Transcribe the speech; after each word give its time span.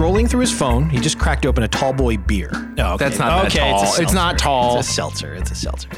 scrolling 0.00 0.28
through 0.28 0.40
his 0.40 0.52
phone. 0.52 0.88
He 0.88 0.98
just 0.98 1.18
cracked 1.18 1.44
open 1.44 1.62
a 1.62 1.68
tall 1.68 1.92
boy 1.92 2.16
beer. 2.16 2.50
No, 2.76 2.94
okay. 2.94 3.04
That's 3.04 3.18
not 3.18 3.42
that 3.42 3.46
okay, 3.54 3.70
tall. 3.70 3.82
It's, 3.82 3.98
a 3.98 4.02
It's 4.02 4.12
not 4.12 4.38
tall. 4.38 4.78
It's 4.78 4.88
a 4.88 4.92
seltzer. 4.92 5.34
It's 5.34 5.50
a 5.50 5.54
seltzer. 5.54 5.90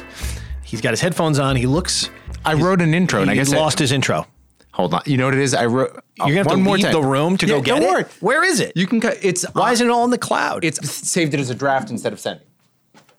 He's 0.61 0.81
got 0.81 0.89
his 0.91 0.99
headphones 1.01 1.39
on. 1.39 1.55
He 1.55 1.65
looks. 1.65 2.09
I 2.43 2.55
wrote 2.55 2.81
an 2.81 2.93
intro, 2.93 3.21
and 3.21 3.29
I 3.31 3.33
he 3.33 3.39
guess 3.39 3.53
lost 3.53 3.79
I, 3.79 3.83
his 3.83 3.91
intro. 3.93 4.27
Hold 4.71 4.93
on. 4.93 5.03
You 5.05 5.15
know 5.17 5.25
what 5.25 5.35
it 5.35 5.39
is? 5.39 5.53
I 5.53 5.67
wrote. 5.67 5.91
You're 6.17 6.27
gonna 6.27 6.35
have 6.37 6.45
one 6.47 6.57
to 6.57 6.63
more 6.63 6.75
leave 6.75 6.85
time. 6.85 6.93
the 6.93 7.01
room 7.03 7.37
to 7.37 7.45
Yeah, 7.45 7.53
go 7.53 7.61
get 7.61 7.79
don't 7.79 7.83
it. 7.83 7.87
worry. 7.89 8.05
Where 8.19 8.43
is 8.43 8.59
it? 8.59 8.73
You 8.75 8.87
can. 8.87 8.99
cut 8.99 9.17
It's. 9.21 9.43
Why 9.53 9.71
isn't 9.71 9.87
it 9.87 9.89
all 9.91 10.03
in 10.03 10.09
the 10.09 10.17
cloud? 10.17 10.65
It's 10.65 10.85
saved 11.07 11.33
it 11.33 11.39
as 11.39 11.49
a 11.49 11.55
draft 11.55 11.89
instead 11.89 12.11
of 12.11 12.19
sending. 12.19 12.45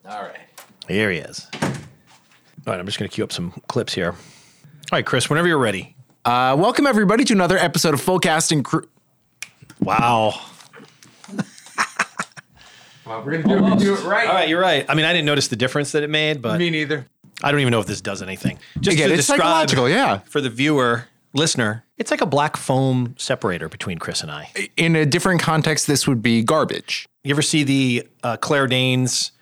All 0.06 0.22
right. 0.22 0.36
Here 0.86 1.10
he 1.10 1.18
is. 1.18 1.46
All 1.62 2.72
right, 2.72 2.78
I'm 2.78 2.84
just 2.86 2.98
going 2.98 3.08
to 3.08 3.14
cue 3.14 3.24
up 3.24 3.32
some 3.32 3.52
clips 3.68 3.94
here. 3.94 4.10
All 4.10 4.16
right, 4.92 5.04
Chris, 5.04 5.30
whenever 5.30 5.48
you're 5.48 5.58
ready. 5.58 5.96
Uh, 6.26 6.54
welcome 6.58 6.86
everybody 6.86 7.24
to 7.24 7.32
another 7.32 7.56
episode 7.56 7.94
of 7.94 8.00
Full 8.02 8.18
Cast 8.18 8.52
and 8.52 8.62
Crew. 8.64 8.86
Wow. 9.80 10.34
Well, 13.06 13.22
we're 13.22 13.38
gonna 13.42 13.76
do, 13.78 13.84
do 13.84 13.94
it 13.94 14.04
right. 14.04 14.28
All 14.28 14.34
right, 14.34 14.48
you're 14.48 14.60
right. 14.60 14.84
I 14.88 14.94
mean, 14.94 15.04
I 15.04 15.12
didn't 15.12 15.26
notice 15.26 15.48
the 15.48 15.56
difference 15.56 15.92
that 15.92 16.02
it 16.02 16.10
made, 16.10 16.40
but 16.42 16.58
Me 16.58 16.70
neither. 16.70 17.06
I 17.42 17.50
don't 17.50 17.60
even 17.60 17.70
know 17.72 17.80
if 17.80 17.86
this 17.86 18.00
does 18.00 18.22
anything. 18.22 18.58
Just 18.80 18.94
Again, 18.96 19.08
to 19.08 19.14
it's 19.14 19.26
describe 19.26 19.40
psychological. 19.40 19.88
Yeah. 19.88 20.18
for 20.20 20.40
the 20.40 20.48
viewer, 20.50 21.06
listener, 21.34 21.84
it's 21.98 22.10
like 22.10 22.20
a 22.20 22.26
black 22.26 22.56
foam 22.56 23.14
separator 23.18 23.68
between 23.68 23.98
Chris 23.98 24.22
and 24.22 24.30
I. 24.30 24.48
In 24.76 24.94
a 24.96 25.04
different 25.04 25.40
context, 25.42 25.86
this 25.86 26.06
would 26.06 26.22
be 26.22 26.42
garbage. 26.42 27.06
You 27.24 27.34
ever 27.34 27.42
see 27.42 27.64
the 27.64 28.08
uh, 28.22 28.36
Claire 28.36 28.66
Danes 28.68 29.32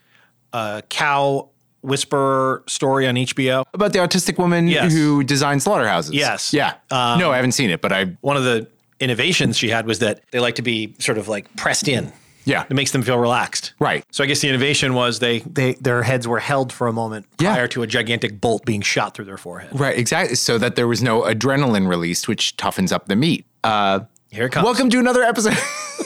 uh, 0.52 0.80
cow 0.88 1.50
whisperer 1.82 2.62
story 2.66 3.06
on 3.06 3.14
HBO? 3.16 3.64
About 3.74 3.92
the 3.92 3.98
autistic 3.98 4.38
woman 4.38 4.68
Yes. 4.68 4.92
who 4.92 5.22
designed 5.22 5.62
slaughterhouses. 5.62 6.14
Yes. 6.14 6.52
Yeah. 6.52 6.74
Um, 6.90 7.18
no, 7.18 7.30
I 7.30 7.36
haven't 7.36 7.52
seen 7.52 7.70
it, 7.70 7.80
but 7.80 7.92
I. 7.92 8.04
One 8.22 8.36
of 8.36 8.44
the 8.44 8.68
innovations 9.00 9.58
she 9.58 9.68
had 9.68 9.86
was 9.86 9.98
that 9.98 10.20
they 10.30 10.38
like 10.40 10.54
to 10.56 10.62
be 10.62 10.94
sort 10.98 11.18
of 11.18 11.28
like 11.28 11.54
pressed 11.56 11.88
in. 11.88 12.12
Yeah. 12.44 12.64
It 12.68 12.74
makes 12.74 12.90
them 12.90 13.02
feel 13.02 13.18
relaxed. 13.18 13.72
Right. 13.78 14.04
So 14.10 14.24
I 14.24 14.26
guess 14.26 14.40
the 14.40 14.48
innovation 14.48 14.94
was 14.94 15.18
they, 15.20 15.40
they 15.40 15.74
their 15.74 16.02
heads 16.02 16.26
were 16.26 16.40
held 16.40 16.72
for 16.72 16.88
a 16.88 16.92
moment 16.92 17.26
Yeah. 17.38 17.52
prior 17.54 17.68
to 17.68 17.82
a 17.82 17.86
gigantic 17.86 18.40
bolt 18.40 18.64
being 18.64 18.80
shot 18.82 19.14
through 19.14 19.26
their 19.26 19.36
forehead. 19.38 19.78
Right. 19.78 19.96
Exactly. 19.98 20.34
So 20.36 20.58
that 20.58 20.74
there 20.76 20.88
was 20.88 21.02
no 21.02 21.22
adrenaline 21.22 21.88
released, 21.88 22.28
which 22.28 22.56
toughens 22.56 22.92
up 22.92 23.06
the 23.06 23.16
meat. 23.16 23.46
Uh, 23.62 24.00
Here 24.30 24.46
it 24.46 24.50
comes. 24.50 24.64
welcome 24.64 24.90
to 24.90 24.98
another 24.98 25.22
episode. 25.22 25.56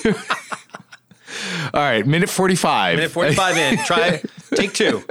All 1.75 1.83
right, 1.83 2.07
minute 2.07 2.31
45. 2.31 2.97
Minute 2.97 3.11
45 3.11 3.57
in. 3.57 3.79
Try 3.85 4.23
take 4.55 4.73
two. 4.73 5.03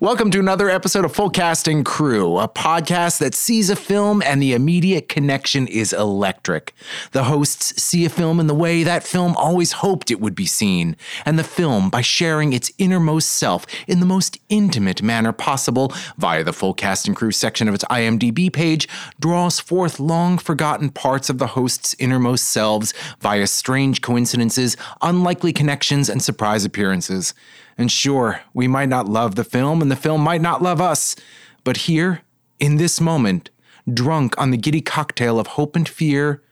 Welcome 0.00 0.30
to 0.32 0.38
another 0.38 0.68
episode 0.68 1.06
of 1.06 1.14
Full 1.14 1.30
Cast 1.30 1.66
and 1.66 1.84
Crew, 1.84 2.38
a 2.38 2.46
podcast 2.46 3.18
that 3.18 3.34
sees 3.34 3.68
a 3.70 3.74
film 3.74 4.22
and 4.22 4.40
the 4.40 4.52
immediate 4.52 5.08
connection 5.08 5.66
is 5.66 5.94
electric. 5.94 6.74
The 7.12 7.24
hosts 7.24 7.82
see 7.82 8.04
a 8.04 8.10
film 8.10 8.38
in 8.38 8.48
the 8.48 8.54
way 8.54 8.82
that 8.84 9.02
film 9.02 9.34
always 9.36 9.72
hoped 9.72 10.10
it 10.10 10.20
would 10.20 10.34
be 10.34 10.46
seen, 10.46 10.94
and 11.24 11.38
the 11.38 11.42
film, 11.42 11.88
by 11.88 12.02
sharing 12.02 12.52
its 12.52 12.70
innermost 12.78 13.30
self 13.30 13.66
in 13.88 13.98
the 13.98 14.06
most 14.06 14.38
intimate 14.50 15.02
manner 15.02 15.32
possible 15.32 15.92
via 16.18 16.44
the 16.44 16.52
Full 16.52 16.74
Cast 16.74 17.08
and 17.08 17.16
Crew 17.16 17.32
section 17.32 17.66
of 17.66 17.74
its 17.74 17.84
IMDb 17.84 18.52
page, 18.52 18.86
draws 19.18 19.58
forth 19.58 19.98
long 19.98 20.38
forgotten 20.38 20.90
parts 20.90 21.30
of 21.30 21.38
the 21.38 21.48
hosts' 21.48 21.96
innermost 21.98 22.48
selves 22.48 22.92
via 23.20 23.46
strange 23.46 24.02
coincidences, 24.02 24.76
unlikely 25.00 25.52
connections, 25.52 26.10
and 26.10 26.22
surprise 26.22 26.64
appearances. 26.64 27.32
And 27.78 27.90
sure, 27.92 28.40
we 28.52 28.66
might 28.66 28.88
not 28.88 29.08
love 29.08 29.36
the 29.36 29.44
film 29.44 29.80
and 29.80 29.90
the 29.90 29.96
film 29.96 30.20
might 30.20 30.40
not 30.40 30.60
love 30.60 30.80
us, 30.80 31.14
but 31.62 31.76
here, 31.78 32.22
in 32.58 32.76
this 32.76 33.00
moment, 33.00 33.50
drunk 33.92 34.34
on 34.36 34.50
the 34.50 34.56
giddy 34.56 34.80
cocktail 34.80 35.38
of 35.38 35.46
hope 35.46 35.76
and 35.76 35.88
fear, 35.88 36.42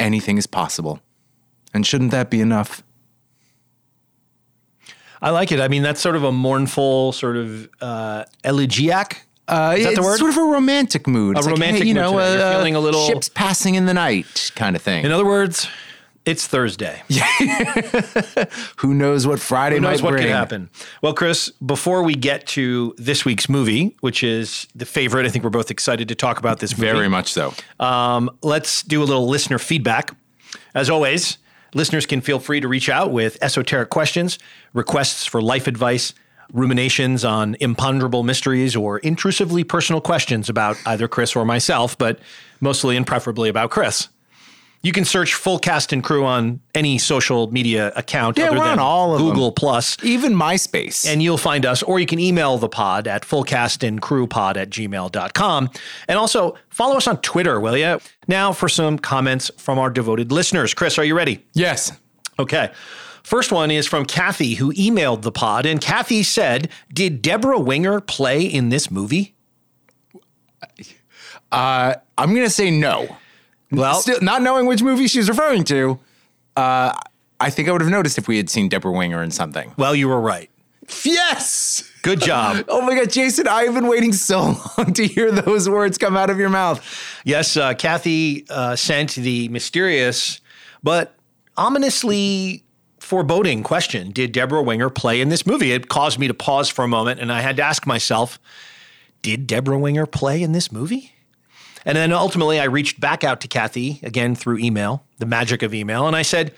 anything 0.00 0.36
is 0.36 0.48
possible. 0.48 0.98
And 1.72 1.86
shouldn't 1.86 2.10
that 2.10 2.28
be 2.28 2.40
enough? 2.40 2.82
I 5.22 5.30
like 5.30 5.52
it. 5.52 5.60
I 5.60 5.68
mean, 5.68 5.82
that's 5.82 6.00
sort 6.00 6.16
of 6.16 6.24
a 6.24 6.32
mournful, 6.32 7.12
sort 7.12 7.36
of 7.36 7.68
uh, 7.80 8.24
elegiac. 8.42 9.26
Uh, 9.46 9.74
Is 9.78 9.84
that 9.84 9.94
the 9.94 10.02
word? 10.02 10.18
sort 10.18 10.30
of 10.30 10.36
a 10.38 10.42
romantic 10.42 11.06
mood. 11.06 11.36
It's 11.38 11.46
like, 11.46 11.54
romantic 11.54 11.82
hey, 11.82 11.88
you 11.88 11.94
know. 11.94 12.18
Uh, 12.18 12.56
feeling 12.56 12.74
a 12.74 12.80
little- 12.80 13.06
ships 13.06 13.28
passing 13.28 13.74
in 13.74 13.86
the 13.86 13.94
night 13.94 14.52
kind 14.56 14.74
of 14.76 14.82
thing. 14.82 15.04
In 15.04 15.12
other 15.12 15.24
words, 15.24 15.68
it's 16.26 16.46
Thursday. 16.46 17.02
Who 18.76 18.94
knows 18.94 19.26
what 19.26 19.40
Friday 19.40 19.76
Who 19.76 19.82
knows 19.82 20.00
might 20.00 20.04
what 20.04 20.10
bring? 20.12 20.24
could 20.24 20.32
happen? 20.32 20.70
Well, 21.02 21.12
Chris, 21.14 21.50
before 21.64 22.02
we 22.02 22.14
get 22.14 22.46
to 22.48 22.94
this 22.96 23.24
week's 23.24 23.48
movie, 23.48 23.96
which 24.00 24.22
is 24.22 24.66
the 24.74 24.86
favorite, 24.86 25.26
I 25.26 25.28
think 25.28 25.44
we're 25.44 25.50
both 25.50 25.70
excited 25.70 26.08
to 26.08 26.14
talk 26.14 26.38
about 26.38 26.60
this 26.60 26.76
movie. 26.78 26.92
Very 26.92 27.08
much 27.08 27.32
so. 27.32 27.52
Um, 27.78 28.30
let's 28.42 28.82
do 28.82 29.02
a 29.02 29.04
little 29.04 29.28
listener 29.28 29.58
feedback. 29.58 30.16
As 30.74 30.88
always, 30.88 31.38
listeners 31.74 32.06
can 32.06 32.20
feel 32.20 32.38
free 32.38 32.60
to 32.60 32.68
reach 32.68 32.88
out 32.88 33.12
with 33.12 33.36
esoteric 33.42 33.90
questions, 33.90 34.38
requests 34.72 35.26
for 35.26 35.42
life 35.42 35.66
advice, 35.66 36.14
ruminations 36.52 37.24
on 37.24 37.56
imponderable 37.60 38.22
mysteries, 38.22 38.76
or 38.76 38.98
intrusively 38.98 39.64
personal 39.64 40.00
questions 40.00 40.48
about 40.48 40.76
either 40.86 41.08
Chris 41.08 41.34
or 41.36 41.44
myself, 41.44 41.96
but 41.98 42.18
mostly 42.60 42.96
and 42.96 43.06
preferably 43.06 43.48
about 43.48 43.70
Chris. 43.70 44.08
You 44.84 44.92
can 44.92 45.04
search 45.04 45.34
Full 45.34 45.58
Cast 45.58 45.92
and 45.92 46.04
Crew 46.04 46.24
on 46.24 46.60
any 46.74 46.98
social 46.98 47.50
media 47.50 47.90
account 47.96 48.38
Yeah, 48.38 48.44
other 48.48 48.58
we're 48.58 48.64
than 48.64 48.72
on 48.74 48.78
all 48.78 49.14
of 49.14 49.18
them. 49.20 49.30
Google 49.30 49.50
Plus 49.50 49.96
Even 50.04 50.34
MySpace. 50.34 51.06
and 51.10 51.22
you'll 51.22 51.38
find 51.38 51.64
us, 51.66 51.82
or 51.82 51.98
you 51.98 52.06
can 52.06 52.18
email 52.20 52.58
the 52.58 52.68
pod 52.68 53.08
at 53.08 53.22
fullcastandcrewpod 53.22 54.56
at 54.56 54.70
gmail.com. 54.70 55.70
And 56.06 56.18
also 56.18 56.56
follow 56.68 56.96
us 56.98 57.08
on 57.08 57.20
Twitter, 57.22 57.58
will 57.58 57.76
you? 57.76 57.98
Now 58.28 58.52
for 58.52 58.68
some 58.68 58.98
comments 58.98 59.50
from 59.56 59.78
our 59.78 59.90
devoted 59.90 60.30
listeners. 60.30 60.74
Chris, 60.74 60.98
are 60.98 61.04
you 61.04 61.16
ready? 61.16 61.44
yes. 61.54 61.90
Okay. 62.38 62.70
First 63.22 63.52
one 63.52 63.70
is 63.70 63.86
from 63.86 64.04
Kathy, 64.04 64.54
who 64.54 64.70
emailed 64.74 65.22
the 65.22 65.32
pod. 65.32 65.64
And 65.64 65.80
Kathy 65.80 66.22
said, 66.22 66.68
Did 66.92 67.22
Deborah 67.22 67.58
Winger 67.58 68.00
play 68.02 68.42
in 68.44 68.68
this 68.68 68.90
movie? 68.90 69.34
Uh, 71.50 71.94
I'm 72.18 72.34
going 72.34 72.44
to 72.46 72.50
say 72.50 72.70
no. 72.70 73.16
Well, 73.76 74.00
Still, 74.00 74.20
not 74.20 74.42
knowing 74.42 74.66
which 74.66 74.82
movie 74.82 75.06
she's 75.06 75.28
referring 75.28 75.64
to, 75.64 75.98
uh, 76.56 76.92
I 77.40 77.50
think 77.50 77.68
I 77.68 77.72
would 77.72 77.80
have 77.80 77.90
noticed 77.90 78.18
if 78.18 78.28
we 78.28 78.36
had 78.36 78.48
seen 78.48 78.68
Deborah 78.68 78.92
Winger 78.92 79.22
in 79.22 79.30
something. 79.30 79.72
well, 79.76 79.94
you 79.94 80.08
were 80.08 80.20
right. 80.20 80.50
Yes. 81.04 81.90
Good 82.02 82.20
job. 82.20 82.64
Oh 82.68 82.82
my 82.82 82.94
God, 82.94 83.10
Jason, 83.10 83.48
I've 83.48 83.72
been 83.74 83.86
waiting 83.86 84.12
so 84.12 84.54
long 84.78 84.92
to 84.94 85.06
hear 85.06 85.32
those 85.32 85.68
words 85.68 85.96
come 85.96 86.16
out 86.16 86.28
of 86.30 86.38
your 86.38 86.50
mouth. 86.50 86.84
Yes, 87.24 87.56
uh, 87.56 87.72
Kathy 87.74 88.44
uh, 88.50 88.76
sent 88.76 89.14
the 89.14 89.48
mysterious 89.48 90.40
but 90.82 91.14
ominously 91.56 92.62
foreboding 93.00 93.62
question 93.62 94.10
Did 94.10 94.32
Deborah 94.32 94.62
Winger 94.62 94.90
play 94.90 95.20
in 95.22 95.30
this 95.30 95.46
movie? 95.46 95.72
It 95.72 95.88
caused 95.88 96.18
me 96.18 96.28
to 96.28 96.34
pause 96.34 96.68
for 96.68 96.84
a 96.84 96.88
moment 96.88 97.20
and 97.20 97.32
I 97.32 97.40
had 97.40 97.56
to 97.56 97.62
ask 97.62 97.86
myself, 97.86 98.38
Did 99.22 99.46
Deborah 99.46 99.78
Winger 99.78 100.04
play 100.06 100.42
in 100.42 100.52
this 100.52 100.70
movie? 100.70 101.13
And 101.84 101.96
then 101.96 102.12
ultimately, 102.12 102.58
I 102.60 102.64
reached 102.64 102.98
back 103.00 103.24
out 103.24 103.40
to 103.42 103.48
Kathy 103.48 104.00
again 104.02 104.34
through 104.34 104.58
email, 104.58 105.04
the 105.18 105.26
magic 105.26 105.62
of 105.62 105.74
email, 105.74 106.06
and 106.06 106.16
I 106.16 106.22
said, 106.22 106.54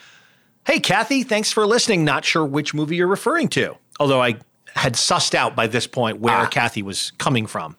Hey, 0.66 0.80
Kathy, 0.80 1.22
thanks 1.22 1.52
for 1.52 1.66
listening. 1.66 2.04
Not 2.04 2.24
sure 2.24 2.44
which 2.44 2.74
movie 2.74 2.96
you're 2.96 3.06
referring 3.06 3.48
to. 3.50 3.76
Although 4.00 4.20
I 4.22 4.36
had 4.74 4.94
sussed 4.94 5.34
out 5.34 5.54
by 5.56 5.66
this 5.68 5.86
point 5.86 6.20
where 6.20 6.46
Kathy 6.46 6.82
was 6.82 7.12
coming 7.18 7.46
from. 7.46 7.76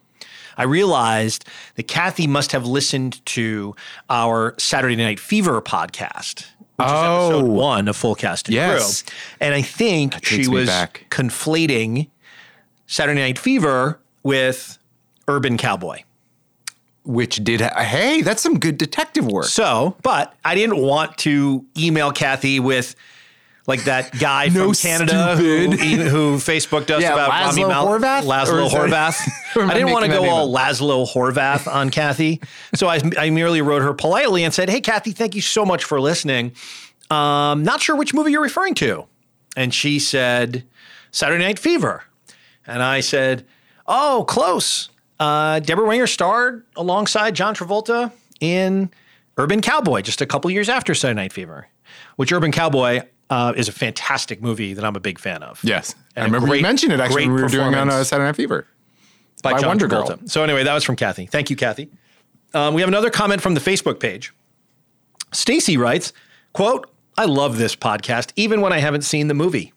I 0.57 0.63
realized 0.63 1.45
that 1.75 1.83
Kathy 1.87 2.25
must 2.27 2.51
have 2.53 2.65
listened 2.65 3.23
to 3.27 3.75
our 4.09 4.55
Saturday 4.57 4.95
Night 4.95 5.19
Fever 5.19 5.61
podcast, 5.61 6.45
which 6.77 6.87
is 6.87 6.93
episode 6.93 7.45
one 7.45 7.87
of 7.87 7.95
Full 7.95 8.15
Cast 8.15 8.47
and 8.47 8.55
Yes. 8.55 9.03
Crew. 9.03 9.13
And 9.41 9.53
I 9.53 9.61
think 9.61 10.25
she 10.25 10.47
was 10.47 10.67
back. 10.67 11.05
conflating 11.11 12.07
Saturday 12.87 13.19
Night 13.21 13.37
Fever 13.37 13.99
with 14.23 14.79
Urban 15.27 15.57
Cowboy. 15.57 16.01
Which 17.07 17.37
did, 17.37 17.61
hey, 17.61 18.21
that's 18.21 18.41
some 18.41 18.59
good 18.59 18.77
detective 18.77 19.25
work. 19.25 19.45
So, 19.45 19.95
but 20.03 20.35
I 20.43 20.55
didn't 20.55 20.77
want 20.77 21.17
to 21.19 21.65
email 21.77 22.11
Kathy 22.11 22.59
with 22.59 22.95
like 23.65 23.85
that 23.85 24.17
guy 24.19 24.47
No 24.53 24.73
from 24.73 24.73
Canada 24.73 25.35
who, 25.37 25.71
who 25.71 26.35
Facebooked 26.35 26.89
us 26.89 27.01
Yeah, 27.01 27.13
about 27.13 27.29
Rami 27.29 27.61
Laszlo 27.63 27.67
Mal- 27.69 27.87
Horvath? 27.87 28.23
Laszlo 28.23 28.69
Horvath. 28.69 29.29
I 29.69 29.73
didn't 29.73 29.91
want 29.91 30.03
to 30.05 30.11
go 30.11 30.29
all 30.29 30.53
Laszlo 30.53 31.07
Horvath 31.09 31.65
on 31.73 31.91
Kathy. 31.91 32.41
So 32.75 32.87
I, 32.87 33.01
I 33.17 33.29
merely 33.29 33.61
wrote 33.61 33.83
her 33.83 33.93
politely 33.93 34.43
and 34.43 34.53
said, 34.53 34.69
Hey, 34.69 34.81
Kathy, 34.81 35.11
thank 35.11 35.33
you 35.33 35.41
so 35.41 35.65
much 35.65 35.85
for 35.85 36.01
listening. 36.01 36.53
Um, 37.09 37.63
not 37.63 37.81
sure 37.81 37.95
which 37.95 38.13
movie 38.13 38.31
you're 38.31 38.41
referring 38.41 38.75
to. 38.75 39.05
And 39.55 39.73
she 39.73 39.99
said, 39.99 40.65
Saturday 41.11 41.43
Night 41.43 41.57
Fever. 41.57 42.03
And 42.65 42.83
I 42.83 42.99
said, 42.99 43.45
Oh, 43.85 44.25
close. 44.27 44.89
Uh, 45.19 45.59
Deborah 45.59 45.87
Winger 45.87 46.07
starred 46.07 46.65
alongside 46.75 47.35
John 47.35 47.55
Travolta 47.55 48.11
in 48.39 48.91
Urban 49.37 49.61
Cowboy 49.61 50.01
just 50.01 50.21
a 50.21 50.25
couple 50.25 50.49
years 50.51 50.69
after 50.69 50.93
Saturday 50.93 51.21
Night 51.21 51.33
Fever, 51.33 51.67
which 52.17 52.31
Urban 52.31 52.51
Cowboy 52.51 53.01
uh, 53.29 53.53
is 53.55 53.67
a 53.67 53.71
fantastic 53.71 54.41
movie 54.41 54.73
that 54.73 54.85
I'm 54.85 54.95
a 54.95 54.99
big 54.99 55.19
fan 55.19 55.43
of. 55.43 55.59
Yes. 55.63 55.95
I 56.15 56.21
And 56.21 56.23
a 56.23 56.25
remember 56.27 56.47
great- 56.47 56.57
you 56.57 56.63
mentioned 56.63 56.93
it 56.93 56.99
actually 56.99 57.25
when 57.27 57.35
we 57.35 57.41
were 57.41 57.47
doing 57.49 57.73
on 57.75 57.89
uh. 57.89 58.03
Saturday 58.03 58.27
Night 58.27 58.35
Fever. 58.35 58.67
by, 59.43 59.53
by 59.53 59.59
John 59.59 59.69
Wonder 59.69 59.87
Girl. 59.87 60.03
Travolta. 60.07 60.29
So 60.29 60.43
anyway, 60.43 60.63
that 60.63 60.73
was 60.73 60.83
from 60.83 60.95
Kathy. 60.95 61.25
Thank 61.25 61.49
you, 61.49 61.55
Kathy. 61.55 61.89
Um, 62.53 62.73
we 62.73 62.81
have 62.81 62.87
another 62.87 63.09
comment 63.09 63.41
from 63.41 63.53
the 63.55 63.59
Facebook 63.59 63.99
page. 63.99 64.33
Stacy 65.33 65.77
writes, 65.77 66.13
quote, 66.53 66.89
I 67.17 67.25
love 67.25 67.57
this 67.57 67.75
podcast, 67.75 68.31
even 68.35 68.61
when 68.61 68.71
I 68.71 68.77
haven't 68.79 69.01
seen 69.01 69.27
the 69.27 69.33
movie. 69.33 69.73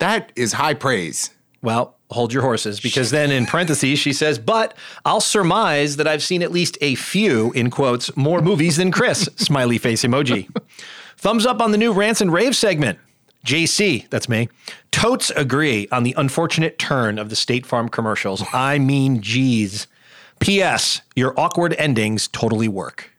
That 0.00 0.30
is 0.36 0.52
high 0.52 0.74
praise. 0.74 1.30
Well, 1.62 1.96
hold 2.10 2.32
your 2.32 2.42
horses, 2.42 2.80
because 2.80 3.10
then 3.10 3.30
in 3.30 3.46
parentheses, 3.46 3.98
she 3.98 4.12
says, 4.12 4.38
but 4.38 4.74
I'll 5.04 5.20
surmise 5.20 5.96
that 5.96 6.06
I've 6.06 6.22
seen 6.22 6.42
at 6.42 6.50
least 6.50 6.78
a 6.80 6.94
few, 6.94 7.52
in 7.52 7.70
quotes, 7.70 8.14
more 8.16 8.40
movies 8.40 8.76
than 8.76 8.90
Chris. 8.90 9.28
Smiley 9.36 9.78
face 9.78 10.04
emoji. 10.04 10.48
Thumbs 11.16 11.44
up 11.44 11.60
on 11.60 11.72
the 11.72 11.78
new 11.78 11.92
Rants 11.92 12.20
and 12.20 12.32
Rave 12.32 12.56
segment. 12.56 12.98
JC, 13.44 14.08
that's 14.10 14.28
me. 14.28 14.48
Totes 14.90 15.30
agree 15.30 15.88
on 15.92 16.02
the 16.02 16.14
unfortunate 16.16 16.78
turn 16.78 17.18
of 17.18 17.30
the 17.30 17.36
State 17.36 17.66
Farm 17.66 17.88
commercials. 17.88 18.42
I 18.52 18.78
mean, 18.78 19.20
geez. 19.20 19.86
P.S. 20.40 21.02
Your 21.16 21.38
awkward 21.38 21.74
endings 21.78 22.28
totally 22.28 22.68
work. 22.68 23.10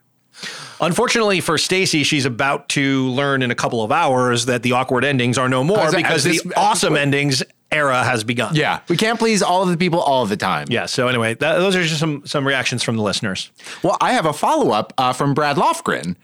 Unfortunately 0.80 1.40
for 1.40 1.58
Stacy, 1.58 2.02
she's 2.02 2.24
about 2.24 2.68
to 2.70 3.08
learn 3.08 3.42
in 3.42 3.50
a 3.50 3.54
couple 3.54 3.82
of 3.82 3.92
hours 3.92 4.46
that 4.46 4.62
the 4.62 4.72
awkward 4.72 5.04
endings 5.04 5.36
are 5.36 5.48
no 5.48 5.62
more 5.62 5.90
because 5.90 6.24
as 6.26 6.42
the 6.42 6.48
this- 6.48 6.52
awesome 6.56 6.96
endings 6.96 7.42
era 7.72 8.02
has 8.04 8.24
begun. 8.24 8.54
Yeah. 8.54 8.80
We 8.88 8.96
can't 8.96 9.18
please 9.18 9.42
all 9.42 9.62
of 9.62 9.68
the 9.68 9.76
people 9.76 10.00
all 10.00 10.22
of 10.22 10.28
the 10.28 10.36
time. 10.36 10.66
Yeah. 10.70 10.86
So 10.86 11.08
anyway, 11.08 11.34
that, 11.34 11.58
those 11.58 11.76
are 11.76 11.82
just 11.82 12.00
some 12.00 12.26
some 12.26 12.46
reactions 12.46 12.82
from 12.82 12.96
the 12.96 13.02
listeners. 13.02 13.50
Well, 13.82 13.96
I 14.00 14.12
have 14.12 14.26
a 14.26 14.32
follow 14.32 14.70
up 14.72 14.92
uh, 14.98 15.12
from 15.12 15.34
Brad 15.34 15.56
Lofgren. 15.56 16.16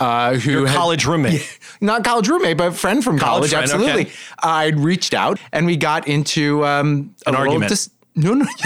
Uh, 0.00 0.34
who 0.38 0.50
Your 0.52 0.66
had- 0.66 0.74
college 0.76 1.04
roommate. 1.04 1.58
not 1.82 2.02
college 2.02 2.26
roommate, 2.26 2.56
but 2.56 2.72
friend 2.74 3.04
from 3.04 3.18
college. 3.18 3.50
friend, 3.50 3.64
absolutely. 3.64 4.02
okay. 4.06 4.12
I'd 4.42 4.78
reached 4.80 5.12
out 5.12 5.38
and 5.52 5.66
we 5.66 5.76
got 5.76 6.08
into 6.08 6.64
um, 6.64 7.14
An 7.26 7.34
argument. 7.34 7.68
dis- 7.68 7.90
no, 8.14 8.32
no. 8.32 8.46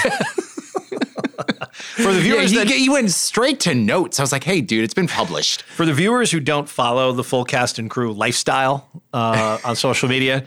For 1.76 2.12
the 2.12 2.14
Yeah, 2.14 2.20
viewers 2.20 2.50
he, 2.50 2.56
that 2.58 2.68
he 2.68 2.88
went 2.88 3.10
straight 3.10 3.60
to 3.60 3.74
notes. 3.74 4.18
I 4.20 4.22
was 4.22 4.32
like, 4.32 4.44
"Hey, 4.44 4.60
dude, 4.60 4.84
it's 4.84 4.94
been 4.94 5.08
published." 5.08 5.62
For 5.62 5.84
the 5.86 5.92
viewers 5.92 6.30
who 6.30 6.40
don't 6.40 6.68
follow 6.68 7.12
the 7.12 7.24
full 7.24 7.44
cast 7.44 7.78
and 7.78 7.90
crew 7.90 8.12
lifestyle 8.12 8.88
uh, 9.12 9.58
on 9.64 9.76
social 9.76 10.08
media, 10.08 10.44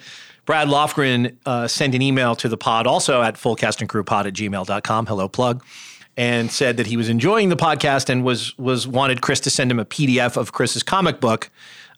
Brad 0.50 0.68
Lofgren 0.68 1.38
uh, 1.46 1.68
sent 1.68 1.94
an 1.94 2.02
email 2.02 2.36
to 2.38 2.50
the 2.50 2.58
pod 2.58 2.88
also 2.88 3.22
at 3.22 3.36
fullcastandcrewpod 3.36 4.26
at 4.26 4.34
gmail.com. 4.34 5.06
Hello, 5.06 5.28
plug. 5.28 5.64
And 6.18 6.50
said 6.50 6.78
that 6.78 6.88
he 6.88 6.98
was 6.98 7.08
enjoying 7.08 7.50
the 7.50 7.56
podcast 7.56 8.10
and 8.10 8.24
was 8.24 8.58
was 8.58 8.88
wanted 8.88 9.22
Chris 9.22 9.40
to 9.42 9.52
send 9.52 9.70
him 9.70 9.78
a 9.78 9.86
PDF 9.86 10.38
of 10.38 10.52
Chris's 10.52 10.82
comic 10.82 11.20
book, 11.20 11.52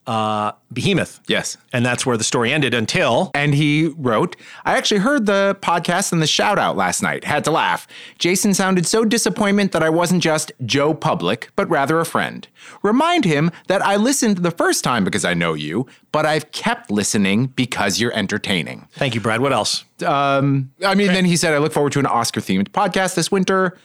uh, 0.07 0.51
Behemoth. 0.73 1.19
Yes. 1.27 1.57
And 1.73 1.85
that's 1.85 2.05
where 2.05 2.17
the 2.17 2.23
story 2.23 2.51
ended 2.51 2.73
until 2.73 3.31
And 3.33 3.53
he 3.53 3.87
wrote, 3.97 4.35
I 4.65 4.77
actually 4.77 5.01
heard 5.01 5.25
the 5.25 5.57
podcast 5.61 6.11
and 6.11 6.21
the 6.21 6.27
shout 6.27 6.57
out 6.57 6.75
last 6.75 7.01
night. 7.03 7.23
Had 7.23 7.43
to 7.45 7.51
laugh. 7.51 7.87
Jason 8.17 8.53
sounded 8.53 8.85
so 8.85 9.05
disappointment 9.05 9.71
that 9.73 9.83
I 9.83 9.89
wasn't 9.89 10.23
just 10.23 10.51
Joe 10.65 10.93
Public, 10.93 11.49
but 11.55 11.69
rather 11.69 11.99
a 11.99 12.05
friend. 12.05 12.47
Remind 12.81 13.25
him 13.25 13.51
that 13.67 13.81
I 13.81 13.95
listened 13.95 14.37
the 14.37 14.51
first 14.51 14.83
time 14.83 15.03
because 15.03 15.25
I 15.25 15.33
know 15.33 15.53
you, 15.53 15.87
but 16.11 16.25
I've 16.25 16.51
kept 16.51 16.89
listening 16.89 17.47
because 17.47 17.99
you're 17.99 18.13
entertaining. 18.13 18.87
thank 18.93 19.15
you, 19.15 19.21
Brad. 19.21 19.41
What 19.41 19.53
else? 19.53 19.85
Um, 20.05 20.71
I 20.85 20.95
mean, 20.95 21.07
then 21.07 21.25
he 21.25 21.37
said, 21.37 21.53
I 21.53 21.59
look 21.59 21.73
forward 21.73 21.93
to 21.93 21.99
an 21.99 22.05
Oscar 22.05 22.41
themed 22.41 22.69
podcast 22.69 23.15
this 23.15 23.31
winter. 23.31 23.77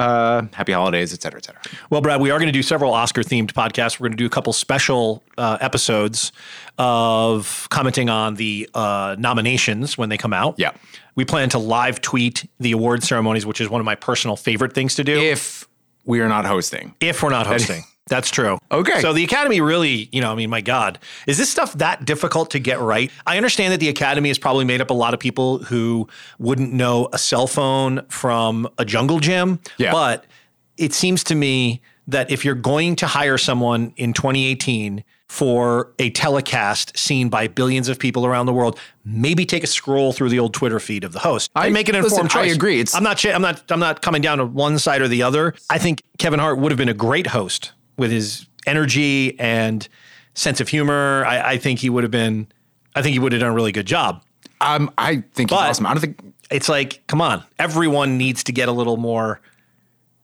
Uh, 0.00 0.46
happy 0.54 0.72
holidays, 0.72 1.12
et 1.12 1.20
cetera, 1.22 1.38
et 1.38 1.44
cetera. 1.44 1.60
Well, 1.90 2.00
Brad, 2.00 2.20
we 2.20 2.30
are 2.30 2.38
going 2.38 2.48
to 2.48 2.52
do 2.52 2.62
several 2.62 2.92
Oscar 2.94 3.22
themed 3.22 3.52
podcasts. 3.52 4.00
We're 4.00 4.04
going 4.08 4.16
to 4.16 4.22
do 4.22 4.26
a 4.26 4.30
couple 4.30 4.52
special 4.52 5.22
uh, 5.36 5.58
episodes 5.60 6.32
of 6.78 7.66
commenting 7.70 8.08
on 8.08 8.34
the 8.36 8.68
uh, 8.74 9.16
nominations 9.18 9.98
when 9.98 10.08
they 10.08 10.16
come 10.16 10.32
out. 10.32 10.54
Yeah. 10.58 10.72
We 11.14 11.24
plan 11.24 11.50
to 11.50 11.58
live 11.58 12.00
tweet 12.00 12.48
the 12.58 12.72
award 12.72 13.02
ceremonies, 13.04 13.44
which 13.44 13.60
is 13.60 13.68
one 13.68 13.80
of 13.80 13.84
my 13.84 13.94
personal 13.94 14.36
favorite 14.36 14.72
things 14.72 14.94
to 14.94 15.04
do 15.04 15.18
If 15.20 15.68
we 16.06 16.20
are 16.20 16.28
not 16.28 16.46
hosting. 16.46 16.94
if 17.00 17.22
we're 17.22 17.30
not 17.30 17.46
hosting. 17.46 17.82
That's 18.10 18.30
true. 18.30 18.58
Okay. 18.70 19.00
So 19.00 19.12
the 19.14 19.24
Academy 19.24 19.60
really, 19.62 20.08
you 20.12 20.20
know, 20.20 20.30
I 20.32 20.34
mean, 20.34 20.50
my 20.50 20.60
God, 20.60 20.98
is 21.26 21.38
this 21.38 21.48
stuff 21.48 21.72
that 21.74 22.04
difficult 22.04 22.50
to 22.50 22.58
get 22.58 22.78
right? 22.80 23.10
I 23.26 23.36
understand 23.38 23.72
that 23.72 23.80
the 23.80 23.88
Academy 23.88 24.28
has 24.28 24.38
probably 24.38 24.64
made 24.66 24.80
up 24.82 24.90
a 24.90 24.94
lot 24.94 25.14
of 25.14 25.20
people 25.20 25.58
who 25.58 26.08
wouldn't 26.38 26.72
know 26.72 27.08
a 27.12 27.18
cell 27.18 27.46
phone 27.46 28.04
from 28.08 28.68
a 28.78 28.84
jungle 28.84 29.20
gym. 29.20 29.60
Yeah. 29.78 29.92
But 29.92 30.26
it 30.76 30.92
seems 30.92 31.24
to 31.24 31.34
me 31.34 31.80
that 32.08 32.30
if 32.30 32.44
you're 32.44 32.54
going 32.56 32.96
to 32.96 33.06
hire 33.06 33.38
someone 33.38 33.92
in 33.96 34.12
2018 34.12 35.04
for 35.28 35.92
a 36.00 36.10
telecast 36.10 36.98
seen 36.98 37.28
by 37.28 37.46
billions 37.46 37.88
of 37.88 38.00
people 38.00 38.26
around 38.26 38.46
the 38.46 38.52
world, 38.52 38.76
maybe 39.04 39.46
take 39.46 39.62
a 39.62 39.66
scroll 39.68 40.12
through 40.12 40.28
the 40.28 40.40
old 40.40 40.52
Twitter 40.52 40.80
feed 40.80 41.04
of 41.04 41.12
the 41.12 41.20
host 41.20 41.52
I- 41.54 41.66
and 41.66 41.74
make 41.74 41.88
an 41.88 41.94
listen, 41.94 42.22
informed 42.22 42.30
I 42.32 42.48
choice. 42.48 42.56
agree. 42.56 42.80
It's- 42.80 42.96
I'm 42.96 43.04
not. 43.04 43.24
I'm 43.24 43.40
not. 43.42 43.62
I'm 43.70 43.78
not 43.78 44.02
coming 44.02 44.22
down 44.22 44.38
to 44.38 44.44
one 44.46 44.80
side 44.80 45.00
or 45.02 45.06
the 45.06 45.22
other. 45.22 45.54
I 45.68 45.78
think 45.78 46.02
Kevin 46.18 46.40
Hart 46.40 46.58
would 46.58 46.72
have 46.72 46.78
been 46.78 46.88
a 46.88 46.94
great 46.94 47.28
host 47.28 47.70
with 48.00 48.10
his 48.10 48.46
energy 48.66 49.38
and 49.38 49.86
sense 50.34 50.60
of 50.60 50.68
humor. 50.68 51.24
I, 51.26 51.52
I 51.52 51.58
think 51.58 51.78
he 51.80 51.90
would 51.90 52.02
have 52.04 52.10
been. 52.10 52.48
I 52.96 53.02
think 53.02 53.12
he 53.12 53.18
would 53.20 53.32
have 53.32 53.40
done 53.40 53.50
a 53.50 53.54
really 53.54 53.72
good 53.72 53.86
job. 53.86 54.22
Um, 54.60 54.90
I 54.98 55.22
think 55.34 55.50
he's 55.50 55.58
But- 55.58 55.70
awesome. 55.70 55.86
I 55.86 55.92
don't 55.94 56.00
think 56.00 56.20
It's 56.50 56.68
like, 56.68 57.06
come 57.06 57.20
on, 57.20 57.44
everyone 57.58 58.18
needs 58.18 58.42
to 58.44 58.52
get 58.52 58.68
a 58.68 58.72
little 58.72 58.96
more 58.96 59.40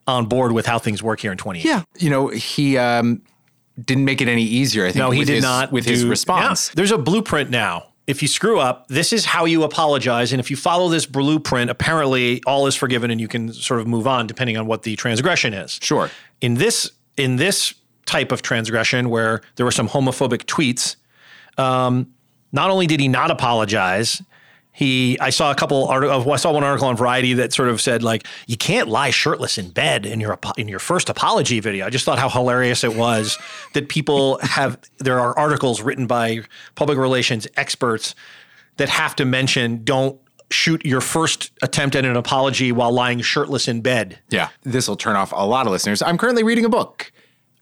on 0.09 0.27
board 0.27 0.53
with 0.53 0.67
how 0.67 0.79
things 0.79 1.03
work 1.03 1.21
here 1.21 1.31
in 1.33 1.39
20. 1.39 1.61
Yeah. 1.61 1.83
You 1.99 2.11
know, 2.11 2.29
he 2.29 2.77
um, 2.79 3.23
didn't 3.83 4.05
make 4.05 4.21
it 4.21 4.29
any 4.29 4.43
easier, 4.43 4.85
I 4.85 4.89
think. 4.89 4.97
No, 4.97 5.11
he 5.11 5.21
with 5.21 5.29
did 5.29 5.35
his- 5.37 5.45
not 5.45 5.71
with 5.73 5.85
his 5.85 6.03
do- 6.03 6.09
response. 6.11 6.69
Yeah. 6.71 6.75
There's 6.77 6.93
a 6.93 6.99
blueprint 6.99 7.51
now. 7.51 7.93
If 8.07 8.23
you 8.23 8.29
screw 8.29 8.61
up, 8.61 8.87
this 8.89 9.13
is 9.13 9.25
how 9.25 9.47
you 9.47 9.65
apologize. 9.65 10.33
And 10.33 10.39
if 10.39 10.49
you 10.51 10.57
follow 10.57 10.89
this 10.89 11.07
blueprint, 11.07 11.71
apparently 11.71 12.41
all 12.47 12.67
is 12.69 12.77
forgiven 12.77 13.11
and 13.11 13.21
you 13.21 13.27
can 13.29 13.53
sort 13.53 13.81
of 13.81 13.87
move 13.89 14.07
on 14.07 14.27
depending 14.29 14.57
on 14.57 14.67
what 14.67 14.83
the 14.85 14.95
transgression 14.95 15.53
is. 15.55 15.79
Sure. 15.83 16.09
In 16.41 16.55
this 16.55 16.91
in 17.17 17.37
this 17.37 17.75
type 18.07 18.33
of 18.33 18.43
transgression 18.43 19.11
where 19.11 19.43
there 19.57 19.67
were 19.67 19.73
some 19.73 19.89
homophobic 19.89 20.45
tweets, 20.45 20.97
um, 21.59 22.13
not 22.53 22.71
only 22.71 22.87
did 22.87 23.01
he 23.01 23.09
not 23.09 23.31
apologize, 23.31 24.23
he 24.77 25.19
I 25.21 25.31
saw 25.31 25.51
a 25.51 25.55
couple 25.55 25.89
articles. 25.89 26.27
I 26.27 26.37
saw 26.37 26.53
one 26.53 26.63
article 26.63 26.89
on 26.89 26.97
Variety 26.97 27.33
that 27.35 27.55
sort 27.55 27.71
of 27.71 27.81
said 27.81 28.03
like 28.03 28.27
you 28.47 28.59
can't 28.59 28.89
lie 28.89 29.09
shirtless 29.09 29.57
in 29.57 29.71
bed 29.71 30.05
in 30.05 30.21
your 30.21 30.39
in 30.59 30.69
your 30.69 30.79
first 30.79 31.09
apology 31.09 31.61
video. 31.61 31.87
I 31.87 31.91
just 31.91 32.05
thought 32.05 32.19
how 32.19 32.29
hilarious 32.29 32.85
it 32.85 32.95
was 32.95 33.39
that 33.73 33.89
people 33.89 34.39
have 34.43 34.79
there 34.99 35.19
are 35.19 35.37
articles 35.39 35.81
written 35.81 36.07
by 36.07 36.43
public 36.75 36.99
relations 36.99 37.49
experts 37.57 38.15
that 38.77 38.91
have 38.91 39.17
to 39.17 39.25
mention 39.25 39.83
don't 39.83 40.21
shoot 40.51 40.85
your 40.85 41.01
first 41.01 41.53
attempt 41.63 41.97
at 41.97 42.05
an 42.05 42.15
apology 42.15 42.71
while 42.71 42.93
lying 42.93 43.23
shirtless 43.23 43.69
in 43.69 43.81
bed. 43.81 44.19
Yeah. 44.29 44.51
This 44.63 44.89
will 44.89 44.97
turn 44.97 45.17
off 45.17 45.33
a 45.33 45.47
lot 45.47 45.67
of 45.67 45.73
listeners. 45.73 46.03
I'm 46.03 46.19
currently 46.19 46.43
reading 46.45 46.67
a 46.67 46.69
book. 46.69 47.13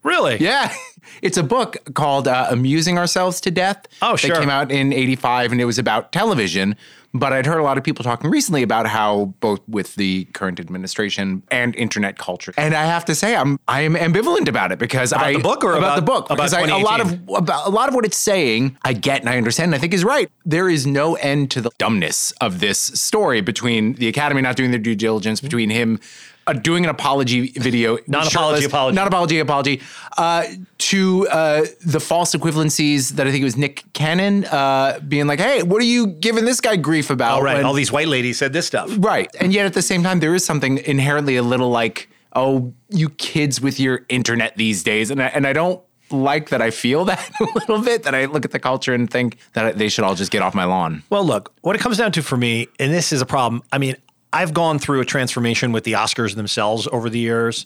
Really? 0.04 0.36
Yeah. 0.38 0.72
It's 1.20 1.36
a 1.36 1.42
book 1.42 1.76
called 1.94 2.26
uh, 2.26 2.46
Amusing 2.50 2.96
Ourselves 2.98 3.40
to 3.42 3.50
Death. 3.50 3.86
Oh, 4.00 4.16
sure. 4.16 4.30
That 4.30 4.40
came 4.40 4.50
out 4.50 4.72
in 4.72 4.92
85 4.92 5.52
and 5.52 5.60
it 5.60 5.64
was 5.66 5.78
about 5.78 6.12
television. 6.12 6.76
But 7.12 7.32
I'd 7.32 7.46
heard 7.46 7.58
a 7.60 7.62
lot 7.62 7.78
of 7.78 7.84
people 7.84 8.02
talking 8.04 8.30
recently 8.30 8.62
about 8.62 8.86
how 8.86 9.34
both 9.38 9.60
with 9.68 9.94
the 9.94 10.24
current 10.32 10.58
administration 10.58 11.42
and 11.50 11.76
internet 11.76 12.18
culture. 12.18 12.52
And 12.56 12.74
I 12.74 12.86
have 12.86 13.04
to 13.04 13.14
say 13.14 13.36
I'm 13.36 13.60
I 13.68 13.82
am 13.82 13.94
ambivalent 13.94 14.48
about 14.48 14.72
it 14.72 14.78
because 14.78 15.12
I 15.12 15.34
the 15.34 15.38
book 15.38 15.62
or 15.62 15.74
about, 15.74 15.78
about- 15.78 15.96
the 15.96 16.02
book 16.02 16.24
about 16.30 16.36
because 16.36 16.54
I, 16.54 16.62
a 16.62 16.78
lot 16.78 17.00
of 17.00 17.12
about, 17.28 17.66
a 17.66 17.70
lot 17.70 17.88
of 17.88 17.94
what 17.94 18.04
it's 18.04 18.16
saying 18.16 18.76
I 18.82 18.94
get 18.94 19.20
and 19.20 19.28
I 19.28 19.36
understand 19.36 19.68
and 19.68 19.74
I 19.74 19.78
think 19.78 19.94
is 19.94 20.04
right. 20.04 20.28
There 20.44 20.68
is 20.68 20.86
no 20.86 21.14
end 21.16 21.50
to 21.52 21.60
the 21.60 21.70
dumbness 21.78 22.32
of 22.40 22.60
this 22.60 22.78
story 22.78 23.42
between 23.42 23.92
the 23.94 24.08
academy 24.08 24.40
not 24.40 24.56
doing 24.56 24.70
their 24.72 24.80
due 24.80 24.96
diligence 24.96 25.40
between 25.40 25.70
him 25.70 26.00
uh, 26.46 26.52
doing 26.52 26.84
an 26.84 26.90
apology 26.90 27.48
video 27.48 27.98
Non-apology 28.06 28.64
apology. 28.66 28.94
not 28.94 29.06
apology, 29.06 29.38
apology, 29.38 29.80
uh, 30.18 30.44
to 30.78 31.26
uh, 31.28 31.64
the 31.84 32.00
false 32.00 32.34
equivalencies 32.34 33.10
that 33.12 33.26
I 33.26 33.30
think 33.30 33.42
it 33.42 33.44
was 33.44 33.56
Nick 33.56 33.82
Cannon 33.92 34.44
uh, 34.46 35.00
being 35.06 35.26
like, 35.26 35.40
hey, 35.40 35.62
what 35.62 35.80
are 35.80 35.86
you 35.86 36.06
giving 36.06 36.44
this 36.44 36.60
guy 36.60 36.76
grief 36.76 37.10
about? 37.10 37.32
All 37.36 37.42
right. 37.42 37.56
when- 37.56 37.64
All 37.64 37.72
these 37.74 37.92
white 37.92 38.08
ladies 38.08 38.38
said 38.38 38.52
this 38.52 38.66
stuff. 38.66 38.90
right. 38.98 39.34
And 39.40 39.52
yet 39.52 39.66
at 39.66 39.74
the 39.74 39.82
same 39.82 40.02
time, 40.02 40.20
there 40.20 40.34
is 40.34 40.44
something 40.44 40.78
inherently 40.78 41.36
a 41.36 41.42
little 41.42 41.70
like, 41.70 42.08
oh, 42.34 42.72
you 42.90 43.10
kids 43.10 43.60
with 43.60 43.78
your 43.80 44.04
internet 44.08 44.56
these 44.56 44.82
days. 44.82 45.10
And 45.10 45.22
I, 45.22 45.26
and 45.26 45.46
I 45.46 45.52
don't 45.52 45.80
like 46.10 46.50
that 46.50 46.60
I 46.60 46.70
feel 46.70 47.04
that 47.10 47.30
a 47.40 47.44
little 47.44 47.80
bit, 47.80 48.02
that 48.02 48.14
I 48.14 48.26
look 48.26 48.44
at 48.44 48.50
the 48.50 48.58
culture 48.58 48.92
and 48.92 49.10
think 49.10 49.38
that 49.54 49.78
they 49.78 49.88
should 49.88 50.04
all 50.04 50.14
just 50.14 50.30
get 50.30 50.42
off 50.42 50.54
my 50.54 50.64
lawn. 50.64 51.02
Well, 51.10 51.24
look, 51.24 51.52
what 51.62 51.74
it 51.74 51.78
comes 51.80 51.96
down 51.96 52.12
to 52.12 52.22
for 52.22 52.36
me, 52.36 52.68
and 52.78 52.92
this 52.92 53.12
is 53.12 53.20
a 53.22 53.26
problem. 53.26 53.62
I 53.72 53.78
mean, 53.78 53.96
I've 54.34 54.52
gone 54.52 54.78
through 54.78 55.00
a 55.00 55.04
transformation 55.04 55.72
with 55.72 55.84
the 55.84 55.92
Oscars 55.92 56.34
themselves 56.34 56.88
over 56.92 57.08
the 57.08 57.18
years, 57.20 57.64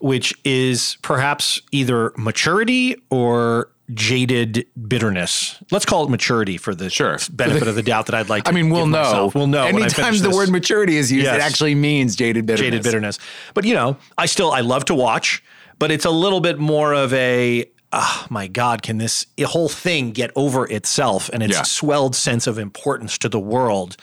which 0.00 0.34
is 0.44 0.98
perhaps 1.02 1.60
either 1.72 2.12
maturity 2.16 2.96
or 3.10 3.70
jaded 3.92 4.66
bitterness. 4.88 5.56
Let's 5.70 5.84
call 5.84 6.04
it 6.04 6.10
maturity 6.10 6.56
for 6.56 6.74
the 6.74 6.88
Sure. 6.90 7.18
benefit 7.30 7.68
of 7.68 7.74
the 7.74 7.82
doubt 7.82 8.06
that 8.06 8.14
I'd 8.14 8.28
like 8.28 8.44
to 8.44 8.50
I 8.50 8.54
mean, 8.54 8.70
we'll 8.70 8.86
know. 8.86 9.02
myself. 9.02 9.34
We'll 9.34 9.46
know. 9.46 9.64
Anytime 9.64 10.14
the 10.16 10.28
this. 10.28 10.34
word 10.36 10.48
maturity 10.50 10.96
is 10.96 11.12
used, 11.12 11.24
Yes. 11.26 11.36
it 11.36 11.42
actually 11.42 11.74
means 11.74 12.16
jaded 12.16 12.46
bitterness. 12.46 12.66
jaded 12.70 12.82
bitterness. 12.82 13.18
But 13.52 13.64
you 13.64 13.74
know, 13.74 13.96
I 14.16 14.26
still 14.26 14.50
I 14.52 14.60
love 14.60 14.84
to 14.86 14.94
watch, 14.94 15.42
but 15.78 15.90
it's 15.90 16.04
a 16.06 16.10
little 16.10 16.40
bit 16.40 16.58
more 16.58 16.94
of 16.94 17.12
a 17.12 17.66
oh 17.92 18.26
my 18.30 18.46
God, 18.48 18.82
can 18.82 18.98
this 18.98 19.26
whole 19.44 19.68
thing 19.68 20.10
get 20.12 20.30
over 20.34 20.66
itself 20.68 21.30
and 21.32 21.42
its 21.42 21.54
Yeah. 21.54 21.62
swelled 21.62 22.16
sense 22.16 22.46
of 22.46 22.58
importance 22.58 23.18
to 23.18 23.28
the 23.28 23.38
world? 23.38 23.96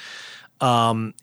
Um, 0.61 1.13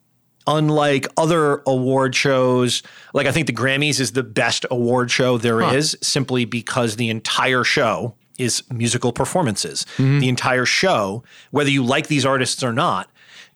unlike 0.48 1.06
other 1.16 1.62
award 1.66 2.16
shows, 2.16 2.82
like 3.12 3.26
I 3.26 3.32
think 3.32 3.46
the 3.46 3.52
Grammys 3.52 4.00
is 4.00 4.12
the 4.12 4.24
best 4.24 4.64
award 4.70 5.10
show 5.10 5.38
there 5.38 5.60
is, 5.60 5.96
simply 6.00 6.44
because 6.46 6.96
the 6.96 7.10
entire 7.10 7.62
show 7.62 8.14
is 8.38 8.62
musical 8.70 9.12
performances. 9.12 9.84
Mm-hmm. 9.98 10.20
The 10.20 10.28
entire 10.28 10.64
show, 10.64 11.22
whether 11.50 11.70
you 11.70 11.84
like 11.84 12.06
these 12.06 12.24
artists 12.24 12.62
or 12.62 12.72
not, 12.72 13.10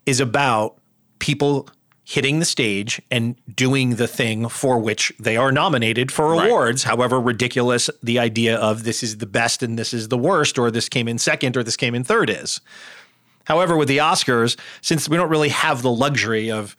is 0.06 0.20
about 0.20 0.76
people 1.18 1.68
hitting 2.04 2.40
the 2.40 2.44
stage 2.44 3.00
and 3.10 3.36
doing 3.54 3.94
the 3.94 4.08
thing 4.08 4.48
for 4.48 4.78
which 4.78 5.12
they 5.18 5.36
are 5.36 5.52
nominated 5.52 6.12
for 6.12 6.32
awards, 6.32 6.82
however 6.82 7.20
ridiculous 7.20 7.88
the 8.02 8.18
idea 8.18 8.56
of 8.56 8.82
this 8.82 9.02
is 9.02 9.18
the 9.18 9.26
best 9.26 9.62
and 9.62 9.78
this 9.78 9.94
is 9.94 10.08
the 10.08 10.18
worst, 10.18 10.58
or 10.58 10.70
this 10.70 10.88
came 10.88 11.08
in 11.08 11.16
second 11.16 11.56
or 11.56 11.62
this 11.62 11.76
came 11.76 11.94
in 11.94 12.04
third 12.04 12.28
is. 12.28 12.60
However, 13.52 13.76
with 13.76 13.88
the 13.88 13.98
Oscars, 13.98 14.58
since 14.80 15.10
we 15.10 15.18
don't 15.18 15.28
really 15.28 15.50
have 15.50 15.82
the 15.82 15.90
luxury 15.90 16.50
of 16.50 16.74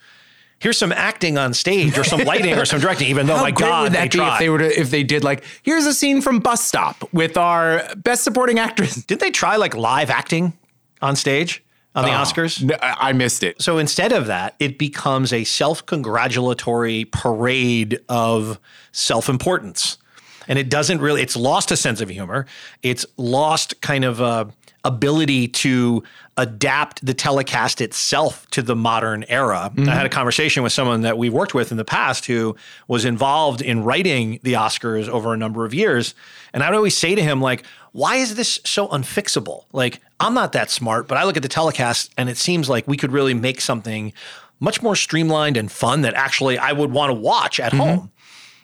here's 0.58 0.75
some 0.75 0.92
acting 0.92 1.38
on 1.38 1.53
stage 1.53 1.96
or 2.00 2.03
some 2.03 2.22
lighting 2.24 2.58
or 2.58 2.65
some 2.65 2.80
directing, 2.80 3.10
even 3.10 3.27
though 3.27 3.36
How 3.36 3.44
my 3.44 3.51
great 3.51 3.68
God, 3.68 3.84
would 3.84 3.92
they 3.94 4.03
be 4.06 4.10
tried. 4.10 4.34
if 4.34 4.39
they 4.39 4.50
were 4.50 4.58
to, 4.58 4.80
if 4.80 4.89
they 4.89 5.03
did 5.03 5.24
like 5.24 5.44
here's 5.62 5.86
a 5.86 5.94
scene 5.94 6.20
from 6.20 6.39
Bus 6.39 6.65
Stop 6.65 7.08
with 7.13 7.38
our 7.38 7.84
best 7.96 8.24
supporting 8.24 8.58
actress. 8.58 8.96
Didn't 8.96 9.22
they 9.22 9.30
try 9.30 9.56
like 9.58 9.75
live 9.75 10.10
acting 10.10 10.53
on 11.00 11.15
stage 11.15 11.63
on 11.94 12.06
the 12.06 12.10
oh, 12.10 12.15
Oscars? 12.15 12.63
No, 12.63 12.75
I 12.82 13.10
I 13.10 13.13
missed 13.13 13.44
it. 13.44 13.62
So 13.62 13.77
instead 13.77 14.12
of 14.12 14.25
that, 14.25 14.56
it 14.58 14.80
becomes 14.80 15.32
a 15.32 15.44
self 15.44 15.86
congratulatory 15.86 17.06
parade 17.06 18.00
of 18.10 18.60
self 18.92 19.30
importance. 19.30 20.00
And 20.48 20.58
it 20.58 20.70
doesn't 20.70 21.00
really, 21.00 21.22
it's 21.22 21.38
lost 21.38 21.72
a 21.72 21.77
sense 21.77 22.01
of 22.01 22.10
humor. 22.10 22.48
It's 22.82 23.06
lost 23.15 23.80
kind 23.82 24.03
of 24.03 24.20
a 24.20 24.50
ability 24.86 25.48
to 25.48 26.04
adapt 26.36 27.06
the 27.06 27.13
telecast 27.13 27.80
itself 27.80 28.46
to 28.50 28.62
the 28.62 28.75
modern 28.75 29.24
era. 29.30 29.72
I 29.78 29.82
had 29.82 30.06
a 30.06 30.10
mm-hmm. 30.10 30.13
conversation 30.13 30.63
with 30.63 30.74
someone 30.74 31.02
that 31.02 31.18
we've 31.18 31.32
worked 31.32 31.54
with 31.54 31.72
in 31.72 31.78
the 31.78 31.86
past 31.86 32.25
who 32.25 32.56
was 32.88 33.06
involved 33.06 33.62
in 33.62 33.84
writing 33.84 34.40
the 34.44 34.54
Oscars 34.54 35.08
over 35.08 35.34
a 35.34 35.38
number 35.38 35.63
of 35.63 35.74
years. 35.74 36.16
And 36.54 36.63
I 36.63 36.70
would 36.70 36.75
always 36.75 36.98
say 36.98 37.16
to 37.16 37.22
him, 37.22 37.40
like, 37.40 37.66
why 37.94 38.16
is 38.16 38.36
this 38.36 38.60
so 38.66 38.88
unfixable? 38.88 39.66
Like, 39.72 40.02
I'm 40.20 40.34
not 40.34 40.52
that 40.54 40.70
smart, 40.70 41.08
but 41.08 41.18
I 41.18 41.24
look 41.24 41.38
at 41.38 41.44
the 41.44 41.50
telecast 41.50 42.12
and 42.18 42.30
it 42.30 42.38
seems 42.38 42.68
like 42.68 42.88
we 42.88 42.98
could 42.98 43.12
really 43.12 43.34
make 43.34 43.62
something 43.62 44.12
much 44.60 44.82
more 44.82 44.96
streamlined 44.96 45.58
and 45.58 45.72
fun 45.72 46.02
that 46.02 46.13
actually 46.13 46.58
I 46.58 46.72
would 46.72 46.92
want 46.92 47.10
to 47.10 47.13
watch 47.13 47.60
at 47.60 47.72
mm-hmm. 47.72 47.82
home. 47.82 48.12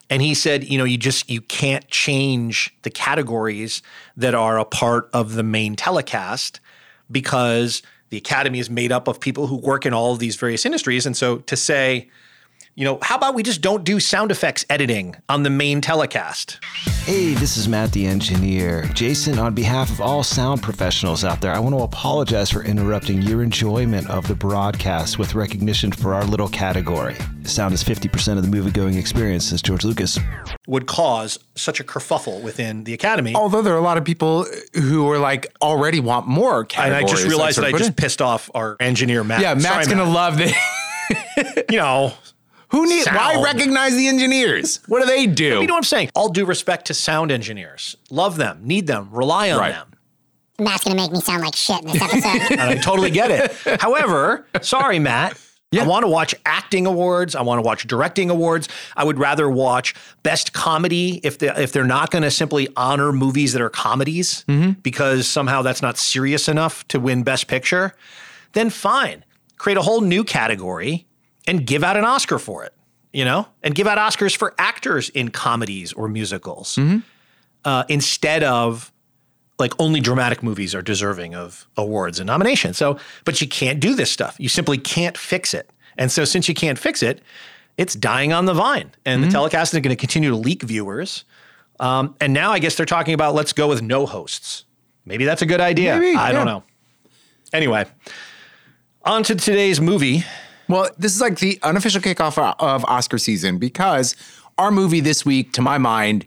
And 0.10 0.22
he 0.22 0.34
said, 0.34 0.64
you 0.64 0.78
know, 0.78 0.86
you 0.86 0.98
just 0.98 1.30
you 1.30 1.42
can't 1.42 1.88
change 1.88 2.74
the 2.82 2.90
categories 2.90 3.82
that 4.18 4.34
are 4.34 4.58
a 4.58 4.66
part 4.66 5.10
of 5.14 5.36
the 5.36 5.44
main 5.44 5.76
telecast 5.76 6.60
because 7.12 7.82
the 8.10 8.18
academy 8.18 8.60
is 8.60 8.70
made 8.70 8.92
up 8.92 9.08
of 9.08 9.20
people 9.20 9.48
who 9.48 9.58
work 9.58 9.86
in 9.86 9.94
all 9.94 10.14
of 10.14 10.20
these 10.20 10.36
various 10.36 10.66
industries. 10.66 11.06
And 11.06 11.16
so 11.16 11.38
to 11.40 11.56
say, 11.56 12.10
you 12.80 12.86
know, 12.86 12.98
how 13.02 13.18
about 13.18 13.36
we 13.36 13.44
just 13.44 13.60
don't 13.60 13.84
do 13.84 14.00
sound 14.00 14.32
effects 14.32 14.66
editing 14.70 15.14
on 15.28 15.44
the 15.44 15.50
main 15.50 15.82
telecast? 15.82 16.64
Hey, 17.04 17.34
this 17.34 17.58
is 17.58 17.68
Matt 17.68 17.92
the 17.92 18.06
engineer. 18.06 18.86
Jason, 18.94 19.38
on 19.38 19.54
behalf 19.54 19.90
of 19.90 20.00
all 20.00 20.24
sound 20.24 20.64
professionals 20.64 21.26
out 21.26 21.42
there, 21.42 21.52
I 21.52 21.60
want 21.60 21.76
to 21.76 21.82
apologize 21.82 22.50
for 22.50 22.64
interrupting 22.64 23.22
your 23.22 23.44
enjoyment 23.44 24.10
of 24.10 24.30
the 24.30 24.34
broadcast 24.34 25.20
with 25.20 25.36
recognition 25.36 25.92
for 25.92 26.14
our 26.14 26.24
little 26.24 26.48
category. 26.48 27.18
Sound 27.44 27.74
is 27.74 27.84
50% 27.84 28.38
of 28.38 28.44
the 28.44 28.50
movie 28.50 28.72
going 28.72 28.96
experience, 28.96 29.50
says 29.50 29.62
George 29.62 29.84
Lucas. 29.84 30.18
Would 30.66 30.88
cause 30.88 31.38
such 31.56 31.82
a 31.82 31.84
kerfuffle 31.84 32.42
within 32.42 32.86
the 32.86 32.94
academy. 32.94 33.36
Although 33.36 33.62
there 33.62 33.74
are 33.74 33.78
a 33.78 33.82
lot 33.82 33.98
of 33.98 34.06
people 34.06 34.46
who 34.74 35.12
are 35.12 35.20
like 35.20 35.54
already 35.62 36.00
want 36.00 36.28
more 36.28 36.66
and. 36.78 36.96
I 36.96 37.04
just 37.04 37.26
realized 37.26 37.56
sort 37.56 37.68
that 37.68 37.76
I 37.76 37.78
just 37.78 37.90
in. 37.90 37.96
pissed 37.96 38.22
off 38.22 38.50
our 38.54 38.78
engineer 38.80 39.26
Matt. 39.26 39.42
Yeah, 39.42 39.56
Matt's 39.56 39.90
gonna 39.90 40.10
love 40.10 40.38
this. 40.38 40.56
you 41.70 41.78
know, 41.78 42.14
Who 42.70 42.86
need? 42.88 43.06
Why 43.08 43.42
recognize 43.44 43.96
the 43.96 44.08
engineers? 44.08 44.80
What 44.88 45.02
do 45.02 45.08
they 45.08 45.26
do? 45.26 45.62
You 45.62 45.68
know 45.68 45.74
what 45.74 45.80
I'm 45.80 45.84
saying? 45.84 46.12
All 46.16 46.30
due 46.30 46.46
respect 46.46 46.88
to 46.88 46.94
sound 46.94 47.32
engineers. 47.32 47.98
Love 48.10 48.38
them, 48.38 48.60
need 48.64 48.88
them, 48.88 49.10
rely 49.12 49.52
on 49.52 49.60
Right. 49.60 49.72
them. 49.74 49.88
Matt's 50.60 50.84
gonna 50.84 50.96
make 50.96 51.12
me 51.12 51.22
sound 51.22 51.42
like 51.42 51.56
shit 51.56 51.82
in 51.82 51.88
this 51.88 52.02
episode. 52.02 52.52
And 52.52 52.62
I 52.62 52.76
totally 52.76 53.12
get 53.12 53.32
it. 53.32 53.82
However, 53.82 54.46
sorry, 54.62 55.00
Matt. 55.00 55.40
Yeah. 55.72 55.84
I 55.84 55.88
want 55.88 56.04
to 56.04 56.08
watch 56.08 56.34
acting 56.48 56.88
awards. 56.88 57.36
I 57.36 57.44
want 57.44 57.60
to 57.60 57.62
watch 57.62 57.86
directing 57.86 58.32
awards. 58.32 58.68
I 58.98 59.04
would 59.04 59.20
rather 59.20 59.48
watch 59.48 59.94
best 60.24 60.52
comedy 60.52 61.20
if 61.24 61.38
they 61.38 61.50
if 61.50 61.72
they're 61.72 61.84
not 61.84 62.10
going 62.10 62.24
to 62.24 62.32
simply 62.32 62.68
honor 62.76 63.12
movies 63.14 63.54
that 63.54 63.62
are 63.62 63.70
comedies 63.70 64.44
mm-hmm. 64.48 64.72
because 64.82 65.28
somehow 65.28 65.62
that's 65.62 65.84
not 65.84 65.98
serious 66.00 66.48
enough 66.50 66.88
to 66.88 67.00
win 67.00 67.22
best 67.22 67.48
picture. 67.48 67.94
Then 68.54 68.72
fine, 68.72 69.24
create 69.60 69.78
a 69.78 69.84
whole 69.84 70.02
new 70.02 70.24
category 70.24 71.06
and 71.48 71.66
give 71.66 71.84
out 71.84 71.98
an 71.98 72.06
Oscar 72.06 72.40
for 72.40 72.64
it. 72.64 72.74
You 73.12 73.26
know, 73.26 73.48
and 73.64 73.74
give 73.74 73.88
out 73.88 73.98
Oscars 73.98 74.38
for 74.38 74.54
actors 74.60 75.10
in 75.10 75.30
comedies 75.30 75.94
or 75.94 76.08
musicals 76.08 76.78
uh, 77.66 77.84
instead 77.90 78.44
of 78.44 78.92
like 79.58 79.74
only 79.80 80.00
dramatic 80.00 80.44
movies 80.44 80.76
are 80.76 80.84
deserving 80.84 81.34
of 81.34 81.68
awards 81.76 82.20
and 82.20 82.28
nominations. 82.28 82.78
So, 82.78 83.00
but 83.26 83.42
you 83.42 83.48
can't 83.48 83.80
do 83.80 83.96
this 83.96 84.12
stuff. 84.12 84.36
You 84.40 84.48
simply 84.48 84.78
can't 84.78 85.18
fix 85.18 85.56
it. 85.56 85.72
And 85.98 86.12
so, 86.12 86.24
since 86.24 86.48
you 86.48 86.54
can't 86.54 86.78
fix 86.78 87.02
it, 87.02 87.22
it's 87.78 87.96
dying 87.96 88.32
on 88.32 88.46
the 88.46 88.54
vine. 88.54 88.92
And 89.06 89.24
the 89.24 89.30
telecast 89.30 89.74
is 89.74 89.80
going 89.80 89.90
to 89.90 89.96
continue 89.96 90.30
to 90.30 90.36
leak 90.36 90.62
viewers. 90.62 91.26
Um, 91.80 92.16
and 92.22 92.32
now 92.34 92.52
I 92.52 92.60
guess 92.60 92.76
they're 92.76 92.86
talking 92.86 93.14
about 93.14 93.34
let's 93.34 93.54
go 93.54 93.68
with 93.68 93.82
no 93.82 94.06
hosts. 94.06 94.66
Maybe 95.06 95.26
that's 95.26 95.42
a 95.42 95.46
good 95.48 95.62
idea. 95.62 95.98
Maybe, 95.98 96.16
I 96.16 96.32
don't 96.32 96.46
know. 96.46 96.64
Anyway, 97.54 97.86
on 99.04 99.24
to 99.24 99.36
today's 99.36 99.82
movie. 99.82 100.26
Well, 100.70 100.90
this 100.98 101.14
is 101.16 101.20
like 101.20 101.40
the 101.40 101.60
unofficial 101.64 102.00
kickoff 102.02 102.38
of 102.60 102.86
Oscar 102.86 103.18
season 103.18 103.58
because 103.58 104.16
our 104.58 104.72
movie 104.72 105.00
this 105.02 105.26
week, 105.26 105.52
to 105.54 105.62
my 105.62 105.78
mind, 105.78 106.26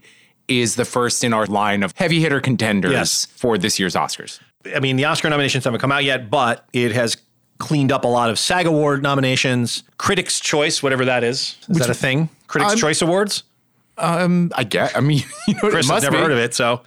is 0.48 0.74
the 0.74 0.84
first 0.84 1.22
in 1.24 1.32
our 1.32 1.46
line 1.46 1.82
of 1.82 1.92
heavy 1.96 2.20
hitter 2.20 2.40
contenders 2.40 2.92
Yes. 2.92 3.26
for 3.36 3.56
this 3.56 3.78
year's 3.78 3.94
Oscars. 3.94 4.40
I 4.74 4.80
mean, 4.80 4.96
the 4.96 5.04
Oscar 5.06 5.30
nominations 5.30 5.64
haven't 5.64 5.80
come 5.80 5.92
out 5.92 6.04
yet, 6.04 6.28
but 6.30 6.66
it 6.72 6.92
has 6.92 7.16
cleaned 7.58 7.92
up 7.92 8.04
a 8.04 8.08
lot 8.08 8.28
of 8.30 8.38
SAG 8.38 8.66
Award 8.66 9.02
nominations, 9.02 9.84
Critics' 9.98 10.40
Choice, 10.40 10.82
whatever 10.82 11.04
that 11.04 11.22
is. 11.22 11.56
Is 11.68 11.78
that 11.78 11.88
a 11.90 11.94
thing? 11.94 12.28
Critics' 12.48 12.70
I'm- 12.72 12.78
Choice 12.78 13.00
Awards? 13.02 13.44
I 13.98 14.64
get. 14.64 14.96
I 14.96 15.00
mean, 15.00 15.22
you 15.48 15.54
know, 15.54 15.70
Chris 15.70 15.88
has 15.88 16.02
never 16.02 16.16
be. 16.16 16.22
heard 16.22 16.32
of 16.32 16.38
it. 16.38 16.54
So, 16.54 16.82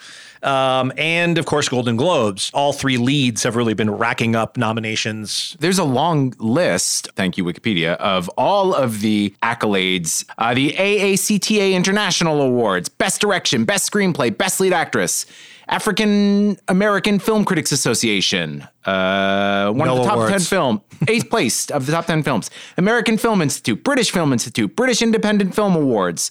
um, 0.46 0.94
and 0.98 1.38
of 1.38 1.46
course, 1.46 1.68
Golden 1.68 1.96
Globes. 1.96 2.52
All 2.54 2.72
three 2.72 2.98
leads 2.98 3.44
have 3.44 3.56
really 3.56 3.74
been 3.74 3.90
racking 3.90 4.36
up 4.36 4.58
nominations. 4.58 5.58
There's 5.60 5.80
a 5.80 5.84
long 5.84 6.34
list, 6.38 7.10
thank 7.16 7.38
you, 7.38 7.44
Wikipedia, 7.44 7.96
of 7.96 8.30
all 8.38 8.74
of 8.74 9.02
the 9.02 9.34
accolades. 9.42 10.24
Uh, 10.38 10.54
the 10.54 10.72
AACTA 10.74 11.74
International 11.74 12.42
Awards, 12.42 12.90
Best 12.90 13.22
Direction, 13.22 13.66
Best 13.66 13.92
Screenplay, 13.92 14.36
Best 14.38 14.60
Lead 14.60 14.74
Actress, 14.74 15.26
African 15.68 16.58
American 16.68 17.18
Film 17.18 17.44
Critics 17.44 17.72
Association, 17.72 18.68
uh, 18.86 19.72
one 19.72 19.90
of 19.90 19.98
the 19.98 20.04
top 20.04 20.16
awards. 20.16 20.32
10 20.32 20.40
film, 20.42 20.82
eighth 21.08 21.30
place 21.32 21.72
of 21.72 21.88
the 21.88 21.92
top 21.92 22.06
10 22.06 22.22
films, 22.22 22.52
American 22.78 23.18
Film 23.18 23.42
Institute, 23.42 23.84
British 23.84 24.12
Film 24.12 24.32
Institute, 24.32 24.76
British 24.76 25.02
Independent 25.02 25.56
Film 25.56 25.76
Awards, 25.76 26.30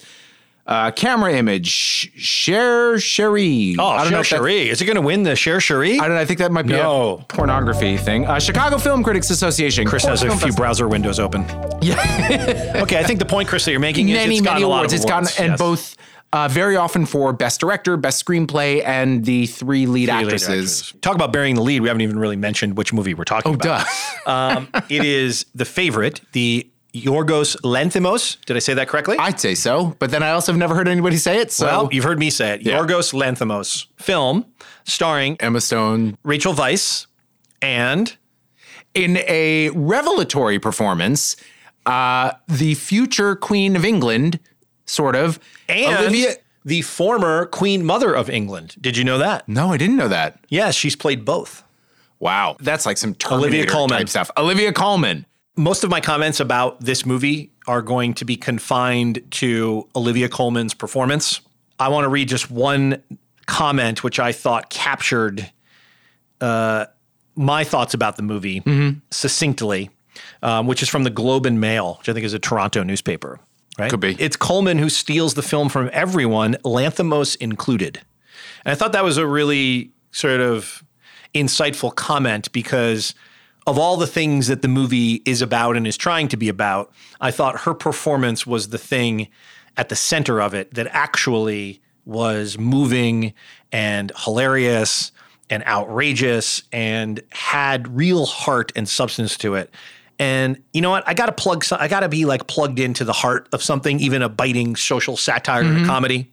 uh, 0.66 0.90
Camerimage, 0.92 2.10
Cher 2.16 2.98
Cherie. 2.98 3.76
Oh, 3.78 3.86
I 3.86 4.02
don't 4.02 4.12
know 4.12 4.20
if 4.20 4.26
Cherie. 4.26 4.68
Is 4.70 4.80
it 4.80 4.86
going 4.86 4.96
to 4.96 5.02
win 5.02 5.22
the 5.22 5.36
Cher 5.36 5.60
Cherie? 5.60 5.98
I 5.98 6.06
don't 6.06 6.16
know. 6.16 6.20
I 6.20 6.24
think 6.24 6.38
that 6.38 6.52
might 6.52 6.66
be 6.66 6.72
No. 6.72 7.18
a 7.18 7.24
pornography 7.24 7.96
thing. 7.96 8.26
Uh, 8.26 8.38
Chicago 8.38 8.78
Film 8.78 9.02
Critics 9.02 9.30
Association. 9.30 9.86
Chris 9.86 10.04
has 10.04 10.22
a 10.22 10.36
few 10.36 10.52
browser 10.52 10.88
windows 10.88 11.18
open. 11.20 11.44
Yeah, 11.84 12.72
Okay, 12.82 12.98
I 12.98 13.02
think 13.02 13.18
the 13.18 13.26
point, 13.26 13.46
Chris, 13.48 13.66
that 13.66 13.70
you're 13.72 13.80
making 13.80 14.08
is 14.08 14.14
many 14.16 14.36
it's 14.36 14.42
gotten 14.44 14.54
many 14.54 14.64
a 14.64 14.68
lot 14.68 14.76
awards. 14.78 14.92
of 14.94 14.96
It's 14.96 15.04
gotten 15.04 15.24
awards. 15.26 15.38
and 15.40 15.48
Yes. 15.50 15.58
both 15.58 15.96
uh, 16.32 16.48
very 16.48 16.76
often 16.76 17.04
for 17.04 17.32
best 17.34 17.60
director, 17.60 17.96
best 17.98 18.24
screenplay, 18.24 18.82
and 18.84 19.22
the 19.24 19.46
three 19.46 19.84
lead 19.86 20.06
Three 20.08 20.14
lead 20.16 20.24
actresses. 20.24 20.80
actors. 20.80 21.00
Talk 21.02 21.14
about 21.14 21.32
burying 21.32 21.56
the 21.56 21.62
lead. 21.62 21.80
We 21.82 21.88
haven't 21.88 22.00
even 22.00 22.18
really 22.18 22.36
mentioned 22.36 22.76
which 22.78 22.92
movie 22.94 23.12
we're 23.12 23.24
talking 23.24 23.52
Oh, 23.52 23.54
about. 23.54 23.86
duh. 24.24 24.30
um, 24.30 24.68
it 24.88 25.04
is 25.04 25.44
the 25.54 25.64
favorite, 25.66 26.22
the 26.32 26.66
Yorgos 26.94 27.56
Lanthimos. 27.62 28.38
Did 28.46 28.56
I 28.56 28.60
say 28.60 28.74
that 28.74 28.88
correctly? 28.88 29.16
I'd 29.18 29.40
say 29.40 29.54
so, 29.54 29.96
but 29.98 30.10
then 30.10 30.22
I 30.22 30.30
also 30.30 30.52
have 30.52 30.58
never 30.58 30.74
heard 30.74 30.86
anybody 30.88 31.16
say 31.16 31.38
it. 31.38 31.50
So 31.50 31.66
well, 31.66 31.88
you've 31.92 32.04
heard 32.04 32.18
me 32.18 32.30
say 32.30 32.54
it. 32.54 32.62
Yeah. 32.62 32.78
Yorgos 32.78 33.12
Lanthimos 33.12 33.86
film 33.96 34.46
starring 34.84 35.36
Emma 35.40 35.60
Stone 35.60 36.16
Rachel 36.22 36.52
Weisz 36.54 37.06
and 37.60 38.16
in 38.94 39.16
a 39.26 39.70
revelatory 39.70 40.58
performance, 40.58 41.36
uh, 41.86 42.32
the 42.46 42.74
future 42.74 43.34
Queen 43.34 43.74
of 43.76 43.84
England, 43.84 44.38
sort 44.86 45.16
of, 45.16 45.40
and 45.68 45.96
Olivia. 45.98 46.34
the 46.64 46.82
former 46.82 47.46
Queen 47.46 47.84
Mother 47.84 48.14
of 48.14 48.30
England. 48.30 48.76
Did 48.80 48.96
you 48.96 49.02
know 49.04 49.18
that? 49.18 49.48
No, 49.48 49.72
I 49.72 49.76
didn't 49.78 49.96
know 49.96 50.08
that. 50.08 50.38
Yes, 50.48 50.74
she's 50.76 50.94
played 50.94 51.24
both. 51.24 51.64
Wow, 52.20 52.56
that's 52.60 52.86
like 52.86 52.96
some 52.98 53.14
Terminator 53.14 53.48
Olivia 53.48 53.66
Colman. 53.66 53.98
type 53.98 54.08
stuff. 54.08 54.30
Olivia 54.38 54.72
Colman. 54.72 55.26
Most 55.56 55.84
of 55.84 55.90
my 55.90 56.00
comments 56.00 56.40
about 56.40 56.80
this 56.80 57.06
movie 57.06 57.52
are 57.66 57.80
going 57.80 58.14
to 58.14 58.24
be 58.24 58.36
confined 58.36 59.22
to 59.32 59.88
Olivia 59.94 60.28
Colman's 60.28 60.74
performance. 60.74 61.40
I 61.78 61.88
want 61.88 62.04
to 62.04 62.08
read 62.08 62.28
just 62.28 62.50
one 62.50 63.02
comment 63.46 64.02
which 64.02 64.18
I 64.18 64.32
thought 64.32 64.70
captured 64.70 65.50
uh, 66.40 66.86
my 67.36 67.64
thoughts 67.64 67.94
about 67.94 68.16
the 68.16 68.22
movie 68.22 68.62
succinctly, 69.10 69.90
um, 70.42 70.66
which 70.66 70.82
is 70.82 70.88
from 70.88 71.04
the 71.04 71.10
Globe 71.10 71.46
and 71.46 71.60
Mail, 71.60 71.96
which 71.98 72.08
I 72.08 72.12
think 72.12 72.24
is 72.24 72.34
a 72.34 72.38
Toronto 72.38 72.82
newspaper. 72.82 73.38
Right? 73.78 73.90
Could 73.90 74.00
be. 74.00 74.16
It's 74.20 74.36
Colman 74.36 74.78
who 74.78 74.88
steals 74.88 75.34
the 75.34 75.42
film 75.42 75.68
from 75.68 75.90
everyone, 75.92 76.54
Lanthimos 76.64 77.36
included. 77.36 78.00
And 78.64 78.72
I 78.72 78.74
thought 78.74 78.92
that 78.92 79.04
was 79.04 79.16
a 79.16 79.26
really 79.26 79.90
sort 80.12 80.40
of 80.40 80.84
insightful 81.34 81.94
comment 81.94 82.52
because 82.52 83.14
of 83.66 83.78
all 83.78 83.96
the 83.96 84.06
things 84.06 84.46
that 84.48 84.62
the 84.62 84.68
movie 84.68 85.22
is 85.24 85.40
about 85.40 85.76
and 85.76 85.86
is 85.86 85.96
trying 85.96 86.28
to 86.28 86.36
be 86.36 86.48
about, 86.48 86.92
I 87.20 87.30
thought 87.30 87.60
her 87.60 87.74
performance 87.74 88.46
was 88.46 88.68
the 88.68 88.78
thing 88.78 89.28
at 89.76 89.88
the 89.88 89.96
center 89.96 90.40
of 90.40 90.54
it 90.54 90.74
that 90.74 90.86
actually 90.90 91.80
was 92.04 92.58
moving 92.58 93.32
and 93.72 94.12
hilarious 94.24 95.12
and 95.50 95.64
outrageous 95.64 96.62
and 96.72 97.22
had 97.30 97.88
real 97.96 98.26
heart 98.26 98.72
and 98.76 98.88
substance 98.88 99.36
to 99.38 99.54
it. 99.54 99.72
And 100.18 100.62
you 100.72 100.80
know 100.80 100.90
what? 100.90 101.02
I 101.06 101.14
got 101.14 101.26
to 101.26 101.32
plug. 101.32 101.64
I 101.72 101.88
got 101.88 102.00
to 102.00 102.08
be 102.08 102.24
like 102.24 102.46
plugged 102.46 102.78
into 102.78 103.04
the 103.04 103.12
heart 103.12 103.48
of 103.52 103.62
something, 103.62 103.98
even 103.98 104.22
a 104.22 104.28
biting 104.28 104.76
social 104.76 105.16
satire 105.16 105.62
and 105.62 105.84
a 105.84 105.86
comedy. 105.86 106.32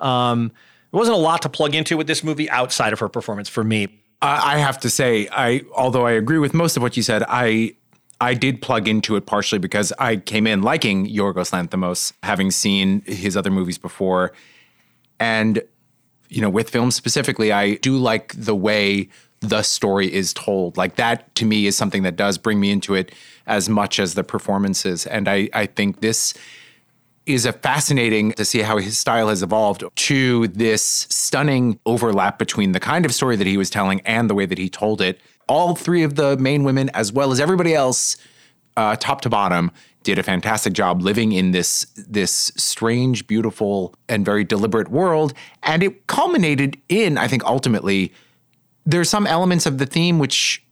Um, 0.00 0.50
there 0.90 0.98
wasn't 0.98 1.16
a 1.16 1.20
lot 1.20 1.42
to 1.42 1.50
plug 1.50 1.74
into 1.74 1.96
with 1.96 2.06
this 2.06 2.24
movie 2.24 2.48
outside 2.48 2.92
of 2.92 3.00
her 3.00 3.08
performance 3.08 3.48
for 3.48 3.62
me. 3.62 4.00
I 4.20 4.58
have 4.58 4.78
to 4.80 4.90
say, 4.90 5.28
I 5.30 5.62
although 5.76 6.06
I 6.06 6.12
agree 6.12 6.38
with 6.38 6.52
most 6.52 6.76
of 6.76 6.82
what 6.82 6.96
you 6.96 7.02
said, 7.02 7.22
I 7.28 7.76
I 8.20 8.34
did 8.34 8.60
plug 8.60 8.88
into 8.88 9.14
it 9.14 9.26
partially 9.26 9.60
because 9.60 9.92
I 9.98 10.16
came 10.16 10.46
in 10.46 10.62
liking 10.62 11.06
Yorgos 11.06 11.52
Lanthimos, 11.52 12.12
having 12.24 12.50
seen 12.50 13.02
his 13.02 13.36
other 13.36 13.50
movies 13.50 13.78
before, 13.78 14.32
and 15.20 15.62
you 16.28 16.42
know, 16.42 16.50
with 16.50 16.68
films 16.68 16.94
specifically, 16.94 17.52
I 17.52 17.76
do 17.76 17.96
like 17.96 18.34
the 18.36 18.54
way 18.54 19.08
the 19.40 19.62
story 19.62 20.12
is 20.12 20.34
told. 20.34 20.76
Like 20.76 20.96
that 20.96 21.32
to 21.36 21.44
me 21.44 21.66
is 21.66 21.76
something 21.76 22.02
that 22.02 22.16
does 22.16 22.38
bring 22.38 22.58
me 22.58 22.70
into 22.70 22.94
it 22.94 23.14
as 23.46 23.68
much 23.68 24.00
as 24.00 24.14
the 24.14 24.24
performances, 24.24 25.06
and 25.06 25.28
I 25.28 25.48
I 25.54 25.66
think 25.66 26.00
this 26.00 26.34
is 27.28 27.44
a 27.44 27.52
fascinating 27.52 28.32
to 28.32 28.44
see 28.44 28.60
how 28.60 28.78
his 28.78 28.96
style 28.96 29.28
has 29.28 29.42
evolved 29.42 29.84
to 29.94 30.48
this 30.48 31.06
stunning 31.10 31.78
overlap 31.84 32.38
between 32.38 32.72
the 32.72 32.80
kind 32.80 33.04
of 33.04 33.12
story 33.12 33.36
that 33.36 33.46
he 33.46 33.56
was 33.56 33.68
telling 33.68 34.00
and 34.00 34.30
the 34.30 34.34
way 34.34 34.46
that 34.46 34.56
he 34.56 34.68
told 34.70 35.00
it. 35.02 35.20
All 35.46 35.74
three 35.74 36.02
of 36.02 36.14
the 36.14 36.36
main 36.38 36.64
women, 36.64 36.88
as 36.94 37.12
well 37.12 37.30
as 37.30 37.38
everybody 37.38 37.74
else, 37.74 38.16
uh, 38.76 38.96
top 38.96 39.20
to 39.22 39.28
bottom, 39.28 39.70
did 40.04 40.18
a 40.18 40.22
fantastic 40.22 40.72
job 40.72 41.02
living 41.02 41.32
in 41.32 41.50
this 41.50 41.86
this 41.96 42.50
strange, 42.56 43.26
beautiful, 43.26 43.94
and 44.08 44.24
very 44.24 44.44
deliberate 44.44 44.88
world. 44.88 45.34
And 45.62 45.82
it 45.82 46.06
culminated 46.06 46.78
in, 46.88 47.18
I 47.18 47.28
think, 47.28 47.44
ultimately, 47.44 48.12
there's 48.86 49.10
some 49.10 49.26
elements 49.26 49.66
of 49.66 49.76
the 49.76 49.86
theme 49.86 50.18
which 50.18 50.64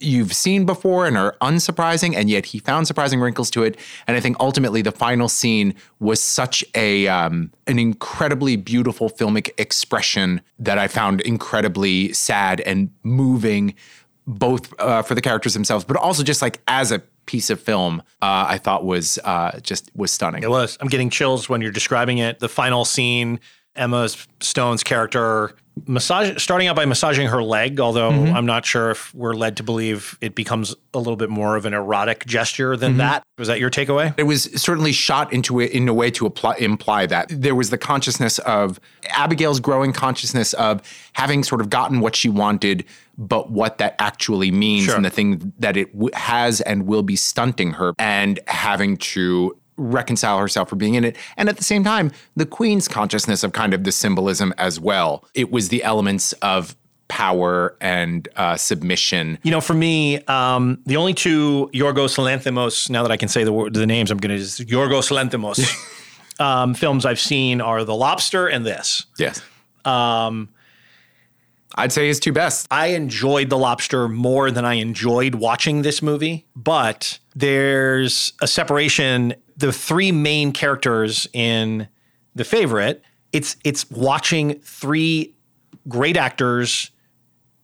you've 0.00 0.34
seen 0.34 0.66
before 0.66 1.06
and 1.06 1.16
are 1.16 1.36
unsurprising, 1.40 2.14
and 2.14 2.28
yet 2.28 2.46
he 2.46 2.58
found 2.58 2.86
surprising 2.86 3.20
wrinkles 3.20 3.50
to 3.50 3.62
it. 3.62 3.78
And 4.06 4.16
I 4.16 4.20
think 4.20 4.36
ultimately 4.40 4.82
the 4.82 4.92
final 4.92 5.28
scene 5.28 5.74
was 6.00 6.22
such 6.22 6.64
a 6.74 7.08
um, 7.08 7.52
an 7.66 7.78
incredibly 7.78 8.56
beautiful 8.56 9.08
filmic 9.08 9.50
expression 9.58 10.40
that 10.58 10.78
I 10.78 10.88
found 10.88 11.20
incredibly 11.22 12.12
sad 12.12 12.60
and 12.60 12.90
moving, 13.02 13.74
both 14.26 14.72
uh, 14.80 15.02
for 15.02 15.14
the 15.14 15.22
characters 15.22 15.54
themselves, 15.54 15.84
but 15.84 15.96
also 15.96 16.22
just 16.22 16.42
like 16.42 16.60
as 16.68 16.92
a 16.92 17.00
piece 17.26 17.50
of 17.50 17.60
film. 17.60 18.00
Uh, 18.22 18.46
I 18.48 18.58
thought 18.58 18.84
was 18.84 19.18
uh, 19.24 19.58
just 19.60 19.90
was 19.94 20.10
stunning. 20.10 20.42
It 20.42 20.50
was. 20.50 20.76
I'm 20.80 20.88
getting 20.88 21.10
chills 21.10 21.48
when 21.48 21.60
you're 21.60 21.72
describing 21.72 22.18
it. 22.18 22.38
The 22.38 22.48
final 22.48 22.84
scene, 22.84 23.40
Emma 23.74 24.08
Stone's 24.40 24.82
character 24.82 25.54
massage 25.84 26.42
starting 26.42 26.68
out 26.68 26.76
by 26.76 26.86
massaging 26.86 27.28
her 27.28 27.42
leg, 27.42 27.78
although 27.80 28.10
mm-hmm. 28.10 28.34
I'm 28.34 28.46
not 28.46 28.64
sure 28.64 28.90
if 28.90 29.14
we're 29.14 29.34
led 29.34 29.58
to 29.58 29.62
believe 29.62 30.16
it 30.20 30.34
becomes 30.34 30.74
a 30.94 30.98
little 30.98 31.16
bit 31.16 31.28
more 31.28 31.56
of 31.56 31.66
an 31.66 31.74
erotic 31.74 32.24
gesture 32.26 32.76
than 32.76 32.92
mm-hmm. 32.92 32.98
that. 32.98 33.22
Was 33.38 33.48
that 33.48 33.60
your 33.60 33.70
takeaway? 33.70 34.14
It 34.16 34.22
was 34.22 34.44
certainly 34.60 34.92
shot 34.92 35.32
into 35.32 35.60
it 35.60 35.72
in 35.72 35.88
a 35.88 35.94
way 35.94 36.10
to 36.12 36.26
apply, 36.26 36.56
imply 36.56 37.06
that 37.06 37.28
there 37.28 37.54
was 37.54 37.70
the 37.70 37.78
consciousness 37.78 38.38
of 38.40 38.80
Abigail's 39.10 39.60
growing 39.60 39.92
consciousness 39.92 40.54
of 40.54 40.80
having 41.12 41.42
sort 41.42 41.60
of 41.60 41.68
gotten 41.68 42.00
what 42.00 42.16
she 42.16 42.28
wanted, 42.30 42.84
but 43.18 43.50
what 43.50 43.78
that 43.78 43.96
actually 43.98 44.50
means 44.50 44.86
Sure. 44.86 44.96
and 44.96 45.04
the 45.04 45.10
thing 45.10 45.52
that 45.58 45.76
it 45.76 45.92
w- 45.92 46.10
has 46.14 46.62
and 46.62 46.86
will 46.86 47.02
be 47.02 47.16
stunting 47.16 47.72
her, 47.72 47.92
and 47.98 48.40
having 48.46 48.96
to 48.96 49.56
reconcile 49.76 50.38
herself 50.38 50.68
for 50.68 50.76
being 50.76 50.94
in 50.94 51.04
it. 51.04 51.16
And 51.36 51.48
at 51.48 51.56
the 51.56 51.64
same 51.64 51.84
time, 51.84 52.12
the 52.34 52.46
queen's 52.46 52.88
consciousness 52.88 53.42
of 53.42 53.52
kind 53.52 53.74
of 53.74 53.84
the 53.84 53.92
symbolism 53.92 54.54
as 54.58 54.80
well. 54.80 55.24
It 55.34 55.50
was 55.50 55.68
the 55.68 55.82
elements 55.82 56.32
of 56.34 56.76
power 57.08 57.76
and 57.80 58.28
uh, 58.36 58.56
submission. 58.56 59.38
You 59.42 59.50
know, 59.50 59.60
for 59.60 59.74
me, 59.74 60.18
um, 60.24 60.78
the 60.86 60.96
only 60.96 61.14
two 61.14 61.70
Yorgos 61.72 62.16
Lanthimos, 62.18 62.90
now 62.90 63.02
that 63.02 63.12
I 63.12 63.16
can 63.16 63.28
say 63.28 63.44
the 63.44 63.70
the 63.72 63.86
names, 63.86 64.10
I'm 64.10 64.18
going 64.18 64.36
to 64.36 64.42
just 64.42 64.60
Yorgos 64.60 65.10
Lanthimos 65.10 66.40
um, 66.40 66.74
films 66.74 67.04
I've 67.04 67.20
seen 67.20 67.60
are 67.60 67.84
The 67.84 67.94
Lobster 67.94 68.48
and 68.48 68.66
this. 68.66 69.06
Yes. 69.18 69.40
Um, 69.84 70.48
I'd 71.74 71.92
say 71.92 72.06
his 72.06 72.18
two 72.20 72.32
best. 72.32 72.66
I 72.70 72.88
enjoyed 72.88 73.50
The 73.50 73.58
Lobster 73.58 74.08
more 74.08 74.50
than 74.50 74.64
I 74.64 74.74
enjoyed 74.74 75.34
watching 75.34 75.82
this 75.82 76.00
movie, 76.00 76.46
but 76.54 77.18
there's 77.34 78.32
a 78.40 78.46
separation. 78.46 79.34
The 79.56 79.72
three 79.72 80.12
main 80.12 80.52
characters 80.52 81.26
in 81.32 81.88
The 82.34 82.44
Favorite, 82.44 83.02
it's 83.32 83.56
it's 83.64 83.90
watching 83.90 84.60
three 84.60 85.34
great 85.88 86.16
actors 86.16 86.90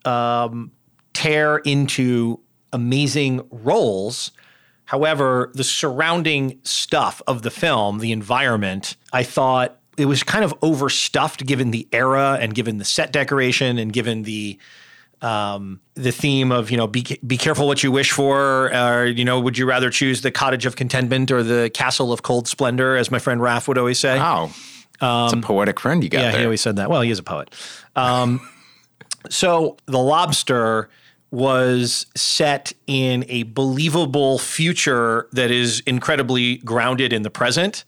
um, 0.05 0.73
tear 1.13 1.59
into 1.59 2.41
amazing 2.73 3.47
roles. 3.51 4.33
However, 4.85 5.51
the 5.55 5.65
surrounding 5.65 6.59
stuff 6.65 7.23
of 7.27 7.43
the 7.43 7.51
film, 7.51 7.99
the 7.99 8.13
environment, 8.13 8.97
I 9.13 9.23
thought 9.23 9.79
it 9.97 10.07
was 10.07 10.23
kind 10.23 10.45
of 10.45 10.55
overstuffed 10.63 11.47
given 11.47 11.71
the 11.71 11.87
era 11.93 12.39
and 12.41 12.55
given 12.55 12.79
the 12.79 12.85
set 12.85 13.13
decoration 13.13 13.79
and 13.79 13.93
given 13.93 14.23
the 14.23 14.59
um, 15.23 15.81
the 15.95 16.11
theme 16.13 16.51
of 16.53 16.71
you 16.71 16.77
know 16.77 16.87
be 16.87 17.05
be 17.27 17.37
careful 17.39 17.67
what 17.67 17.83
you 17.83 17.91
wish 17.93 18.11
for, 18.13 18.75
or 18.75 19.07
you 19.07 19.25
know 19.25 19.41
would 19.41 19.57
you 19.57 19.67
rather 19.67 19.89
choose 19.91 20.23
the 20.23 20.31
cottage 20.31 20.67
of 20.67 20.77
contentment 20.77 21.31
or 21.31 21.43
the 21.43 21.71
castle 21.73 22.13
of 22.13 22.23
cold 22.23 22.49
splendor, 22.49 22.97
as 22.97 23.11
my 23.11 23.19
friend 23.19 23.41
Raph 23.41 23.69
would 23.69 23.79
always 23.79 23.99
say. 23.99 24.19
Wow. 24.19 24.51
it's 25.01 25.33
a 25.33 25.41
poetic 25.43 25.81
friend 25.81 26.03
you 26.05 26.11
got 26.11 26.21
Yeah, 26.23 26.31
there. 26.33 26.41
he 26.41 26.45
always 26.45 26.61
said 26.61 26.77
that. 26.77 26.91
Well, 26.91 27.01
he 27.03 27.11
is 27.11 27.19
a 27.19 27.23
poet. 27.23 27.55
Um, 27.97 28.41
so 29.31 29.77
the 29.87 29.99
lobster 29.99 30.89
was 31.31 32.05
set 32.15 32.73
in 32.87 33.25
a 33.29 33.45
believable 33.45 34.39
future 34.39 35.29
that 35.33 35.51
is 35.51 35.81
incredibly 35.87 36.59
grounded 36.59 37.11
in 37.13 37.23
the 37.23 37.31
present 37.31 37.85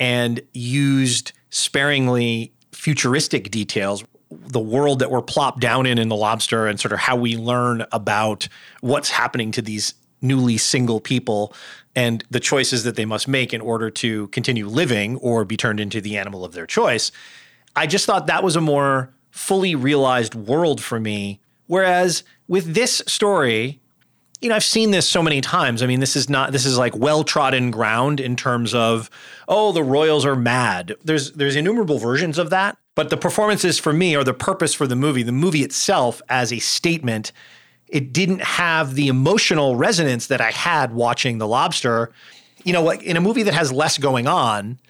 and 0.00 0.40
used 0.52 1.32
sparingly 1.50 2.52
futuristic 2.72 3.50
details 3.50 4.02
the 4.30 4.60
world 4.60 4.98
that 4.98 5.10
we're 5.10 5.22
plopped 5.22 5.60
down 5.60 5.86
in 5.86 5.98
in 5.98 6.08
the 6.08 6.16
lobster 6.16 6.66
and 6.66 6.78
sort 6.78 6.92
of 6.92 6.98
how 6.98 7.16
we 7.16 7.36
learn 7.36 7.84
about 7.92 8.48
what's 8.80 9.10
happening 9.10 9.50
to 9.52 9.62
these 9.62 9.94
newly 10.20 10.56
single 10.56 11.00
people 11.00 11.54
and 11.94 12.24
the 12.30 12.40
choices 12.40 12.84
that 12.84 12.96
they 12.96 13.04
must 13.04 13.26
make 13.26 13.54
in 13.54 13.60
order 13.60 13.90
to 13.90 14.28
continue 14.28 14.66
living 14.66 15.16
or 15.16 15.44
be 15.44 15.56
turned 15.56 15.80
into 15.80 16.00
the 16.00 16.16
animal 16.16 16.44
of 16.44 16.52
their 16.52 16.66
choice. 16.66 17.10
I 17.74 17.86
just 17.86 18.06
thought 18.06 18.26
that 18.26 18.42
was 18.42 18.56
a 18.56 18.60
more 18.60 19.12
fully 19.30 19.74
realized 19.74 20.34
world 20.34 20.82
for 20.82 20.98
me. 20.98 21.40
Whereas 21.66 22.24
with 22.48 22.74
this 22.74 23.02
story, 23.06 23.80
you 24.40 24.48
know, 24.48 24.54
I've 24.54 24.64
seen 24.64 24.90
this 24.90 25.08
so 25.08 25.22
many 25.22 25.40
times. 25.40 25.82
I 25.82 25.86
mean, 25.86 26.00
this 26.00 26.16
is 26.16 26.28
not 26.28 26.52
this 26.52 26.64
is 26.64 26.78
like 26.78 26.96
well 26.96 27.24
trodden 27.24 27.70
ground 27.70 28.20
in 28.20 28.36
terms 28.36 28.74
of 28.74 29.10
oh, 29.48 29.72
the 29.72 29.82
royals 29.82 30.24
are 30.24 30.36
mad. 30.36 30.94
There's 31.02 31.32
there's 31.32 31.56
innumerable 31.56 31.98
versions 31.98 32.38
of 32.38 32.50
that, 32.50 32.78
but 32.98 33.10
the 33.10 33.16
performances 33.16 33.78
for 33.78 33.92
me 33.92 34.16
or 34.16 34.24
the 34.24 34.34
purpose 34.34 34.74
for 34.74 34.88
the 34.88 34.96
movie, 34.96 35.22
the 35.22 35.30
movie 35.30 35.62
itself 35.62 36.20
as 36.28 36.52
a 36.52 36.58
statement, 36.58 37.30
it 37.86 38.12
didn't 38.12 38.42
have 38.42 38.96
the 38.96 39.06
emotional 39.06 39.76
resonance 39.76 40.26
that 40.26 40.40
I 40.40 40.50
had 40.50 40.92
watching 40.92 41.38
The 41.38 41.46
Lobster. 41.46 42.10
You 42.64 42.72
know, 42.72 42.82
like 42.82 43.04
in 43.04 43.16
a 43.16 43.20
movie 43.20 43.44
that 43.44 43.54
has 43.54 43.70
less 43.70 43.98
going 43.98 44.26
on, 44.26 44.80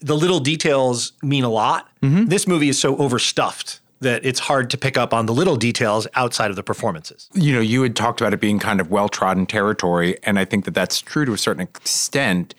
the 0.00 0.16
little 0.16 0.40
details 0.40 1.12
mean 1.22 1.44
a 1.44 1.50
lot. 1.50 1.90
Mm-hmm. 2.00 2.24
This 2.24 2.46
movie 2.46 2.70
is 2.70 2.78
so 2.78 2.96
overstuffed 2.96 3.80
that 4.00 4.24
it's 4.24 4.40
hard 4.40 4.70
to 4.70 4.78
pick 4.78 4.96
up 4.96 5.12
on 5.12 5.26
the 5.26 5.34
little 5.34 5.56
details 5.56 6.06
outside 6.14 6.48
of 6.48 6.56
the 6.56 6.62
performances. 6.62 7.28
you 7.34 7.52
know, 7.52 7.60
you 7.60 7.82
had 7.82 7.96
talked 7.96 8.22
about 8.22 8.32
it 8.32 8.40
being 8.40 8.58
kind 8.58 8.80
of 8.80 8.90
well 8.90 9.10
trodden 9.10 9.44
territory, 9.44 10.16
and 10.22 10.38
I 10.38 10.46
think 10.46 10.64
that 10.64 10.72
that's 10.72 11.02
true 11.02 11.26
to 11.26 11.34
a 11.34 11.38
certain 11.38 11.60
extent. 11.60 12.54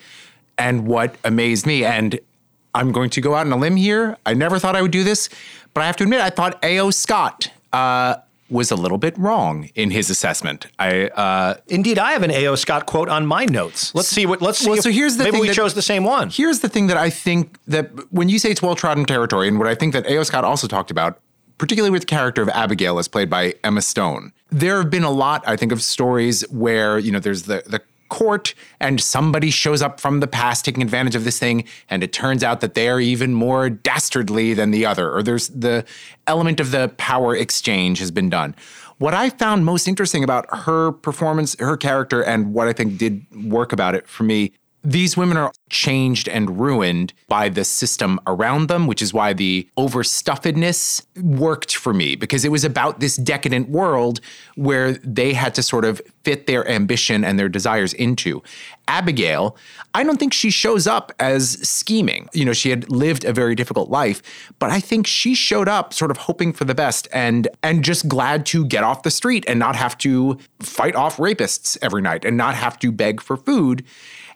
And 0.55 0.85
what 0.85 1.15
amazed 1.23 1.65
me, 1.65 1.83
and 1.83 2.19
I'm 2.75 2.91
going 2.91 3.09
to 3.11 3.21
go 3.21 3.33
out 3.33 3.47
on 3.47 3.51
a 3.51 3.57
limb 3.57 3.75
here. 3.77 4.17
I 4.25 4.33
never 4.35 4.59
thought 4.59 4.75
I 4.75 4.81
would 4.81 4.91
do 4.91 5.03
this, 5.03 5.29
but 5.73 5.81
I 5.81 5.87
have 5.87 5.95
to 5.97 6.03
admit, 6.03 6.21
I 6.21 6.29
thought 6.29 6.59
A.O. 6.63 6.91
Scott 6.91 7.49
uh, 7.73 8.17
was 8.49 8.69
a 8.69 8.75
little 8.75 8.97
bit 8.97 9.17
wrong 9.17 9.69
in 9.75 9.89
his 9.91 10.09
assessment. 10.09 10.67
I 10.77 11.07
uh, 11.07 11.55
Indeed, 11.67 11.97
I 11.97 12.11
have 12.11 12.21
an 12.21 12.31
A.O. 12.31 12.55
Scott 12.55 12.85
quote 12.85 13.09
on 13.09 13.25
my 13.25 13.45
notes. 13.45 13.95
Let's 13.95 14.09
see 14.09 14.25
what. 14.25 14.41
Let's 14.41 14.59
see. 14.59 14.69
Well, 14.69 14.77
if- 14.77 14.83
so 14.83 14.91
here's 14.91 15.17
the 15.17 15.23
maybe 15.23 15.31
thing 15.33 15.41
we 15.41 15.47
that- 15.47 15.55
chose 15.55 15.73
the 15.73 15.81
same 15.81 16.03
one. 16.03 16.29
Here's 16.29 16.59
the 16.59 16.69
thing 16.69 16.87
that 16.87 16.97
I 16.97 17.09
think 17.09 17.57
that 17.65 17.89
when 18.11 18.29
you 18.29 18.37
say 18.37 18.51
it's 18.51 18.61
well 18.61 18.75
trodden 18.75 19.05
territory, 19.05 19.47
and 19.47 19.57
what 19.57 19.67
I 19.67 19.73
think 19.75 19.93
that 19.93 20.05
A.O. 20.05 20.23
Scott 20.23 20.43
also 20.43 20.67
talked 20.67 20.91
about, 20.91 21.19
particularly 21.57 21.91
with 21.91 22.01
the 22.03 22.07
character 22.07 22.41
of 22.41 22.49
Abigail 22.49 22.99
as 22.99 23.07
played 23.07 23.29
by 23.29 23.55
Emma 23.63 23.81
Stone, 23.81 24.33
there 24.51 24.77
have 24.77 24.89
been 24.91 25.03
a 25.05 25.11
lot, 25.11 25.43
I 25.47 25.55
think, 25.55 25.71
of 25.71 25.81
stories 25.81 26.41
where, 26.51 26.99
you 26.99 27.11
know, 27.11 27.19
there's 27.19 27.43
the, 27.43 27.63
the 27.65 27.81
court 28.09 28.53
and 28.79 29.01
somebody 29.01 29.49
shows 29.49 29.81
up 29.81 29.99
from 29.99 30.19
the 30.19 30.27
past 30.27 30.65
taking 30.65 30.83
advantage 30.83 31.15
of 31.15 31.23
this 31.23 31.39
thing 31.39 31.63
and 31.89 32.03
it 32.03 32.13
turns 32.13 32.43
out 32.43 32.61
that 32.61 32.73
they 32.73 32.87
are 32.87 32.99
even 32.99 33.33
more 33.33 33.69
dastardly 33.69 34.53
than 34.53 34.71
the 34.71 34.85
other 34.85 35.11
or 35.11 35.23
there's 35.23 35.49
the 35.49 35.83
element 36.27 36.59
of 36.59 36.71
the 36.71 36.89
power 36.97 37.35
exchange 37.35 37.99
has 37.99 38.11
been 38.11 38.29
done. 38.29 38.55
What 38.97 39.13
i 39.13 39.29
found 39.29 39.65
most 39.65 39.87
interesting 39.87 40.23
about 40.23 40.45
her 40.49 40.91
performance 40.91 41.55
her 41.59 41.75
character 41.75 42.23
and 42.23 42.53
what 42.53 42.67
i 42.67 42.73
think 42.73 42.97
did 42.97 43.25
work 43.45 43.73
about 43.73 43.93
it 43.95 44.07
for 44.07 44.23
me 44.23 44.53
these 44.85 45.17
women 45.17 45.35
are 45.35 45.51
changed 45.69 46.29
and 46.29 46.59
ruined 46.59 47.11
by 47.27 47.49
the 47.49 47.65
system 47.65 48.19
around 48.27 48.67
them, 48.67 48.85
which 48.85 49.01
is 49.01 49.13
why 49.13 49.33
the 49.33 49.67
overstuffedness 49.77 51.03
worked 51.23 51.75
for 51.75 51.91
me 51.93 52.15
because 52.15 52.45
it 52.45 52.51
was 52.51 52.63
about 52.63 52.99
this 52.99 53.15
decadent 53.15 53.67
world 53.69 54.21
where 54.55 54.93
they 54.93 55.33
had 55.33 55.55
to 55.55 55.63
sort 55.63 55.85
of 55.85 56.01
fit 56.23 56.45
their 56.45 56.67
ambition 56.69 57.23
and 57.23 57.39
their 57.39 57.49
desires 57.49 57.93
into. 57.93 58.43
Abigail, 58.87 59.57
I 59.95 60.03
don't 60.03 60.17
think 60.17 60.33
she 60.33 60.51
shows 60.51 60.85
up 60.85 61.11
as 61.19 61.53
scheming. 61.67 62.29
You 62.33 62.45
know, 62.45 62.53
she 62.53 62.69
had 62.69 62.89
lived 62.91 63.25
a 63.25 63.33
very 63.33 63.55
difficult 63.55 63.89
life, 63.89 64.21
but 64.59 64.69
I 64.69 64.79
think 64.79 65.07
she 65.07 65.33
showed 65.33 65.67
up 65.67 65.93
sort 65.93 66.11
of 66.11 66.17
hoping 66.17 66.53
for 66.53 66.65
the 66.65 66.75
best 66.75 67.07
and 67.11 67.47
and 67.63 67.83
just 67.83 68.07
glad 68.07 68.45
to 68.47 68.65
get 68.65 68.83
off 68.83 69.01
the 69.01 69.09
street 69.09 69.45
and 69.47 69.57
not 69.57 69.75
have 69.75 69.97
to 69.99 70.37
fight 70.59 70.95
off 70.95 71.17
rapists 71.17 71.77
every 71.81 72.03
night 72.03 72.23
and 72.23 72.37
not 72.37 72.53
have 72.53 72.77
to 72.79 72.91
beg 72.91 73.19
for 73.19 73.35
food. 73.35 73.83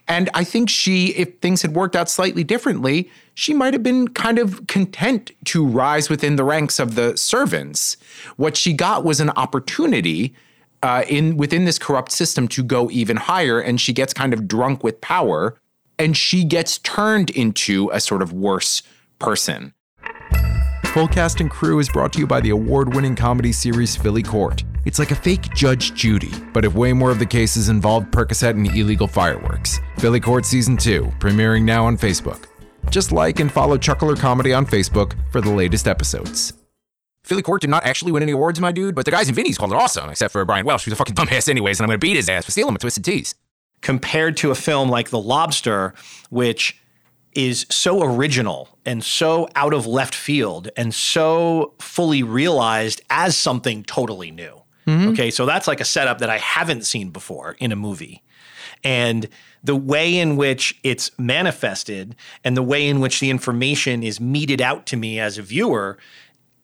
And 0.10 0.28
I 0.34 0.44
think 0.44 0.70
she, 0.70 1.10
if 1.10 1.38
things 1.38 1.62
had 1.62 1.76
worked 1.76 1.96
out 1.96 2.10
slightly 2.10 2.44
differently, 2.44 3.10
she 3.36 3.54
might 3.54 3.74
have 3.74 3.84
been 3.84 4.08
kind 4.08 4.40
of 4.40 4.66
content 4.66 5.32
to 5.46 5.66
rise 5.66 6.10
within 6.10 6.36
the 6.36 6.44
ranks 6.44 6.80
of 6.80 6.96
the 6.96 7.16
servants. 7.16 7.96
What 8.36 8.58
she 8.58 8.74
got 8.74 9.06
was 9.06 9.20
an 9.20 9.30
opportunity 9.30 10.34
uh, 10.82 11.04
in 11.08 11.38
within 11.38 11.66
this 11.66 11.78
corrupt 11.78 12.12
system 12.12 12.48
to 12.48 12.64
go 12.64 12.90
even 12.90 13.18
higher, 13.18 13.60
and 13.60 13.80
she 13.80 13.94
gets 13.94 14.14
kind 14.14 14.34
of 14.34 14.48
drunk 14.48 14.84
with 14.84 15.00
power, 15.00 15.56
and 16.00 16.18
she 16.18 16.44
gets 16.44 16.80
turned 16.80 17.30
into 17.30 17.92
a 17.94 18.00
sort 18.00 18.24
of 18.24 18.34
worse 18.34 18.82
person. 19.20 19.74
Full 20.86 21.08
Cast 21.08 21.40
and 21.40 21.52
Crew 21.52 21.78
is 21.78 21.88
brought 21.88 22.14
to 22.14 22.20
you 22.20 22.26
by 22.26 22.42
the 22.42 22.50
award 22.50 22.96
winning 22.96 23.16
comedy 23.16 23.52
series 23.52 23.96
Philly 23.96 24.24
Court. 24.24 24.64
It's 24.86 25.00
like 25.00 25.12
a 25.12 25.16
fake 25.16 25.54
Judge 25.54 25.94
Judy, 25.94 26.32
but 26.54 26.66
if 26.66 26.74
way 26.74 26.94
more 26.94 27.12
of 27.12 27.20
the 27.20 27.26
cases 27.26 27.70
involved 27.70 28.12
Percocet 28.12 28.52
and 28.52 28.68
illegal 28.76 29.08
fireworks. 29.08 29.80
Philly 29.98 30.20
Court 30.20 30.46
Season 30.46 30.78
2, 30.78 31.04
premiering 31.20 31.64
now 31.64 31.86
on 31.86 31.98
Facebook. 31.98 32.46
Just 32.90 33.12
like 33.12 33.40
and 33.40 33.52
follow 33.52 33.78
Chuckler 33.78 34.16
Comedy 34.16 34.54
on 34.54 34.66
Facebook 34.66 35.14
for 35.32 35.42
the 35.42 35.50
latest 35.50 35.88
episodes. 35.88 36.54
Philly 37.24 37.42
Court 37.42 37.62
did 37.62 37.70
not 37.70 37.86
actually 37.86 38.12
win 38.14 38.24
any 38.24 38.32
awards, 38.32 38.60
my 38.62 38.72
dude, 38.72 38.96
but 38.96 39.06
the 39.06 39.12
guys 39.12 39.28
in 39.30 39.36
Vinny's 39.36 39.58
called 39.58 39.72
it 39.74 39.76
awesome, 39.76 40.10
except 40.10 40.32
for 40.32 40.44
Brian 40.46 40.66
Welsh, 40.66 40.86
who's 40.86 40.94
a 40.94 40.96
fucking 40.96 41.16
dumbass 41.16 41.50
anyways, 41.50 41.80
and 41.80 41.86
I'm 41.86 41.90
gonna 41.90 42.00
beat 42.00 42.16
his 42.16 42.30
ass 42.30 42.46
for 42.46 42.52
stealing 42.52 42.74
my 42.74 42.78
Twisted 42.78 43.04
Teas. 43.04 43.36
compared 43.82 44.36
to 44.38 44.52
a 44.52 44.56
film 44.56 44.90
like 44.90 45.10
The 45.10 45.20
Lobster, 45.20 45.94
which 46.30 46.78
is 47.34 47.66
so 47.70 48.02
original 48.04 48.78
and 48.86 49.04
so 49.04 49.48
out 49.56 49.74
of 49.74 49.86
left 49.86 50.16
field 50.16 50.70
and 50.76 50.94
so 50.94 51.76
fully 51.80 52.24
realized 52.24 53.02
as 53.10 53.38
something 53.38 53.84
totally 53.84 54.32
new. 54.32 54.59
Mm-hmm. 54.90 55.10
Okay, 55.10 55.32
so 55.32 55.46
that's 55.46 55.68
like 55.68 55.80
a 55.80 55.86
setup 55.86 56.20
that 56.20 56.30
I 56.30 56.38
haven't 56.38 56.86
seen 56.86 57.10
before 57.10 57.56
in 57.60 57.72
a 57.72 57.76
movie. 57.76 58.24
And 58.84 59.28
the 59.64 59.76
way 59.76 60.18
in 60.18 60.38
which 60.38 60.80
it's 60.84 61.12
manifested 61.20 62.16
and 62.44 62.56
the 62.56 62.64
way 62.64 62.88
in 62.88 63.00
which 63.00 63.20
the 63.20 63.30
information 63.30 64.04
is 64.04 64.20
meted 64.20 64.62
out 64.62 64.86
to 64.88 64.98
me 64.98 65.20
as 65.20 65.38
a 65.38 65.42
viewer 65.42 65.98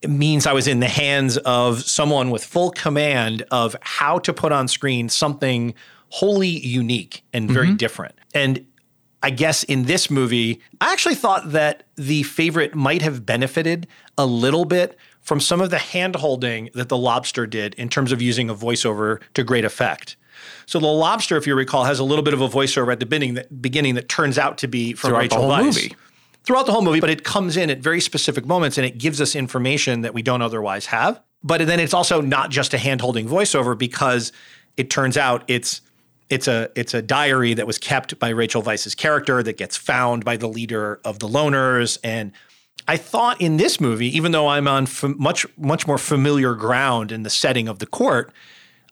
means 0.07 0.45
I 0.45 0.53
was 0.53 0.67
in 0.67 0.79
the 0.79 0.87
hands 0.87 1.37
of 1.37 1.81
someone 1.83 2.29
with 2.29 2.43
full 2.43 2.71
command 2.71 3.43
of 3.51 3.75
how 3.81 4.19
to 4.19 4.33
put 4.33 4.51
on 4.51 4.67
screen 4.67 5.09
something 5.09 5.73
wholly 6.09 6.47
unique 6.47 7.23
and 7.33 7.49
very 7.49 7.67
mm-hmm. 7.67 7.77
different. 7.77 8.15
And 8.33 8.65
I 9.23 9.31
guess 9.31 9.63
in 9.63 9.85
this 9.85 10.11
movie, 10.11 10.61
I 10.79 10.93
actually 10.93 11.15
thought 11.15 11.51
that 11.51 11.83
the 11.95 12.23
favorite 12.23 12.75
might 12.75 13.01
have 13.01 13.25
benefited 13.25 13.87
a 14.17 14.25
little 14.25 14.65
bit 14.65 14.97
from 15.25 15.39
some 15.39 15.59
of 15.59 15.71
the 15.71 15.79
hand 15.79 16.15
holding 16.15 16.69
that 16.73 16.87
the 16.87 16.97
lobster 16.97 17.45
did 17.45 17.73
in 17.75 17.89
terms 17.89 18.11
of 18.11 18.21
using 18.21 18.49
a 18.49 18.55
voiceover 18.55 19.19
to 19.33 19.43
great 19.43 19.65
effect. 19.65 20.15
So 20.65 20.79
the 20.79 20.87
lobster, 20.87 21.35
if 21.35 21.47
you 21.47 21.55
recall, 21.55 21.85
has 21.85 21.99
a 21.99 22.03
little 22.03 22.23
bit 22.23 22.33
of 22.33 22.41
a 22.41 22.47
voiceover 22.47 22.91
at 22.91 22.99
the 22.99 23.05
beginning 23.05 23.33
that, 23.33 23.61
beginning 23.61 23.95
that 23.95 24.07
turns 24.07 24.37
out 24.37 24.57
to 24.59 24.67
be 24.67 24.93
from 24.93 25.09
Throughout 25.09 25.17
the 25.17 25.23
Rachel 25.23 25.41
whole 25.41 25.51
Weisz 25.51 25.65
movie. 25.65 25.95
throughout 26.43 26.65
the 26.67 26.71
whole 26.71 26.83
movie, 26.83 26.99
but 26.99 27.09
it 27.09 27.23
comes 27.23 27.57
in 27.57 27.69
at 27.69 27.79
very 27.79 27.99
specific 27.99 28.45
moments 28.45 28.77
and 28.77 28.85
it 28.85 28.97
gives 28.97 29.19
us 29.19 29.35
information 29.35 30.01
that 30.01 30.13
we 30.13 30.21
don't 30.21 30.41
otherwise 30.41 30.85
have. 30.87 31.19
But 31.43 31.65
then 31.65 31.79
it's 31.79 31.93
also 31.93 32.21
not 32.21 32.51
just 32.51 32.73
a 32.73 32.77
hand-holding 32.77 33.27
voiceover 33.27 33.77
because 33.77 34.31
it 34.77 34.89
turns 34.89 35.17
out 35.17 35.43
it's 35.47 35.81
it's 36.29 36.47
a 36.47 36.69
it's 36.75 36.93
a 36.93 37.01
diary 37.03 37.53
that 37.53 37.67
was 37.67 37.77
kept 37.77 38.17
by 38.19 38.29
Rachel 38.29 38.63
Weisz's 38.63 38.95
character 38.95 39.43
that 39.43 39.57
gets 39.57 39.77
found 39.77 40.25
by 40.25 40.37
the 40.37 40.47
leader 40.47 40.99
of 41.05 41.19
the 41.19 41.27
loners 41.27 41.99
and 42.03 42.31
I 42.87 42.97
thought 42.97 43.41
in 43.41 43.57
this 43.57 43.79
movie, 43.79 44.15
even 44.15 44.31
though 44.31 44.47
I'm 44.47 44.67
on 44.67 44.85
fam- 44.85 45.15
much 45.17 45.45
much 45.57 45.87
more 45.87 45.97
familiar 45.97 46.53
ground 46.53 47.11
in 47.11 47.23
the 47.23 47.29
setting 47.29 47.67
of 47.67 47.79
the 47.79 47.85
court, 47.85 48.31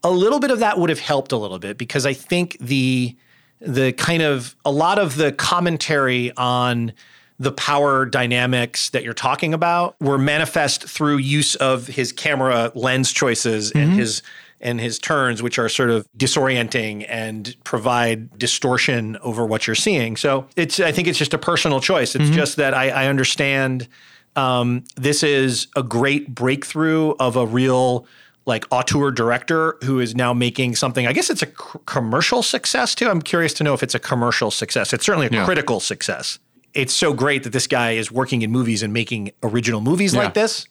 a 0.03 0.11
little 0.11 0.39
bit 0.39 0.51
of 0.51 0.59
that 0.59 0.79
would 0.79 0.89
have 0.89 0.99
helped 0.99 1.31
a 1.31 1.37
little 1.37 1.59
bit 1.59 1.77
because 1.77 2.05
I 2.05 2.13
think 2.13 2.57
the 2.59 3.15
the 3.59 3.93
kind 3.93 4.21
of 4.21 4.55
a 4.65 4.71
lot 4.71 4.99
of 4.99 5.15
the 5.15 5.31
commentary 5.31 6.31
on 6.35 6.93
the 7.39 7.51
power 7.51 8.05
dynamics 8.05 8.89
that 8.91 9.03
you're 9.03 9.13
talking 9.13 9.53
about 9.53 9.99
were 9.99 10.17
manifest 10.17 10.83
through 10.83 11.17
use 11.17 11.55
of 11.55 11.87
his 11.87 12.11
camera 12.11 12.71
lens 12.75 13.11
choices 13.11 13.71
and 13.71 13.91
mm-hmm. 13.91 13.99
his 13.99 14.21
and 14.63 14.79
his 14.81 14.97
turns 14.97 15.43
which 15.43 15.59
are 15.59 15.69
sort 15.69 15.91
of 15.91 16.07
disorienting 16.17 17.05
and 17.07 17.55
provide 17.63 18.35
distortion 18.39 19.17
over 19.21 19.45
what 19.45 19.67
you're 19.67 19.75
seeing 19.75 20.15
so 20.15 20.47
it's 20.55 20.79
i 20.79 20.91
think 20.91 21.07
it's 21.07 21.19
just 21.19 21.33
a 21.33 21.37
personal 21.37 21.79
choice 21.79 22.15
it's 22.15 22.29
just 22.31 22.55
that 22.55 22.73
i, 22.73 22.89
I 22.89 23.07
understand 23.07 23.87
um, 24.35 24.83
this 24.95 25.21
is 25.21 25.67
a 25.75 25.83
great 25.83 26.33
breakthrough 26.33 27.11
of 27.19 27.35
a 27.35 27.45
real 27.45 28.07
like 28.45 28.65
auteur 28.71 29.11
director 29.11 29.77
who 29.83 29.99
is 29.99 30.15
now 30.15 30.33
making 30.33 30.75
something. 30.75 31.07
I 31.07 31.13
guess 31.13 31.29
it's 31.29 31.43
a 31.43 31.45
c- 31.45 31.79
commercial 31.85 32.43
success 32.43 32.93
too. 32.95 33.07
I'm 33.09 33.21
curious 33.21 33.53
to 33.53 33.63
know 33.63 33.73
if 33.73 33.83
it's 33.83 33.95
a 33.95 33.99
commercial 33.99 34.51
success. 34.51 34.91
It's 34.91 35.05
certainly 35.05 35.27
a 35.27 35.45
critical 35.45 35.79
success. 35.79 36.39
It's 36.73 36.93
so 36.93 37.13
great 37.13 37.43
that 37.43 37.51
this 37.53 37.67
guy 37.67 37.91
is 37.91 38.11
working 38.11 38.41
in 38.41 38.51
movies 38.51 38.83
and 38.83 38.91
making 38.91 39.31
original 39.43 39.79
movies 39.81 40.13
like 40.15 40.33
this. 40.33 40.67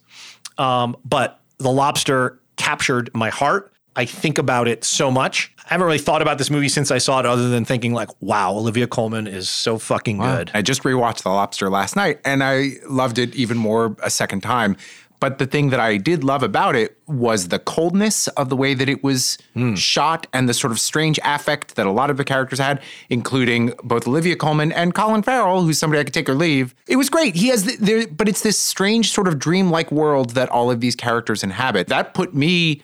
Um, 0.59 0.95
but 1.05 1.39
The 1.57 1.71
Lobster 1.71 2.37
captured 2.57 3.09
my 3.15 3.29
heart. 3.29 3.72
I 3.95 4.05
think 4.05 4.37
about 4.37 4.67
it 4.67 4.83
so 4.83 5.11
much. 5.11 5.53
I 5.65 5.69
haven't 5.69 5.85
really 5.85 5.99
thought 5.99 6.21
about 6.21 6.37
this 6.37 6.49
movie 6.49 6.69
since 6.69 6.91
I 6.91 6.97
saw 6.97 7.19
it, 7.19 7.25
other 7.25 7.49
than 7.49 7.63
thinking 7.63 7.93
like, 7.93 8.09
"Wow, 8.21 8.53
Olivia 8.53 8.87
Colman 8.87 9.27
is 9.27 9.49
so 9.49 9.77
fucking 9.77 10.17
good." 10.17 10.51
I 10.53 10.61
just 10.61 10.83
rewatched 10.83 11.23
The 11.23 11.29
Lobster 11.29 11.69
last 11.69 11.95
night 11.95 12.19
and 12.25 12.43
I 12.43 12.73
loved 12.89 13.17
it 13.17 13.35
even 13.35 13.57
more 13.57 13.95
a 14.01 14.09
second 14.09 14.41
time. 14.41 14.77
But 15.23 15.37
the 15.37 15.45
thing 15.45 15.69
that 15.69 15.79
I 15.79 15.95
did 15.95 16.21
love 16.21 16.43
about 16.43 16.75
it 16.75 16.97
was 17.07 17.47
the 17.47 17.57
coldness 17.57 18.27
of 18.27 18.49
the 18.49 18.57
way 18.57 18.73
that 18.73 18.89
it 18.89 19.05
was 19.05 19.37
hmm. 19.53 19.73
shot 19.73 20.27
and 20.33 20.49
the 20.49 20.53
sort 20.53 20.73
of 20.73 20.81
strange 20.81 21.17
affect 21.23 21.75
that 21.77 21.85
a 21.85 21.91
lot 21.91 22.09
of 22.09 22.17
the 22.17 22.25
characters 22.25 22.59
had, 22.59 22.81
including 23.09 23.71
both 23.85 24.05
Olivia 24.05 24.35
Colman 24.35 24.73
and 24.73 24.93
Colin 24.93 25.23
Farrell, 25.23 25.63
who's 25.63 25.79
somebody 25.79 26.01
I 26.01 26.03
could 26.03 26.13
take 26.13 26.27
or 26.27 26.33
leave. 26.33 26.75
It 26.87 26.97
was 26.97 27.09
great. 27.09 27.35
He 27.35 27.47
has, 27.47 27.63
the, 27.63 27.77
there, 27.77 28.05
but 28.05 28.27
it's 28.27 28.41
this 28.41 28.59
strange 28.59 29.13
sort 29.13 29.29
of 29.29 29.39
dreamlike 29.39 29.93
world 29.93 30.31
that 30.31 30.49
all 30.49 30.69
of 30.69 30.81
these 30.81 30.93
characters 30.93 31.41
inhabit. 31.41 31.87
That 31.87 32.13
put 32.13 32.33
me 32.33 32.81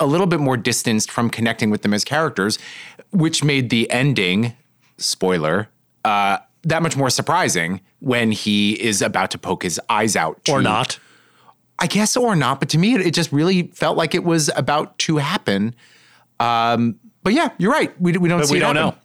a 0.00 0.06
little 0.06 0.26
bit 0.26 0.40
more 0.40 0.56
distanced 0.56 1.10
from 1.10 1.30
connecting 1.30 1.70
with 1.70 1.82
them 1.82 1.94
as 1.94 2.04
characters, 2.04 2.58
which 3.10 3.44
made 3.44 3.70
the 3.70 3.88
ending, 3.90 4.54
spoiler, 4.98 5.68
uh, 6.04 6.38
that 6.62 6.82
much 6.82 6.96
more 6.96 7.10
surprising 7.10 7.80
when 8.00 8.32
he 8.32 8.72
is 8.82 9.00
about 9.02 9.30
to 9.30 9.38
poke 9.38 9.62
his 9.62 9.80
eyes 9.88 10.16
out. 10.16 10.40
or 10.48 10.60
not. 10.62 10.98
I 11.78 11.86
guess, 11.86 12.16
or 12.16 12.36
not. 12.36 12.60
But 12.60 12.68
to 12.70 12.78
me, 12.78 12.94
it, 12.94 13.00
it 13.06 13.14
just 13.14 13.32
really 13.32 13.68
felt 13.68 13.96
like 13.96 14.14
it 14.14 14.24
was 14.24 14.50
about 14.54 14.98
to 15.00 15.16
happen. 15.16 15.74
Um, 16.38 16.98
but 17.22 17.32
yeah, 17.32 17.50
you're 17.58 17.72
right. 17.72 17.98
We, 18.00 18.12
we 18.18 18.28
don't 18.28 18.40
But 18.40 18.48
see 18.48 18.52
we 18.54 18.58
it 18.58 18.60
don't 18.60 18.76
happen. 18.76 18.98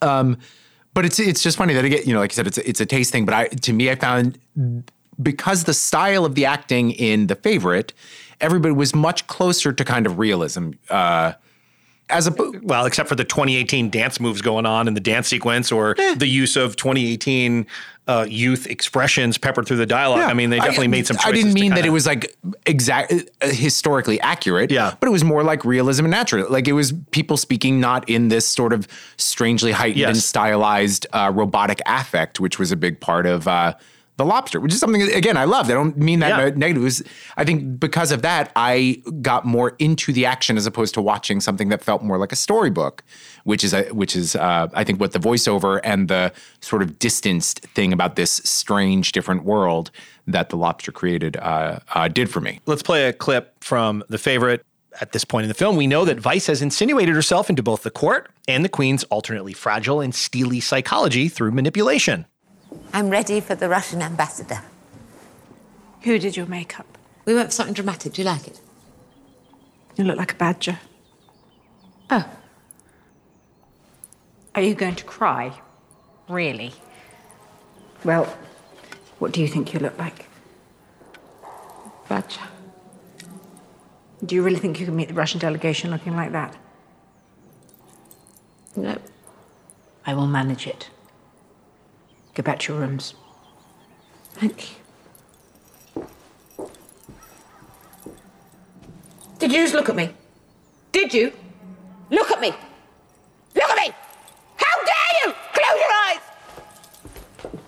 know. 0.00 0.36
But 0.94 1.04
it's 1.04 1.18
it's 1.20 1.42
just 1.42 1.56
funny 1.56 1.74
that 1.74 2.06
you 2.06 2.12
know 2.12 2.18
like 2.20 2.32
I 2.32 2.34
said 2.34 2.46
it's 2.48 2.58
a, 2.58 2.68
it's 2.68 2.80
a 2.80 2.86
taste 2.86 3.12
thing. 3.12 3.24
But 3.24 3.34
I 3.34 3.48
to 3.48 3.72
me 3.72 3.90
I 3.90 3.94
found 3.94 4.38
because 5.22 5.64
the 5.64 5.74
style 5.74 6.24
of 6.24 6.34
the 6.34 6.44
acting 6.46 6.90
in 6.92 7.26
the 7.28 7.34
favorite, 7.36 7.92
everybody 8.40 8.72
was 8.74 8.94
much 8.94 9.26
closer 9.26 9.72
to 9.72 9.84
kind 9.84 10.06
of 10.06 10.18
realism. 10.18 10.70
Uh, 10.88 11.32
as 12.10 12.26
a 12.26 12.34
Well, 12.62 12.86
except 12.86 13.08
for 13.08 13.14
the 13.16 13.24
2018 13.24 13.90
dance 13.90 14.18
moves 14.18 14.40
going 14.40 14.64
on 14.64 14.88
in 14.88 14.94
the 14.94 15.00
dance 15.00 15.28
sequence, 15.28 15.70
or 15.70 15.94
Eh. 15.98 16.14
the 16.14 16.26
use 16.26 16.56
of 16.56 16.74
2018 16.76 17.66
uh, 18.06 18.24
youth 18.26 18.66
expressions 18.66 19.36
peppered 19.36 19.66
through 19.66 19.76
the 19.76 19.84
dialogue. 19.84 20.20
I 20.20 20.32
mean, 20.32 20.48
they 20.48 20.56
definitely 20.58 20.86
I, 20.86 20.88
made 20.88 21.06
some. 21.06 21.18
I 21.22 21.30
didn't 21.32 21.52
mean 21.52 21.74
that 21.74 21.84
it 21.84 21.90
was 21.90 22.06
like 22.06 22.34
exact 22.64 23.12
uh, 23.12 23.48
historically 23.48 24.18
accurate. 24.22 24.70
Yeah. 24.70 24.94
but 24.98 25.06
it 25.06 25.12
was 25.12 25.22
more 25.22 25.42
like 25.42 25.66
realism 25.66 26.06
and 26.06 26.10
natural. 26.10 26.50
Like 26.50 26.66
it 26.66 26.72
was 26.72 26.94
people 27.10 27.36
speaking 27.36 27.80
not 27.80 28.08
in 28.08 28.28
this 28.28 28.46
sort 28.46 28.72
of 28.72 28.88
strangely 29.18 29.72
heightened 29.72 30.06
and 30.06 30.16
stylized 30.16 31.06
uh, 31.12 31.30
robotic 31.34 31.82
affect, 31.84 32.40
which 32.40 32.58
was 32.58 32.72
a 32.72 32.76
big 32.76 32.98
part 33.00 33.26
of 33.26 33.46
uh, 33.46 33.74
The 34.18 34.24
Lobster, 34.24 34.58
which 34.60 34.74
is 34.74 34.80
something 34.80 35.00
again 35.00 35.36
I 35.36 35.44
loved. 35.44 35.70
I 35.70 35.74
don't 35.74 35.96
mean 35.96 36.18
that 36.18 36.28
Yeah. 36.30 36.50
negative. 36.56 36.82
Was, 36.82 37.02
I 37.36 37.44
think 37.44 37.78
because 37.78 38.10
of 38.12 38.22
that, 38.22 38.50
I 38.56 39.00
got 39.22 39.44
more 39.44 39.76
into 39.78 40.12
the 40.12 40.26
action 40.26 40.56
as 40.56 40.66
opposed 40.66 40.92
to 40.94 41.00
watching 41.00 41.40
something 41.40 41.68
that 41.68 41.82
felt 41.82 42.02
more 42.02 42.18
like 42.18 42.32
a 42.32 42.36
storybook, 42.36 43.04
which 43.44 43.62
is 43.62 43.72
a, 43.72 43.84
which 43.84 44.16
is 44.16 44.34
uh, 44.34 44.66
I 44.74 44.82
think 44.82 44.98
what 45.00 45.12
the 45.12 45.20
voiceover 45.20 45.80
and 45.84 46.08
the 46.08 46.32
sort 46.60 46.82
of 46.82 46.98
distanced 46.98 47.60
thing 47.76 47.92
about 47.92 48.16
this 48.16 48.32
strange 48.44 49.12
different 49.12 49.44
world 49.44 49.92
that 50.26 50.48
the 50.50 50.56
Lobster 50.56 50.90
created 50.90 51.36
uh, 51.36 51.78
uh, 51.94 52.08
did 52.08 52.28
for 52.28 52.40
me. 52.40 52.60
Let's 52.66 52.82
play 52.82 53.06
a 53.08 53.12
clip 53.12 53.62
from 53.62 54.02
The 54.08 54.18
Favorite. 54.18 54.64
At 55.00 55.12
this 55.12 55.24
point 55.24 55.44
in 55.44 55.48
the 55.48 55.54
film, 55.54 55.76
we 55.76 55.86
know 55.86 56.04
that 56.06 56.18
Weisz 56.22 56.48
has 56.48 56.60
insinuated 56.60 57.14
herself 57.14 57.48
into 57.48 57.62
both 57.62 57.84
the 57.84 57.90
court 57.90 58.32
and 58.48 58.64
the 58.64 58.68
Queen's 58.68 59.04
alternately 59.04 59.52
fragile 59.52 60.00
and 60.00 60.12
steely 60.12 60.58
psychology 60.58 61.28
through 61.28 61.52
manipulation. 61.52 62.26
I'm 62.92 63.10
ready 63.10 63.40
for 63.40 63.54
the 63.54 63.68
Russian 63.68 64.02
ambassador. 64.02 64.60
Who 66.02 66.18
did 66.18 66.36
your 66.36 66.46
makeup? 66.46 66.86
We 67.24 67.34
went 67.34 67.48
for 67.48 67.52
something 67.52 67.74
dramatic. 67.74 68.12
Do 68.14 68.22
you 68.22 68.26
like 68.28 68.46
it? 68.46 68.60
You 69.96 70.04
look 70.04 70.16
like 70.16 70.32
a 70.32 70.36
badger. 70.36 70.78
Oh, 72.10 72.24
Are 74.54 74.62
you 74.62 74.74
going 74.74 74.94
to 74.96 75.04
cry? 75.04 75.52
Really? 76.28 76.72
Well, 78.04 78.24
what 79.18 79.32
do 79.32 79.40
you 79.40 79.48
think 79.48 79.72
you 79.74 79.80
look 79.80 79.98
like? 79.98 80.26
badger. 82.08 82.40
Do 84.24 84.34
you 84.34 84.42
really 84.42 84.58
think 84.58 84.80
you 84.80 84.86
can 84.86 84.96
meet 84.96 85.08
the 85.08 85.14
Russian 85.14 85.38
delegation 85.40 85.90
looking 85.90 86.16
like 86.16 86.32
that? 86.32 86.56
No. 88.74 88.98
I 90.06 90.14
will 90.14 90.26
manage 90.26 90.66
it. 90.66 90.88
Go 92.38 92.44
back 92.44 92.60
to 92.60 92.72
your 92.72 92.82
rooms. 92.82 93.14
Thank 94.34 94.70
you. 94.70 96.06
Did 99.40 99.50
you 99.50 99.58
just 99.64 99.74
look 99.74 99.88
at 99.88 99.96
me? 99.96 100.14
Did 100.92 101.12
you? 101.12 101.32
Look 102.10 102.30
at 102.30 102.40
me! 102.40 102.52
Look 103.56 103.68
at 103.68 103.76
me! 103.76 103.92
How 104.56 104.84
dare 104.84 105.26
you! 105.26 105.34
Close 105.52 105.80
your 105.80 105.92
eyes! 106.06 107.60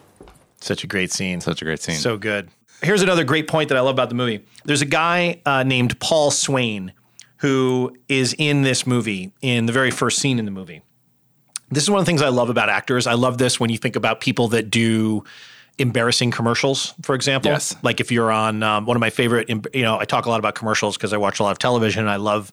Such 0.61 0.85
a 0.85 0.87
great 0.87 1.11
scene. 1.11 1.41
Such 1.41 1.63
a 1.63 1.65
great 1.65 1.83
scene. 1.83 1.97
So 1.97 2.17
good. 2.17 2.49
Here's 2.81 3.03
another 3.03 3.25
great 3.25 3.49
point 3.49 3.71
that 3.71 3.77
I 3.77 3.81
love 3.81 3.95
about 3.95 4.09
the 4.09 4.15
movie. 4.15 4.45
There's 4.65 4.83
a 4.83 4.87
guy 4.87 5.43
uh, 5.45 5.65
named 5.65 5.99
Paul 5.99 6.31
Swain 6.31 6.93
who 7.39 7.97
is 8.09 8.37
in 8.39 8.63
this 8.63 8.87
movie 8.87 9.33
in 9.43 9.67
the 9.67 9.73
very 9.73 9.91
first 9.91 10.21
scene 10.21 10.39
in 10.39 10.45
the 10.45 10.53
movie. 10.53 10.83
This 11.71 11.85
is 11.85 11.91
one 11.91 11.99
of 12.01 12.05
the 12.05 12.11
things 12.11 12.23
I 12.23 12.29
love 12.29 12.51
about 12.51 12.69
actors. 12.69 13.07
I 13.07 13.15
love 13.15 13.39
this 13.39 13.61
when 13.61 13.71
you 13.71 13.79
think 13.79 13.97
about 13.97 14.21
people 14.21 14.49
that 14.49 14.71
do 14.71 15.25
embarrassing 15.79 16.31
commercials, 16.31 16.95
for 17.03 17.15
example. 17.15 17.51
Yes. 17.51 17.75
Like 17.83 18.01
if 18.01 18.11
you're 18.13 18.31
on 18.33 18.63
um, 18.63 18.87
one 18.87 18.97
of 18.97 19.01
my 19.01 19.11
favorite, 19.11 19.49
you 19.49 19.83
know, 19.83 19.99
I 19.99 20.05
talk 20.05 20.27
a 20.27 20.29
lot 20.29 20.39
about 20.41 20.55
commercials 20.55 20.97
because 20.97 21.13
I 21.13 21.17
watch 21.17 21.41
a 21.41 21.43
lot 21.43 21.53
of 21.53 21.59
television. 21.59 22.01
And 22.03 22.11
I 22.11 22.17
love 22.17 22.53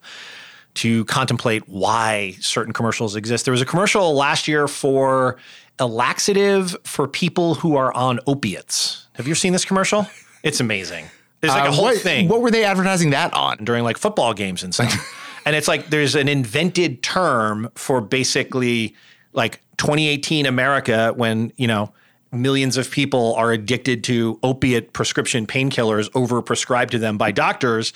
to 0.74 1.04
contemplate 1.06 1.68
why 1.68 2.36
certain 2.40 2.72
commercials 2.72 3.16
exist. 3.16 3.44
There 3.44 3.52
was 3.52 3.60
a 3.60 3.66
commercial 3.66 4.14
last 4.14 4.46
year 4.48 4.68
for 4.68 5.36
a 5.78 5.86
laxative 5.86 6.76
for 6.84 7.06
people 7.08 7.54
who 7.56 7.76
are 7.76 7.92
on 7.94 8.20
opiates. 8.26 9.06
Have 9.14 9.26
you 9.26 9.34
seen 9.34 9.52
this 9.52 9.64
commercial? 9.64 10.06
It's 10.42 10.60
amazing. 10.60 11.06
There's 11.40 11.52
like 11.52 11.64
Uh, 11.64 11.68
a 11.68 11.72
whole 11.72 11.84
what, 11.84 11.98
thing 11.98 12.28
What 12.28 12.40
were 12.40 12.50
they 12.50 12.64
advertising 12.64 13.10
that 13.10 13.32
on? 13.34 13.58
during 13.64 13.84
like 13.84 13.98
football 13.98 14.34
games 14.34 14.62
and 14.62 14.72
stuff. 14.74 14.92
and 15.44 15.54
it's 15.54 15.68
like 15.68 15.90
there's 15.90 16.14
an 16.14 16.28
invented 16.28 17.02
term 17.02 17.70
for 17.74 18.00
basically 18.00 18.94
like 19.38 19.62
2018 19.78 20.44
America 20.44 21.14
when, 21.16 21.52
you 21.56 21.66
know, 21.66 21.92
millions 22.32 22.76
of 22.76 22.90
people 22.90 23.34
are 23.36 23.52
addicted 23.52 24.04
to 24.04 24.38
opiate 24.42 24.92
prescription 24.92 25.46
painkillers 25.46 26.10
overprescribed 26.10 26.90
to 26.90 26.98
them 26.98 27.16
by 27.16 27.30
doctors. 27.30 27.94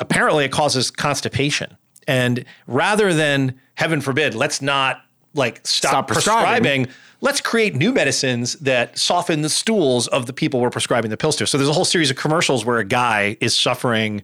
Apparently 0.00 0.44
it 0.44 0.52
causes 0.52 0.90
constipation. 0.90 1.74
And 2.06 2.44
rather 2.66 3.14
than 3.14 3.58
heaven 3.74 4.00
forbid, 4.00 4.34
let's 4.34 4.60
not 4.60 5.00
like 5.32 5.66
stop, 5.66 5.90
Stop 5.90 6.08
prescribing. 6.08 6.84
prescribing 6.84 6.86
let's 7.20 7.40
create 7.40 7.74
new 7.74 7.92
medicines 7.92 8.54
that 8.56 8.98
soften 8.98 9.42
the 9.42 9.48
stools 9.48 10.08
of 10.08 10.26
the 10.26 10.32
people 10.32 10.60
we're 10.60 10.70
prescribing 10.70 11.10
the 11.10 11.16
pills 11.16 11.36
to. 11.36 11.46
So 11.46 11.58
there's 11.58 11.68
a 11.68 11.72
whole 11.72 11.84
series 11.84 12.10
of 12.10 12.16
commercials 12.16 12.64
where 12.64 12.78
a 12.78 12.84
guy 12.84 13.36
is 13.40 13.56
suffering, 13.56 14.22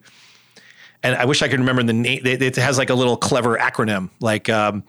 and 1.03 1.15
I 1.17 1.25
wish 1.25 1.43
I 1.43 1.49
could 1.49 1.61
remember 1.61 1.83
the 1.83 1.93
name. 1.93 2.21
It 2.25 2.43
it 2.43 2.57
has 2.57 2.79
like 2.79 2.91
a 2.91 2.95
little 2.95 3.17
clever 3.17 3.57
acronym, 3.57 4.11
like 4.21 4.49
um, 4.49 4.85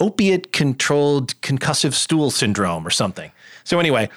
opiate 0.00 0.52
controlled 0.52 1.40
concussive 1.40 1.92
stool 1.94 2.30
syndrome 2.30 2.86
or 2.86 2.90
something. 2.90 3.30
So 3.64 3.78
anyway. 3.80 4.08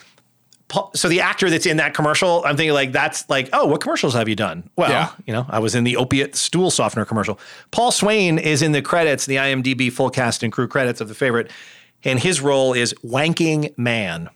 So 0.93 1.07
the 1.09 1.21
actor 1.21 1.49
that's 1.49 1.65
in 1.65 1.77
that 1.77 1.95
commercial, 1.95 2.43
I'm 2.45 2.55
thinking 2.55 2.75
like 2.75 2.91
that's 2.91 3.27
like, 3.27 3.49
oh, 3.53 3.65
what 3.65 3.81
commercials 3.81 4.13
have 4.13 4.29
you 4.29 4.35
done? 4.35 4.69
Well, 4.75 4.91
Yeah. 4.91 5.09
you 5.25 5.33
know, 5.33 5.47
I 5.49 5.57
was 5.57 5.73
in 5.73 5.83
the 5.83 5.97
opiate 5.97 6.35
stool 6.35 6.69
softener 6.69 7.05
commercial. 7.05 7.39
Paul 7.71 7.91
Swain 7.91 8.37
is 8.37 8.61
in 8.61 8.71
the 8.71 8.83
credits, 8.83 9.25
the 9.25 9.37
IMDb 9.37 9.91
full 9.91 10.11
cast 10.11 10.43
and 10.43 10.53
crew 10.53 10.67
credits 10.67 11.01
of 11.01 11.07
the 11.07 11.15
favorite, 11.15 11.49
and 12.03 12.19
his 12.19 12.39
role 12.39 12.73
is 12.73 12.93
wanking 13.03 13.75
man. 13.79 14.29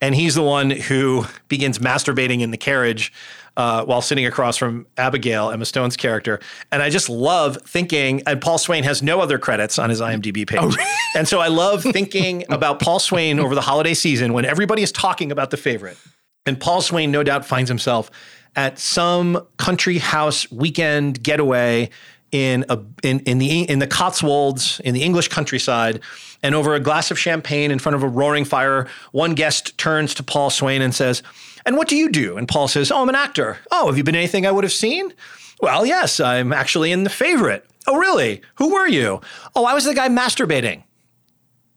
And 0.00 0.16
he's 0.16 0.34
the 0.34 0.42
one 0.42 0.70
who 0.70 1.26
begins 1.46 1.78
masturbating 1.78 2.40
in 2.40 2.50
the 2.50 2.56
carriage 2.56 3.12
uh, 3.60 3.84
while 3.84 4.00
sitting 4.00 4.24
across 4.24 4.56
from 4.56 4.86
Abigail, 4.96 5.50
Emma 5.50 5.66
Stone's 5.66 5.94
character. 5.94 6.40
And 6.72 6.82
I 6.82 6.88
just 6.88 7.10
love 7.10 7.58
thinking, 7.66 8.22
and 8.26 8.40
Paul 8.40 8.56
Swain 8.56 8.84
has 8.84 9.02
no 9.02 9.20
other 9.20 9.38
credits 9.38 9.78
on 9.78 9.90
his 9.90 10.00
IMDb 10.00 10.48
page. 10.48 10.74
and 11.14 11.28
so 11.28 11.40
I 11.40 11.48
love 11.48 11.82
thinking 11.82 12.42
about 12.48 12.80
Paul 12.80 12.98
Swain 12.98 13.38
over 13.38 13.54
the 13.54 13.60
holiday 13.60 13.92
season 13.92 14.32
when 14.32 14.46
everybody 14.46 14.82
is 14.82 14.90
talking 14.90 15.30
about 15.30 15.50
the 15.50 15.58
favorite. 15.58 15.98
And 16.46 16.58
Paul 16.58 16.80
Swain, 16.80 17.10
no 17.10 17.22
doubt, 17.22 17.44
finds 17.44 17.68
himself 17.68 18.10
at 18.56 18.78
some 18.78 19.46
country 19.58 19.98
house 19.98 20.50
weekend 20.50 21.22
getaway 21.22 21.90
in 22.32 22.64
a 22.70 22.78
in 23.02 23.20
in 23.20 23.36
the 23.36 23.68
in 23.68 23.78
the 23.78 23.86
Cotswolds 23.86 24.80
in 24.84 24.94
the 24.94 25.02
English 25.02 25.28
countryside, 25.28 26.00
and 26.42 26.54
over 26.54 26.74
a 26.74 26.80
glass 26.80 27.10
of 27.10 27.18
champagne 27.18 27.70
in 27.70 27.78
front 27.78 27.94
of 27.94 28.02
a 28.02 28.08
roaring 28.08 28.46
fire, 28.46 28.86
one 29.12 29.34
guest 29.34 29.76
turns 29.76 30.14
to 30.14 30.22
Paul 30.22 30.48
Swain 30.48 30.80
and 30.80 30.94
says, 30.94 31.22
"And 31.64 31.76
what 31.76 31.88
do 31.88 31.96
you 31.96 32.10
do?" 32.10 32.36
And 32.36 32.48
Paul 32.48 32.68
says, 32.68 32.90
"Oh, 32.90 33.02
I'm 33.02 33.08
an 33.08 33.14
actor. 33.14 33.58
Oh, 33.70 33.86
have 33.86 33.96
you 33.96 34.04
been 34.04 34.16
anything 34.16 34.46
I 34.46 34.50
would 34.50 34.64
have 34.64 34.72
seen?" 34.72 35.12
Well, 35.60 35.84
yes, 35.84 36.20
I'm 36.20 36.52
actually 36.52 36.90
in 36.90 37.04
The 37.04 37.10
Favorite. 37.10 37.66
Oh, 37.86 37.96
really? 37.96 38.40
Who 38.56 38.72
were 38.72 38.86
you? 38.86 39.20
Oh, 39.54 39.66
I 39.66 39.74
was 39.74 39.84
the 39.84 39.94
guy 39.94 40.08
masturbating. 40.08 40.84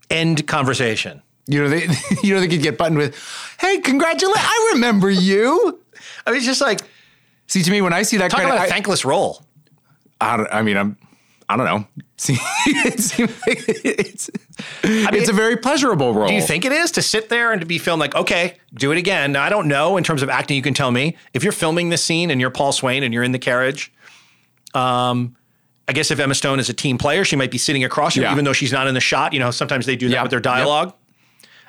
End 0.09 0.47
conversation. 0.47 1.21
You 1.47 1.63
know, 1.63 1.69
they 1.69 1.87
you 2.23 2.33
know 2.33 2.39
they 2.39 2.47
could 2.47 2.61
get 2.61 2.77
buttoned 2.77 2.97
with, 2.97 3.15
"Hey, 3.59 3.79
congratulations! 3.79 4.45
I 4.45 4.71
remember 4.73 5.09
you." 5.09 5.79
I 6.25 6.31
mean, 6.31 6.37
it's 6.37 6.45
just 6.45 6.61
like 6.61 6.81
See, 7.47 7.61
to 7.61 7.71
me, 7.71 7.81
when 7.81 7.93
I 7.93 8.03
see 8.03 8.17
that 8.17 8.31
talk 8.31 8.39
kind 8.39 8.51
about 8.51 8.63
of, 8.63 8.67
a 8.67 8.69
thankless 8.69 9.05
role. 9.05 9.43
I, 10.19 10.37
don't, 10.37 10.49
I 10.51 10.61
mean, 10.61 10.77
I'm, 10.77 10.97
I 11.49 11.57
don't 11.57 11.65
know. 11.65 11.85
See, 12.17 12.37
it 12.67 12.99
seems 12.99 13.31
like 13.45 13.63
it's, 13.67 14.29
it's 14.83 15.29
a 15.29 15.33
very 15.33 15.57
pleasurable 15.57 16.13
role. 16.13 16.27
Do 16.27 16.33
you 16.33 16.41
think 16.41 16.63
it 16.65 16.71
is 16.71 16.91
to 16.91 17.01
sit 17.01 17.29
there 17.29 17.51
and 17.51 17.59
to 17.59 17.67
be 17.67 17.77
filmed 17.77 17.99
like, 17.99 18.15
okay, 18.15 18.57
do 18.73 18.91
it 18.91 18.97
again? 18.97 19.33
Now, 19.33 19.43
I 19.43 19.49
don't 19.49 19.67
know 19.67 19.97
in 19.97 20.03
terms 20.03 20.21
of 20.23 20.29
acting, 20.29 20.55
you 20.55 20.61
can 20.63 20.73
tell 20.73 20.91
me. 20.91 21.17
If 21.33 21.43
you're 21.43 21.51
filming 21.51 21.89
this 21.89 22.03
scene 22.03 22.31
and 22.31 22.39
you're 22.39 22.49
Paul 22.49 22.71
Swain 22.71 23.03
and 23.03 23.13
you're 23.13 23.23
in 23.23 23.33
the 23.33 23.39
carriage, 23.39 23.91
um, 24.73 25.35
I 25.87 25.93
guess 25.93 26.11
if 26.11 26.19
Emma 26.19 26.35
Stone 26.35 26.59
is 26.59 26.69
a 26.69 26.73
team 26.73 26.97
player, 26.97 27.25
she 27.25 27.35
might 27.35 27.51
be 27.51 27.57
sitting 27.57 27.83
across 27.83 28.15
you, 28.15 28.21
Yeah. 28.23 28.31
even 28.31 28.45
though 28.45 28.53
she's 28.53 28.71
not 28.71 28.87
in 28.87 28.93
the 28.93 29.01
shot. 29.01 29.33
You 29.33 29.39
know, 29.39 29.51
sometimes 29.51 29.85
they 29.85 29.95
do 29.97 30.07
that 30.09 30.13
Yeah. 30.15 30.21
with 30.21 30.29
their 30.31 30.37
Yep. 30.37 30.43
dialogue. 30.43 30.93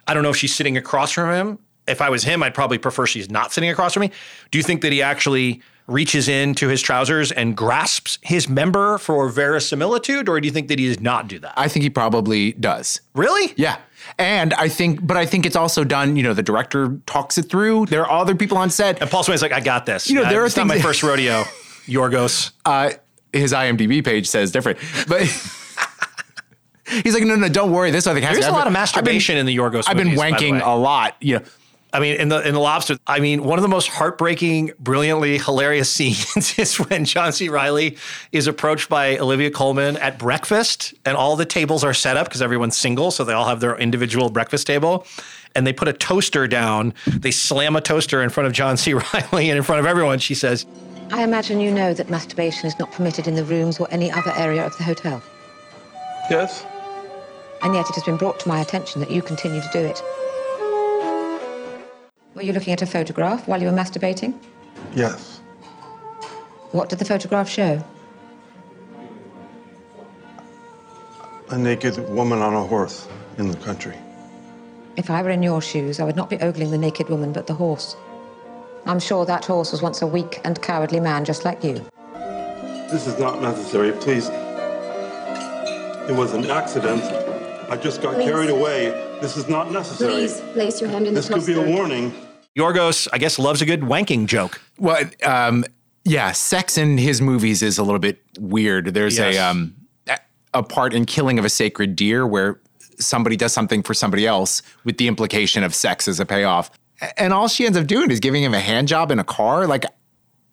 I 0.06 0.14
don't 0.14 0.22
know 0.22 0.30
if 0.30 0.36
she's 0.36 0.54
sitting 0.54 0.76
across 0.76 1.10
from 1.10 1.32
him. 1.32 1.58
If 1.88 2.00
I 2.00 2.10
was 2.10 2.22
him, 2.24 2.42
I'd 2.42 2.54
probably 2.54 2.78
prefer 2.78 3.06
she's 3.06 3.28
not 3.30 3.52
sitting 3.52 3.70
across 3.70 3.94
from 3.94 4.02
me. 4.02 4.10
Do 4.50 4.58
you 4.58 4.62
think 4.62 4.82
that 4.82 4.92
he 4.92 5.02
actually 5.02 5.62
reaches 5.86 6.28
into 6.28 6.68
his 6.68 6.80
trousers 6.80 7.30
and 7.30 7.56
grasps 7.56 8.18
his 8.22 8.48
member 8.48 8.96
for 8.98 9.28
verisimilitude, 9.28 10.28
or 10.28 10.40
do 10.40 10.46
you 10.46 10.52
think 10.52 10.68
that 10.68 10.78
he 10.78 10.88
does 10.88 11.00
not 11.00 11.28
do 11.28 11.38
that? 11.40 11.52
I 11.56 11.68
think 11.68 11.82
he 11.82 11.90
probably 11.90 12.52
does. 12.52 13.00
really? 13.14 13.52
Yeah. 13.56 13.76
And 14.18 14.52
I 14.54 14.68
think, 14.68 15.06
but 15.06 15.16
I 15.16 15.24
think 15.24 15.46
it's 15.46 15.56
also 15.56 15.82
done, 15.82 16.14
you 16.16 16.22
know, 16.22 16.34
the 16.34 16.42
director 16.42 16.98
talks 17.06 17.38
it 17.38 17.44
through. 17.44 17.86
There 17.86 18.06
are 18.06 18.20
other 18.20 18.34
people 18.34 18.58
on 18.58 18.68
set. 18.70 19.00
And 19.00 19.10
Paul 19.10 19.22
Swain's 19.22 19.40
like, 19.42 19.52
I 19.52 19.60
got 19.60 19.86
this. 19.86 20.08
You 20.08 20.16
know, 20.16 20.24
Uh, 20.24 20.30
there 20.30 20.42
are 20.42 20.46
it's 20.46 20.56
not 20.56 20.66
my 20.66 20.78
first 20.78 21.02
rodeo, 21.02 21.42
Yorgos. 21.86 22.52
Uh, 22.66 22.90
his 23.32 23.52
IMDb 23.52 24.04
page 24.04 24.26
says 24.28 24.52
different, 24.52 24.78
but 25.08 25.22
he's 27.02 27.14
like, 27.14 27.24
no, 27.24 27.34
no, 27.34 27.48
don't 27.48 27.72
worry. 27.72 27.90
This 27.90 28.06
I 28.06 28.10
other 28.10 28.20
There's 28.20 28.46
a 28.46 28.52
lot 28.52 28.66
of 28.66 28.72
masturbation 28.72 29.36
in 29.36 29.46
the 29.46 29.56
Yorgos 29.56 29.84
I've 29.86 29.96
been 29.96 30.08
movies, 30.08 30.20
the 30.20 30.26
wanking 30.26 30.64
a 30.64 30.76
lot. 30.76 31.16
You 31.20 31.38
know, 31.38 31.44
I 31.94 32.00
mean, 32.00 32.16
in 32.16 32.28
the 32.28 32.46
in 32.46 32.54
the 32.54 32.60
lobster, 32.60 32.98
I 33.06 33.20
mean, 33.20 33.44
one 33.44 33.56
of 33.56 33.62
the 33.62 33.68
most 33.68 33.88
heartbreaking, 33.88 34.72
brilliantly 34.80 35.38
hilarious 35.38 35.88
scenes 35.94 36.58
is 36.58 36.76
when 36.76 37.04
John 37.04 37.32
C. 37.32 37.48
Reilly 37.48 37.96
is 38.32 38.48
approached 38.48 38.88
by 38.88 39.16
Olivia 39.16 39.50
Colman 39.50 39.96
at 39.98 40.18
breakfast, 40.18 40.92
and 41.06 41.16
all 41.16 41.36
the 41.36 41.46
tables 41.46 41.84
are 41.84 41.94
set 41.94 42.16
up 42.16 42.26
because 42.26 42.42
everyone's 42.42 42.76
single, 42.76 43.12
so 43.12 43.22
they 43.22 43.32
all 43.32 43.46
have 43.46 43.60
their 43.60 43.76
individual 43.76 44.28
breakfast 44.28 44.66
table. 44.66 45.06
And 45.54 45.64
they 45.64 45.72
put 45.72 45.86
a 45.86 45.92
toaster 45.92 46.48
down. 46.48 46.94
They 47.06 47.30
slam 47.30 47.76
a 47.76 47.80
toaster 47.80 48.20
in 48.20 48.28
front 48.28 48.48
of 48.48 48.52
John 48.52 48.76
C. 48.76 48.94
Reilly 49.14 49.50
and 49.50 49.56
in 49.56 49.62
front 49.62 49.78
of 49.78 49.86
everyone. 49.86 50.18
She 50.18 50.34
says, 50.34 50.66
I 51.12 51.22
imagine 51.22 51.60
you 51.60 51.70
know 51.70 51.94
that 51.94 52.10
masturbation 52.10 52.66
is 52.66 52.76
not 52.76 52.90
permitted 52.90 53.28
in 53.28 53.36
the 53.36 53.44
rooms 53.44 53.78
or 53.78 53.86
any 53.92 54.10
other 54.10 54.32
area 54.36 54.66
of 54.66 54.76
the 54.78 54.82
hotel. 54.82 55.22
Yes. 56.28 56.66
And 57.62 57.72
yet 57.72 57.88
it 57.88 57.94
has 57.94 58.02
been 58.02 58.16
brought 58.16 58.40
to 58.40 58.48
my 58.48 58.60
attention 58.60 59.00
that 59.00 59.12
you 59.12 59.22
continue 59.22 59.60
to 59.60 59.70
do 59.72 59.78
it. 59.78 60.02
Were 62.34 62.40
Were 62.40 62.46
you 62.46 62.52
looking 62.52 62.72
at 62.72 62.82
a 62.82 62.86
photograph 62.86 63.46
while 63.46 63.60
you 63.60 63.68
were 63.68 63.72
masturbating? 63.72 64.34
Yes. 64.94 65.40
What 66.72 66.88
did 66.88 66.98
the 66.98 67.04
photograph 67.04 67.48
show? 67.48 67.82
A 71.50 71.56
naked 71.58 71.96
woman 72.08 72.40
on 72.40 72.54
a 72.54 72.64
horse 72.64 73.06
in 73.38 73.48
the 73.48 73.56
country. 73.58 73.96
If 74.96 75.10
I 75.10 75.22
were 75.22 75.30
in 75.30 75.44
your 75.44 75.62
shoes, 75.62 76.00
I 76.00 76.04
would 76.04 76.16
not 76.16 76.28
be 76.28 76.36
ogling 76.40 76.72
the 76.72 76.78
naked 76.78 77.08
woman, 77.08 77.32
but 77.32 77.46
the 77.46 77.54
horse. 77.54 77.94
I'm 78.84 78.98
sure 78.98 79.24
that 79.26 79.44
horse 79.44 79.70
was 79.70 79.80
once 79.80 80.02
a 80.02 80.06
weak 80.06 80.40
and 80.44 80.60
cowardly 80.60 80.98
man 80.98 81.24
just 81.24 81.44
like 81.44 81.62
you. 81.62 81.84
This 82.90 83.06
is 83.06 83.16
not 83.18 83.42
necessary, 83.42 83.92
please. 83.92 84.28
It 86.08 86.16
was 86.16 86.34
an 86.34 86.50
accident. 86.50 87.02
I 87.70 87.76
just 87.76 88.02
got 88.02 88.14
Please. 88.14 88.24
carried 88.24 88.50
away. 88.50 88.90
This 89.20 89.36
is 89.36 89.48
not 89.48 89.72
necessary. 89.72 90.12
Please 90.12 90.40
place 90.52 90.80
your 90.80 90.90
hand 90.90 91.06
in 91.06 91.14
This 91.14 91.28
the 91.28 91.36
This 91.36 91.46
could 91.46 91.54
be 91.54 91.60
a 91.60 91.76
warning. 91.76 92.12
Yorgos, 92.56 93.08
I 93.12 93.18
guess, 93.18 93.38
loves 93.38 93.60
a 93.62 93.66
good 93.66 93.80
wanking 93.82 94.26
joke. 94.26 94.60
Well, 94.78 95.04
um, 95.24 95.64
yeah, 96.04 96.32
sex 96.32 96.78
in 96.78 96.98
his 96.98 97.20
movies 97.20 97.62
is 97.62 97.78
a 97.78 97.82
little 97.82 97.98
bit 97.98 98.22
weird. 98.38 98.94
There's 98.94 99.18
Yes. 99.18 99.36
a 99.36 99.38
um, 99.38 99.74
a- 100.08 100.18
a 100.52 100.62
part 100.62 100.94
in 100.94 101.04
Killing 101.06 101.38
of 101.38 101.44
a 101.44 101.48
Sacred 101.50 101.96
Deer 101.96 102.26
where 102.26 102.60
somebody 102.98 103.36
does 103.36 103.52
something 103.52 103.82
for 103.82 103.92
somebody 103.94 104.26
else 104.26 104.62
with 104.84 104.98
the 104.98 105.08
implication 105.08 105.64
of 105.64 105.74
sex 105.74 106.06
as 106.06 106.20
a 106.20 106.26
payoff, 106.26 106.70
and 107.16 107.32
all 107.32 107.48
she 107.48 107.66
ends 107.66 107.76
up 107.76 107.86
doing 107.86 108.10
is 108.10 108.20
giving 108.20 108.42
him 108.42 108.54
a 108.54 108.60
hand 108.60 108.86
job 108.86 109.10
in 109.10 109.18
a 109.18 109.24
car. 109.24 109.66
Like, 109.66 109.84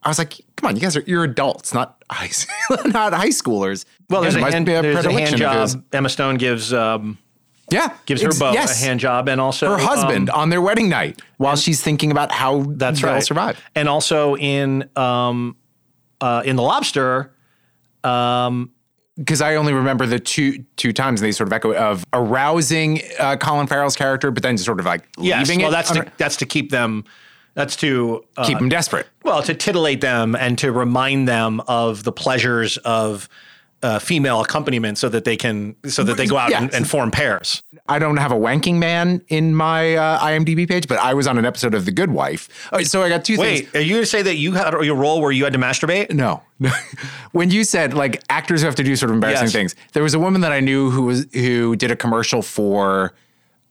I 0.02 0.10
was 0.10 0.18
like, 0.18 0.34
come 0.56 0.70
on, 0.70 0.76
you 0.76 0.82
guys 0.82 0.98
are 0.98 1.04
you're 1.06 1.24
adults, 1.24 1.72
not 1.74 2.04
high 2.10 2.32
not 2.86 3.14
high 3.14 3.30
schoolers. 3.30 3.86
Well, 4.10 4.22
there's, 4.22 4.34
Again, 4.36 4.42
a, 4.44 4.46
must 4.46 4.54
hand, 4.54 4.66
be 4.66 4.72
there's 4.72 5.06
a 5.06 5.12
hand 5.12 5.30
predilection 5.38 5.38
job. 5.38 5.84
Emma 5.94 6.10
Stone 6.10 6.36
gives 6.38 6.74
um, 6.74 7.18
Yeah, 7.72 7.96
gives 8.06 8.22
her 8.22 8.28
ex- 8.28 8.40
beau 8.40 8.52
yes. 8.52 8.82
a 8.82 8.86
hand 8.86 9.00
job, 9.00 9.30
and 9.30 9.40
also 9.40 9.70
her 9.70 9.78
husband 9.78 10.30
um, 10.30 10.42
on 10.42 10.50
their 10.50 10.62
wedding 10.62 10.90
night 10.90 11.22
while 11.38 11.56
she's 11.56 11.82
thinking 11.82 12.12
about 12.12 12.32
how 12.32 12.64
that's 12.64 13.02
they'll 13.02 13.14
right. 13.14 13.24
survive. 13.24 13.64
And 13.76 13.88
also 13.88 14.36
in 14.36 14.90
um, 14.96 15.56
uh, 16.20 16.44
in 16.46 16.58
the 16.58 16.64
Lobster, 16.64 17.34
um, 18.04 18.72
because 19.18 19.42
I 19.42 19.56
only 19.56 19.74
remember 19.74 20.06
the 20.06 20.20
two 20.20 20.64
two 20.76 20.94
times 20.94 21.22
and 21.22 21.28
they 21.28 21.32
sort 21.32 21.48
of 21.48 21.54
echo 21.54 21.74
of 21.74 22.04
arousing 22.14 23.02
uh, 23.20 23.38
Colin 23.38 23.68
Farrell's 23.68 23.96
character, 23.96 24.32
but 24.32 24.44
then 24.44 24.58
sort 24.58 24.80
of 24.80 24.86
like 24.86 25.08
yes, 25.18 25.48
leaving 25.48 25.62
well, 25.62 25.70
it. 25.70 25.74
that's 25.74 25.92
under- 25.92 26.04
to, 26.04 26.12
that's 26.18 26.38
to 26.38 26.46
keep 26.46 26.72
them. 26.72 27.06
That's 27.54 27.76
to 27.78 28.24
uh, 28.38 28.46
keep 28.46 28.60
them 28.60 28.70
desperate. 28.70 29.08
Well, 29.24 29.44
to 29.44 29.54
titillate 29.54 30.00
them 30.00 30.36
and 30.36 30.58
to 30.60 30.72
remind 30.72 31.28
them 31.28 31.60
of 31.68 32.04
the 32.04 32.12
pleasures 32.14 32.78
of 32.78 33.28
uh, 33.84 33.98
female 34.00 34.42
accompaniment, 34.42 34.98
so 34.98 35.10
that 35.10 35.24
they 35.26 35.36
can, 35.36 35.76
so 35.88 36.04
that 36.04 36.16
they 36.18 36.28
go 36.28 36.38
out 36.38 36.52
and, 36.54 36.66
Yes. 36.66 36.76
and 36.76 36.88
form 36.90 37.10
pairs. 37.12 37.64
I 37.90 37.98
don't 38.00 38.18
have 38.18 38.32
a 38.32 38.36
wanking 38.36 38.76
man 38.76 39.24
in 39.28 39.56
my 39.56 39.96
uh, 39.96 40.20
IMDb 40.20 40.68
page, 40.68 40.88
but 40.88 41.00
I 41.00 41.14
was 41.16 41.26
on 41.28 41.38
an 41.38 41.46
episode 41.46 41.74
of 41.74 41.86
The 41.86 41.92
Good 41.92 42.12
Wife. 42.12 42.48
Oh, 42.72 42.82
so 42.84 43.02
I 43.02 43.10
got 43.10 43.26
two 43.26 43.38
Wait, 43.38 43.70
things. 43.70 43.76
are 43.76 43.82
you 43.82 43.94
going 43.94 44.04
to 44.04 44.06
say 44.06 44.22
that 44.22 44.36
you 44.36 44.52
had 44.54 44.74
your 44.84 44.96
role 44.96 45.20
where 45.22 45.32
you 45.32 45.44
had 45.46 45.54
to 45.54 45.60
masturbate? 45.60 46.12
No, 46.12 46.44
when 47.32 47.50
you 47.50 47.64
said 47.64 47.94
like 47.94 48.22
actors 48.30 48.62
who 48.62 48.68
have 48.68 48.76
to 48.76 48.84
do 48.84 48.96
sort 48.96 49.10
of 49.10 49.16
embarrassing 49.16 49.46
Yes. 49.46 49.54
things, 49.54 49.76
there 49.94 50.04
was 50.04 50.14
a 50.14 50.20
woman 50.20 50.42
that 50.42 50.52
I 50.52 50.60
knew 50.60 50.92
who 50.92 51.04
was 51.04 51.26
who 51.34 51.76
did 51.76 51.90
a 51.92 51.96
commercial 51.96 52.42
for 52.42 53.14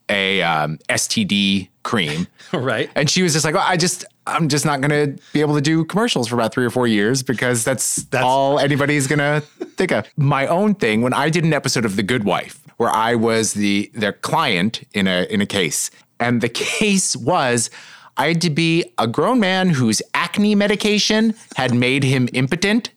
a 0.09 0.41
um, 0.41 0.77
STD 0.89 1.69
cream. 1.83 2.27
right. 2.53 2.89
And 2.95 3.09
she 3.09 3.21
was 3.23 3.33
just 3.33 3.45
like, 3.45 3.53
well, 3.55 3.65
I 3.67 3.77
just, 3.77 4.05
I'm 4.27 4.49
just 4.49 4.65
not 4.65 4.81
going 4.81 4.91
to 5.15 5.21
be 5.33 5.41
able 5.41 5.55
to 5.55 5.61
do 5.61 5.83
commercials 5.85 6.27
for 6.27 6.35
about 6.35 6.53
three 6.53 6.65
or 6.65 6.69
four 6.69 6.87
years 6.87 7.23
because 7.23 7.63
that's, 7.63 8.05
all 8.13 8.59
anybody's 8.59 9.07
going 9.07 9.19
to 9.19 9.41
think 9.75 9.91
of. 9.91 10.07
My 10.17 10.47
own 10.47 10.75
thing, 10.75 11.01
when 11.01 11.13
I 11.13 11.29
did 11.29 11.43
an 11.43 11.53
episode 11.53 11.85
of 11.85 11.95
The 11.95 12.03
Good 12.03 12.23
Wife, 12.23 12.59
where 12.77 12.89
I 12.89 13.15
was 13.15 13.53
the 13.53 13.91
their 13.93 14.13
client 14.13 14.81
in 14.93 15.07
a 15.07 15.27
in 15.29 15.39
a 15.39 15.45
case, 15.45 15.91
and 16.19 16.41
the 16.41 16.49
case 16.79 17.15
was 17.15 17.69
I 18.17 18.27
had 18.29 18.41
to 18.41 18.49
be 18.49 18.85
a 18.97 19.07
grown 19.07 19.39
man 19.39 19.69
whose 19.69 20.01
acne 20.15 20.55
medication 20.55 21.33
had 21.55 21.73
made 21.75 22.03
him 22.03 22.27
impotent. 22.33 22.89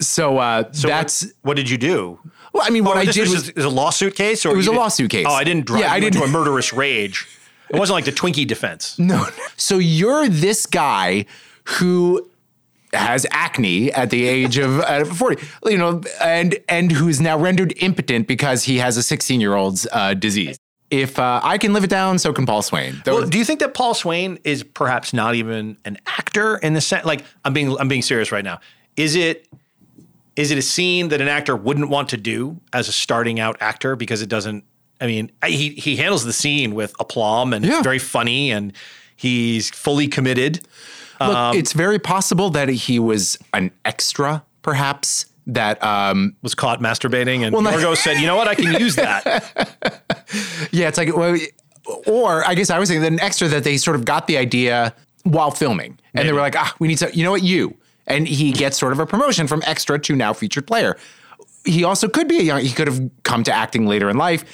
So, 0.00 0.38
uh, 0.38 0.72
So 0.72 0.88
that's 0.88 1.22
what, 1.24 1.32
what 1.42 1.56
did 1.56 1.68
you 1.70 1.76
do? 1.78 2.18
well. 2.52 2.64
I 2.66 2.70
mean, 2.70 2.84
what 2.84 2.96
Oh, 2.96 3.00
I 3.00 3.04
did 3.06 3.28
was, 3.28 3.52
was, 3.54 3.64
a 3.64 3.68
lawsuit 3.68 4.14
case, 4.14 4.44
or 4.46 4.52
It 4.52 4.56
was 4.56 4.66
a 4.66 4.70
did- 4.70 4.76
lawsuit 4.76 5.10
case. 5.10 5.26
Oh, 5.28 5.32
I 5.32 5.44
didn't 5.44 5.66
drive 5.66 5.80
Yeah, 5.82 5.92
I 5.92 5.96
you 5.98 6.06
into 6.06 6.22
a 6.22 6.28
murderous 6.28 6.72
rage. 6.72 7.26
It 7.70 7.78
wasn't 7.78 7.94
like 7.94 8.04
the 8.04 8.12
Twinkie 8.12 8.46
defense. 8.46 8.98
No. 9.06 9.26
So 9.56 9.78
you're 9.78 10.28
this 10.28 10.66
guy 10.66 11.26
who 11.64 12.28
has 12.92 13.26
acne 13.30 13.92
at 13.92 14.10
the 14.10 14.26
age 14.26 14.58
of 14.58 14.80
uh, 14.80 15.04
40, 15.04 15.46
you 15.66 15.78
know, 15.78 16.02
and 16.20 16.58
and 16.68 16.90
who's 16.90 17.20
now 17.20 17.38
rendered 17.38 17.74
impotent 17.78 18.26
because 18.26 18.64
he 18.64 18.78
has 18.78 18.96
a 18.96 19.02
16 19.02 19.40
year 19.40 19.54
old's 19.54 19.86
uh, 19.92 20.14
disease. 20.14 20.58
If 20.90 21.18
uh, 21.18 21.40
I 21.42 21.58
can 21.58 21.72
live 21.72 21.82
it 21.84 21.90
down, 21.90 22.18
so 22.18 22.32
can 22.32 22.46
Paul 22.46 22.62
Swain. 22.62 23.02
Well, 23.06 23.26
do 23.26 23.38
you 23.38 23.44
think 23.44 23.58
that 23.60 23.74
Paul 23.74 23.92
Swain 23.94 24.38
is 24.44 24.62
perhaps 24.62 25.12
not 25.12 25.34
even 25.34 25.76
an 25.84 25.98
actor 26.06 26.58
in 26.58 26.74
the 26.74 26.80
sense? 26.80 27.04
Like, 27.04 27.24
I'm 27.44 27.52
being 27.52 27.76
I'm 27.78 27.88
being 27.88 28.02
serious 28.02 28.30
right 28.30 28.44
now. 28.44 28.60
Is 28.96 29.16
it 29.16 29.48
is 30.36 30.50
it 30.50 30.58
a 30.58 30.62
scene 30.62 31.08
that 31.08 31.20
an 31.20 31.28
actor 31.28 31.56
wouldn't 31.56 31.88
want 31.88 32.08
to 32.10 32.16
do 32.16 32.60
as 32.72 32.88
a 32.88 32.92
starting 32.92 33.40
out 33.40 33.56
actor 33.60 33.96
because 33.96 34.22
it 34.22 34.28
doesn't? 34.28 34.64
I 35.00 35.06
mean, 35.06 35.30
I- 35.42 35.50
he 35.50 35.70
he 35.70 35.96
handles 35.96 36.24
the 36.24 36.32
scene 36.32 36.74
with 36.74 36.94
aplomb 37.00 37.52
and 37.52 37.64
it's 37.64 37.82
very 37.82 37.98
funny 37.98 38.50
and 38.50 38.72
he's 39.16 39.70
fully 39.70 40.08
committed. 40.08 40.66
Look, 41.20 41.34
Um, 41.36 41.56
it's 41.56 41.72
very 41.72 41.98
possible 41.98 42.50
that 42.50 42.68
he 42.68 42.98
was 42.98 43.38
an 43.54 43.70
extra, 43.84 44.42
perhaps. 44.62 45.26
That 45.48 45.80
um, 45.84 46.34
was 46.42 46.56
caught 46.56 46.80
masturbating, 46.80 47.44
and 47.44 47.52
Well, 47.52 47.62
not- 47.62 47.74
Yorgos 47.74 47.98
said, 47.98 48.18
"You 48.18 48.26
know 48.26 48.34
what? 48.34 48.48
I 48.48 48.56
can 48.56 48.80
use 48.80 48.96
that." 48.96 49.22
Yeah, 50.72 50.88
it's 50.88 50.98
like, 50.98 51.16
well, 51.16 51.38
or 52.06 52.44
I 52.46 52.54
guess 52.56 52.68
I 52.68 52.78
was 52.80 52.88
thinking 52.88 53.02
that 53.02 53.12
an 53.12 53.20
extra 53.20 53.46
that 53.48 53.62
they 53.62 53.76
sort 53.76 53.94
of 53.96 54.04
got 54.04 54.26
the 54.26 54.36
idea 54.36 54.92
while 55.22 55.52
filming, 55.52 55.98
and 56.14 56.28
they 56.28 56.32
were 56.32 56.40
like, 56.40 56.56
ah, 56.56 56.74
we 56.80 56.88
need 56.88 56.98
to, 56.98 57.16
you 57.16 57.22
know 57.24 57.30
what, 57.30 57.44
you, 57.44 57.76
and 58.08 58.26
he 58.26 58.50
gets 58.52 58.76
sort 58.76 58.92
of 58.92 58.98
a 58.98 59.06
promotion 59.06 59.46
from 59.46 59.62
extra 59.66 59.98
to 60.00 60.16
now 60.16 60.32
featured 60.32 60.66
player. 60.66 60.96
He 61.66 61.84
also 61.84 62.08
could 62.08 62.28
be 62.28 62.38
a 62.38 62.42
young. 62.42 62.60
He 62.60 62.70
could 62.72 62.86
have 62.86 63.10
come 63.24 63.44
to 63.44 63.52
acting 63.52 63.86
later 63.86 64.08
in 64.08 64.16
life. 64.16 64.44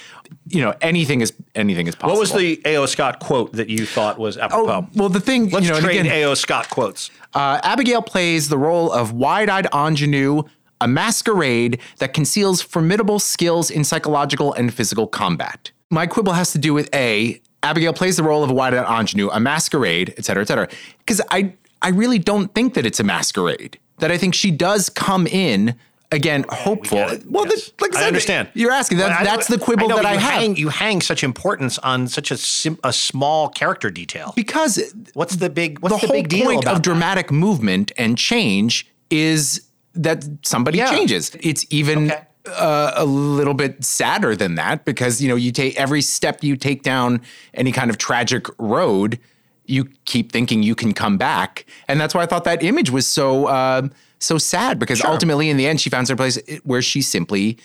You 0.47 0.61
know, 0.61 0.73
anything 0.81 1.21
is 1.21 1.31
anything 1.55 1.87
is 1.87 1.95
possible. 1.95 2.13
What 2.15 2.19
was 2.19 2.31
the 2.33 2.61
A.O. 2.65 2.85
Scott 2.87 3.19
quote 3.19 3.53
that 3.53 3.69
you 3.69 3.85
thought 3.85 4.17
was 4.17 4.37
apropos? 4.37 4.71
Oh, 4.71 4.87
well, 4.95 5.09
the 5.09 5.19
thing, 5.19 5.49
Let's 5.49 5.65
you 5.67 5.71
know, 5.73 5.79
trade 5.79 6.01
again- 6.01 6.11
A.O. 6.11 6.33
Scott 6.33 6.69
quotes. 6.69 7.11
Uh, 7.33 7.59
Abigail 7.63 8.01
plays 8.01 8.49
the 8.49 8.57
role 8.57 8.91
of 8.91 9.11
wide-eyed 9.13 9.67
ingenue, 9.73 10.43
a 10.81 10.87
masquerade 10.87 11.79
that 11.99 12.13
conceals 12.13 12.61
formidable 12.61 13.19
skills 13.19 13.69
in 13.71 13.83
psychological 13.83 14.53
and 14.53 14.73
physical 14.73 15.07
combat. 15.07 15.71
My 15.89 16.07
quibble 16.07 16.33
has 16.33 16.51
to 16.53 16.57
do 16.57 16.73
with 16.73 16.93
a 16.93 17.39
Abigail 17.61 17.93
plays 17.93 18.17
the 18.17 18.23
role 18.23 18.43
of 18.43 18.49
a 18.49 18.53
wide-eyed 18.53 18.85
ingenue, 18.99 19.29
a 19.29 19.39
masquerade, 19.39 20.13
et 20.17 20.25
cetera, 20.25 20.41
et 20.43 20.47
cetera. 20.47 20.67
Because 20.99 21.21
I 21.31 21.53
I 21.81 21.89
really 21.89 22.19
don't 22.19 22.53
think 22.55 22.73
that 22.73 22.85
it's 22.85 22.99
a 22.99 23.03
masquerade. 23.03 23.77
That 23.99 24.11
I 24.11 24.17
think 24.17 24.33
she 24.33 24.51
does 24.51 24.89
come 24.89 25.27
in 25.27 25.75
again 26.13 26.45
hopeful. 26.49 26.97
well, 27.27 27.45
the, 27.45 27.71
like 27.81 27.93
I, 27.95 27.97
I 27.97 28.01
said, 28.01 28.07
understand. 28.07 28.49
You're 28.53 28.71
asking 28.71 28.99
that. 28.99 29.09
Well, 29.09 29.25
that's 29.25 29.47
the 29.47 29.57
quibble 29.57 29.89
know, 29.89 29.95
that 29.97 30.05
I 30.05 30.13
have. 30.13 30.41
Hang, 30.41 30.55
you 30.55 30.69
hang 30.69 31.01
such 31.01 31.23
importance 31.23 31.79
on 31.79 32.07
such 32.07 32.31
a 32.31 32.37
sim, 32.37 32.79
a 32.83 32.93
small 32.93 33.49
character 33.49 33.89
detail. 33.89 34.33
Because 34.35 34.93
what's 35.13 35.37
the 35.37 35.49
big 35.49 35.79
what's 35.79 35.95
the, 35.95 36.01
the, 36.01 36.07
whole 36.07 36.15
big 36.15 36.29
deal 36.29 36.45
point 36.45 36.67
of 36.67 36.81
dramatic 36.81 37.31
movement 37.31 37.91
and 37.97 38.17
change 38.17 38.87
is 39.09 39.67
that 39.95 40.23
somebody 40.43 40.77
Yeah. 40.77 40.89
changes. 40.89 41.35
It's 41.41 41.65
even 41.69 42.11
uh, 42.45 42.91
a 42.95 43.05
little 43.05 43.53
bit 43.53 43.83
sadder 43.83 44.35
than 44.35 44.55
that 44.55 44.85
because 44.85 45.21
you 45.21 45.29
know 45.29 45.35
you 45.35 45.51
take 45.51 45.79
every 45.79 46.01
step 46.01 46.43
you 46.43 46.55
take 46.55 46.83
down 46.83 47.21
any 47.53 47.71
kind 47.71 47.89
of 47.89 47.97
tragic 47.97 48.47
road, 48.57 49.19
you 49.65 49.85
keep 50.05 50.31
thinking 50.31 50.63
you 50.63 50.75
can 50.75 50.93
come 50.93 51.17
back, 51.17 51.65
and 51.87 51.99
that's 51.99 52.13
why 52.13 52.21
I 52.21 52.25
thought 52.25 52.43
that 52.43 52.63
image 52.63 52.89
was 52.89 53.07
so 53.07 53.45
uh, 53.45 53.87
so 54.25 54.37
sad 54.37 54.79
because 54.79 54.99
Sure. 54.99 55.09
ultimately 55.11 55.49
in 55.49 55.57
the 55.57 55.67
end 55.67 55.81
she 55.81 55.89
finds 55.89 56.09
her 56.09 56.15
place 56.15 56.37
where 56.63 56.81
she 56.81 57.01
simply 57.01 57.57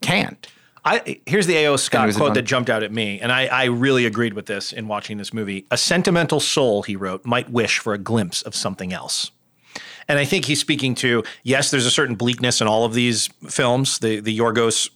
can't. 0.00 0.46
I 0.84 1.20
here's 1.26 1.46
the 1.46 1.56
A.O. 1.58 1.76
Scott 1.76 2.14
quote 2.14 2.34
that 2.34 2.42
jumped 2.42 2.70
out 2.70 2.82
at 2.82 2.90
me, 2.90 3.20
and 3.20 3.30
I, 3.30 3.46
I 3.46 3.64
really 3.64 4.06
agreed 4.06 4.32
with 4.32 4.46
this 4.46 4.72
in 4.72 4.88
watching 4.88 5.18
this 5.18 5.34
movie. 5.34 5.66
A 5.70 5.76
sentimental 5.76 6.40
soul, 6.40 6.82
he 6.82 6.96
wrote, 6.96 7.26
might 7.26 7.50
wish 7.50 7.78
for 7.78 7.92
a 7.92 7.98
glimpse 7.98 8.40
of 8.42 8.54
something 8.54 8.90
else. 8.92 9.30
And 10.08 10.18
I 10.18 10.24
think 10.24 10.46
he's 10.46 10.58
speaking 10.58 10.94
to 10.96 11.22
yes, 11.42 11.70
there's 11.70 11.84
a 11.86 11.90
certain 11.90 12.16
bleakness 12.16 12.60
in 12.62 12.66
all 12.66 12.84
of 12.84 12.94
these 12.94 13.28
films. 13.48 13.98
The 13.98 14.20
the 14.20 14.36
Yorgos 14.36 14.88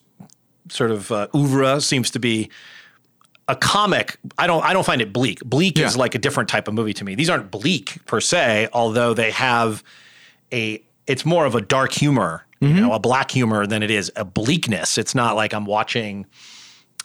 sort 0.70 0.90
of 0.90 1.12
uh, 1.12 1.28
oeuvre 1.34 1.80
seems 1.82 2.10
to 2.12 2.18
be 2.18 2.50
a 3.46 3.54
comic. 3.54 4.16
I 4.38 4.46
don't 4.46 4.64
I 4.64 4.72
don't 4.72 4.86
find 4.86 5.02
it 5.02 5.12
bleak. 5.12 5.40
Bleak 5.44 5.78
is 5.78 5.96
like 5.98 6.14
a 6.14 6.18
different 6.18 6.48
type 6.48 6.66
of 6.66 6.72
movie 6.74 6.94
to 6.94 7.04
me. 7.04 7.14
These 7.14 7.28
aren't 7.28 7.50
bleak 7.50 8.04
per 8.06 8.20
se, 8.20 8.70
although 8.72 9.12
they 9.12 9.30
have 9.32 9.84
a 10.52 10.82
it's 11.06 11.24
more 11.24 11.44
of 11.46 11.54
a 11.54 11.60
dark 11.60 11.92
humor, 11.92 12.46
you 12.60 12.68
Mm-hmm. 12.68 12.80
know, 12.80 12.92
a 12.94 12.98
black 12.98 13.30
humor 13.30 13.66
than 13.66 13.82
it 13.82 13.90
is 13.90 14.10
a 14.16 14.24
bleakness. 14.24 14.96
It's 14.96 15.14
not 15.14 15.36
like 15.36 15.52
I'm 15.52 15.66
watching 15.66 16.24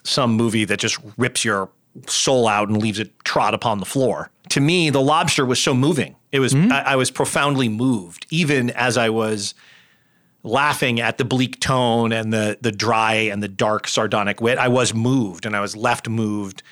some 0.04 0.34
movie 0.36 0.64
that 0.66 0.80
just 0.80 0.98
rips 1.18 1.44
your 1.44 1.70
soul 2.08 2.48
out 2.48 2.70
and 2.70 2.82
leaves 2.82 3.00
it 3.00 3.12
trod 3.26 3.54
upon 3.54 3.80
the 3.80 3.86
floor. 3.86 4.30
To 4.50 4.62
me, 4.62 4.90
The 4.90 5.02
Lobster 5.02 5.46
was 5.46 5.62
so 5.62 5.74
moving. 5.74 6.16
It 6.32 6.40
was 6.40 6.54
Mm-hmm. 6.54 6.72
I, 6.72 6.82
I 6.94 6.96
was 6.96 7.12
profoundly 7.12 7.68
moved, 7.68 8.26
even 8.30 8.70
as 8.72 8.98
I 8.98 9.10
was 9.10 9.54
laughing 10.44 11.02
at 11.02 11.18
the 11.18 11.26
bleak 11.26 11.60
tone 11.60 12.12
and 12.14 12.32
the 12.32 12.58
the 12.62 12.72
dry 12.72 13.14
and 13.16 13.44
the 13.44 13.48
dark 13.48 13.88
sardonic 13.88 14.40
wit. 14.40 14.58
I 14.58 14.68
was 14.70 14.94
moved, 14.94 15.46
and 15.46 15.56
I 15.56 15.60
was 15.60 15.76
left 15.76 16.08
moved 16.08 16.64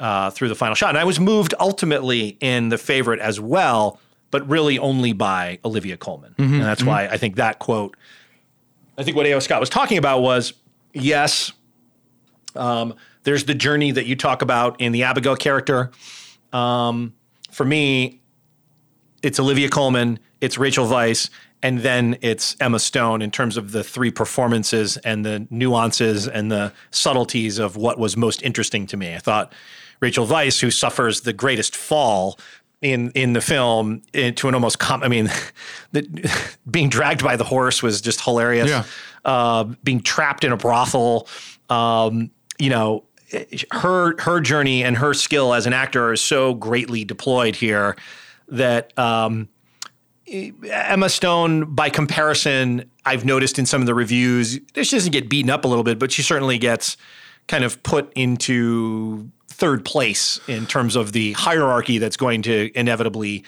uh, 0.00 0.30
through 0.30 0.48
the 0.48 0.54
final 0.54 0.74
shot. 0.74 0.90
And 0.90 0.98
I 0.98 1.04
was 1.04 1.18
moved 1.18 1.54
ultimately 1.58 2.36
in 2.40 2.68
the 2.68 2.78
favorite 2.78 3.20
as 3.20 3.40
well, 3.40 3.98
but 4.34 4.48
really 4.48 4.80
only 4.80 5.12
by 5.12 5.60
Olivia 5.64 5.96
Colman. 5.96 6.34
Mm-hmm, 6.36 6.54
And 6.54 6.64
that's 6.64 6.82
why 6.82 7.06
I 7.06 7.18
think 7.18 7.36
that 7.36 7.60
quote, 7.60 7.96
I 8.98 9.04
think 9.04 9.16
what 9.16 9.26
A.O. 9.26 9.38
Scott 9.38 9.60
was 9.60 9.70
talking 9.70 9.96
about 9.96 10.22
was 10.22 10.54
yes, 10.92 11.52
um, 12.56 12.96
there's 13.22 13.44
the 13.44 13.54
journey 13.54 13.92
that 13.92 14.06
you 14.06 14.16
talk 14.16 14.42
about 14.42 14.80
in 14.80 14.90
the 14.90 15.04
Abigail 15.04 15.36
character. 15.36 15.92
Um, 16.52 17.14
for 17.52 17.64
me, 17.64 18.22
it's 19.22 19.38
Olivia 19.38 19.68
Colman, 19.68 20.18
it's 20.40 20.58
Rachel 20.58 20.86
Weisz, 20.88 21.30
and 21.62 21.78
then 21.78 22.18
it's 22.20 22.56
Emma 22.58 22.80
Stone 22.80 23.22
in 23.22 23.30
terms 23.30 23.56
of 23.56 23.70
the 23.70 23.84
three 23.84 24.10
performances 24.10 24.96
and 24.96 25.24
the 25.24 25.46
nuances 25.48 26.26
and 26.26 26.50
the 26.50 26.72
subtleties 26.90 27.60
of 27.60 27.76
what 27.76 28.00
was 28.00 28.16
most 28.16 28.42
interesting 28.42 28.88
to 28.88 28.96
me. 28.96 29.14
I 29.14 29.18
thought 29.18 29.52
Rachel 30.00 30.26
Weisz, 30.26 30.60
who 30.60 30.72
suffers 30.72 31.20
the 31.20 31.32
greatest 31.32 31.76
fall 31.76 32.36
in 32.84 33.10
in 33.12 33.32
the 33.32 33.40
film 33.40 34.02
into 34.12 34.46
an 34.46 34.54
almost 34.54 34.78
com- 34.78 35.02
I 35.02 35.08
mean, 35.08 35.30
the, 35.92 36.30
being 36.70 36.88
dragged 36.88 37.24
by 37.24 37.36
the 37.36 37.44
horse 37.44 37.82
was 37.82 38.00
just 38.00 38.20
hilarious. 38.20 38.68
Yeah. 38.68 38.84
Uh, 39.24 39.64
being 39.82 40.02
trapped 40.02 40.44
in 40.44 40.52
a 40.52 40.56
brothel, 40.56 41.26
um, 41.70 42.30
you 42.58 42.68
know, 42.68 43.04
her 43.72 44.20
her 44.20 44.40
journey 44.40 44.84
and 44.84 44.98
her 44.98 45.14
skill 45.14 45.54
as 45.54 45.66
an 45.66 45.72
actor 45.72 46.12
is 46.12 46.20
so 46.20 46.54
greatly 46.54 47.04
deployed 47.04 47.56
here 47.56 47.96
that 48.48 48.96
um, 48.98 49.48
Emma 50.26 51.08
Stone, 51.08 51.74
by 51.74 51.88
comparison, 51.88 52.90
I've 53.06 53.24
noticed 53.24 53.58
in 53.58 53.64
some 53.64 53.80
of 53.80 53.86
the 53.86 53.94
reviews, 53.94 54.60
she 54.74 54.96
doesn't 54.96 55.12
get 55.12 55.30
beaten 55.30 55.50
up 55.50 55.64
a 55.64 55.68
little 55.68 55.84
bit, 55.84 55.98
but 55.98 56.12
she 56.12 56.20
certainly 56.22 56.58
gets 56.58 56.98
kind 57.48 57.64
of 57.64 57.82
put 57.82 58.12
into 58.14 59.30
third 59.54 59.84
place 59.84 60.40
in 60.48 60.66
terms 60.66 60.96
of 60.96 61.12
the 61.12 61.32
hierarchy 61.32 61.98
that's 61.98 62.16
going 62.16 62.42
to 62.42 62.70
inevitably 62.74 63.44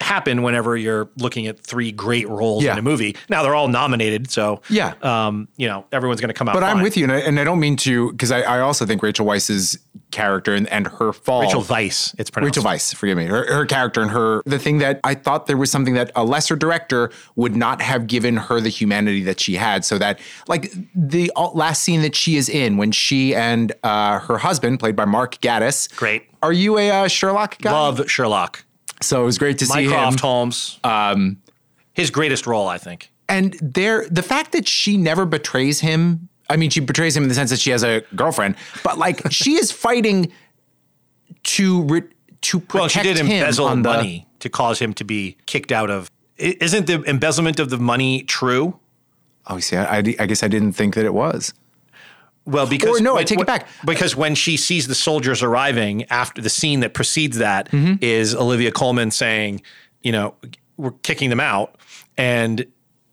happen 0.00 0.42
whenever 0.42 0.76
you're 0.76 1.08
looking 1.18 1.46
at 1.46 1.58
three 1.60 1.90
great 1.92 2.28
roles 2.28 2.62
Yeah. 2.62 2.72
in 2.72 2.78
a 2.78 2.82
movie. 2.82 3.16
Now 3.28 3.42
they're 3.42 3.54
all 3.54 3.68
nominated, 3.68 4.30
so 4.30 4.60
Yeah. 4.68 4.94
um, 5.02 5.48
you 5.56 5.66
know 5.66 5.84
everyone's 5.92 6.20
going 6.20 6.28
to 6.28 6.34
come 6.34 6.48
out. 6.48 6.54
But 6.54 6.62
I'm 6.64 6.82
with 6.82 6.96
you, 6.96 7.04
and 7.04 7.12
I, 7.12 7.18
and 7.18 7.38
I 7.40 7.44
don't 7.44 7.60
mean 7.60 7.76
to, 7.78 8.12
because 8.12 8.30
I, 8.30 8.42
I 8.42 8.60
also 8.60 8.86
think 8.86 9.02
Rachel 9.02 9.26
Weisz's 9.26 9.78
character 10.10 10.54
and, 10.54 10.66
and 10.68 10.86
her 10.86 11.12
fall. 11.12 11.42
Rachel 11.42 11.62
Weisz, 11.62 12.14
it's 12.18 12.30
pronounced. 12.30 12.56
Rachel 12.56 12.70
Weisz, 12.70 12.94
forgive 12.94 13.18
me. 13.18 13.26
Her, 13.26 13.44
her 13.52 13.66
character 13.66 14.00
and 14.00 14.10
her, 14.10 14.42
the 14.46 14.58
thing 14.58 14.78
that 14.78 15.00
I 15.04 15.14
thought 15.14 15.46
there 15.46 15.56
was 15.56 15.70
something 15.70 15.94
that 15.94 16.10
a 16.16 16.24
lesser 16.24 16.56
director 16.56 17.10
would 17.36 17.54
not 17.56 17.82
have 17.82 18.06
given 18.06 18.36
her 18.36 18.60
the 18.60 18.70
humanity 18.70 19.22
that 19.24 19.40
she 19.40 19.56
had. 19.56 19.84
So 19.84 19.98
that, 19.98 20.18
like, 20.46 20.72
the 20.94 21.30
last 21.54 21.82
scene 21.82 22.02
that 22.02 22.14
she 22.14 22.36
is 22.36 22.48
in 22.48 22.76
when 22.76 22.92
she 22.92 23.34
and 23.34 23.72
uh, 23.82 24.20
her 24.20 24.38
husband, 24.38 24.80
played 24.80 24.96
by 24.96 25.04
Mark 25.04 25.36
Gatiss. 25.40 25.94
Great. 25.96 26.24
Are 26.42 26.52
you 26.52 26.78
a 26.78 26.90
uh, 26.90 27.08
Sherlock 27.08 27.58
guy? 27.58 27.72
Love 27.72 28.08
Sherlock. 28.08 28.64
So 29.00 29.22
it 29.22 29.24
was 29.24 29.38
great 29.38 29.58
to 29.58 29.66
see 29.66 29.84
him. 29.84 29.90
Mycroft 29.90 30.20
Holmes. 30.20 30.78
Um, 30.84 31.40
his 31.92 32.10
greatest 32.10 32.46
role, 32.46 32.68
I 32.68 32.78
think. 32.78 33.10
And 33.28 33.54
there, 33.60 34.08
the 34.08 34.22
fact 34.22 34.52
that 34.52 34.66
she 34.66 34.96
never 34.96 35.26
betrays 35.26 35.80
him. 35.80 36.28
I 36.50 36.56
mean, 36.56 36.70
she 36.70 36.80
betrays 36.80 37.16
him 37.16 37.24
in 37.24 37.28
the 37.28 37.34
sense 37.34 37.50
that 37.50 37.60
she 37.60 37.70
has 37.70 37.84
a 37.84 38.02
girlfriend, 38.16 38.54
but 38.82 38.96
like 38.98 39.20
she 39.30 39.56
is 39.56 39.70
fighting 39.70 40.32
to 41.44 41.82
re- 41.82 42.02
to 42.40 42.60
protect 42.60 42.74
Well, 42.74 42.88
she 42.88 43.02
did 43.02 43.16
him 43.18 43.26
embezzle 43.30 43.66
on 43.66 43.82
the- 43.82 43.88
money 43.92 44.26
to 44.40 44.48
cause 44.48 44.78
him 44.78 44.94
to 44.94 45.04
be 45.04 45.36
kicked 45.46 45.72
out 45.72 45.90
of. 45.90 46.10
Isn't 46.38 46.86
the 46.86 47.02
embezzlement 47.02 47.58
of 47.58 47.68
the 47.68 47.78
money 47.78 48.22
true? 48.22 48.78
Oh, 49.48 49.58
see, 49.58 49.76
I, 49.76 49.98
I 49.98 50.02
guess 50.02 50.42
I 50.42 50.48
didn't 50.48 50.72
think 50.74 50.94
that 50.94 51.04
it 51.04 51.12
was. 51.14 51.52
Well, 52.48 52.66
because 52.66 52.98
Or 53.00 53.02
no, 53.02 53.12
I 53.12 53.14
when- 53.16 53.26
take 53.26 53.40
it 53.40 53.46
back. 53.46 53.68
Because 53.84 54.16
when 54.16 54.34
she 54.34 54.56
sees 54.56 54.86
the 54.88 54.94
soldiers 54.94 55.42
arriving 55.42 56.04
after 56.10 56.40
the 56.40 56.50
scene 56.50 56.80
that 56.80 56.94
precedes 56.94 57.38
that 57.38 57.68
is 58.02 58.32
Mm-hmm. 58.32 58.42
Olivia 58.42 58.72
Colman 58.72 59.10
saying, 59.10 59.60
you 60.02 60.12
know, 60.12 60.34
we're 60.76 60.92
kicking 61.02 61.28
them 61.30 61.40
out, 61.40 61.76
and 62.16 62.64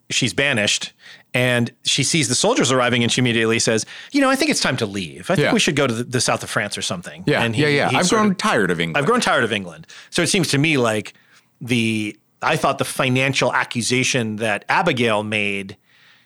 she's 0.10 0.34
banished. 0.34 0.94
And 1.34 1.72
she 1.84 2.04
sees 2.04 2.30
the 2.30 2.36
soldiers 2.36 2.72
arriving, 2.72 3.04
and 3.04 3.12
she 3.12 3.20
immediately 3.20 3.60
says, 3.60 3.86
"You 4.14 4.22
know, 4.22 4.30
I 4.30 4.38
think 4.38 4.52
it's 4.52 4.62
time 4.62 4.78
to 4.78 4.86
leave. 4.86 5.30
I 5.30 5.36
think 5.36 5.46
Yeah. 5.48 5.54
we 5.54 5.60
should 5.60 5.76
go 5.76 5.86
to 5.86 5.94
the, 5.94 6.04
the 6.06 6.22
south 6.22 6.44
of 6.44 6.50
France 6.50 6.78
or 6.78 6.82
something." 6.82 7.24
Yeah, 7.28 7.42
and 7.44 7.54
yeah, 7.58 7.68
yeah. 7.68 7.90
I've 7.94 8.10
grown 8.10 8.32
of- 8.32 8.38
tired 8.38 8.72
of 8.72 8.80
England. 8.80 8.98
I've 8.98 9.06
grown 9.06 9.20
tired 9.20 9.44
of 9.44 9.52
England. 9.52 9.86
So 10.12 10.22
it 10.22 10.28
seems 10.30 10.48
to 10.50 10.58
me 10.58 10.78
like 10.78 11.14
the 11.60 12.18
I 12.42 12.56
thought 12.56 12.78
the 12.78 12.86
financial 12.86 13.52
accusation 13.54 14.38
that 14.38 14.64
Abigail 14.70 15.24
made 15.24 15.76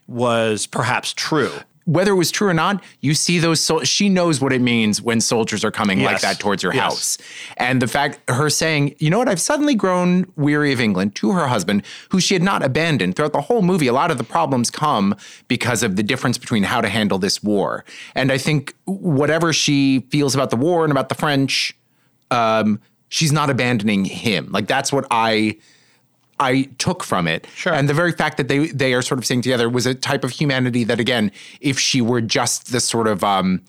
was 0.06 0.68
perhaps 0.68 1.12
true. 1.14 1.54
Whether 1.90 2.12
it 2.12 2.16
was 2.16 2.30
true 2.30 2.48
or 2.50 2.54
not, 2.54 2.84
you 3.02 3.16
see 3.16 3.40
those. 3.40 3.68
She 3.84 4.10
knows 4.10 4.40
what 4.40 4.54
it 4.54 4.62
means 4.62 5.02
when 5.02 5.20
soldiers 5.22 5.66
are 5.66 5.72
coming 5.72 6.04
like 6.04 6.22
that 6.22 6.40
towards 6.40 6.62
your 6.62 6.72
Yes. 6.74 6.84
house, 6.84 7.18
and 7.58 7.82
the 7.82 7.88
fact 7.88 8.20
her 8.30 8.48
saying, 8.52 8.94
"You 9.00 9.10
know 9.10 9.18
what? 9.18 9.28
I've 9.28 9.42
suddenly 9.42 9.74
grown 9.74 10.28
weary 10.36 10.72
of 10.72 10.80
England." 10.80 11.16
To 11.16 11.32
her 11.32 11.48
husband, 11.48 11.82
who 12.10 12.20
she 12.20 12.36
had 12.36 12.44
not 12.44 12.62
abandoned 12.64 13.16
throughout 13.16 13.34
the 13.34 13.42
whole 13.42 13.64
movie. 13.64 13.88
A 13.88 13.94
lot 13.94 14.12
of 14.12 14.20
the 14.20 14.24
problems 14.24 14.70
come 14.70 15.16
because 15.48 15.82
of 15.82 15.96
the 15.96 16.04
difference 16.04 16.38
between 16.38 16.62
how 16.64 16.80
to 16.80 16.90
handle 16.90 17.18
this 17.18 17.42
war, 17.42 17.84
and 18.14 18.32
I 18.32 18.38
think 18.38 18.76
whatever 18.86 19.52
she 19.52 20.06
feels 20.12 20.36
about 20.36 20.52
the 20.52 20.58
war 20.58 20.84
and 20.84 20.92
about 20.92 21.10
the 21.10 21.16
French, 21.16 21.76
um, 22.30 22.80
she's 23.08 23.32
not 23.32 23.50
abandoning 23.50 24.06
him. 24.06 24.50
Like 24.52 24.68
that's 24.68 24.94
what 24.94 25.06
I 25.10 25.58
I 26.40 26.64
took 26.78 27.04
from 27.04 27.28
it. 27.28 27.48
Sure. 27.56 27.74
And 27.74 27.90
the 27.90 27.94
very 27.94 28.12
fact 28.12 28.38
that 28.38 28.48
they 28.48 28.68
they 28.68 28.94
are 28.94 29.02
sort 29.02 29.18
of 29.18 29.26
staying 29.26 29.42
together 29.42 29.70
was 29.70 29.86
a 29.86 29.94
type 29.94 30.24
of 30.24 30.32
humanity 30.32 30.84
that 30.86 31.00
again, 31.00 31.32
if 31.62 31.80
she 31.80 32.02
were 32.02 32.22
just 32.22 32.72
this 32.72 32.86
sort 32.86 33.08
of 33.08 33.24
um 33.24 33.62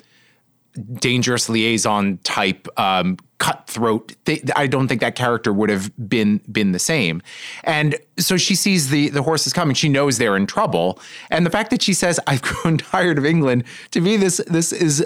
dangerous 0.95 1.49
liaison 1.49 2.18
type 2.18 2.68
um 2.79 3.16
cutthroat 3.39 4.14
th- 4.25 4.43
I 4.55 4.66
don't 4.68 4.87
think 4.87 5.01
that 5.01 5.16
character 5.16 5.53
would 5.53 5.68
have 5.68 5.91
been 6.09 6.41
been 6.51 6.73
the 6.73 6.79
same. 6.79 7.23
And 7.64 7.97
so 8.18 8.37
she 8.37 8.55
sees 8.55 8.91
the 8.91 9.09
the 9.09 9.23
horses 9.23 9.53
coming, 9.53 9.75
she 9.75 9.89
knows 9.89 10.18
they're 10.18 10.37
in 10.37 10.47
trouble. 10.47 11.01
And 11.31 11.45
the 11.45 11.51
fact 11.51 11.71
that 11.71 11.83
she 11.83 11.93
says 11.93 12.21
I've 12.27 12.43
grown 12.51 12.79
tired 12.79 13.18
of 13.18 13.27
England, 13.27 13.64
to 13.91 14.01
me 14.01 14.16
this 14.16 14.41
this 14.47 14.73
is 14.73 15.05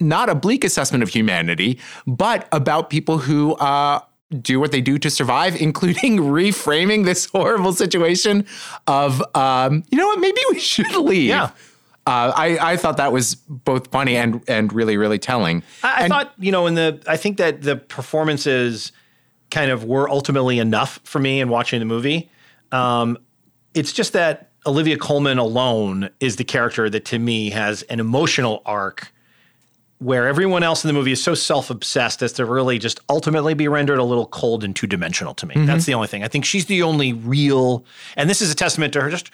not 0.00 0.28
a 0.28 0.34
bleak 0.34 0.64
assessment 0.64 1.04
of 1.04 1.10
humanity, 1.10 1.78
but 2.06 2.48
about 2.50 2.90
people 2.90 3.18
who 3.18 3.54
uh 3.54 4.00
do 4.42 4.58
what 4.60 4.72
they 4.72 4.80
do 4.80 4.98
to 4.98 5.10
survive, 5.10 5.54
including 5.60 6.18
reframing 6.18 7.04
this 7.04 7.26
horrible 7.26 7.72
situation 7.72 8.46
of, 8.86 9.22
um, 9.36 9.82
you 9.90 9.98
know 9.98 10.06
what, 10.06 10.18
maybe 10.20 10.40
we 10.50 10.58
should 10.58 10.94
leave. 10.96 11.28
Yeah. 11.28 11.50
Uh, 12.06 12.32
I, 12.36 12.72
I 12.72 12.76
thought 12.76 12.98
that 12.98 13.12
was 13.12 13.34
both 13.34 13.90
funny 13.90 14.14
and 14.16 14.42
and 14.46 14.70
really 14.74 14.98
really 14.98 15.18
telling. 15.18 15.62
I, 15.82 15.88
I 15.88 16.00
And- 16.02 16.10
thought, 16.12 16.34
you 16.38 16.52
know, 16.52 16.66
in 16.66 16.74
the 16.74 17.02
I 17.06 17.16
think 17.16 17.38
that 17.38 17.62
the 17.62 17.76
performances 17.76 18.92
kind 19.50 19.70
of 19.70 19.84
were 19.84 20.08
ultimately 20.10 20.58
enough 20.58 21.00
for 21.04 21.18
me 21.18 21.40
in 21.40 21.48
watching 21.48 21.78
the 21.78 21.86
movie. 21.86 22.30
Um, 22.72 23.16
it's 23.72 23.90
just 23.92 24.12
that 24.12 24.50
Olivia 24.66 24.98
Colman 24.98 25.38
alone 25.38 26.10
is 26.20 26.36
the 26.36 26.44
character 26.44 26.90
that 26.90 27.06
to 27.06 27.18
me 27.18 27.50
has 27.50 27.82
an 27.84 28.00
emotional 28.00 28.60
arc 28.66 29.10
where 30.04 30.28
everyone 30.28 30.62
else 30.62 30.84
in 30.84 30.88
the 30.88 30.92
movie 30.92 31.12
is 31.12 31.22
so 31.22 31.34
self-obsessed 31.34 32.22
as 32.22 32.32
to 32.34 32.44
really 32.44 32.78
just 32.78 33.00
ultimately 33.08 33.54
be 33.54 33.66
rendered 33.68 33.98
a 33.98 34.04
little 34.04 34.26
cold 34.26 34.62
and 34.62 34.76
two-dimensional 34.76 35.32
to 35.34 35.46
me. 35.46 35.54
That's 35.64 35.86
the 35.86 35.94
only 35.94 36.08
thing. 36.08 36.22
I 36.22 36.28
think 36.28 36.44
she's 36.44 36.66
the 36.66 36.82
only 36.82 37.12
real 37.12 37.84
and 38.16 38.28
this 38.28 38.42
is 38.42 38.50
a 38.50 38.54
testament 38.54 38.92
to 38.92 39.00
her 39.00 39.08
just 39.10 39.30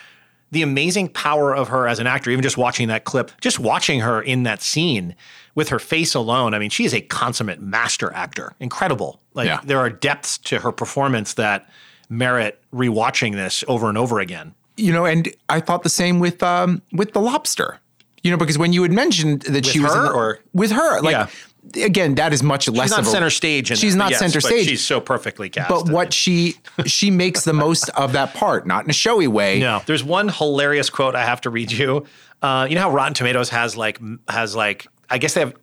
the 0.53 0.63
amazing 0.63 1.09
power 1.09 1.55
of 1.55 1.69
her 1.69 1.87
as 1.87 1.99
an 2.01 2.07
actor, 2.09 2.31
even 2.31 2.43
just 2.43 2.57
watching 2.57 2.89
that 2.89 3.05
clip, 3.05 3.31
just 3.41 3.59
watching 3.61 4.01
her 4.01 4.21
in 4.21 4.43
that 4.45 4.61
scene 4.63 5.15
with 5.55 5.69
her 5.71 5.79
face 5.79 6.15
alone. 6.15 6.55
I 6.55 6.59
mean, 6.59 6.71
she 6.71 6.85
is 6.85 6.93
a 6.95 7.01
consummate 7.01 7.61
master 7.61 8.13
actor. 8.13 8.53
Incredible. 8.61 9.21
Like 9.35 9.47
Yeah. 9.47 9.61
there 9.65 9.79
are 9.79 9.91
depths 9.91 10.39
to 10.39 10.59
her 10.61 10.73
performance 10.73 11.35
that 11.35 11.69
merit 12.09 12.61
rewatching 12.75 13.35
this 13.35 13.63
over 13.69 13.89
and 13.89 13.97
over 13.99 14.19
again. 14.21 14.55
you 14.77 14.93
know, 14.93 15.05
and 15.05 15.29
I 15.49 15.61
thought 15.61 15.83
the 15.83 15.89
same 15.91 16.21
with 16.21 16.43
um 16.43 16.81
with 16.93 17.13
the 17.13 17.21
lobster. 17.21 17.79
You 18.23 18.31
know, 18.31 18.37
because 18.37 18.59
when 18.59 18.73
you 18.73 18.83
had 18.83 18.93
mentioned 18.93 19.43
that 19.43 19.65
she 19.65 19.81
was 19.81 19.95
her, 19.95 20.03
the- 20.03 20.13
or- 20.13 20.41
with 20.53 20.73
her, 20.73 21.01
like 21.01 21.31
again, 21.77 22.15
that 22.17 22.33
is 22.33 22.43
much 22.43 22.69
less 22.69 22.85
She's 22.85 22.91
not 22.91 23.01
of 23.01 23.07
a, 23.07 23.11
center 23.11 23.31
stage. 23.31 23.69
She's 23.69 23.93
that, 23.93 23.99
not 23.99 24.11
yes, 24.11 24.19
center 24.21 24.41
but 24.41 24.49
stage. 24.49 24.67
She's 24.67 24.85
so 24.85 25.01
perfectly 25.01 25.49
cast. 25.49 25.69
but 25.69 25.89
what 25.91 26.13
she 26.13 26.57
she 26.87 27.11
makes 27.11 27.45
the 27.45 27.53
most 27.53 27.89
of 27.91 28.13
that 28.13 28.35
part, 28.35 28.67
not 28.67 28.85
in 28.85 28.91
a 28.91 28.95
showy 28.95 29.29
way. 29.29 29.61
No, 29.61 29.83
there's 29.87 30.05
one 30.05 30.29
hilarious 30.29 30.91
quote 30.91 31.15
I 31.15 31.25
have 31.25 31.41
to 31.43 31.51
read 31.51 31.73
you. 31.73 32.07
Uh, 32.43 32.67
you 32.69 32.75
know 32.75 32.83
how 32.83 32.91
Rotten 32.91 33.15
Tomatoes 33.15 33.51
has 33.51 33.77
like 33.77 34.01
has 34.29 34.57
like 34.57 34.87
I 35.09 35.19
guess 35.19 35.35
they 35.35 35.41
have 35.41 35.55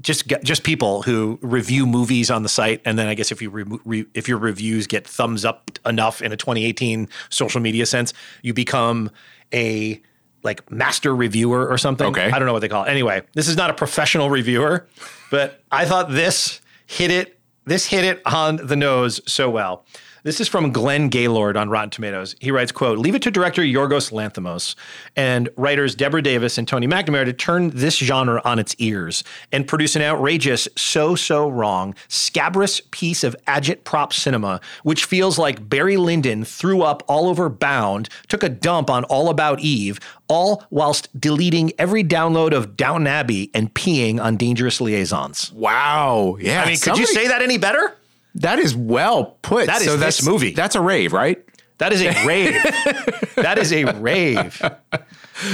just 0.00 0.26
just 0.42 0.64
people 0.64 1.02
who 1.02 1.38
review 1.42 1.86
movies 1.86 2.30
on 2.30 2.42
the 2.42 2.48
site, 2.48 2.80
and 2.84 2.98
then 2.98 3.06
I 3.06 3.14
guess 3.14 3.30
if 3.30 3.40
you 3.40 3.50
re- 3.50 3.78
re- 3.84 4.06
if 4.14 4.28
your 4.28 4.38
reviews 4.38 4.86
get 4.86 5.06
thumbs 5.06 5.44
up 5.44 5.70
enough 5.86 6.20
in 6.22 6.32
a 6.32 6.36
2018 6.36 7.08
social 7.28 7.60
media 7.60 7.86
sense, 7.86 8.12
you 8.42 8.52
become 8.54 9.10
a 9.52 10.00
like 10.44 10.70
master 10.70 11.14
reviewer 11.14 11.66
or 11.66 11.78
something. 11.78 12.06
Okay. 12.08 12.30
I 12.30 12.38
don't 12.38 12.46
know 12.46 12.52
what 12.52 12.60
they 12.60 12.68
call 12.68 12.84
it. 12.84 12.88
Anyway, 12.88 13.22
this 13.32 13.48
is 13.48 13.56
not 13.56 13.70
a 13.70 13.74
professional 13.74 14.30
reviewer, 14.30 14.86
but 15.30 15.62
I 15.72 15.84
thought 15.84 16.10
this 16.10 16.60
hit 16.86 17.10
it. 17.10 17.38
This 17.66 17.86
hit 17.86 18.04
it 18.04 18.20
on 18.26 18.56
the 18.56 18.76
nose 18.76 19.20
so 19.26 19.48
well. 19.48 19.86
This 20.24 20.40
is 20.40 20.48
from 20.48 20.72
Glenn 20.72 21.10
Gaylord 21.10 21.54
on 21.54 21.68
Rotten 21.68 21.90
Tomatoes. 21.90 22.34
He 22.40 22.50
writes, 22.50 22.72
quote, 22.72 22.98
leave 22.98 23.14
it 23.14 23.20
to 23.22 23.30
director 23.30 23.60
Yorgos 23.60 24.10
Lanthimos 24.10 24.74
and 25.16 25.50
writers 25.58 25.94
Deborah 25.94 26.22
Davis 26.22 26.56
and 26.56 26.66
Tony 26.66 26.86
McNamara 26.86 27.26
to 27.26 27.34
turn 27.34 27.68
this 27.74 27.98
genre 27.98 28.40
on 28.42 28.58
its 28.58 28.74
ears 28.78 29.22
and 29.52 29.68
produce 29.68 29.96
an 29.96 30.00
outrageous, 30.02 30.66
so, 30.78 31.14
so 31.14 31.46
wrong, 31.46 31.94
scabrous 32.08 32.80
piece 32.90 33.22
of 33.22 33.36
agitprop 33.46 34.14
cinema, 34.14 34.62
which 34.82 35.04
feels 35.04 35.38
like 35.38 35.68
Barry 35.68 35.98
Lyndon 35.98 36.42
threw 36.42 36.80
up 36.80 37.02
all 37.06 37.28
over 37.28 37.50
Bound, 37.50 38.08
took 38.28 38.42
a 38.42 38.48
dump 38.48 38.88
on 38.88 39.04
All 39.04 39.28
About 39.28 39.60
Eve, 39.60 40.00
all 40.34 40.64
whilst 40.70 41.08
deleting 41.18 41.72
every 41.78 42.02
download 42.02 42.52
of 42.52 42.76
Downton 42.76 43.06
Abbey 43.06 43.50
and 43.54 43.72
peeing 43.72 44.20
on 44.20 44.36
Dangerous 44.36 44.80
Liaisons. 44.80 45.52
Wow. 45.52 46.36
Yeah. 46.40 46.62
I 46.62 46.66
mean, 46.66 46.78
could 46.78 46.98
you 46.98 47.06
say 47.06 47.28
that 47.28 47.40
any 47.40 47.56
better? 47.56 47.96
That 48.34 48.58
is 48.58 48.74
well 48.74 49.36
put. 49.42 49.66
That 49.66 49.80
is 49.80 49.86
so 49.86 49.92
this 49.92 50.18
that's, 50.18 50.26
movie. 50.26 50.52
That's 50.52 50.74
a 50.74 50.80
rave, 50.80 51.12
right? 51.12 51.42
That 51.78 51.92
is 51.92 52.02
a 52.02 52.26
rave. 52.26 52.52
that 53.36 53.58
is 53.58 53.72
a 53.72 53.84
rave. 53.84 54.60
no, 54.62 54.70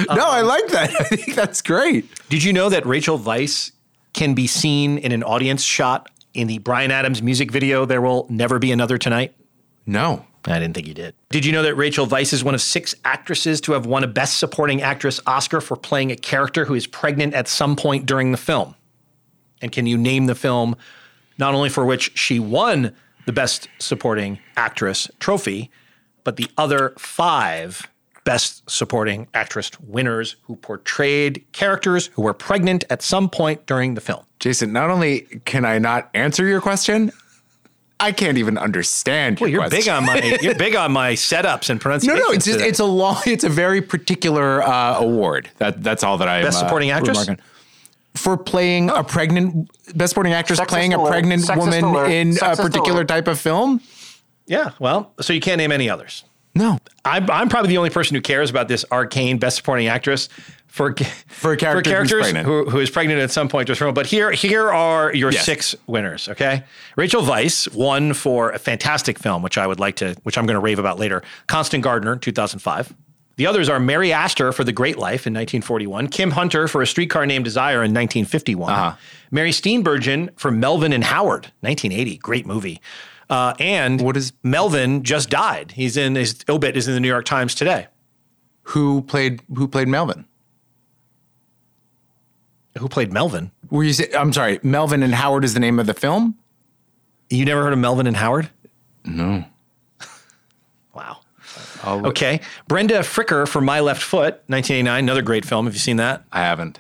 I 0.09 0.41
um, 0.41 0.47
like 0.47 0.67
that. 0.69 0.91
I 1.01 1.05
think 1.05 1.35
that's 1.35 1.61
great. 1.61 2.07
Did 2.31 2.43
you 2.43 2.53
know 2.53 2.71
that 2.71 2.87
Rachel 2.87 3.19
Weisz 3.19 3.73
can 4.15 4.35
be 4.35 4.47
seen 4.47 4.99
in 4.99 5.13
an 5.13 5.23
audience 5.23 5.63
shot 5.63 6.11
in 6.33 6.47
the 6.47 6.59
Bryan 6.59 6.91
Adams 6.91 7.23
music 7.23 7.51
video, 7.51 7.85
There 7.85 8.01
Will 8.01 8.27
Never 8.31 8.59
Be 8.59 8.73
Another 8.73 8.97
Tonight? 8.97 9.35
No. 9.87 10.25
I 10.47 10.59
didn't 10.59 10.75
think 10.75 10.87
you 10.87 10.95
did. 10.95 11.15
Did 11.31 11.45
you 11.45 11.53
know 11.53 11.63
that 11.63 11.75
Rachel 11.75 12.07
Weisz 12.07 12.33
is 12.33 12.43
one 12.43 12.55
of 12.55 12.63
six 12.63 12.95
actresses 13.05 13.61
to 13.63 13.73
have 13.73 13.87
won 13.87 14.05
a 14.05 14.07
Best 14.07 14.39
Supporting 14.39 14.81
Actress 14.83 15.21
Oscar 15.27 15.61
for 15.61 15.77
playing 15.77 16.11
a 16.11 16.17
character 16.17 16.65
who 16.65 16.75
is 16.75 16.87
pregnant 16.87 17.35
at 17.35 17.47
some 17.47 17.77
point 17.77 18.07
during 18.07 18.33
the 18.33 18.39
film? 18.39 18.75
And 19.61 19.71
can 19.71 19.87
you 19.87 19.99
name 19.99 20.27
the 20.27 20.35
film 20.35 20.77
not 21.39 21.55
only 21.55 21.69
for 21.69 21.85
which 21.85 22.17
she 22.19 22.39
won 22.39 22.95
the 23.27 23.33
Best 23.33 23.69
Supporting 23.79 24.39
Actress 24.57 25.11
trophy, 25.21 25.71
but 26.25 26.37
the 26.37 26.51
other 26.57 26.95
five 26.99 27.87
Best 28.25 28.69
Supporting 28.71 29.27
Actress 29.35 29.71
winners 29.81 30.37
who 30.43 30.57
portrayed 30.57 31.45
characters 31.53 32.09
who 32.15 32.23
were 32.23 32.35
pregnant 32.35 32.85
at 32.91 33.03
some 33.03 33.29
point 33.29 33.67
during 33.67 33.95
the 33.95 34.01
film? 34.01 34.25
Jason, 34.39 34.73
not 34.73 34.91
only 34.91 35.21
can 35.45 35.65
I 35.65 35.79
not 35.79 36.11
answer 36.15 36.47
your 36.47 36.61
question, 36.61 37.13
I 38.01 38.13
can't 38.13 38.39
even 38.39 38.57
understand 38.59 39.39
your 39.41 39.47
Well, 39.47 39.51
you're 39.51 39.61
question. 39.61 39.79
big 39.79 39.89
on 39.89 40.07
my 40.07 40.39
you're 40.43 40.55
big 40.55 40.75
on 40.75 40.93
my 40.93 41.13
setups 41.13 41.71
and 41.71 41.79
No, 41.79 41.83
pronunciation. 41.83 42.19
no, 42.19 42.33
it's 42.33 42.45
just, 42.47 42.59
today. 42.59 42.69
it's 42.69 42.79
a 42.81 42.85
long, 42.85 43.21
it's 43.27 43.45
a 43.45 43.49
very 43.49 43.83
particular 43.83 44.63
uh, 44.63 44.99
award. 44.99 45.51
That 45.59 45.83
that's 45.83 46.03
all 46.03 46.19
that 46.19 46.29
I 46.29 46.43
Best 46.43 46.59
supporting 46.59 46.91
actress? 46.91 47.29
for 48.17 48.37
playing 48.37 48.91
a 48.91 49.05
pregnant 49.05 49.71
best 49.97 50.11
supporting 50.11 50.33
actress 50.33 50.59
Sexist 50.59 50.69
playing 50.69 50.95
a 50.95 50.99
pregnant 51.07 51.43
Sexist 51.43 51.57
woman 51.59 51.85
alert. 51.85 52.11
in 52.11 52.37
a 52.43 52.57
particular 52.57 52.99
alert. 53.01 53.09
type 53.09 53.29
of 53.29 53.39
film. 53.39 53.81
Yeah, 54.47 54.71
well, 54.81 55.13
so 55.21 55.33
you 55.33 55.41
can't 55.41 55.59
name 55.59 55.71
any 55.71 55.89
others. 55.89 56.25
No, 56.57 56.79
I'm, 57.05 57.31
I'm 57.31 57.49
probably 57.49 57.69
the 57.69 57.79
only 57.79 57.91
person 57.91 58.17
who 58.17 58.21
cares 58.21 58.51
about 58.51 58.67
this 58.67 58.85
arcane 58.91 59.39
best 59.39 59.57
supporting 59.59 59.87
actress 59.87 60.29
for 60.71 60.95
For 61.27 61.53
a 61.53 61.57
character 61.57 61.99
who's 61.99 62.11
characters 62.11 62.47
who, 62.47 62.71
who 62.71 62.79
is 62.79 62.91
pregnant 62.91 63.21
at 63.21 63.31
some 63.31 63.49
point 63.49 63.67
the. 63.69 63.93
But 63.93 64.07
here 64.07 64.31
here 64.31 64.71
are 64.71 65.13
your 65.15 65.33
Yes. 65.33 65.45
six 65.45 65.75
winners. 65.87 66.29
Okay, 66.29 66.63
Rachel 66.97 67.23
Weisz 67.23 67.73
won 67.75 68.13
for 68.15 68.51
a 68.51 68.59
fantastic 68.59 69.19
film, 69.19 69.43
which 69.43 69.59
I 69.59 69.67
would 69.67 69.81
like 69.81 69.97
to, 69.97 70.15
which 70.23 70.39
I'm 70.39 70.47
going 70.47 70.55
to 70.55 70.61
rave 70.61 70.79
about 70.79 70.99
later. 70.99 71.23
Constant 71.49 71.83
Gardener, 71.85 72.17
2005. 72.17 72.95
The 73.37 73.47
others 73.47 73.69
are 73.71 73.81
Mary 73.81 74.13
Astor 74.13 74.53
for 74.53 74.65
The 74.65 74.73
Great 74.73 74.99
Lie 74.99 75.13
in 75.13 75.33
1941, 75.35 76.09
Kim 76.09 76.33
Hunter 76.33 76.69
for 76.69 76.83
A 76.83 76.87
Streetcar 76.87 77.25
Named 77.27 77.45
Desire 77.45 77.83
in 77.83 77.93
1951, 77.95 78.71
Uh-huh. 78.73 78.97
Mary 79.31 79.51
Steenburgen 79.51 80.29
for 80.39 80.51
Melvin 80.51 80.93
and 80.93 81.03
Howard, 81.05 81.51
1980, 81.61 82.19
great 82.19 82.45
movie. 82.47 82.83
Uh, 83.31 83.55
and 83.59 84.03
What 84.03 84.17
is- 84.19 84.33
Melvin 84.43 85.05
just 85.05 85.31
died? 85.31 85.73
He's 85.75 85.97
in 85.97 86.17
his 86.17 86.45
obit 86.51 86.77
is 86.77 86.87
in 86.87 86.93
the 86.95 87.01
New 87.01 87.09
York 87.09 87.25
Times 87.25 87.55
today. 87.55 87.87
who 88.65 89.01
played 89.03 89.41
who 89.57 89.67
played 89.67 89.89
Melvin? 89.89 90.27
Who 92.81 92.89
played 92.89 93.13
Melvin? 93.13 93.51
Were 93.71 93.85
you? 93.85 93.93
Say, 93.93 94.09
I'm 94.17 94.33
sorry, 94.33 94.59
Melvin 94.63 95.03
and 95.03 95.15
Howard 95.15 95.45
is 95.45 95.55
the 95.55 95.61
name 95.61 95.79
of 95.79 95.87
the 95.87 95.95
film. 95.95 96.37
You 97.29 97.45
never 97.45 97.63
heard 97.63 97.73
of 97.73 97.79
Melvin 97.79 98.07
and 98.07 98.17
Howard? 98.17 98.51
No. 99.05 99.45
Wow. 100.95 101.19
I'll- 101.85 102.07
Okay. 102.09 102.41
Brenda 102.69 103.01
Fricker 103.01 103.47
for 103.47 103.61
My 103.61 103.81
Left 103.81 104.03
Foot, 104.03 104.35
1989, 104.49 105.05
another 105.05 105.23
great 105.23 105.45
film. 105.45 105.67
Have 105.67 105.75
you 105.75 105.79
seen 105.81 105.97
that? 105.99 106.25
I 106.33 106.41
haven't. 106.41 106.79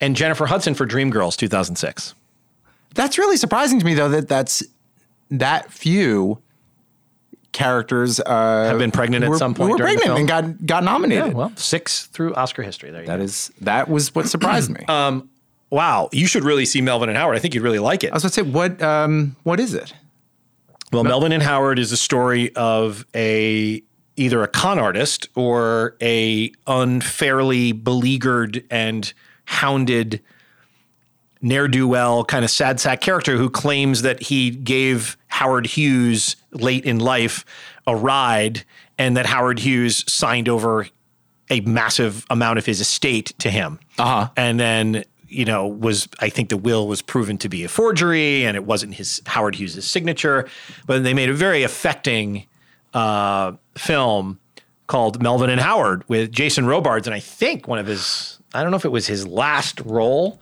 And 0.00 0.14
Jennifer 0.14 0.46
Hudson 0.46 0.74
for 0.74 0.86
Dreamgirls, 0.86 1.36
2006. 1.36 2.14
That's 2.94 3.16
really 3.18 3.36
surprising 3.36 3.78
to 3.80 3.84
me, 3.86 3.94
though. 3.94 4.08
That 4.08 4.28
that's 4.28 4.62
that 5.30 5.72
few 5.72 6.40
characters 7.52 8.20
uh, 8.20 8.64
Have 8.68 8.78
been 8.78 8.90
pregnant 8.90 9.24
at 9.24 9.34
some 9.36 9.54
point 9.54 9.72
Were 9.72 9.78
pregnant 9.78 10.18
and 10.18 10.28
got 10.28 10.66
got 10.66 10.84
nominated. 10.84 11.28
Yeah, 11.28 11.32
well, 11.32 11.52
six 11.56 12.06
through 12.06 12.34
Oscar 12.34 12.62
history. 12.62 12.90
There 12.90 13.02
you 13.02 13.06
that 13.06 13.18
go. 13.18 13.24
is 13.24 13.50
that 13.60 13.88
was 13.88 14.14
what 14.14 14.28
surprised 14.28 14.70
me. 14.70 14.84
Wow. 15.70 16.08
You 16.12 16.26
should 16.26 16.44
really 16.44 16.64
see 16.64 16.80
Melvin 16.80 17.08
and 17.08 17.18
Howard. 17.18 17.36
I 17.36 17.40
think 17.40 17.54
you'd 17.54 17.62
really 17.62 17.78
like 17.78 18.02
it. 18.02 18.10
I 18.10 18.14
was 18.14 18.22
going 18.22 18.30
to 18.30 18.34
say, 18.34 18.42
what 18.42 18.80
um, 18.82 19.36
what 19.42 19.60
is 19.60 19.74
it? 19.74 19.92
Well, 20.92 21.04
Melvin 21.04 21.32
and 21.32 21.42
Howard 21.42 21.78
is 21.78 21.92
a 21.92 21.96
story 21.96 22.54
of 22.56 23.04
a 23.14 23.82
either 24.16 24.42
a 24.42 24.48
con 24.48 24.78
artist 24.78 25.28
or 25.34 25.96
a 26.00 26.50
unfairly 26.66 27.72
beleaguered 27.72 28.64
and 28.70 29.12
hounded 29.44 30.20
ne'er 31.40 31.68
do 31.68 31.86
well 31.86 32.24
kind 32.24 32.44
of 32.44 32.50
sad 32.50 32.80
sack 32.80 33.00
character 33.00 33.36
who 33.36 33.48
claims 33.50 34.02
that 34.02 34.22
he 34.22 34.50
gave 34.50 35.16
Howard 35.28 35.66
Hughes 35.66 36.36
late 36.52 36.84
in 36.84 36.98
life 36.98 37.44
a 37.86 37.94
ride 37.94 38.64
and 38.98 39.16
that 39.16 39.26
Howard 39.26 39.60
Hughes 39.60 40.10
signed 40.10 40.48
over 40.48 40.88
a 41.50 41.60
massive 41.60 42.26
amount 42.28 42.58
of 42.58 42.66
his 42.66 42.80
estate 42.80 43.32
to 43.38 43.50
him. 43.50 43.78
Uh-huh. 43.98 44.28
And 44.36 44.60
then, 44.60 45.04
you 45.28 45.44
know, 45.44 45.66
was 45.66 46.08
I 46.20 46.28
think 46.28 46.48
the 46.50 46.56
will 46.56 46.86
was 46.86 47.00
proven 47.00 47.38
to 47.38 47.48
be 47.48 47.64
a 47.64 47.68
forgery 47.68 48.44
and 48.44 48.56
it 48.56 48.64
wasn't 48.64 48.94
his 48.94 49.22
Howard 49.26 49.54
Hughes' 49.54 49.88
signature. 49.88 50.48
But 50.86 51.04
they 51.04 51.14
made 51.14 51.30
a 51.30 51.34
very 51.34 51.62
affecting 51.62 52.46
uh, 52.92 53.52
film 53.76 54.38
called 54.88 55.22
Melvin 55.22 55.50
and 55.50 55.60
Howard 55.60 56.02
with 56.08 56.32
Jason 56.32 56.66
Robards, 56.66 57.06
and 57.06 57.14
I 57.14 57.20
think 57.20 57.68
one 57.68 57.78
of 57.78 57.86
his 57.86 58.38
I 58.54 58.62
don't 58.62 58.70
know 58.70 58.78
if 58.78 58.86
it 58.86 58.92
was 58.92 59.06
his 59.06 59.26
last 59.26 59.80
role, 59.82 60.40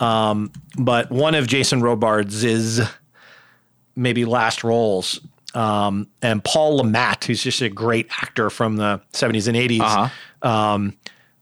um, 0.00 0.52
but 0.78 1.10
one 1.10 1.34
of 1.34 1.46
Jason 1.46 1.80
Robards' 1.82 2.44
is 2.44 2.80
maybe 3.94 4.24
last 4.24 4.62
roles. 4.62 5.20
Um, 5.54 6.08
and 6.20 6.44
Paul 6.44 6.76
Le 6.76 6.84
Mat, 6.84 7.24
who's 7.24 7.42
just 7.42 7.62
a 7.62 7.70
great 7.70 8.08
actor 8.22 8.50
from 8.50 8.76
the 8.76 9.00
70s 9.12 9.48
and 9.48 9.56
80s, 9.56 10.10
um, 10.42 10.96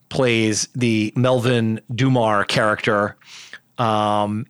plays 0.08 0.68
the 0.74 1.12
Melvin 1.16 1.80
Dummar 1.92 2.46
character. 2.46 3.16
Um, 3.76 4.46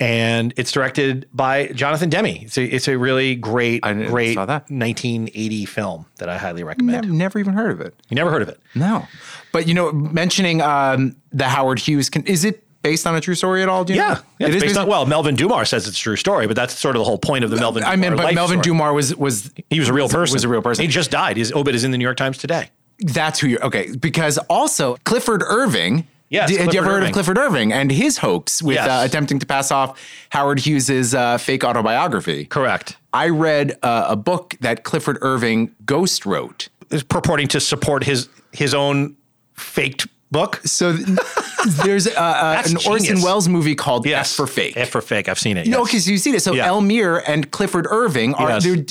and 0.00 0.54
it's 0.56 0.70
directed 0.70 1.26
by 1.32 1.68
Jonathan 1.68 2.08
Demme. 2.10 2.26
It's 2.26 2.56
a, 2.56 2.62
it's 2.62 2.86
a 2.86 2.96
really 2.96 3.34
great, 3.34 3.84
I 3.84 3.94
great 3.94 4.34
saw 4.34 4.44
that. 4.46 4.70
1980 4.70 5.64
film 5.64 6.06
that 6.18 6.28
I 6.28 6.36
highly 6.36 6.62
recommend. 6.62 7.06
Never, 7.06 7.14
never 7.14 7.38
even 7.38 7.54
heard 7.54 7.72
of 7.72 7.80
it. 7.80 7.94
You 8.08 8.14
never 8.14 8.30
heard 8.30 8.42
of 8.42 8.48
it? 8.48 8.60
No, 8.74 9.08
but 9.52 9.66
you 9.66 9.74
know, 9.74 9.90
mentioning 9.90 10.60
um, 10.60 11.16
the 11.32 11.44
Howard 11.44 11.80
Hughes, 11.80 12.10
can, 12.10 12.24
is 12.26 12.44
it 12.44 12.67
based 12.82 13.06
on 13.06 13.14
a 13.16 13.20
true 13.20 13.34
story 13.34 13.62
at 13.62 13.68
all? 13.68 13.84
Do 13.84 13.92
you 13.92 14.00
Yeah, 14.00 14.14
know? 14.14 14.20
yeah 14.38 14.46
it's 14.48 14.54
based 14.56 14.64
based 14.66 14.78
on, 14.78 14.86
well, 14.88 15.06
Melvin 15.06 15.36
Dummar 15.36 15.66
says 15.66 15.86
it's 15.88 15.96
a 15.96 16.00
true 16.00 16.16
story, 16.16 16.46
but 16.46 16.56
that's 16.56 16.78
sort 16.78 16.96
of 16.96 17.00
the 17.00 17.04
whole 17.04 17.18
point 17.18 17.44
of 17.44 17.50
the 17.50 17.56
Melvin. 17.56 17.84
I 17.84 17.96
mean, 17.96 18.16
but 18.16 18.34
Melvin 18.34 18.62
story. 18.62 18.76
Dummar 18.78 18.94
was 18.94 19.14
was 19.16 19.50
He 19.70 19.78
was 19.78 19.88
a 19.88 19.92
real 19.92 20.08
person. 20.08 20.34
Was 20.34 20.44
a 20.44 20.48
real 20.48 20.62
person. 20.62 20.82
He 20.82 20.88
just 20.88 21.10
died. 21.10 21.36
His 21.36 21.52
obit 21.52 21.74
is 21.74 21.84
in 21.84 21.90
the 21.90 21.98
New 21.98 22.04
York 22.04 22.16
Times 22.16 22.38
today. 22.38 22.70
That's 23.00 23.38
who 23.38 23.46
you're 23.46 23.64
okay. 23.64 23.94
Because 23.96 24.38
also 24.48 24.96
Clifford 25.04 25.42
Irving. 25.42 26.06
Yes, 26.30 26.54
had 26.54 26.74
you 26.74 26.80
ever 26.80 26.88
heard 26.90 26.96
Irving. 26.96 27.06
of 27.08 27.12
Clifford 27.14 27.38
Irving 27.38 27.72
and 27.72 27.90
his 27.90 28.18
hoax 28.18 28.62
with 28.62 28.74
Yes. 28.74 28.86
uh, 28.86 29.02
attempting 29.06 29.38
to 29.38 29.46
pass 29.46 29.70
off 29.70 29.98
Howard 30.28 30.58
Hughes's 30.60 31.14
uh, 31.14 31.38
fake 31.38 31.64
autobiography? 31.64 32.44
Correct. 32.44 32.98
I 33.14 33.30
read 33.30 33.78
uh, 33.82 34.06
a 34.08 34.16
book 34.16 34.54
that 34.60 34.84
Clifford 34.84 35.16
Irving 35.22 35.74
ghost 35.86 36.26
wrote. 36.26 36.68
Is 36.90 37.02
purporting 37.02 37.48
to 37.48 37.60
support 37.60 38.04
his 38.04 38.28
his 38.52 38.74
own 38.74 39.16
faked 39.54 40.06
book. 40.30 40.60
So 40.64 40.96
th- 40.96 41.18
there's 41.84 42.06
uh, 42.06 42.10
uh, 42.20 42.62
an 42.66 42.76
Orson. 42.86 43.20
Welles 43.22 43.48
movie 43.48 43.74
called 43.74 44.06
Yes, 44.06 44.32
F 44.32 44.36
for 44.36 44.46
Fake. 44.46 44.76
F 44.76 44.90
for 44.90 45.00
fake. 45.00 45.28
I've 45.28 45.38
seen 45.38 45.56
it. 45.56 45.66
No, 45.66 45.84
because 45.84 46.08
you 46.08 46.18
see 46.18 46.32
this. 46.32 46.44
So 46.44 46.52
Yeah. 46.54 46.68
Elmyr 46.68 47.22
and 47.26 47.50
Clifford 47.50 47.86
Irving 47.90 48.34
are 48.34 48.50
Yes. 48.50 48.64
they're 48.64 48.84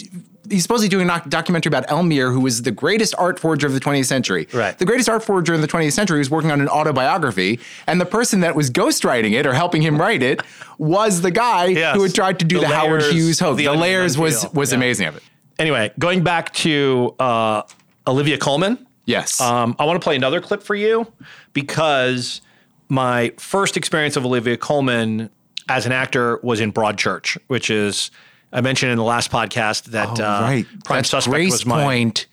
he's 0.49 0.63
supposedly 0.63 0.87
doing 0.87 1.09
a 1.09 1.21
documentary 1.27 1.67
about 1.69 1.85
Elmyr, 1.87 2.31
who 2.31 2.39
was 2.39 2.61
the 2.61 2.71
greatest 2.71 3.13
art 3.17 3.37
forger 3.37 3.67
of 3.67 3.73
the 3.73 3.81
20th 3.81 4.05
century. 4.05 4.47
Right. 4.53 4.79
The 4.79 4.85
greatest 4.85 5.09
art 5.09 5.21
forger 5.21 5.53
in 5.53 5.59
the 5.59 5.67
20th 5.67 5.91
century 5.91 6.19
was 6.19 6.29
working 6.29 6.51
on 6.51 6.61
an 6.61 6.69
autobiography, 6.69 7.59
and 7.85 7.99
the 7.99 8.05
person 8.05 8.39
that 8.39 8.55
was 8.55 8.71
ghostwriting 8.71 9.33
it 9.33 9.45
or 9.45 9.51
helping 9.53 9.81
him 9.81 9.99
write 9.99 10.23
it 10.23 10.41
was 10.77 11.19
the 11.19 11.31
guy 11.31 11.65
Yes. 11.65 11.97
who 11.97 12.03
had 12.03 12.15
tried 12.15 12.39
to 12.39 12.45
do 12.45 12.61
The 12.61 12.67
the, 12.67 12.67
Howard 12.73 13.03
Hughes 13.11 13.41
hoax. 13.41 13.57
the 13.57 13.65
The, 13.65 13.73
layers 13.73 14.17
was 14.17 14.45
was 14.53 14.71
Yeah. 14.71 14.77
amazing 14.77 15.07
of 15.07 15.17
it. 15.17 15.23
Anyway, 15.59 15.91
going 15.99 16.23
back 16.23 16.53
to 16.53 17.13
uh, 17.19 17.63
Olivia 18.07 18.37
Colman. 18.37 18.86
Yes. 19.07 19.41
Um, 19.41 19.75
I 19.79 19.85
want 19.85 19.99
to 19.99 20.03
play 20.03 20.15
another 20.15 20.39
clip 20.41 20.61
for 20.61 20.75
you 20.75 21.11
because 21.53 22.41
my 22.89 23.33
first 23.37 23.75
experience 23.77 24.15
of 24.15 24.25
Olivia 24.25 24.57
Colman 24.57 25.31
as 25.69 25.85
an 25.85 25.91
actor 25.91 26.39
was 26.43 26.59
in 26.59 26.71
Broadchurch, 26.71 27.37
which 27.47 27.69
is 27.69 28.11
I 28.53 28.61
mentioned 28.61 28.91
in 28.91 28.97
the 28.97 29.03
last 29.03 29.31
podcast 29.31 29.85
that 29.85 30.19
uh, 30.19 30.39
Oh, 30.39 30.41
right. 30.43 30.65
Prime 30.85 30.99
That's 30.99 31.09
Suspect 31.09 31.33
Grace 31.33 31.51
was 31.51 31.65
my 31.65 31.83
Point, 31.83 32.27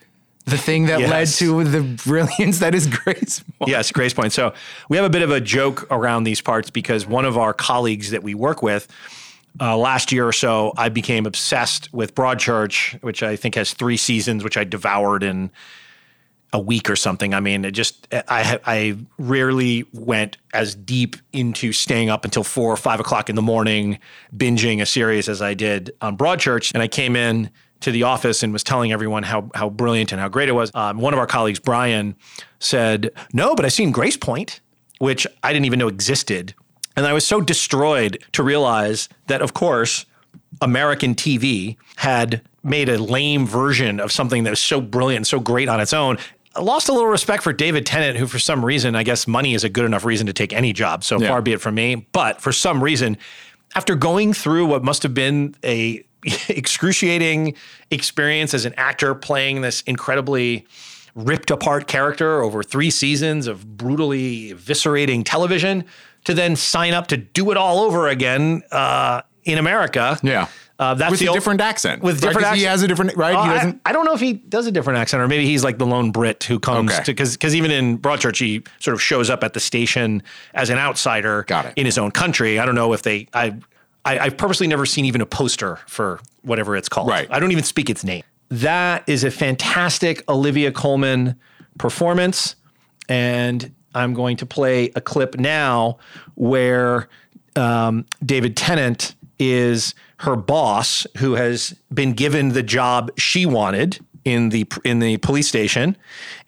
the 0.47 0.59
thing 0.59 0.87
that 0.87 1.01
led 1.01 1.29
to 1.29 1.64
the 1.64 1.81
brilliance 2.05 2.59
that 2.59 2.75
is 2.75 2.87
Grace 2.89 3.43
Point. 3.59 3.70
Yes, 3.70 3.91
Gracepoint. 3.91 4.33
So 4.33 4.53
we 4.89 4.97
have 4.97 5.07
a 5.07 5.11
bit 5.11 5.22
of 5.22 5.31
a 5.31 5.41
joke 5.41 5.87
around 5.91 6.25
these 6.25 6.41
parts 6.41 6.70
because 6.70 7.07
one 7.07 7.25
of 7.25 7.39
our 7.39 7.55
colleagues 7.55 8.11
that 8.11 8.22
we 8.22 8.35
work 8.35 8.62
with 8.62 8.89
uh, 9.61 9.77
last 9.77 10.11
year 10.12 10.27
or 10.27 10.33
so, 10.33 10.72
I 10.77 10.89
became 10.89 11.27
obsessed 11.27 11.93
with 11.95 12.14
Broadchurch, 12.14 13.01
which 13.03 13.22
I 13.22 13.37
think 13.37 13.55
has 13.55 13.72
three 13.72 13.97
seasons, 13.97 14.43
which 14.43 14.57
I 14.57 14.64
devoured 14.64 15.22
in 15.22 15.51
a 16.55 16.59
week 16.59 16.89
or 16.89 16.95
something. 16.95 17.35
I 17.35 17.41
mean, 17.41 17.65
it 17.65 17.73
just 17.73 18.07
I 18.13 18.59
I 18.65 18.97
rarely 19.19 19.85
went 19.93 20.39
as 20.55 20.77
deep 20.77 21.17
into 21.33 21.73
staying 21.73 22.09
up 22.09 22.25
until 22.25 22.45
four 22.45 22.73
or 22.73 22.77
five 22.77 23.01
o'clock 23.01 23.29
in 23.29 23.35
the 23.35 23.43
morning 23.43 23.99
binging 24.35 24.81
a 24.81 24.87
series 24.87 25.29
as 25.29 25.43
I 25.43 25.55
did 25.55 25.93
on 26.01 26.17
Broadchurch. 26.17 26.73
And 26.73 26.81
I 26.81 26.89
came 26.89 27.17
in 27.17 27.51
to 27.81 27.91
the 27.91 28.05
office 28.05 28.45
and 28.45 28.53
was 28.53 28.63
telling 28.63 28.93
everyone 28.93 29.25
how 29.25 29.51
how 29.55 29.69
brilliant 29.69 30.13
and 30.13 30.21
how 30.21 30.29
great 30.29 30.49
it 30.49 30.53
was. 30.53 30.71
Um, 30.75 30.99
one 30.99 31.13
of 31.13 31.19
our 31.19 31.27
colleagues, 31.27 31.59
Brian, 31.59 32.15
said, 32.61 33.11
"No, 33.33 33.57
but 33.57 33.65
I 33.65 33.69
seen 33.69 33.93
Gracepoint, 33.93 34.61
which 34.99 35.27
I 35.43 35.53
didn't 35.53 35.67
even 35.67 35.81
know 35.81 35.89
existed." 35.89 36.55
And 36.97 37.05
I 37.05 37.13
was 37.13 37.27
so 37.27 37.41
destroyed 37.41 38.23
to 38.31 38.45
realize 38.45 39.09
that, 39.27 39.43
of 39.43 39.53
course, 39.53 40.07
American 40.61 41.17
TV 41.17 41.77
had 41.97 42.43
made 42.63 42.89
a 42.89 42.97
lame 42.97 43.45
version 43.45 43.99
of 43.99 44.13
something 44.13 44.45
that 44.45 44.51
was 44.51 44.61
so 44.61 44.81
brilliant 44.81 45.27
so 45.27 45.41
great 45.41 45.69
on 45.69 45.81
its 45.81 45.93
own. 45.93 46.17
I 46.57 46.61
lost 46.63 46.89
a 46.89 46.93
little 46.93 47.09
respect 47.09 47.43
for 47.43 47.53
David 47.53 47.85
Tennant, 47.87 48.17
who, 48.17 48.27
for 48.27 48.39
some 48.39 48.65
reason, 48.65 48.95
I 48.95 49.03
guess 49.03 49.27
money 49.27 49.55
is 49.55 49.65
a 49.65 49.69
good 49.69 49.85
enough 49.85 50.05
reason 50.05 50.27
to 50.29 50.33
take 50.33 50.53
any 50.53 50.73
job. 50.73 51.03
So 51.05 51.21
Yeah. 51.21 51.29
far 51.29 51.43
be 51.43 51.53
it 51.53 51.61
from 51.61 51.75
me. 51.75 52.07
But 52.13 52.41
for 52.41 52.53
some 52.53 52.83
reason, 52.83 53.17
after 53.75 53.95
going 53.97 54.33
through 54.33 54.67
what 54.67 54.85
must 54.85 55.03
have 55.03 55.15
been 55.15 55.55
a 55.65 56.05
excruciating 56.49 57.55
experience 57.91 58.55
as 58.55 58.65
an 58.65 58.75
actor 58.77 59.15
playing 59.15 59.61
this 59.61 59.83
incredibly 59.83 60.67
ripped 61.15 61.51
apart 61.51 61.87
character 61.87 62.43
over 62.43 62.63
three 62.63 62.91
seasons 62.91 63.47
of 63.47 63.77
brutally 63.77 64.51
eviscerating 64.53 65.23
television 65.25 65.85
to 66.25 66.35
then 66.35 66.57
sign 66.57 66.93
up 66.95 67.07
to 67.09 67.17
do 67.17 67.51
it 67.51 67.57
all 67.57 67.81
over 67.81 68.09
again 68.09 68.63
uh, 68.73 69.21
in 69.45 69.59
America. 69.59 70.19
Yeah. 70.23 70.49
Uh, 70.85 70.95
that's 70.95 71.11
with 71.12 71.20
the 71.20 71.26
a 71.26 71.28
ol- 71.30 71.35
different 71.35 71.61
accent. 71.61 72.03
With 72.03 72.16
Right, 72.16 72.20
different 72.20 72.35
'cause 72.39 72.45
accent. 72.45 72.59
He 72.59 72.64
has 72.64 72.82
a 72.82 72.89
different, 72.89 73.16
right? 73.16 73.35
Oh, 73.35 73.43
he 73.45 73.51
I- 73.51 73.55
doesn't. 73.55 73.80
I, 73.87 73.93
don't 73.93 74.05
know 74.05 74.14
if 74.14 74.20
he 74.20 74.35
does 74.35 74.66
a 74.66 74.72
different 74.72 74.99
accent 74.99 75.22
or 75.22 75.28
maybe 75.28 75.47
he's 75.47 75.64
like 75.64 75.78
the 75.78 75.87
lone 75.87 76.11
Brit 76.11 76.45
who 76.45 76.59
comes 76.59 76.93
Okay. 76.93 77.05
to 77.05 77.12
because 77.12 77.32
because 77.32 77.55
even 77.55 77.70
in 77.70 77.99
Broadchurch 77.99 78.39
he 78.39 78.62
sort 78.80 78.95
of 78.95 79.01
shows 79.03 79.30
up 79.30 79.43
at 79.45 79.53
the 79.55 79.61
station 79.61 80.22
as 80.55 80.70
an 80.70 80.78
outsider 80.78 81.45
Got 81.49 81.66
it. 81.66 81.72
in 81.76 81.87
his 81.87 81.97
own 81.99 82.11
country. 82.11 82.59
I 82.59 82.66
don't 82.66 82.74
know 82.74 82.93
if 82.93 83.03
they 83.03 83.28
I, 83.32 83.55
I 84.05 84.18
I've 84.18 84.37
purposely 84.37 84.66
never 84.66 84.85
seen 84.87 85.05
even 85.07 85.20
a 85.20 85.26
poster 85.26 85.78
for 85.87 86.20
whatever 86.43 86.76
it's 86.76 86.89
called. 86.89 87.09
Right. 87.09 87.26
I 87.30 87.39
don't 87.39 87.53
even 87.53 87.64
speak 87.64 87.89
its 87.89 88.05
name. 88.05 88.22
That 88.51 89.03
is 89.07 89.24
a 89.24 89.30
fantastic 89.30 90.22
Olivia 90.28 90.70
Colman 90.70 91.37
performance, 91.78 92.57
and 93.09 93.72
I'm 93.95 94.12
going 94.14 94.37
to 94.39 94.47
play 94.47 94.91
a 94.95 95.01
clip 95.01 95.37
now 95.39 95.99
where 96.35 97.09
um, 97.57 98.05
David 98.24 98.57
Tennant 98.57 99.14
is 99.39 99.95
her 100.25 100.37
boss, 100.37 101.07
who 101.18 101.35
has 101.35 101.75
been 101.93 102.12
given 102.12 102.51
the 102.51 102.62
job 102.62 103.11
she 103.16 103.47
wanted 103.47 103.99
in 104.25 104.49
the 104.49 104.66
in 104.85 104.99
the 104.99 105.18
police 105.18 105.47
station, 105.47 105.97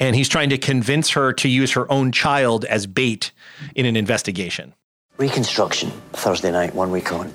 and 0.01 0.17
he's 0.17 0.29
trying 0.29 0.51
to 0.51 0.59
convince 0.59 1.11
her 1.11 1.33
to 1.35 1.49
use 1.49 1.73
her 1.73 1.91
own 1.93 2.11
child 2.11 2.65
as 2.65 2.87
bait 2.87 3.33
in 3.75 3.87
an 3.87 3.97
investigation. 3.97 4.75
Reconstruction, 5.19 5.91
Thursday 6.13 6.51
night, 6.51 6.75
one 6.75 6.91
week 6.91 7.13
on. 7.13 7.35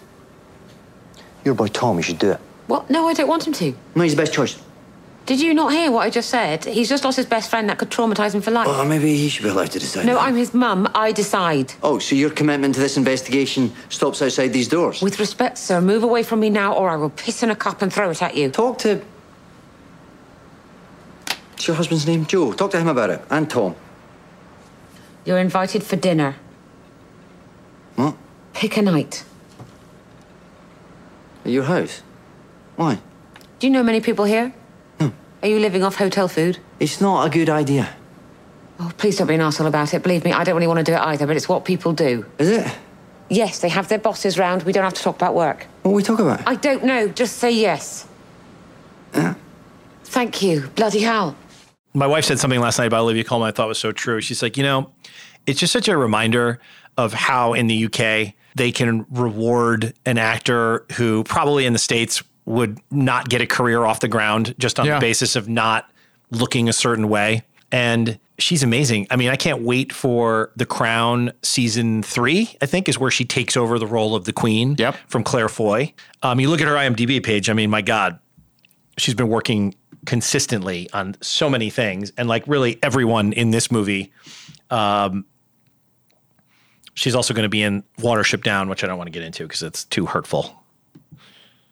Your 1.46 1.56
boy 1.56 1.68
Tom, 1.68 1.98
you 1.98 2.04
should 2.04 2.20
do 2.20 2.32
it. 2.32 2.40
What? 2.68 2.90
No, 2.90 3.08
I 3.08 3.14
don't 3.14 3.28
want 3.28 3.46
him 3.46 3.54
to. 3.54 3.76
No, 3.96 4.04
he's 4.04 4.16
the 4.16 4.22
best 4.22 4.34
choice. 4.34 4.62
Did 5.26 5.40
you 5.40 5.54
not 5.54 5.72
hear 5.72 5.92
what 5.92 6.02
I 6.02 6.10
just 6.10 6.30
said? 6.30 6.66
He's 6.66 6.90
just 6.90 7.04
lost 7.04 7.16
his 7.16 7.28
best 7.28 7.50
friend 7.50 7.70
that 7.70 7.78
could 7.78 7.90
traumatize 7.90 8.34
him 8.34 8.42
for 8.42 8.52
life. 8.52 8.68
Oh, 8.70 8.84
maybe 8.84 9.16
he 9.16 9.30
should 9.30 9.44
be 9.44 9.50
allowed 9.50 9.72
to 9.72 9.80
decide. 9.80 10.06
no, 10.06 10.16
that. 10.16 10.24
I'm 10.24 10.36
his 10.36 10.54
mum. 10.54 10.90
I 10.96 11.12
decide. 11.12 11.74
Oh, 11.84 12.00
so 12.00 12.16
your 12.16 12.32
commitment 12.32 12.74
to 12.76 12.82
this 12.82 12.98
investigation 12.98 13.72
stops 13.90 14.22
outside 14.22 14.48
these 14.50 14.68
doors? 14.68 15.02
With 15.02 15.20
respect, 15.20 15.58
sir, 15.60 15.80
move 15.80 16.04
away 16.04 16.24
from 16.24 16.40
me 16.40 16.50
now 16.50 16.74
or 16.74 16.90
I 16.90 16.96
will 16.96 17.12
piss 17.12 17.44
in 17.44 17.52
a 17.52 17.56
cup 17.56 17.82
and 17.82 17.94
throw 17.94 18.10
it 18.10 18.22
at 18.22 18.36
you. 18.36 18.50
Talk 18.50 18.80
to. 18.80 19.02
What's 21.52 21.68
your 21.68 21.76
husband's 21.78 22.08
name? 22.08 22.26
Joe. 22.26 22.54
Talk 22.54 22.72
to 22.72 22.80
him 22.80 22.88
about 22.88 23.12
it. 23.12 23.22
And 23.30 23.48
Tom. 23.50 23.76
You're 25.24 25.38
invited 25.38 25.84
for 25.84 25.98
dinner. 25.98 26.36
What? 27.96 28.16
Pick 28.54 28.78
a 28.78 28.82
night. 28.82 29.24
At 31.46 31.52
your 31.52 31.64
house? 31.64 32.02
Why? 32.76 33.00
Do 33.60 33.68
you 33.68 33.72
know 33.72 33.84
many 33.84 34.02
people 34.02 34.26
here? 34.26 34.54
Are 35.42 35.48
you 35.48 35.60
living 35.60 35.84
off 35.84 35.96
hotel 35.96 36.28
food? 36.28 36.60
It's 36.80 37.02
not 37.02 37.26
a 37.26 37.30
good 37.30 37.50
idea. 37.50 37.90
Oh, 38.80 38.92
please 38.98 39.18
don't 39.18 39.28
be 39.28 39.36
an 39.36 39.42
arsehole 39.42 39.68
about 39.68 39.94
it. 39.94 40.04
Believe 40.04 40.24
me, 40.24 40.32
I 40.32 40.44
don't 40.44 40.56
really 40.56 40.68
want 40.68 40.80
to 40.80 40.84
do 40.84 40.94
it 40.94 41.00
either, 41.00 41.28
but 41.28 41.36
it's 41.36 41.50
what 41.50 41.66
people 41.66 41.94
do. 41.94 42.26
Is 42.38 42.50
it? 42.50 42.78
Yes, 43.30 43.60
they 43.60 43.70
have 43.70 43.88
their 43.88 44.00
bosses 44.00 44.38
round. 44.38 44.64
We 44.64 44.74
don't 44.74 44.84
have 44.84 44.94
to 44.94 45.02
talk 45.02 45.16
about 45.16 45.36
work. 45.36 45.66
What 45.84 45.92
are 45.92 45.96
we 45.96 46.04
talking 46.04 46.26
about? 46.26 46.48
I 46.48 46.56
don't 46.56 46.84
know. 46.84 47.08
Just 47.08 47.38
say 47.38 47.52
yes. 47.52 48.08
Yeah. 49.14 49.36
Thank 50.04 50.42
you. 50.42 50.68
Bloody 50.76 51.00
hell. 51.00 51.36
My 51.94 52.08
wife 52.08 52.26
said 52.26 52.40
something 52.40 52.60
last 52.60 52.78
night 52.78 52.86
about 52.86 53.02
Olivia 53.02 53.24
Colman 53.24 53.48
I 53.48 53.52
thought 53.52 53.68
was 53.68 53.78
so 53.78 53.92
true. 53.92 54.22
She's 54.22 54.42
like, 54.42 54.58
you 54.58 54.64
know, 54.64 54.92
it's 55.46 55.60
just 55.60 55.74
such 55.74 55.88
a 55.88 55.98
reminder 55.98 56.60
of 56.98 57.14
how 57.14 57.54
in 57.54 57.68
the 57.68 57.86
UK 57.86 58.34
they 58.56 58.72
can 58.72 59.06
reward 59.10 59.94
an 60.06 60.18
actor 60.18 60.86
who 60.94 61.24
probably 61.24 61.66
in 61.66 61.74
the 61.74 61.80
States 61.80 62.24
would 62.52 62.80
not 62.92 63.30
get 63.30 63.42
a 63.42 63.48
career 63.48 63.86
off 63.86 64.00
the 64.00 64.08
ground 64.08 64.54
just 64.60 64.80
on 64.80 64.86
Yeah. 64.86 64.96
the 64.96 65.00
basis 65.02 65.36
of 65.36 65.48
not 65.50 65.90
looking 66.30 66.70
a 66.70 66.74
certain 66.74 67.10
way. 67.10 67.44
And 67.72 68.20
she's 68.38 68.64
amazing. 68.64 69.08
I 69.10 69.16
mean, 69.16 69.30
I 69.30 69.36
can't 69.38 69.62
wait 69.62 69.94
for 69.94 70.52
The 70.58 70.66
Crown 70.66 71.32
season 71.42 72.04
three, 72.04 72.56
I 72.62 72.66
think, 72.66 72.90
is 72.90 73.00
where 73.00 73.12
she 73.12 73.24
takes 73.24 73.56
over 73.56 73.80
the 73.80 73.88
role 73.88 74.14
of 74.16 74.26
the 74.26 74.34
Queen 74.34 74.76
Yep. 74.78 74.96
from 75.08 75.24
Claire 75.24 75.48
Foy. 75.48 75.94
Um, 76.22 76.40
you 76.40 76.50
look 76.50 76.60
at 76.62 76.68
her 76.68 76.76
IMDb 76.76 77.24
page, 77.24 77.50
I 77.50 77.54
mean, 77.54 77.70
my 77.70 77.82
God, 77.82 78.20
she's 78.98 79.14
been 79.16 79.30
working 79.30 79.74
consistently 80.06 80.90
on 80.94 81.16
so 81.22 81.50
many 81.50 81.70
things 81.70 82.12
and 82.18 82.28
like 82.28 82.44
really 82.48 82.80
everyone 82.82 83.32
in 83.34 83.52
this 83.52 83.70
movie 83.72 84.12
um 84.72 85.24
she's 86.96 87.14
also 87.14 87.36
going 87.36 87.44
to 87.44 87.50
be 87.50 87.62
in 87.62 87.84
watership 88.00 88.42
down 88.44 88.68
which 88.68 88.84
i 88.84 88.88
don't 88.88 88.98
want 88.98 89.06
to 89.06 89.12
get 89.12 89.22
into 89.22 89.44
because 89.44 89.62
it's 89.62 89.84
too 89.86 90.08
hurtful 90.08 90.61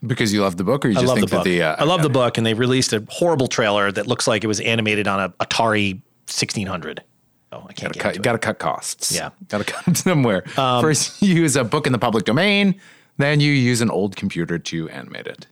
Because 0.05 0.33
you 0.33 0.41
love 0.41 0.55
the 0.57 0.63
book, 0.63 0.85
or 0.85 0.89
you 0.89 0.97
i 0.97 1.01
just 1.01 1.07
love 1.07 1.15
the 1.17 1.27
think 1.27 1.31
that 1.31 1.37
book 1.37 1.43
the 1.45 1.61
uh, 1.61 1.75
i 1.77 1.83
love 1.83 2.01
the 2.01 2.09
book 2.09 2.37
and 2.37 2.45
they 2.45 2.53
released 2.53 2.93
a 2.93 3.05
horrible 3.09 3.47
trailer 3.47 3.91
that 3.91 4.07
looks 4.07 4.27
like 4.27 4.43
it 4.45 4.47
was 4.47 4.61
animated 4.61 5.07
on 5.07 5.19
a 5.19 5.29
atari 5.43 5.95
1600 6.27 7.03
oh 7.51 7.65
i 7.67 7.73
can't 7.73 7.79
Gotta 7.79 7.93
get 7.93 7.99
cut, 8.01 8.15
into 8.15 8.21
gotta 8.21 8.37
cut 8.37 8.59
costs. 8.59 9.11
Yeah. 9.13 9.27
Um, 9.27 9.31
gotta 9.49 9.63
cut 9.65 9.83
them 9.85 9.95
somewhere. 10.09 10.43
First, 10.55 11.21
you 11.21 11.35
use 11.35 11.55
a 11.57 11.63
book 11.65 11.85
in 11.85 11.91
the 11.91 11.99
public 11.99 12.23
domain, 12.23 12.79
then 13.17 13.39
you 13.41 13.51
use 13.51 13.81
an 13.81 13.89
old 13.89 14.15
computer 14.15 14.57
to 14.57 14.87
animate 14.89 15.27
it. 15.27 15.47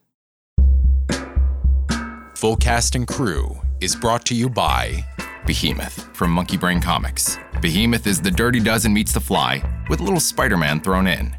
Full 2.36 2.56
Cast 2.56 2.96
and 2.96 3.08
Crew 3.08 3.58
is 3.82 3.96
brought 3.96 4.26
to 4.28 4.36
you 4.36 4.48
by 4.48 5.04
Behemoth 5.48 6.16
from 6.16 6.32
Monkey 6.32 6.56
Brain 6.56 6.80
Comics. 6.80 7.38
Behemoth 7.62 8.06
is 8.06 8.22
the 8.22 8.30
Dirty 8.30 8.60
Dozen 8.60 8.94
meets 8.94 9.12
the 9.12 9.20
Fly 9.20 9.64
with 9.90 10.00
a 10.00 10.04
little 10.04 10.20
Spider 10.20 10.56
Man 10.56 10.80
thrown 10.80 11.08
in. 11.08 11.36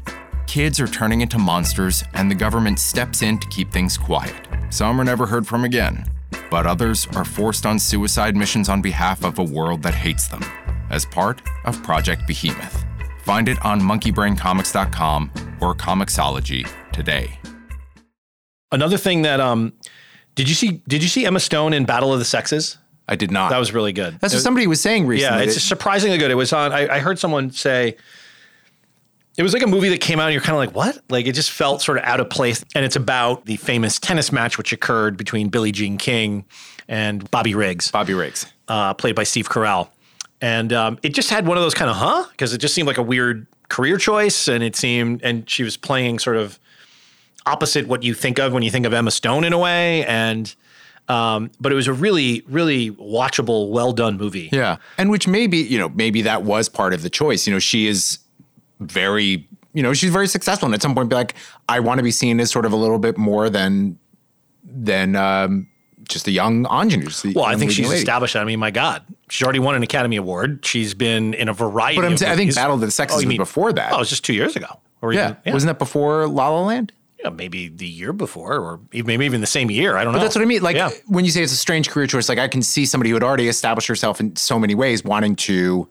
Kids 0.49 0.79
are 0.79 0.87
turning 0.87 1.21
into 1.21 1.37
monsters, 1.37 2.03
and 2.15 2.29
the 2.29 2.33
government 2.35 2.79
steps 2.79 3.21
in 3.21 3.37
to 3.37 3.47
keep 3.49 3.71
things 3.71 3.97
quiet. 3.99 4.33
Some 4.71 4.99
are 4.99 5.03
never 5.03 5.27
heard 5.27 5.45
from 5.45 5.63
again, 5.63 6.05
but 6.49 6.65
others 6.65 7.07
are 7.15 7.23
forced 7.23 7.67
on 7.67 7.77
suicide 7.77 8.35
missions 8.35 8.67
on 8.67 8.81
behalf 8.81 9.23
of 9.23 9.37
a 9.37 9.43
world 9.43 9.83
that 9.83 9.93
hates 9.93 10.27
them, 10.27 10.43
as 10.89 11.05
part 11.05 11.41
of 11.65 11.81
Project 11.83 12.23
Behemoth. 12.27 12.83
Find 13.21 13.47
it 13.47 13.63
on 13.63 13.79
monkeybraincomics.com 13.79 15.31
or 15.61 15.75
Comixology 15.75 16.67
today. 16.91 17.37
another 18.71 18.97
thing 18.97 19.21
that 19.23 19.39
um 19.39 19.73
did 20.35 20.47
you 20.49 20.55
see 20.55 20.81
did 20.87 21.01
you 21.03 21.09
see 21.09 21.25
emma 21.25 21.39
stone 21.39 21.73
in 21.73 21.85
battle 21.85 22.11
of 22.13 22.19
the 22.19 22.25
sexes 22.25 22.77
I 23.07 23.15
did 23.15 23.31
not. 23.31 23.49
that 23.49 23.57
was 23.57 23.73
really 23.73 23.93
good 23.93 24.19
That's 24.19 24.33
It- 24.33 24.37
what 24.37 24.43
somebody 24.43 24.67
was 24.67 24.79
saying 24.81 25.05
recently. 25.07 25.37
Yeah, 25.39 25.43
it's 25.43 25.55
that- 25.55 25.59
surprisingly 25.61 26.17
good. 26.19 26.29
It 26.31 26.35
was 26.35 26.53
on. 26.53 26.71
I, 26.71 26.87
I 26.97 26.99
heard 26.99 27.17
someone 27.19 27.49
say 27.51 27.95
it 29.39 29.43
was 29.43 29.53
like 29.53 29.63
a 29.63 29.67
movie 29.67 29.87
that 29.87 30.01
came 30.01 30.19
out, 30.19 30.25
and 30.25 30.33
you're 30.33 30.41
kind 30.41 30.51
of 30.51 30.57
like, 30.57 30.75
what? 30.75 31.01
Like 31.09 31.25
it 31.25 31.31
just 31.31 31.49
felt 31.49 31.81
sort 31.81 31.97
of 31.97 32.03
out 32.03 32.19
of 32.19 32.29
place. 32.29 32.61
And 32.75 32.83
it's 32.83 32.97
about 32.97 33.45
the 33.45 33.55
famous 33.55 33.97
tennis 33.97 34.33
match 34.33 34.57
which 34.57 34.73
occurred 34.73 35.15
between 35.15 35.47
Billie 35.47 35.71
Jean 35.71 35.97
King 35.97 36.43
and 36.89 37.31
Bobby 37.31 37.55
Riggs, 37.55 37.89
Bobby 37.89 38.13
Riggs. 38.13 38.47
uh, 38.67 38.93
played 38.95 39.15
by 39.15 39.23
Steve 39.23 39.47
Carell. 39.47 39.87
And 40.41 40.73
um, 40.73 40.99
it 41.03 41.13
just 41.13 41.29
had 41.29 41.47
one 41.47 41.55
of 41.55 41.63
those 41.63 41.73
kind 41.73 41.89
of 41.89 41.95
huh, 41.95 42.25
because 42.31 42.51
it 42.51 42.57
just 42.57 42.75
seemed 42.75 42.87
like 42.87 42.97
a 42.97 43.01
weird 43.01 43.47
career 43.69 43.97
choice, 43.97 44.49
and 44.49 44.61
it 44.61 44.75
seemed, 44.75 45.21
and 45.23 45.49
she 45.49 45.63
was 45.63 45.77
playing 45.77 46.19
sort 46.19 46.35
of 46.35 46.59
opposite 47.45 47.87
what 47.87 48.03
you 48.03 48.13
think 48.13 48.39
of 48.39 48.51
when 48.51 48.61
you 48.61 48.69
think 48.69 48.85
of 48.85 48.93
Emma 48.93 49.11
Stone 49.11 49.45
in 49.45 49.53
a 49.53 49.57
way, 49.57 50.05
and. 50.05 50.53
Um, 51.07 51.49
but 51.59 51.71
it 51.71 51.75
was 51.75 51.87
a 51.87 51.93
really, 51.93 52.43
really 52.47 52.91
watchable, 52.91 53.71
well 53.71 53.93
done 53.93 54.17
movie. 54.17 54.49
Yeah. 54.51 54.77
And 54.99 55.09
which 55.09 55.27
maybe, 55.27 55.57
you 55.57 55.79
know, 55.79 55.89
maybe 55.89 56.21
that 56.21 56.43
was 56.43 56.69
part 56.69 56.93
of 56.93 57.01
the 57.01 57.09
choice. 57.09 57.47
You 57.47 57.53
know, 57.53 57.57
she 57.57 57.87
is 57.87 58.19
very 58.79 59.47
you 59.73 59.83
know, 59.83 59.93
she's 59.93 60.11
very 60.11 60.27
successful 60.27 60.65
and 60.65 60.73
at 60.73 60.81
some 60.81 60.95
point 60.95 61.09
be 61.09 61.15
like, 61.15 61.35
I 61.69 61.79
want 61.79 61.99
to 61.99 62.03
be 62.03 62.09
seen 62.11 62.39
as 62.39 62.49
sort 62.49 62.65
of 62.65 62.73
a 62.73 62.75
little 62.75 62.97
bit 62.97 63.17
more 63.19 63.49
than 63.51 63.99
than 64.63 65.15
um, 65.15 65.67
just 66.07 66.27
a 66.27 66.31
young 66.31 66.65
ingenue. 66.65 67.09
Well, 67.35 67.45
I 67.45 67.55
think 67.55 67.71
she's 67.71 67.87
lady. 67.87 67.99
established. 67.99 68.33
that. 68.33 68.41
I 68.41 68.45
mean, 68.45 68.59
my 68.59 68.71
God, 68.71 69.03
she's 69.29 69.43
already 69.43 69.59
won 69.59 69.75
an 69.75 69.83
Academy 69.83 70.15
Award. 70.15 70.65
She's 70.65 70.93
been 70.95 71.33
in 71.35 71.49
a 71.49 71.53
variety. 71.53 71.97
But 71.97 72.05
I'm 72.05 72.13
of 72.13 72.19
saying, 72.19 72.31
I 72.31 72.35
think. 72.35 72.55
Battle 72.55 72.75
of 72.75 72.81
the 72.81 72.89
Sexes 72.91 73.21
you 73.21 73.27
was 73.27 73.37
before 73.37 73.71
that. 73.73 73.91
Oh, 73.93 73.97
it 73.97 73.99
was 73.99 74.09
just 74.09 74.25
two 74.25 74.33
years 74.33 74.55
ago. 74.55 74.79
Or 75.01 75.13
Yeah. 75.13 75.35
even, 75.41 75.53
Wasn't 75.53 75.67
that 75.69 75.79
before 75.79 76.27
La 76.27 76.49
La 76.49 76.61
Land? 76.63 76.91
yeah, 77.23 77.29
maybe 77.29 77.67
the 77.67 77.87
year 77.87 78.11
before, 78.13 78.55
or 78.57 78.79
maybe 78.91 79.25
even 79.25 79.39
the 79.41 79.47
same 79.47 79.69
year. 79.69 79.97
I 79.97 80.03
don't 80.03 80.13
But 80.13 80.19
know. 80.19 80.23
that's 80.23 80.35
what 80.35 80.41
I 80.41 80.45
mean. 80.45 80.61
Like 80.63 80.75
Yeah. 80.75 80.89
when 81.05 81.25
you 81.25 81.31
say 81.31 81.43
it's 81.43 81.53
a 81.53 81.57
strange 81.57 81.89
career 81.89 82.07
choice, 82.07 82.27
like 82.27 82.39
I 82.39 82.47
can 82.47 82.61
see 82.61 82.85
somebody 82.85 83.09
who 83.11 83.15
had 83.15 83.23
already 83.23 83.47
established 83.47 83.87
herself 83.87 84.19
in 84.19 84.35
so 84.35 84.57
many 84.57 84.73
ways 84.73 85.03
wanting 85.03 85.35
to 85.37 85.87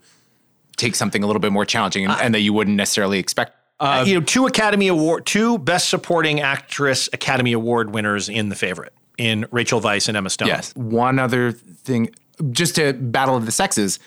take 0.78 0.94
something 0.94 1.22
a 1.22 1.26
little 1.26 1.40
bit 1.40 1.52
more 1.52 1.64
challenging 1.66 2.06
and, 2.06 2.14
and 2.20 2.34
that 2.34 2.40
you 2.40 2.52
wouldn't 2.54 2.76
necessarily 2.76 3.18
expect. 3.18 3.52
Uh, 3.80 4.02
you 4.06 4.14
know, 4.14 4.20
two 4.20 4.46
Academy 4.46 4.88
Award, 4.88 5.26
two 5.26 5.58
Best 5.58 5.88
Supporting 5.88 6.40
Actress 6.40 7.08
Academy 7.12 7.52
Award 7.52 7.92
winners 7.92 8.28
in 8.28 8.48
The 8.48 8.56
Favorite, 8.56 8.92
in 9.18 9.46
Rachel 9.50 9.80
Weisz 9.80 10.08
and 10.08 10.16
Emma 10.16 10.30
Stone. 10.30 10.48
Yes. 10.48 10.74
One 10.74 11.18
other 11.18 11.52
thing, 11.52 12.10
just 12.50 12.74
to 12.76 12.92
Battle 12.94 13.36
of 13.36 13.46
the 13.46 13.52
Sexes, 13.52 13.98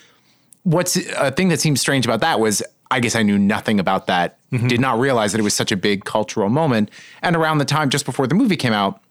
what's 0.63 0.97
a 0.97 1.31
thing 1.31 1.49
that 1.49 1.59
seems 1.59 1.79
strange 1.79 2.05
about 2.05 2.19
that 2.21 2.39
was 2.39 2.61
I 2.89 2.99
guess 2.99 3.15
I 3.15 3.23
knew 3.23 3.37
nothing 3.39 3.79
about 3.79 4.07
that, 4.07 4.37
Mm-hmm. 4.51 4.67
did 4.67 4.81
not 4.81 4.99
realize 4.99 5.31
that 5.31 5.39
it 5.39 5.43
was 5.45 5.53
such 5.53 5.71
a 5.71 5.77
big 5.77 6.03
cultural 6.03 6.49
moment. 6.49 6.91
And 7.21 7.37
around 7.37 7.59
the 7.59 7.65
time 7.65 7.89
just 7.89 8.05
before 8.05 8.27
the 8.27 8.35
movie 8.35 8.57
came 8.57 8.73
out, 8.73 9.01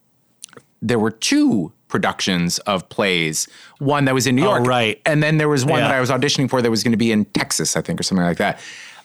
there 0.83 0.99
were 0.99 1.11
two 1.11 1.73
productions 1.91 2.59
of 2.61 2.89
plays. 2.89 3.47
One 3.79 4.07
that 4.07 4.15
was 4.15 4.27
in 4.27 4.37
New 4.37 4.43
Oh, 4.47 4.57
York, 4.57 4.67
right. 4.67 5.01
and 5.05 5.23
then 5.23 5.37
there 5.39 5.49
was 5.49 5.65
one 5.65 5.81
Yeah. 5.81 5.89
that 5.89 5.95
I 5.97 6.01
was 6.01 6.09
auditioning 6.11 6.49
for 6.49 6.63
that 6.63 6.71
was 6.71 6.83
going 6.83 6.93
to 6.93 6.97
be 6.99 7.13
in 7.13 7.25
Texas, 7.27 7.77
I 7.77 7.83
think, 7.83 8.01
or 8.01 8.03
something 8.03 8.25
like 8.25 8.39
that. 8.39 8.59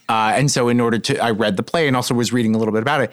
Uh, 0.07 0.33
and 0.36 0.49
so, 0.51 0.69
in 0.69 0.79
order 0.79 0.99
to, 0.99 1.17
I 1.17 1.31
read 1.31 1.57
the 1.57 1.63
play 1.63 1.88
and 1.88 1.95
also 1.95 2.13
was 2.13 2.31
reading 2.31 2.53
a 2.55 2.57
little 2.57 2.71
bit 2.73 2.81
about 2.83 3.01
it, 3.01 3.11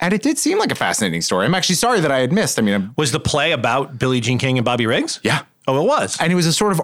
and 0.00 0.14
it 0.14 0.22
did 0.22 0.38
seem 0.38 0.58
like 0.58 0.70
a 0.72 0.76
fascinating 0.76 1.20
story. 1.20 1.44
I'm 1.46 1.54
actually 1.54 1.74
sorry 1.74 2.00
that 2.00 2.10
I 2.12 2.18
had 2.20 2.32
missed. 2.32 2.58
I 2.58 2.62
mean, 2.62 2.74
I'm, 2.74 2.92
Was 2.96 3.10
the 3.12 3.20
play 3.20 3.52
about 3.52 3.98
Billie 3.98 4.20
Jean 4.20 4.38
King 4.38 4.56
and 4.56 4.64
Bobby 4.64 4.86
Riggs? 4.86 5.18
yeah, 5.24 5.42
Oh, 5.68 5.80
it 5.80 5.86
was. 5.86 6.16
and 6.20 6.32
it 6.32 6.34
was 6.36 6.46
a 6.46 6.52
sort 6.52 6.72
of 6.72 6.80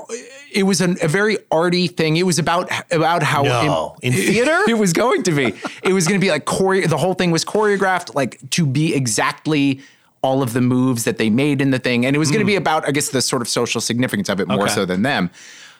it 0.52 0.62
was 0.62 0.80
an, 0.80 0.96
a 1.02 1.08
very 1.08 1.36
arty 1.50 1.88
thing 1.88 2.16
it 2.16 2.22
was 2.24 2.38
about 2.38 2.70
about 2.92 3.22
how 3.24 3.42
No. 3.42 3.96
In 4.02 4.12
theater? 4.12 4.56
it 4.68 4.74
was 4.78 4.92
going 4.92 5.22
to 5.24 5.32
be 5.32 5.52
it 5.82 5.92
was 5.92 6.06
going 6.06 6.18
to 6.20 6.24
be 6.24 6.30
like 6.30 6.46
chore 6.48 6.80
the 6.86 6.96
whole 6.96 7.14
thing 7.14 7.30
was 7.32 7.44
choreographed 7.44 8.14
like 8.14 8.38
to 8.50 8.64
be 8.64 8.94
exactly 8.94 9.80
all 10.22 10.42
of 10.42 10.52
the 10.52 10.60
moves 10.60 11.04
that 11.04 11.16
they 11.18 11.30
made 11.30 11.60
in 11.60 11.70
the 11.70 11.78
thing 11.78 12.04
and 12.06 12.14
it 12.16 12.18
was 12.18 12.30
going 12.30 12.40
to 12.40 12.46
be 12.46 12.56
about 12.56 12.86
i 12.86 12.90
guess 12.90 13.10
the 13.10 13.22
sort 13.22 13.40
of 13.42 13.48
social 13.48 13.80
significance 13.80 14.28
of 14.28 14.40
it 14.40 14.48
more 14.48 14.56
Hmm. 14.58 14.62
Okay. 14.64 14.74
so 14.74 14.84
than 14.84 15.02
them 15.02 15.30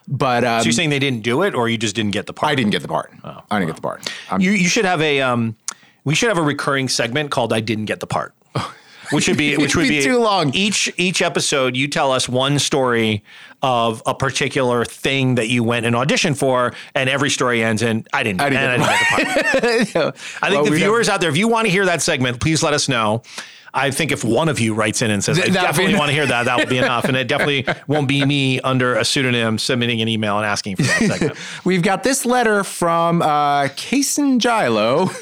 but 0.07 0.43
um, 0.45 0.61
so 0.61 0.65
you're 0.67 0.73
saying 0.73 0.89
they 0.91 0.99
didn't 0.99 1.23
do 1.23 1.43
it, 1.43 1.55
or 1.55 1.69
you 1.69 1.77
just 1.77 1.95
didn't 1.95 2.13
get 2.13 2.27
the 2.27 2.33
part? 2.33 2.51
i 2.51 2.55
didn't 2.55 2.71
get 2.71 2.83
the 2.83 2.89
part 2.89 3.13
i 3.25 3.59
didn't 3.59 3.67
get 3.69 3.77
the 3.77 3.83
part 3.83 4.11
I'm- 4.31 4.41
You 4.41 4.53
you 4.53 4.69
should 4.69 4.85
have 4.87 5.01
a 5.03 5.21
um, 5.21 5.57
we 6.05 6.15
should 6.15 6.29
have 6.29 6.39
a 6.39 6.43
recurring 6.43 6.89
segment 6.89 7.31
called 7.31 7.53
"I 7.53 7.61
didn't 7.61 7.85
get 7.87 8.01
the 8.01 8.07
part," 8.07 8.33
which 9.11 9.29
would 9.29 9.37
be 9.37 9.57
which 9.59 9.77
would 9.77 9.89
be 9.89 9.99
be 9.99 10.05
too 10.05 10.19
long. 10.19 10.55
Each 10.55 10.91
each 10.97 11.21
episode, 11.21 11.77
you 11.77 11.89
tell 11.89 12.13
us 12.13 12.27
one 12.29 12.59
story 12.59 13.23
of 13.63 14.03
a 14.07 14.15
particular 14.15 14.85
thing 14.87 15.35
that 15.35 15.49
you 15.49 15.63
went 15.65 15.85
and 15.85 15.95
auditioned 15.95 16.39
for, 16.39 16.73
and 16.95 17.11
every 17.11 17.29
story 17.29 17.63
ends 17.63 17.83
in 17.83 18.07
"I 18.15 18.23
didn't." 18.23 18.41
I 18.41 18.49
didn't 18.49 18.65
and 18.71 18.83
get 18.83 18.91
I 18.91 19.17
didn't 19.17 19.79
get 19.79 19.93
the 19.93 19.93
part. 20.01 20.17
I 20.43 20.49
think 20.49 20.63
Well, 20.63 20.65
the 20.65 20.77
viewers 20.77 21.09
out 21.11 21.21
there, 21.21 21.29
if 21.31 21.37
you 21.37 21.49
want 21.49 21.67
to 21.67 21.71
hear 21.71 21.85
that 21.85 22.01
segment, 22.01 22.41
please 22.41 22.63
let 22.63 22.73
us 22.73 22.89
know. 22.89 23.23
I 23.75 23.91
think 23.91 24.13
if 24.13 24.25
one 24.25 24.49
of 24.49 24.61
you 24.61 24.75
writes 24.75 25.03
in 25.03 25.11
and 25.11 25.23
says, 25.23 25.39
I 25.39 25.43
Th- 25.43 25.55
be 25.55 25.61
definitely 25.61 25.95
want 25.99 26.09
to 26.09 26.13
hear 26.13 26.27
that, 26.27 26.45
that 26.45 26.59
would 26.59 26.69
be 26.69 26.79
enough. 26.79 27.05
And 27.05 27.17
it 27.17 27.29
definitely 27.29 27.67
won't 27.87 28.09
be 28.09 28.25
me 28.25 28.61
under 28.61 28.95
a 28.97 29.05
pseudonym 29.05 29.59
submitting 29.59 30.01
an 30.01 30.09
email 30.09 30.37
and 30.39 30.47
asking 30.47 30.77
for 30.77 30.83
that 30.83 31.03
segment. 31.03 31.39
we've 31.65 31.83
got 31.83 32.03
this 32.03 32.25
letter 32.25 32.65
from 32.65 33.23
uh 33.23 33.65
Kason 33.69 34.39
Gilo. 34.39 35.13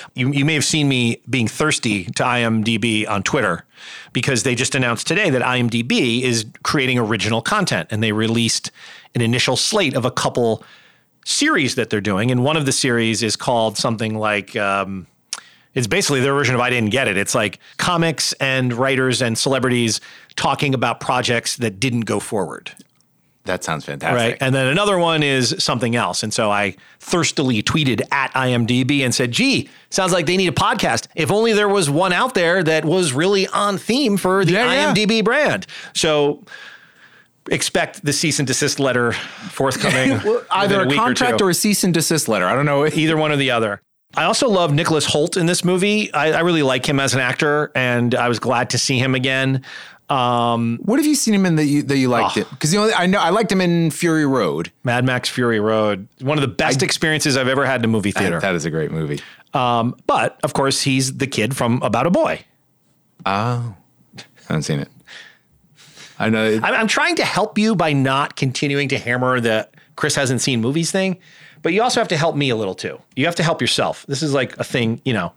you, 0.14 0.32
you 0.32 0.44
may 0.44 0.54
have 0.54 0.64
seen 0.64 0.88
me 0.88 1.20
being 1.28 1.48
thirsty 1.48 2.04
to 2.04 2.22
IMDb 2.22 3.08
on 3.08 3.22
Twitter 3.22 3.64
because 4.12 4.42
they 4.42 4.54
just 4.54 4.74
announced 4.74 5.06
today 5.06 5.30
that 5.30 5.42
IMDb 5.42 6.22
is 6.22 6.46
creating 6.62 6.98
original 6.98 7.42
content 7.42 7.88
and 7.90 8.02
they 8.02 8.12
released 8.12 8.70
an 9.14 9.20
initial 9.20 9.56
slate 9.56 9.94
of 9.94 10.04
a 10.04 10.10
couple 10.10 10.64
series 11.24 11.74
that 11.74 11.90
they're 11.90 12.00
doing. 12.00 12.30
And 12.30 12.44
one 12.44 12.56
of 12.56 12.66
the 12.66 12.72
series 12.72 13.22
is 13.22 13.36
called 13.36 13.76
something 13.76 14.14
like, 14.14 14.54
um, 14.56 15.06
it's 15.74 15.86
basically 15.86 16.20
their 16.20 16.34
version 16.34 16.54
of 16.54 16.60
I 16.60 16.70
Didn't 16.70 16.90
Get 16.90 17.08
It. 17.08 17.16
It's 17.16 17.34
like 17.34 17.58
comics 17.76 18.32
and 18.34 18.72
writers 18.72 19.20
and 19.22 19.36
celebrities 19.36 20.00
talking 20.36 20.74
about 20.74 21.00
projects 21.00 21.56
that 21.56 21.78
didn't 21.80 22.02
go 22.02 22.20
forward. 22.20 22.70
that 23.44 23.62
sounds 23.62 23.84
fantastic 23.84 24.16
Right. 24.16 24.38
And 24.40 24.54
then 24.54 24.66
another 24.68 24.98
one 24.98 25.22
is 25.22 25.54
something 25.58 25.94
else. 25.94 26.22
And 26.22 26.32
so 26.32 26.50
I 26.50 26.76
thirstily 27.00 27.62
tweeted 27.62 28.00
at 28.10 28.32
IMDb 28.32 29.00
and 29.04 29.14
said, 29.14 29.32
gee, 29.32 29.68
sounds 29.90 30.12
like 30.12 30.24
they 30.26 30.36
need 30.38 30.48
a 30.48 30.52
podcast. 30.52 31.08
If 31.14 31.30
only 31.30 31.52
there 31.52 31.68
was 31.68 31.90
one 31.90 32.12
out 32.14 32.32
there 32.34 32.62
that 32.62 32.84
was 32.86 33.12
really 33.12 33.46
on 33.48 33.76
theme 33.76 34.16
for 34.16 34.44
the 34.46 34.52
Yeah, 34.52 34.72
yeah. 34.72 34.94
IMDb 34.94 35.22
brand. 35.22 35.66
So 35.92 36.42
expect 37.50 38.02
the 38.04 38.12
cease 38.14 38.38
and 38.38 38.48
desist 38.48 38.80
letter 38.80 39.12
forthcoming. 39.12 40.12
either 40.50 40.78
within 40.78 40.92
a 40.92 40.94
contract 40.94 41.38
two. 41.40 41.44
or 41.44 41.50
a 41.50 41.54
cease 41.54 41.84
and 41.84 41.92
desist 41.92 42.26
letter 42.26 42.46
i 42.46 42.54
don't 42.54 42.64
know 42.64 42.86
either 42.86 43.16
one 43.18 43.30
or 43.30 43.36
the 43.36 43.50
other. 43.50 43.82
I 44.16 44.24
also 44.24 44.48
love 44.48 44.72
Nicholas 44.72 45.06
Hoult 45.06 45.36
in 45.36 45.46
this 45.46 45.64
movie. 45.64 46.12
I, 46.12 46.32
I 46.32 46.40
really 46.40 46.62
like 46.62 46.86
him 46.88 47.00
as 47.00 47.14
an 47.14 47.20
actor, 47.20 47.72
and 47.74 48.14
I 48.14 48.28
was 48.28 48.38
glad 48.38 48.70
to 48.70 48.78
see 48.78 48.98
him 48.98 49.14
again. 49.14 49.62
Um, 50.08 50.78
What 50.82 50.98
have 50.98 51.06
you 51.06 51.14
seen 51.14 51.34
him 51.34 51.46
in 51.46 51.56
that 51.56 51.64
you 51.64 51.82
that 51.84 51.96
you 51.96 52.08
liked 52.08 52.36
Oh. 52.36 52.40
it? 52.42 52.50
Because 52.50 52.72
you 52.74 52.78
know 52.80 52.92
I 52.96 53.06
know 53.06 53.18
I 53.18 53.30
liked 53.30 53.50
him 53.50 53.60
in 53.60 53.90
Fury 53.90 54.26
Road. 54.26 54.70
Mad 54.84 55.04
Max 55.04 55.28
Fury 55.28 55.60
Road, 55.60 56.06
one 56.20 56.36
of 56.38 56.42
the 56.42 56.48
best 56.54 56.82
experiences 56.82 57.36
I've 57.36 57.48
ever 57.48 57.64
had 57.64 57.80
in 57.80 57.84
a 57.86 57.88
movie 57.88 58.12
theater. 58.12 58.38
That 58.38 58.54
is 58.54 58.64
a 58.66 58.70
great 58.70 58.90
movie. 58.90 59.20
Um, 59.54 59.96
but 60.06 60.38
of 60.44 60.52
course, 60.52 60.82
he's 60.82 61.16
the 61.16 61.26
kid 61.26 61.56
from 61.56 61.80
About 61.82 62.06
a 62.06 62.10
Boy. 62.10 62.40
Oh, 63.24 63.74
I 64.18 64.22
haven't 64.48 64.62
seen 64.64 64.80
it. 64.80 64.88
I 66.18 66.28
know. 66.28 66.44
It, 66.44 66.62
I'm, 66.62 66.74
I'm 66.74 66.86
trying 66.86 67.16
to 67.16 67.24
help 67.24 67.56
you 67.58 67.74
by 67.74 67.92
not 67.92 68.36
continuing 68.36 68.88
to 68.88 68.98
hammer 68.98 69.40
the 69.40 69.68
Chris 69.96 70.14
hasn't 70.16 70.40
seen 70.42 70.60
movies 70.60 70.90
thing, 70.90 71.18
but 71.64 71.72
you 71.72 71.82
also 71.82 72.00
have 72.00 72.08
to 72.08 72.16
help 72.16 72.36
me 72.36 72.50
a 72.50 72.56
little 72.56 72.74
too. 72.76 73.00
You 73.16 73.24
have 73.24 73.34
to 73.36 73.42
help 73.42 73.60
yourself. 73.60 74.04
This 74.06 74.22
is 74.22 74.32
like 74.32 74.56
a 74.58 74.64
thing, 74.64 75.00
you 75.04 75.12
know. 75.12 75.32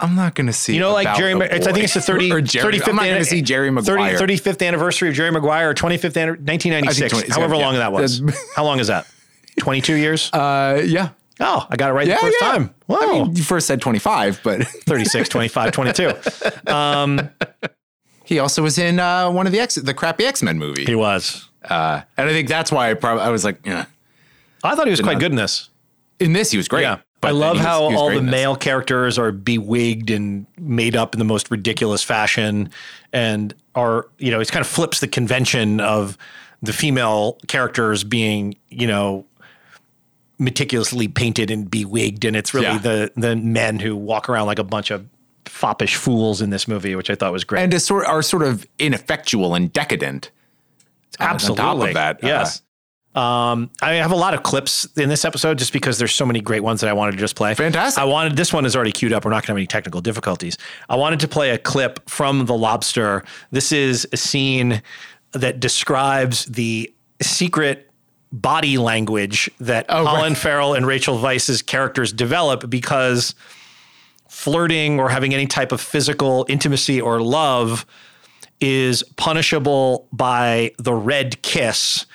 I'm 0.00 0.16
not 0.16 0.34
going 0.34 0.46
to 0.46 0.52
see. 0.54 0.72
You 0.74 0.80
know, 0.80 0.92
like 0.92 1.14
Jerry, 1.16 1.34
Ma- 1.34 1.44
I 1.44 1.58
think 1.58 1.78
it's 1.78 1.94
the 1.94 2.00
30, 2.00 2.32
or 2.32 2.40
Jerry, 2.40 2.72
35th 2.78 2.88
I'm 2.88 2.96
not 2.96 3.02
going 3.02 3.12
an- 3.16 3.18
to 3.18 3.24
see 3.26 3.42
Jerry 3.42 3.70
Maguire. 3.70 4.16
30, 4.18 4.36
35th 4.38 4.66
anniversary 4.66 5.10
of 5.10 5.14
Jerry 5.14 5.30
Maguire, 5.30 5.70
or 5.70 5.74
25th, 5.74 6.16
anni- 6.16 6.30
1996, 6.40 7.12
20 7.12 7.30
however 7.30 7.54
yeah. 7.56 7.60
long 7.60 7.74
that 7.74 7.92
was. 7.92 8.22
How 8.56 8.64
long 8.64 8.80
is 8.80 8.86
that? 8.86 9.06
22 9.60 9.94
years? 9.94 10.30
Uh, 10.32 10.82
yeah. 10.84 11.10
oh, 11.40 11.66
I 11.70 11.76
got 11.76 11.90
it 11.90 11.92
right 11.92 12.06
Yeah, 12.06 12.14
the 12.16 12.20
first 12.22 12.36
yeah. 12.40 12.52
time. 12.52 12.74
Wow. 12.88 12.98
I 13.02 13.06
mean, 13.12 13.36
you 13.36 13.42
first 13.44 13.66
said 13.66 13.80
25, 13.82 14.40
but 14.42 14.66
36, 14.66 15.28
25, 15.28 15.72
22. 15.72 16.14
Um, 16.72 17.28
he 18.24 18.38
also 18.38 18.62
was 18.62 18.78
in 18.78 18.98
uh, 18.98 19.30
one 19.30 19.46
of 19.46 19.52
the 19.52 19.60
X, 19.60 19.74
the 19.74 19.94
crappy 19.94 20.24
X 20.24 20.42
Men 20.42 20.58
movie. 20.58 20.84
he 20.86 20.94
was. 20.94 21.48
Uh, 21.62 22.00
and 22.16 22.28
I 22.28 22.32
think 22.32 22.48
that's 22.48 22.72
why 22.72 22.90
I 22.90 22.94
probably 22.94 23.22
I 23.24 23.28
was 23.28 23.44
like, 23.44 23.64
yeah. 23.66 23.84
I 24.64 24.74
thought 24.74 24.86
he 24.86 24.90
was 24.90 25.00
quite 25.00 25.14
not- 25.14 25.20
good 25.20 25.32
in 25.32 25.36
this. 25.36 25.68
In 26.22 26.32
this, 26.32 26.50
he 26.50 26.56
was 26.56 26.68
great. 26.68 26.82
Yeah. 26.82 26.98
But 27.20 27.28
I 27.28 27.30
love 27.32 27.56
was- 27.56 27.64
how 27.66 27.82
all 27.96 28.10
the 28.10 28.22
male 28.22 28.56
characters 28.56 29.18
are 29.18 29.32
bewigged 29.32 30.10
and 30.14 30.46
made 30.58 30.96
up 30.96 31.14
in 31.14 31.18
the 31.18 31.24
most 31.24 31.50
ridiculous 31.50 32.02
fashion 32.02 32.70
and 33.12 33.54
are, 33.74 34.08
you 34.18 34.30
know, 34.30 34.40
it 34.40 34.50
kind 34.50 34.60
of 34.60 34.66
flips 34.66 35.00
the 35.00 35.08
convention 35.08 35.80
of 35.80 36.18
the 36.62 36.72
female 36.72 37.38
characters 37.48 38.02
being, 38.04 38.54
you 38.70 38.86
know, 38.86 39.24
meticulously 40.38 41.06
painted 41.08 41.50
and 41.50 41.70
bewigged. 41.70 42.24
And 42.26 42.34
it's 42.36 42.52
really 42.54 42.66
Yeah. 42.66 42.78
the 42.78 43.12
the 43.16 43.36
men 43.36 43.78
who 43.78 43.94
walk 43.96 44.28
around 44.28 44.46
like 44.46 44.58
a 44.58 44.64
bunch 44.64 44.90
of 44.90 45.06
foppish 45.44 45.94
fools 45.96 46.40
in 46.40 46.50
this 46.50 46.66
movie, 46.66 46.94
which 46.96 47.10
I 47.10 47.14
thought 47.14 47.32
was 47.32 47.44
great. 47.44 47.62
and 47.62 47.72
is 47.74 47.84
sort 47.84 48.06
are 48.06 48.22
sort 48.22 48.42
of 48.42 48.66
ineffectual 48.78 49.54
and 49.54 49.72
decadent. 49.72 50.30
on- 51.20 51.28
Absolutely. 51.28 51.62
On 51.64 51.78
top 51.78 51.88
of 51.88 51.94
that, 51.94 52.16
uh, 52.24 52.26
yes. 52.26 52.62
Um, 53.14 53.70
I 53.82 53.94
have 53.94 54.12
a 54.12 54.16
lot 54.16 54.32
of 54.34 54.42
clips 54.42 54.86
in 54.96 55.08
this 55.08 55.24
episode 55.24 55.58
just 55.58 55.72
because 55.72 55.98
there's 55.98 56.14
so 56.14 56.24
many 56.24 56.40
great 56.40 56.62
ones 56.62 56.80
that 56.80 56.88
I 56.88 56.92
wanted 56.94 57.12
to 57.12 57.18
just 57.18 57.36
play. 57.36 57.52
Fantastic. 57.54 58.00
I 58.00 58.04
wanted 58.04 58.36
this 58.36 58.52
one 58.52 58.64
is 58.64 58.74
already 58.74 58.92
queued 58.92 59.12
up. 59.12 59.24
We're 59.24 59.30
not 59.30 59.42
going 59.42 59.48
to 59.48 59.52
have 59.52 59.56
any 59.58 59.66
technical 59.66 60.00
difficulties. 60.00 60.56
I 60.88 60.96
wanted 60.96 61.20
to 61.20 61.28
play 61.28 61.50
a 61.50 61.58
clip 61.58 62.08
from 62.08 62.46
The 62.46 62.54
Lobster. 62.56 63.22
This 63.50 63.70
is 63.72 64.08
a 64.12 64.16
scene 64.16 64.82
that 65.32 65.60
describes 65.60 66.46
the 66.46 66.92
secret 67.20 67.90
body 68.32 68.78
language 68.78 69.50
that 69.60 69.84
Oh, 69.90 70.04
right. 70.04 70.16
Colin 70.16 70.34
Farrell 70.34 70.72
and 70.74 70.86
Rachel 70.86 71.18
Weisz's 71.18 71.60
characters 71.60 72.12
develop 72.14 72.70
because 72.70 73.34
flirting 74.28 74.98
or 74.98 75.10
having 75.10 75.34
any 75.34 75.46
type 75.46 75.72
of 75.72 75.80
physical 75.82 76.46
intimacy 76.48 76.98
or 76.98 77.20
love 77.20 77.84
is 78.60 79.02
punishable 79.16 80.08
by 80.12 80.72
the 80.78 80.94
red 80.94 81.42
kiss, 81.42 82.06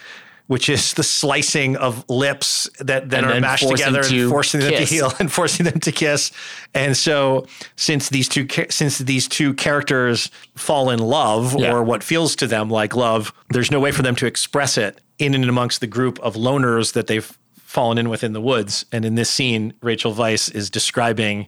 which 0.47 0.69
is 0.69 0.93
the 0.93 1.03
slicing 1.03 1.75
of 1.77 2.03
lips 2.09 2.69
that, 2.79 3.09
that 3.09 3.23
And 3.23 3.33
are 3.33 3.39
mashed 3.41 3.67
together 3.69 4.01
to 4.03 4.21
and 4.21 4.29
forcing 4.29 4.61
them 4.61 4.71
to 4.71 4.77
kiss. 4.77 4.89
heal 4.89 5.13
and 5.19 5.31
forcing 5.39 5.65
them 5.65 5.79
to 5.81 5.91
kiss. 5.91 6.31
And 6.73 6.95
so, 6.97 7.45
since 7.75 8.09
these 8.09 8.27
two 8.29 8.47
since 8.69 8.97
these 8.99 9.27
two 9.27 9.53
characters 9.53 10.29
fall 10.55 10.89
in 10.89 10.99
love 10.99 11.55
Yeah. 11.59 11.73
or 11.73 11.83
what 11.83 12.03
feels 12.03 12.35
to 12.37 12.47
them 12.47 12.69
like 12.69 12.95
love, 12.95 13.33
there's 13.49 13.71
no 13.71 13.79
way 13.79 13.91
for 13.91 14.01
them 14.01 14.15
to 14.15 14.25
express 14.25 14.77
it 14.77 14.99
in 15.19 15.33
and 15.33 15.43
amongst 15.45 15.79
the 15.81 15.87
group 15.87 16.19
of 16.19 16.35
loners 16.35 16.93
that 16.93 17.07
they've 17.07 17.37
fallen 17.57 17.97
in 17.97 18.07
with 18.09 18.23
in 18.23 18.33
the 18.33 18.41
woods. 18.41 18.85
And 18.91 19.03
in 19.03 19.15
this 19.15 19.29
scene, 19.29 19.73
Rachel 19.81 20.13
Weisz 20.13 20.53
is 20.55 20.69
describing 20.69 21.47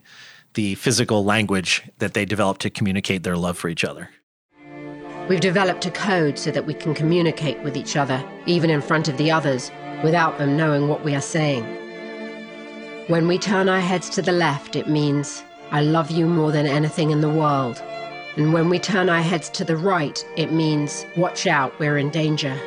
the 0.54 0.74
physical 0.74 1.24
language 1.24 1.82
that 1.98 2.12
they 2.12 2.24
developed 2.24 2.60
to 2.62 2.70
communicate 2.70 3.22
their 3.22 3.36
love 3.36 3.56
for 3.56 3.68
each 3.68 3.84
other. 3.84 4.10
We've 5.30 5.38
developed 5.38 5.86
a 5.86 5.92
code 5.92 6.40
so 6.40 6.50
that 6.50 6.66
we 6.66 6.74
can 6.74 6.92
communicate 6.92 7.62
with 7.62 7.76
each 7.76 7.96
other, 7.96 8.20
even 8.46 8.68
in 8.68 8.80
front 8.80 9.06
of 9.06 9.16
the 9.16 9.30
others, 9.30 9.70
without 10.02 10.38
them 10.38 10.56
knowing 10.56 10.88
what 10.88 11.04
we 11.04 11.14
are 11.14 11.20
saying. 11.20 11.62
When 13.06 13.28
we 13.28 13.38
turn 13.38 13.68
our 13.68 13.78
heads 13.78 14.10
to 14.10 14.22
the 14.22 14.32
left, 14.32 14.74
it 14.74 14.88
means, 14.88 15.44
I 15.70 15.82
love 15.82 16.10
you 16.10 16.26
more 16.26 16.50
than 16.50 16.66
anything 16.66 17.12
in 17.12 17.20
the 17.20 17.30
world. 17.30 17.80
And 18.36 18.52
when 18.52 18.68
we 18.68 18.80
turn 18.80 19.08
our 19.08 19.22
heads 19.22 19.48
to 19.50 19.64
the 19.64 19.76
right, 19.76 20.18
it 20.36 20.50
means, 20.50 21.06
watch 21.16 21.46
out, 21.46 21.78
we're 21.78 21.98
in 21.98 22.10
danger. 22.10 22.58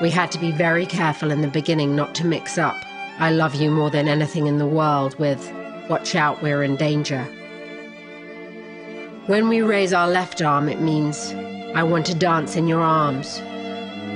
We 0.00 0.10
had 0.10 0.30
to 0.30 0.38
be 0.38 0.52
very 0.52 0.86
careful 0.86 1.32
in 1.32 1.40
the 1.40 1.48
beginning 1.48 1.96
not 1.96 2.14
to 2.14 2.24
mix 2.24 2.56
up, 2.56 2.76
I 3.18 3.32
love 3.32 3.56
you 3.56 3.72
more 3.72 3.90
than 3.90 4.06
anything 4.06 4.46
in 4.46 4.58
the 4.58 4.66
world 4.68 5.18
with, 5.18 5.52
watch 5.88 6.14
out, 6.14 6.40
we're 6.40 6.62
in 6.62 6.76
danger. 6.76 7.26
When 9.30 9.48
we 9.48 9.62
raise 9.62 9.92
our 9.92 10.08
left 10.08 10.42
arm, 10.42 10.68
it 10.68 10.80
means, 10.80 11.32
I 11.76 11.84
want 11.84 12.04
to 12.06 12.16
dance 12.16 12.56
in 12.56 12.66
your 12.66 12.80
arms. 12.80 13.38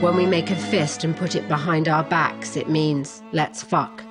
When 0.03 0.17
we 0.17 0.27
make 0.27 0.51
a 0.51 0.57
fist 0.57 1.05
and 1.05 1.17
put 1.17 1.37
it 1.37 1.47
behind 1.47 1.87
our 1.87 2.03
backs, 2.03 2.57
it 2.57 2.69
means, 2.69 3.23
let's 3.31 3.63
fuck. 3.63 4.03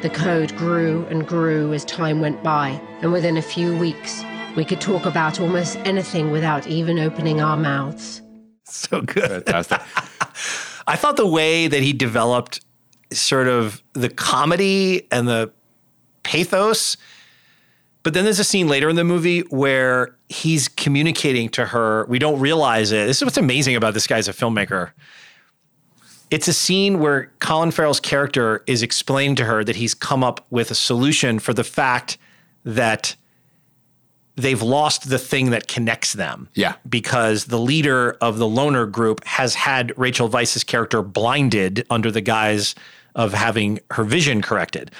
The 0.00 0.08
code 0.08 0.56
grew 0.56 1.04
and 1.10 1.28
grew 1.28 1.74
as 1.74 1.84
time 1.84 2.22
went 2.22 2.42
by, 2.42 2.80
and 3.02 3.12
within 3.12 3.36
a 3.36 3.42
few 3.42 3.76
weeks, 3.76 4.24
we 4.56 4.64
could 4.64 4.80
talk 4.80 5.04
about 5.04 5.38
almost 5.38 5.76
anything 5.84 6.30
without 6.30 6.66
even 6.66 6.98
opening 6.98 7.42
our 7.42 7.58
mouths. 7.58 8.22
So 8.64 9.02
good. 9.02 9.44
Fantastic. 9.44 9.82
I 10.86 10.96
thought 10.96 11.18
the 11.18 11.26
way 11.26 11.68
that 11.68 11.82
he 11.82 11.92
developed 11.92 12.64
sort 13.12 13.48
of 13.48 13.82
the 13.92 14.08
comedy 14.08 15.06
and 15.12 15.28
the 15.28 15.52
pathos. 16.22 16.96
But 18.02 18.14
then 18.14 18.24
there's 18.24 18.38
a 18.38 18.44
scene 18.44 18.66
later 18.66 18.88
in 18.88 18.96
the 18.96 19.04
movie 19.04 19.40
where 19.50 20.16
he's 20.28 20.68
communicating 20.68 21.48
to 21.50 21.66
her. 21.66 22.06
We 22.06 22.18
don't 22.18 22.40
realize 22.40 22.92
it. 22.92 23.06
This 23.06 23.18
is 23.18 23.24
what's 23.24 23.36
amazing 23.36 23.76
about 23.76 23.94
this 23.94 24.06
guy 24.06 24.18
as 24.18 24.28
a 24.28 24.32
filmmaker. 24.32 24.92
It's 26.30 26.48
a 26.48 26.52
scene 26.52 27.00
where 27.00 27.30
Colin 27.40 27.72
Farrell's 27.72 28.00
character 28.00 28.62
is 28.66 28.82
explaining 28.82 29.36
to 29.36 29.44
her 29.44 29.64
that 29.64 29.76
he's 29.76 29.94
come 29.94 30.24
up 30.24 30.46
with 30.50 30.70
a 30.70 30.74
solution 30.74 31.38
for 31.40 31.52
the 31.52 31.64
fact 31.64 32.16
that 32.64 33.16
they've 34.36 34.62
lost 34.62 35.10
the 35.10 35.18
thing 35.18 35.50
that 35.50 35.68
connects 35.68 36.14
them. 36.14 36.48
Yeah. 36.54 36.76
Because 36.88 37.46
the 37.46 37.58
leader 37.58 38.16
of 38.20 38.38
the 38.38 38.46
loner 38.46 38.86
group 38.86 39.24
has 39.24 39.54
had 39.54 39.92
Rachel 39.98 40.28
Weisz's 40.28 40.64
character 40.64 41.02
blinded 41.02 41.84
under 41.90 42.10
the 42.10 42.20
guise 42.20 42.74
of 43.14 43.34
having 43.34 43.80
her 43.90 44.04
vision 44.04 44.40
corrected. 44.40 44.92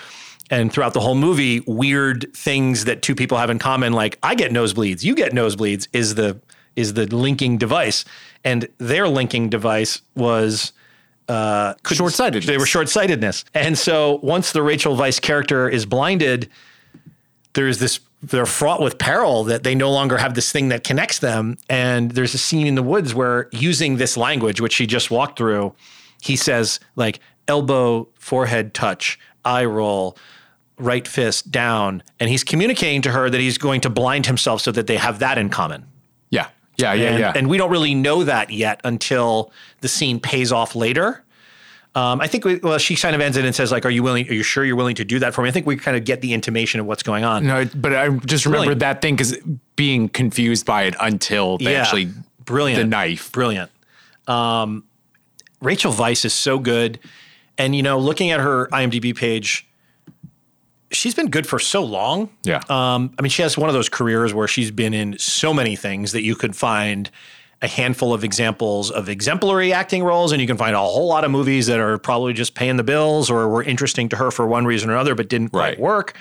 And 0.50 0.72
throughout 0.72 0.94
the 0.94 1.00
whole 1.00 1.14
movie, 1.14 1.60
weird 1.60 2.34
things 2.34 2.84
that 2.84 3.02
two 3.02 3.14
people 3.14 3.38
have 3.38 3.50
in 3.50 3.58
common, 3.58 3.92
like 3.92 4.18
I 4.22 4.34
get 4.34 4.50
nosebleeds, 4.50 5.04
you 5.04 5.14
get 5.14 5.32
nosebleeds, 5.32 5.88
is 5.92 6.16
the 6.16 6.40
is 6.76 6.94
the 6.94 7.06
linking 7.14 7.56
device. 7.56 8.04
And 8.44 8.68
their 8.78 9.08
linking 9.08 9.48
device 9.48 10.02
was 10.14 10.72
uh, 11.28 11.74
Short 11.86 12.12
sightedness. 12.12 12.46
They 12.46 12.58
were 12.58 12.66
short 12.66 12.88
sightedness. 12.88 13.44
And 13.54 13.78
so 13.78 14.18
once 14.22 14.50
the 14.50 14.62
Rachel 14.62 14.96
Weisz 14.96 15.20
character 15.20 15.68
is 15.68 15.86
blinded, 15.86 16.50
there's 17.52 17.78
this 17.78 18.00
they're 18.22 18.46
fraught 18.46 18.82
with 18.82 18.98
peril 18.98 19.44
that 19.44 19.62
they 19.62 19.74
no 19.74 19.90
longer 19.90 20.18
have 20.18 20.34
this 20.34 20.52
thing 20.52 20.68
that 20.68 20.84
connects 20.84 21.20
them. 21.20 21.56
And 21.70 22.10
there's 22.10 22.34
a 22.34 22.38
scene 22.38 22.66
in 22.66 22.74
the 22.74 22.82
woods 22.82 23.14
where 23.14 23.48
using 23.52 23.96
this 23.96 24.16
language, 24.16 24.60
which 24.60 24.74
she 24.74 24.86
just 24.86 25.10
walked 25.10 25.38
through, 25.38 25.72
he 26.20 26.36
says 26.36 26.80
like 26.96 27.20
elbow, 27.48 28.08
forehead 28.18 28.74
touch, 28.74 29.18
eye 29.44 29.64
roll, 29.64 30.16
right 30.80 31.06
fist 31.06 31.50
down. 31.50 32.02
And 32.18 32.28
he's 32.30 32.44
communicating 32.44 33.02
to 33.02 33.10
her 33.10 33.28
that 33.30 33.40
he's 33.40 33.58
going 33.58 33.80
to 33.82 33.90
blind 33.90 34.26
himself 34.26 34.60
so 34.62 34.72
that 34.72 34.86
they 34.86 34.96
have 34.96 35.18
that 35.20 35.38
in 35.38 35.48
common. 35.50 35.86
Yeah. 36.30 36.48
Yeah. 36.76 36.92
Yeah. 36.94 37.08
and, 37.10 37.18
yeah. 37.18 37.32
and 37.36 37.48
we 37.50 37.58
don't 37.58 37.70
really 37.70 37.94
know 37.94 38.24
that 38.24 38.50
yet 38.50 38.80
until 38.84 39.52
the 39.80 39.88
scene 39.88 40.18
pays 40.20 40.50
off 40.52 40.74
later. 40.74 41.22
Um, 41.94 42.20
I 42.20 42.28
think 42.28 42.44
we, 42.44 42.56
well, 42.56 42.78
she 42.78 42.94
kind 42.94 43.16
of 43.16 43.20
ends 43.20 43.36
it 43.36 43.44
and 43.44 43.52
says 43.52 43.72
like, 43.72 43.84
"Are 43.84 43.90
you 43.90 44.04
willing? 44.04 44.28
Are 44.28 44.32
you 44.32 44.44
sure 44.44 44.64
you're 44.64 44.76
willing 44.76 44.94
to 44.94 45.04
do 45.04 45.18
that 45.18 45.34
for 45.34 45.42
me?" 45.42 45.48
I 45.48 45.50
think 45.52 45.66
we 45.66 45.76
kind 45.76 45.96
of 45.96 46.04
get 46.04 46.20
the 46.20 46.32
intimation 46.32 46.78
of 46.78 46.86
what's 46.86 47.02
going 47.02 47.24
on. 47.24 47.44
no, 47.44 47.64
but 47.74 47.92
I 47.96 48.08
just 48.18 48.46
remember 48.46 48.66
Brilliant. 48.66 48.78
that 48.80 49.02
thing 49.02 49.16
because 49.16 49.36
being 49.74 50.08
confused 50.08 50.64
by 50.64 50.84
it 50.84 50.94
until 51.00 51.58
they 51.58 51.72
Yeah. 51.72 51.80
actually 51.82 52.10
brilliant 52.44 52.80
the 52.80 52.86
knife. 52.86 53.32
brilliant 53.32 53.70
um, 54.28 54.84
rachel 55.60 55.92
weisz 55.92 56.24
is 56.24 56.32
so 56.32 56.58
good 56.60 56.98
and 57.58 57.74
you 57.74 57.82
know 57.82 57.98
looking 57.98 58.30
at 58.30 58.38
her 58.40 58.66
imdb 58.68 59.14
page 59.16 59.66
she's 60.90 61.14
been 61.14 61.28
good 61.30 61.46
for 61.46 61.58
so 61.58 61.84
long. 61.84 62.28
Yeah. 62.44 62.60
um, 62.68 63.14
i 63.18 63.22
mean 63.22 63.30
she 63.30 63.42
has 63.42 63.56
one 63.56 63.68
of 63.68 63.74
those 63.74 63.88
careers 63.88 64.34
where 64.34 64.48
she's 64.48 64.70
been 64.70 64.94
in 64.94 65.18
so 65.18 65.54
many 65.54 65.76
things 65.76 66.12
that 66.12 66.22
you 66.22 66.34
could 66.34 66.56
find 66.56 67.10
a 67.62 67.68
handful 67.68 68.14
of 68.14 68.24
examples 68.24 68.90
of 68.90 69.08
exemplary 69.08 69.72
acting 69.72 70.02
roles 70.02 70.32
and 70.32 70.40
you 70.40 70.46
can 70.46 70.56
find 70.56 70.74
a 70.74 70.78
whole 70.78 71.06
lot 71.06 71.24
of 71.24 71.30
movies 71.30 71.66
that 71.66 71.78
are 71.78 71.98
probably 71.98 72.32
just 72.32 72.54
paying 72.54 72.76
the 72.76 72.84
bills 72.84 73.30
or 73.30 73.48
were 73.48 73.62
interesting 73.62 74.08
to 74.08 74.16
her 74.16 74.30
for 74.30 74.46
one 74.46 74.64
reason 74.64 74.88
or 74.88 74.94
another 74.94 75.14
but 75.14 75.28
didn't 75.28 75.50
quite 75.50 75.78
work. 75.78 76.16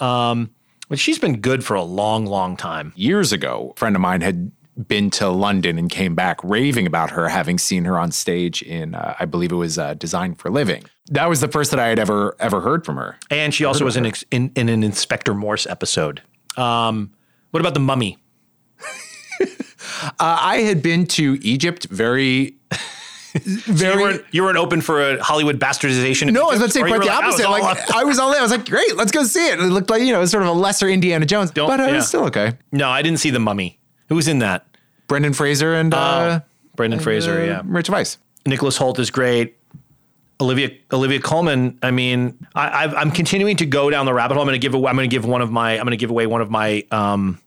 Um, 0.00 0.50
but 0.90 0.98
she's 0.98 1.18
been 1.18 1.40
good 1.40 1.64
for 1.64 1.74
a 1.74 1.82
long 1.82 2.26
long 2.26 2.56
time. 2.56 2.92
Years 2.96 3.32
ago, 3.32 3.72
a 3.74 3.78
friend 3.78 3.96
of 3.96 4.02
mine 4.02 4.20
had 4.20 4.52
been 4.88 5.08
to 5.10 5.28
London 5.28 5.78
and 5.78 5.88
came 5.90 6.14
back 6.14 6.38
raving 6.42 6.86
about 6.86 7.10
her, 7.10 7.28
having 7.28 7.58
seen 7.58 7.84
her 7.84 7.98
on 7.98 8.10
stage 8.10 8.60
in, 8.62 8.94
uh, 8.94 9.14
I 9.20 9.24
believe 9.24 9.52
it 9.52 9.56
was 9.56 9.78
uh, 9.78 9.94
Design 9.94 10.34
for 10.34 10.50
Living. 10.50 10.82
That 11.10 11.28
was 11.28 11.40
the 11.40 11.48
first 11.48 11.70
that 11.70 11.78
I 11.80 11.86
had 11.88 11.98
ever 11.98 12.34
ever 12.40 12.60
heard 12.60 12.84
from 12.84 12.96
her. 12.96 13.16
And 13.30 13.54
she 13.54 13.64
also 13.64 13.84
was 13.84 13.96
in, 13.96 14.06
ex- 14.06 14.24
in 14.30 14.50
in 14.56 14.68
an 14.68 14.82
Inspector 14.82 15.32
Morse 15.34 15.66
episode. 15.66 16.22
Um, 16.56 17.12
what 17.50 17.60
about 17.60 17.74
the 17.74 17.80
Mummy? 17.80 18.18
Uh, 20.04 20.10
I 20.20 20.56
had 20.58 20.82
been 20.82 21.06
to 21.08 21.38
Egypt 21.42 21.86
very, 21.90 22.56
very. 23.34 23.94
you, 23.94 24.00
weren't, 24.00 24.24
you 24.32 24.42
weren't 24.42 24.56
open 24.58 24.80
for 24.80 25.00
a 25.12 25.22
Hollywood 25.22 25.58
bastardization. 25.60 26.32
no, 26.32 26.42
I 26.44 26.46
was 26.52 26.56
about 26.58 26.66
to 26.66 26.72
say 26.72 26.80
quite 26.80 27.00
the 27.00 27.06
like, 27.06 27.10
opposite. 27.24 27.44
all 27.46 27.52
Like 27.52 27.78
up- 27.78 27.94
I 27.94 28.04
was 28.04 28.18
all 28.18 28.32
in. 28.32 28.38
I 28.38 28.42
was 28.42 28.50
like, 28.50 28.66
great, 28.68 28.96
let's 28.96 29.12
go 29.12 29.24
see 29.24 29.46
it. 29.48 29.58
It 29.60 29.62
looked 29.64 29.90
like 29.90 30.02
you 30.02 30.12
know, 30.12 30.18
it 30.18 30.22
was 30.22 30.30
sort 30.30 30.42
of 30.42 30.48
a 30.48 30.52
lesser 30.52 30.88
Indiana 30.88 31.26
Jones, 31.26 31.50
Don't- 31.50 31.68
but 31.68 31.80
uh, 31.80 31.84
it 31.84 31.88
yeah. 31.90 31.96
was 31.96 32.08
still 32.08 32.24
okay. 32.24 32.54
no, 32.72 32.88
I 32.90 33.02
didn't 33.02 33.18
see 33.20 33.30
the 33.30 33.38
Mummy. 33.38 33.78
Who 34.08 34.14
was 34.16 34.28
in 34.28 34.38
that? 34.40 34.66
Brendan 35.06 35.32
Fraser 35.32 35.74
and 35.74 35.92
uh, 35.92 36.40
Brendan 36.76 37.00
Fraser. 37.00 37.40
uh, 37.40 37.44
yeah, 37.44 37.62
Rachel 37.64 37.94
Weisz. 37.94 38.16
Nicholas 38.46 38.78
Hoult 38.78 38.98
is 38.98 39.10
great. 39.10 39.56
Olivia 40.40 40.70
Olivia 40.92 41.20
Colman. 41.20 41.78
I 41.82 41.90
mean, 41.90 42.36
I, 42.54 42.84
I've, 42.84 42.94
I'm 42.94 43.10
continuing 43.10 43.56
to 43.58 43.66
go 43.66 43.90
down 43.90 44.06
the 44.06 44.14
rabbit 44.14 44.34
hole. 44.34 44.42
I'm 44.42 44.46
going 44.48 44.60
to 44.60 44.64
give 44.64 44.74
away. 44.74 44.90
I'm 44.90 44.96
going 44.96 45.08
to 45.08 45.14
give 45.14 45.24
one 45.24 45.40
of 45.42 45.50
my. 45.50 45.72
I'm 45.72 45.84
going 45.84 45.92
to 45.92 45.96
give 45.96 46.10
away 46.10 46.26
one 46.26 46.40
of 46.40 46.50
my. 46.50 46.84
Um, 46.90 47.40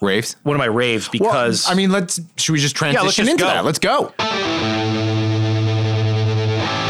Raves. 0.00 0.36
one 0.44 0.56
of 0.56 0.58
my 0.58 0.64
raves 0.64 1.10
Well, 1.12 1.30
because 1.30 1.68
I 1.70 1.74
mean, 1.74 1.90
let's. 1.90 2.18
Should 2.36 2.52
we 2.52 2.58
just 2.58 2.74
transition 2.74 3.04
let's 3.04 3.16
just 3.16 3.30
into 3.30 3.44
go. 3.44 3.48
that? 3.48 3.64
Let's 3.66 3.78
go. 3.78 4.14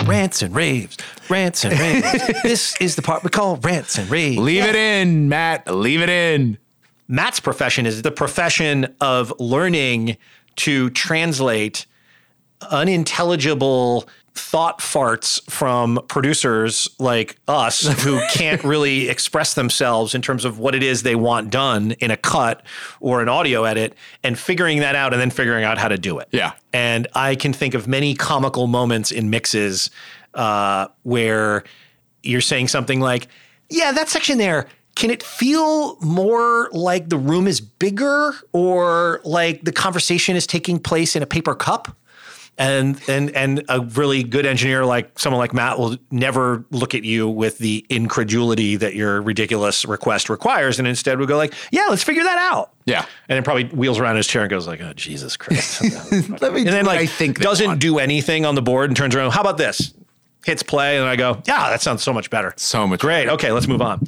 rants 0.06 0.42
and 0.42 0.54
raves, 0.54 0.96
rants 1.28 1.64
and 1.64 1.78
raves. 1.78 2.42
this 2.44 2.80
is 2.80 2.94
the 2.94 3.02
part 3.02 3.24
we 3.24 3.30
call 3.30 3.56
rants 3.56 3.98
and 3.98 4.08
raves. 4.08 4.38
Leave 4.38 4.62
it 4.64 4.76
in, 4.76 5.28
Matt. 5.28 5.66
Leave 5.74 6.02
it 6.02 6.08
in. 6.08 6.58
Matt's 7.08 7.40
profession 7.40 7.86
is 7.86 8.02
the 8.02 8.10
profession 8.10 8.94
of 9.00 9.32
learning 9.38 10.16
to 10.56 10.90
translate 10.90 11.86
unintelligible 12.70 14.08
thought 14.34 14.78
farts 14.78 15.42
from 15.50 16.00
producers 16.08 16.88
like 16.98 17.36
us 17.48 17.86
who 18.02 18.20
can't 18.32 18.64
really 18.64 19.10
express 19.10 19.54
themselves 19.54 20.14
in 20.14 20.22
terms 20.22 20.44
of 20.44 20.58
what 20.58 20.74
it 20.74 20.82
is 20.82 21.02
they 21.02 21.14
want 21.14 21.50
done 21.50 21.92
in 21.92 22.10
a 22.10 22.16
cut 22.16 22.64
or 23.00 23.20
an 23.20 23.28
audio 23.28 23.64
edit 23.64 23.94
and 24.22 24.38
figuring 24.38 24.78
that 24.78 24.94
out 24.94 25.12
and 25.12 25.20
then 25.20 25.30
figuring 25.30 25.64
out 25.64 25.76
how 25.76 25.88
to 25.88 25.98
do 25.98 26.18
it. 26.18 26.28
Yeah. 26.30 26.52
And 26.72 27.06
I 27.14 27.34
can 27.34 27.52
think 27.52 27.74
of 27.74 27.86
many 27.86 28.14
comical 28.14 28.66
moments 28.66 29.10
in 29.10 29.28
mixes 29.28 29.90
uh, 30.32 30.88
where 31.02 31.64
you're 32.22 32.40
saying 32.40 32.68
something 32.68 33.00
like, 33.00 33.28
yeah, 33.68 33.92
that 33.92 34.08
section 34.08 34.38
there, 34.38 34.66
can 34.94 35.10
it 35.10 35.22
feel 35.22 35.98
more 36.00 36.68
like 36.72 37.08
the 37.08 37.16
room 37.16 37.46
is 37.46 37.60
bigger 37.60 38.34
or 38.52 39.20
like 39.24 39.62
the 39.64 39.72
conversation 39.72 40.36
is 40.36 40.46
taking 40.46 40.78
place 40.78 41.16
in 41.16 41.22
a 41.22 41.26
paper 41.26 41.54
cup? 41.54 41.96
And 42.58 43.00
and 43.08 43.34
and 43.34 43.64
a 43.70 43.80
really 43.80 44.22
good 44.22 44.44
engineer 44.44 44.84
like 44.84 45.18
someone 45.18 45.38
like 45.38 45.54
Matt 45.54 45.78
will 45.78 45.96
never 46.10 46.66
look 46.70 46.94
at 46.94 47.02
you 47.02 47.26
with 47.26 47.56
the 47.56 47.84
incredulity 47.88 48.76
that 48.76 48.94
your 48.94 49.22
ridiculous 49.22 49.86
request 49.86 50.28
requires, 50.28 50.78
and 50.78 50.86
instead 50.86 51.18
will 51.18 51.26
go 51.26 51.38
like, 51.38 51.54
"Yeah, 51.72 51.86
let's 51.88 52.02
figure 52.02 52.22
that 52.22 52.36
out." 52.52 52.72
Yeah. 52.84 53.06
and 53.30 53.36
then 53.36 53.42
probably 53.42 53.64
wheels 53.64 53.98
around 53.98 54.16
his 54.16 54.26
chair 54.26 54.42
and 54.42 54.50
goes 54.50 54.66
like, 54.66 54.82
"Oh 54.82 54.92
Jesus 54.92 55.34
Christ!" 55.38 55.80
Let 56.42 56.52
me 56.52 56.60
and 56.60 56.68
then 56.68 56.84
like 56.84 57.00
I 57.00 57.06
think 57.06 57.40
doesn't 57.40 57.66
want. 57.66 57.80
do 57.80 57.98
anything 57.98 58.44
on 58.44 58.54
the 58.54 58.62
board 58.62 58.90
and 58.90 58.96
turns 58.98 59.14
around. 59.16 59.30
How 59.30 59.40
about 59.40 59.56
this? 59.56 59.94
Hits 60.44 60.62
play 60.62 60.98
and 60.98 61.06
I 61.06 61.14
go, 61.14 61.40
yeah, 61.46 61.70
that 61.70 61.80
sounds 61.82 62.02
so 62.02 62.12
much 62.12 62.28
better. 62.28 62.52
So 62.56 62.84
much 62.86 62.98
Great. 63.00 63.26
better. 63.26 63.34
Okay, 63.36 63.52
let's 63.52 63.68
move 63.68 63.80
on. 63.80 64.04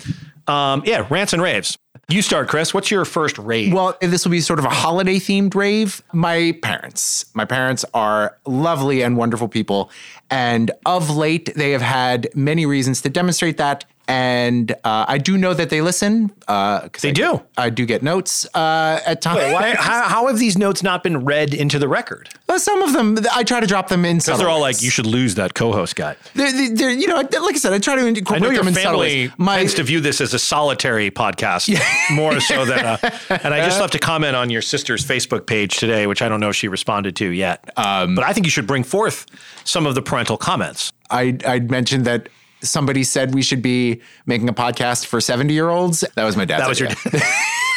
Um, 0.46 0.82
yeah, 0.84 1.06
rants 1.10 1.32
and 1.32 1.42
raves. 1.42 1.78
You 2.08 2.20
start, 2.20 2.48
Chris. 2.48 2.74
What's 2.74 2.90
your 2.90 3.04
first 3.06 3.38
rave? 3.38 3.72
Well, 3.72 3.96
this 4.00 4.24
will 4.24 4.32
be 4.32 4.42
sort 4.42 4.58
of 4.58 4.66
a 4.66 4.70
holiday 4.70 5.16
themed 5.16 5.54
rave. 5.54 6.02
My 6.12 6.58
parents, 6.62 7.24
my 7.34 7.46
parents 7.46 7.84
are 7.94 8.36
lovely 8.44 9.02
and 9.02 9.16
wonderful 9.16 9.48
people. 9.48 9.90
And 10.30 10.70
of 10.84 11.16
late, 11.16 11.54
they 11.54 11.70
have 11.70 11.80
had 11.82 12.28
many 12.34 12.66
reasons 12.66 13.00
to 13.02 13.08
demonstrate 13.08 13.56
that. 13.56 13.86
And 14.06 14.72
uh, 14.84 15.06
I 15.08 15.18
do 15.18 15.38
know 15.38 15.54
that 15.54 15.70
they 15.70 15.80
listen. 15.80 16.30
Uh, 16.46 16.88
They 17.00 17.08
I, 17.08 17.12
do. 17.12 17.42
I 17.56 17.70
do 17.70 17.86
get 17.86 18.02
notes 18.02 18.46
uh, 18.54 19.00
at 19.06 19.22
times. 19.22 19.38
Wait, 19.38 19.52
why, 19.52 19.74
how, 19.74 20.02
how 20.08 20.26
have 20.26 20.38
these 20.38 20.58
notes 20.58 20.82
not 20.82 21.02
been 21.02 21.24
read 21.24 21.54
into 21.54 21.78
the 21.78 21.88
record? 21.88 22.28
Well, 22.46 22.58
some 22.58 22.82
of 22.82 22.92
them, 22.92 23.18
I 23.34 23.44
try 23.44 23.60
to 23.60 23.66
drop 23.66 23.88
them 23.88 24.04
in. 24.04 24.18
Because 24.18 24.38
they're 24.38 24.48
all 24.48 24.60
like, 24.60 24.82
you 24.82 24.90
should 24.90 25.06
lose 25.06 25.36
that 25.36 25.54
co-host 25.54 25.96
guy. 25.96 26.16
They're, 26.34 26.74
they're, 26.74 26.90
you 26.90 27.06
know, 27.06 27.16
like 27.16 27.54
I 27.54 27.58
said, 27.58 27.72
I 27.72 27.78
try 27.78 27.96
to 27.96 28.06
incorporate 28.06 28.42
I 28.42 28.44
know 28.44 28.50
your 28.50 28.62
them 28.62 28.68
in 28.68 28.74
family. 28.74 29.32
My, 29.38 29.56
tends 29.56 29.74
to 29.74 29.82
view 29.82 30.00
this 30.00 30.20
as 30.20 30.34
a 30.34 30.38
solitary 30.38 31.10
podcast 31.10 31.74
more 32.14 32.40
so 32.40 32.66
than 32.66 32.84
a. 32.84 32.98
And 33.44 33.54
I 33.54 33.64
just 33.64 33.80
left 33.80 33.94
a 33.94 33.98
comment 33.98 34.36
on 34.36 34.50
your 34.50 34.62
sister's 34.62 35.04
Facebook 35.04 35.46
page 35.46 35.76
today, 35.78 36.06
which 36.06 36.20
I 36.20 36.28
don't 36.28 36.40
know 36.40 36.50
if 36.50 36.56
she 36.56 36.68
responded 36.68 37.16
to 37.16 37.30
yet. 37.30 37.70
Um, 37.78 38.14
but 38.14 38.24
I 38.24 38.32
think 38.34 38.44
you 38.46 38.50
should 38.50 38.66
bring 38.66 38.84
forth 38.84 39.24
some 39.64 39.86
of 39.86 39.94
the 39.94 40.02
parental 40.02 40.36
comments. 40.36 40.92
I 41.10 41.38
I 41.46 41.60
mentioned 41.60 42.04
that 42.04 42.28
somebody 42.64 43.04
said 43.04 43.34
we 43.34 43.42
should 43.42 43.62
be 43.62 44.00
making 44.26 44.48
a 44.48 44.52
podcast 44.54 45.06
for 45.06 45.20
70 45.20 45.52
year 45.54 45.68
olds. 45.68 46.00
That 46.14 46.24
was 46.24 46.36
my 46.36 46.44
dad's 46.44 46.62
That 46.62 46.68
was 46.68 46.80
your. 46.80 46.88
idea. 46.90 47.02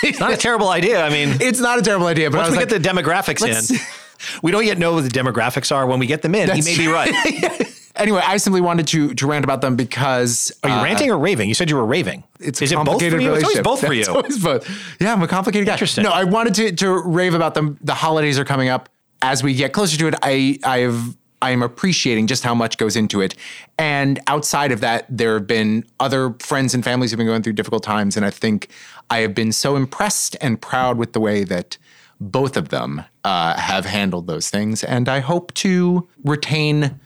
it's 0.03 0.19
not 0.19 0.33
a 0.33 0.37
terrible 0.37 0.69
idea. 0.69 1.03
I 1.03 1.09
mean, 1.09 1.37
it's 1.41 1.59
not 1.59 1.79
a 1.79 1.81
terrible 1.81 2.07
idea, 2.07 2.29
but 2.31 2.37
once 2.37 2.51
we 2.51 2.57
like, 2.57 2.69
get 2.69 2.81
the 2.81 2.89
demographics 2.89 3.45
in, 3.45 3.79
we 4.43 4.51
don't 4.51 4.65
yet 4.65 4.77
know 4.77 4.93
what 4.93 5.03
the 5.03 5.09
demographics 5.09 5.75
are. 5.75 5.85
When 5.85 5.99
we 5.99 6.07
get 6.07 6.21
them 6.21 6.35
in, 6.35 6.49
he 6.51 6.61
may 6.61 6.77
be 6.77 6.87
right. 6.87 7.13
anyway, 7.95 8.21
I 8.23 8.37
simply 8.37 8.61
wanted 8.61 8.87
to 8.87 9.13
to 9.15 9.27
rant 9.27 9.43
about 9.43 9.61
them 9.61 9.75
because 9.75 10.51
Are 10.63 10.69
you 10.69 10.75
uh, 10.75 10.83
ranting 10.83 11.11
or 11.11 11.17
raving? 11.17 11.49
You 11.49 11.55
said 11.55 11.69
you 11.69 11.75
were 11.75 11.85
raving. 11.85 12.23
It's 12.39 12.61
Is 12.61 12.71
a 12.71 12.75
it 12.75 12.77
both 12.77 12.85
for 12.85 13.09
complicated 13.09 13.21
you? 13.21 13.33
It's 13.33 13.43
always 13.43 13.61
both 13.61 13.79
for 13.81 13.93
It's 13.93 14.07
you. 14.07 14.13
always 14.15 14.43
both. 14.43 15.01
Yeah, 15.01 15.13
I'm 15.13 15.21
a 15.21 15.27
complicated 15.27 15.65
guy. 15.67 15.73
Interesting. 15.73 16.03
No, 16.03 16.11
I 16.11 16.23
wanted 16.23 16.55
to 16.55 16.71
to 16.73 17.01
rave 17.03 17.33
about 17.33 17.53
them. 17.53 17.77
The 17.81 17.95
holidays 17.95 18.39
are 18.39 18.45
coming 18.45 18.69
up. 18.69 18.89
As 19.21 19.41
we 19.41 19.55
get 19.55 19.73
closer 19.73 19.97
to 19.97 20.07
it, 20.07 20.15
I 20.21 20.59
I've 20.63 21.15
I 21.41 21.51
am 21.51 21.61
appreciating 21.61 22.27
just 22.27 22.43
how 22.43 22.55
much 22.55 22.77
goes 22.77 22.95
into 22.95 23.21
it. 23.21 23.35
And 23.77 24.19
outside 24.27 24.71
of 24.71 24.81
that, 24.81 25.05
there 25.09 25.35
have 25.35 25.47
been 25.47 25.85
other 25.99 26.33
friends 26.39 26.73
and 26.73 26.83
families 26.83 27.11
who've 27.11 27.17
been 27.17 27.27
going 27.27 27.43
through 27.43 27.53
difficult 27.53 27.83
times. 27.83 28.17
And 28.17 28.25
I 28.25 28.31
think 28.31 28.69
I 29.09 29.19
have 29.19 29.35
been 29.35 29.51
so 29.51 29.75
impressed 29.75 30.35
and 30.41 30.59
proud 30.61 30.97
with 30.97 31.13
the 31.13 31.19
way 31.19 31.43
that 31.43 31.77
both 32.19 32.57
of 32.57 32.69
them 32.69 33.03
uh, 33.23 33.57
have 33.59 33.85
handled 33.85 34.27
those 34.27 34.49
things. 34.49 34.83
And 34.83 35.07
I 35.07 35.19
hope 35.19 35.53
to 35.55 36.07
retain 36.23 36.99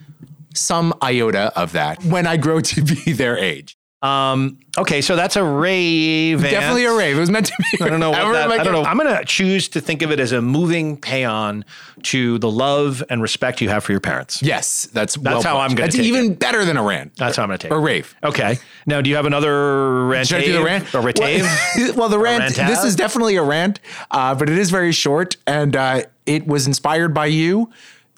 some 0.54 0.94
iota 1.02 1.52
of 1.58 1.72
that 1.74 2.04
when 2.04 2.28
I 2.28 2.38
grow 2.38 2.62
to 2.62 2.82
be 2.82 3.12
their 3.14 3.38
age. 3.38 3.78
Um, 4.02 4.58
okay, 4.80 5.02
so 5.02 5.16
that's 5.16 5.36
a 5.36 5.44
rave. 5.44 6.42
Definitely 6.42 6.86
a 6.86 6.94
rave. 6.94 7.18
It 7.18 7.20
was 7.20 7.30
meant 7.30 7.46
to 7.48 7.54
be. 7.58 7.84
I 7.84 7.90
don't 7.90 8.00
know. 8.00 8.12
What 8.22 8.34
that, 8.34 8.52
I 8.52 8.64
don't 8.64 8.74
know. 8.74 8.84
I'm 8.84 8.98
going 8.98 9.16
to 9.16 9.26
choose 9.26 9.68
to 9.70 9.82
think 9.82 10.02
of 10.02 10.12
it 10.12 10.20
as 10.20 10.32
a 10.32 10.42
moving 10.42 10.98
paean 10.98 11.66
to 12.04 12.38
the 12.40 12.50
love 12.50 13.04
and 13.10 13.22
respect 13.22 13.62
you 13.62 13.70
have 13.70 13.84
for 13.84 13.92
your 13.92 14.02
parents. 14.02 14.42
Yes, 14.42 14.88
that's 14.94 15.16
That's 15.16 15.24
well 15.24 15.42
how 15.44 15.56
put. 15.56 15.72
I'm 15.72 15.76
going 15.76 15.90
to 15.90 15.98
take 15.98 16.08
it. 16.08 16.12
That's 16.12 16.24
even 16.24 16.36
better 16.36 16.66
than 16.66 16.78
a 16.78 16.84
rant. 16.84 17.16
That's 17.16 17.38
how 17.38 17.44
I'm 17.44 17.50
going 17.50 17.60
to 17.60 17.68
take 17.68 17.72
or 17.72 17.80
it. 17.80 17.84
rave. 17.84 18.16
Okay. 18.24 18.58
Now, 18.86 19.02
do 19.02 19.10
you 19.10 19.16
have 19.16 19.26
another 19.26 20.08
rant? 20.08 20.28
Should 20.28 20.42
I 20.42 20.46
do 20.46 20.54
the 20.54 20.64
rant? 20.64 20.94
Or? 20.94 21.02
Well, 21.02 21.14
well, 21.96 22.10
the 22.10 22.20
rant. 22.20 22.56
This 22.56 22.84
is 22.84 22.96
definitely 22.96 23.36
a 23.36 23.44
rant, 23.44 23.80
uh, 24.10 24.36
but 24.36 24.50
it 24.50 24.58
is 24.58 24.70
very 24.70 24.92
short, 24.92 25.38
and 25.46 25.76
uh, 25.76 26.04
it 26.26 26.48
was 26.48 26.68
inspired 26.68 27.14
by 27.14 27.28
you. 27.28 27.70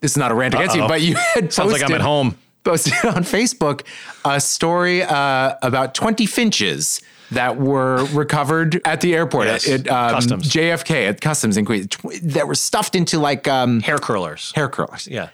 This 0.02 0.12
is 0.12 0.18
not 0.18 0.32
a 0.32 0.36
rant 0.36 0.54
against 0.54 0.76
you, 0.76 0.84
Uh-oh. 0.84 0.90
but 0.90 1.02
you 1.02 1.16
had 1.16 1.54
Sounds 1.54 1.72
like 1.72 1.84
I'm 1.84 1.94
at 1.94 2.02
home. 2.02 2.38
Posted 2.64 2.94
on 3.06 3.24
Facebook 3.24 3.82
a 4.26 4.40
story 4.40 5.04
uh, 5.04 5.56
about 5.62 5.94
20 5.94 6.26
finches 6.26 7.02
that 7.32 7.58
were 7.58 8.06
recovered 8.14 8.80
at 8.86 9.02
the 9.02 9.14
airport 9.16 9.48
Yes. 9.48 9.68
at 9.70 9.88
um, 9.90 10.12
Customs. 10.12 10.50
JFK 10.50 11.10
at 11.10 11.20
Customs 11.22 11.58
in 11.58 11.66
Queens 11.66 11.90
that 12.22 12.48
were 12.48 12.56
stuffed 12.56 12.96
into 12.96 13.20
like 13.20 13.48
um, 13.48 13.82
Hair 13.82 13.98
curlers. 13.98 14.52
hair 14.56 14.70
curlers. 14.70 15.08
Yeah. 15.08 15.30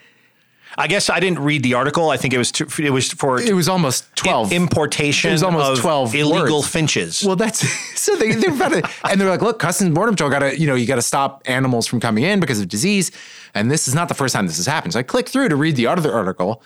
I 0.78 0.88
guess 0.88 1.10
I 1.10 1.20
didn't 1.20 1.40
read 1.40 1.64
the 1.64 1.74
article. 1.74 2.10
I 2.10 2.16
think 2.16 2.34
it 2.34 2.38
was 2.38 2.52
to, 2.54 2.68
it 2.82 2.92
was 2.92 3.12
for 3.12 3.42
It 3.42 3.54
was 3.54 3.68
almost 3.68 4.06
12. 4.16 4.54
importation 4.54 5.30
It 5.30 5.34
was 5.34 5.44
almost 5.44 5.72
of 5.72 5.80
12 5.80 6.16
illegal 6.16 6.58
words. 6.60 6.70
finches. 6.70 7.24
Well, 7.26 7.36
that's 7.36 7.60
so 8.00 8.16
they 8.16 8.32
they're 8.34 8.54
about 8.54 8.70
to, 8.72 8.90
and 9.10 9.20
they're 9.20 9.30
like, 9.30 9.42
look, 9.42 9.60
Customs 9.60 9.88
and 9.88 9.96
Border 9.96 10.12
Patrol 10.14 10.30
got 10.30 10.40
to 10.40 10.58
you 10.58 10.68
know 10.68 10.76
you 10.76 10.86
got 10.86 10.96
to 10.96 11.02
stop 11.02 11.42
animals 11.46 11.86
from 11.86 12.00
coming 12.00 12.24
in 12.24 12.40
because 12.40 12.62
of 12.62 12.70
disease, 12.70 13.12
and 13.54 13.70
this 13.70 13.88
is 13.88 13.94
not 13.96 14.08
the 14.08 14.14
first 14.14 14.34
time 14.34 14.48
this 14.48 14.58
has 14.58 14.68
happened. 14.68 14.94
So 14.94 15.00
I 15.00 15.04
click 15.04 15.28
through 15.28 15.50
to 15.50 15.56
read 15.56 15.76
the 15.76 15.88
other 15.88 16.14
article, 16.14 16.62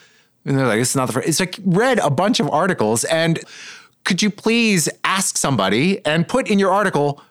and 0.46 0.58
they're 0.58 0.68
like, 0.68 0.80
this 0.80 0.90
is 0.92 0.96
not 0.96 1.08
the 1.08 1.14
first. 1.14 1.28
It's 1.28 1.40
like 1.40 1.60
read 1.64 2.00
a 2.00 2.10
bunch 2.10 2.40
of 2.40 2.50
articles, 2.50 3.04
and 3.06 3.40
could 4.04 4.22
you 4.22 4.30
please 4.30 4.90
ask 5.04 5.38
somebody 5.38 6.06
and 6.06 6.28
put 6.28 6.50
in 6.50 6.60
your 6.60 6.72
article. 6.72 7.22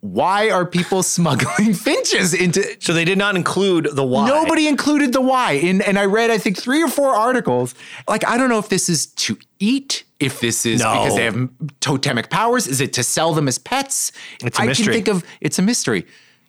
Why 0.00 0.50
are 0.50 0.66
people 0.66 1.02
smuggling 1.16 1.72
finches 1.72 2.34
into? 2.34 2.62
so 2.78 2.92
they 2.92 3.06
did 3.06 3.16
not 3.16 3.36
include 3.36 3.88
the 3.90 4.04
why. 4.04 4.28
Nobody 4.28 4.68
included 4.68 5.14
the 5.14 5.22
why. 5.22 5.52
In, 5.52 5.80
and 5.80 5.98
I 5.98 6.04
read, 6.04 6.30
I 6.30 6.36
think, 6.36 6.58
three 6.58 6.82
or 6.82 6.88
four 6.88 7.14
articles. 7.14 7.74
Like, 8.06 8.26
I 8.28 8.36
don't 8.36 8.50
know 8.50 8.58
if 8.58 8.68
this 8.68 8.90
is 8.90 9.06
to 9.06 9.38
eat, 9.60 10.04
if 10.20 10.40
this 10.40 10.66
is 10.66 10.80
No. 10.82 10.92
because 10.92 11.16
they 11.16 11.24
have 11.24 11.48
totemic 11.80 12.28
powers. 12.28 12.66
Is 12.66 12.82
it 12.82 12.92
to 12.92 13.02
sell 13.02 13.32
them 13.32 13.48
as 13.48 13.56
pets? 13.56 14.12
It's 14.42 14.58
a 14.58 14.62
I 14.62 14.66
mystery. 14.66 14.84
can 14.84 14.92
think 14.92 15.08
of 15.08 15.24
it's 15.40 15.58
a 15.58 15.62
mystery. 15.62 16.06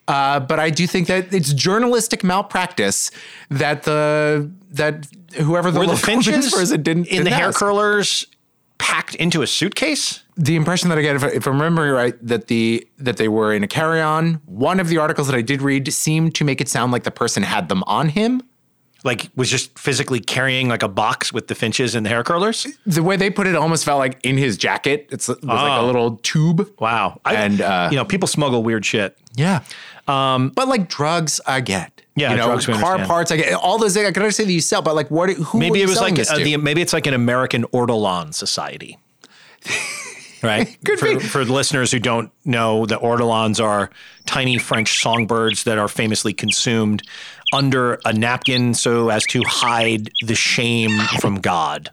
Uh, 0.08 0.40
but 0.40 0.60
I 0.60 0.70
do 0.70 0.86
think 0.86 1.08
that 1.08 1.34
it's 1.34 1.52
journalistic 1.54 2.24
malpractice 2.24 3.10
that 3.50 3.84
the 3.84 4.52
that 4.72 5.08
whoever 5.38 5.72
the 5.72 5.80
Were 5.80 5.88
the 5.88 5.96
finches 6.12 6.36
news 6.36 6.54
person 6.54 6.84
didn't 6.84 7.08
in 7.08 7.24
the 7.24 7.30
didn't 7.30 7.40
hair 7.40 7.48
ask. 7.48 7.60
curlers 7.60 8.26
packed 8.78 9.16
into 9.16 9.42
a 9.42 9.48
suitcase? 9.48 10.22
the 10.38 10.56
impression 10.56 10.90
that 10.90 10.98
I 10.98 11.02
get, 11.02 11.16
if, 11.16 11.24
if 11.24 11.48
I'm 11.48 11.54
remembering 11.54 11.92
right, 11.92 12.28
that 12.28 12.48
the 12.48 12.86
that 12.98 13.18
they 13.18 13.28
were 13.28 13.54
in 13.54 13.64
a 13.64 13.68
carry-on. 13.68 14.36
One 14.46 14.80
of 14.80 14.90
the 14.90 14.98
articles 14.98 15.28
that 15.28 15.36
I 15.36 15.42
did 15.42 15.62
read 15.62 15.92
seemed 15.94 16.36
to 16.36 16.44
make 16.44 16.60
it 16.62 16.68
sound 16.68 16.92
like 16.92 17.04
the 17.04 17.12
person 17.12 17.44
had 17.44 17.70
them 17.70 17.84
on 17.88 18.10
him. 18.10 18.42
Like 19.06 19.30
was 19.36 19.50
just 19.50 19.78
physically 19.80 20.20
carrying 20.20 20.68
like 20.68 20.84
a 20.84 20.90
box 20.90 21.32
with 21.32 21.48
the 21.48 21.56
finches 21.56 21.96
and 21.96 22.06
the 22.06 22.10
hair 22.10 22.24
curlers? 22.24 22.68
the 22.86 23.02
way 23.04 23.16
they 23.16 23.30
put 23.30 23.48
it 23.48 23.56
almost 23.56 23.86
felt 23.86 24.00
like 24.00 24.20
in 24.26 24.38
his 24.38 24.58
jacket. 24.58 25.08
It's 25.12 25.30
it 25.30 25.38
was 25.42 25.46
like 25.46 25.80
a 25.80 25.82
Oh. 25.82 25.86
little 25.86 26.18
tube. 26.24 26.68
Wow. 26.80 27.22
I, 27.24 27.36
And, 27.36 27.62
uh, 27.62 27.88
you 27.92 27.96
know, 27.98 28.04
people 28.04 28.28
smuggle 28.28 28.64
weird 28.64 28.84
shit. 28.86 29.18
Yeah. 29.36 29.62
Um, 30.08 30.50
but 30.50 30.68
like 30.68 30.90
drugs, 30.90 31.40
I 31.46 31.62
get. 31.62 32.02
Yeah, 32.18 32.32
you 32.32 32.38
know, 32.38 32.46
drugs 32.48 32.66
car 32.66 32.76
understand. 32.76 33.08
parts, 33.08 33.32
I 33.32 33.38
get 33.38 33.54
all 33.54 33.78
those 33.78 33.94
things. 33.94 34.08
I 34.08 34.12
can 34.12 34.24
understand 34.24 34.50
that 34.50 34.54
you 34.54 34.62
sell, 34.62 34.82
but 34.82 34.96
like, 34.96 35.12
what? 35.12 35.30
Who? 35.32 35.60
Maybe 35.60 35.82
it 35.82 35.88
was 35.88 36.00
like 36.00 36.16
the, 36.16 36.58
maybe 36.58 36.82
it's 36.82 36.94
like 36.94 37.08
an 37.08 37.14
American 37.14 37.64
ortolan 37.66 38.34
society. 38.34 38.98
Right? 40.44 40.78
Could 40.86 41.00
for, 41.00 41.06
be. 41.08 41.20
for 41.20 41.44
the 41.44 41.54
listeners 41.54 41.92
who 41.92 41.98
don't 41.98 42.30
know, 42.44 42.86
the 42.86 42.98
ortolans 42.98 43.60
are 43.60 43.90
tiny 44.28 44.60
French 44.60 45.02
songbirds 45.02 45.64
that 45.64 45.80
are 45.80 45.88
famously 45.88 46.34
consumed 46.34 47.02
under 47.54 48.00
a 48.06 48.14
napkin 48.14 48.74
so 48.74 49.10
as 49.10 49.24
to 49.28 49.42
hide 49.46 50.10
the 50.26 50.36
shame 50.36 50.98
from 51.20 51.36
God. 51.36 51.90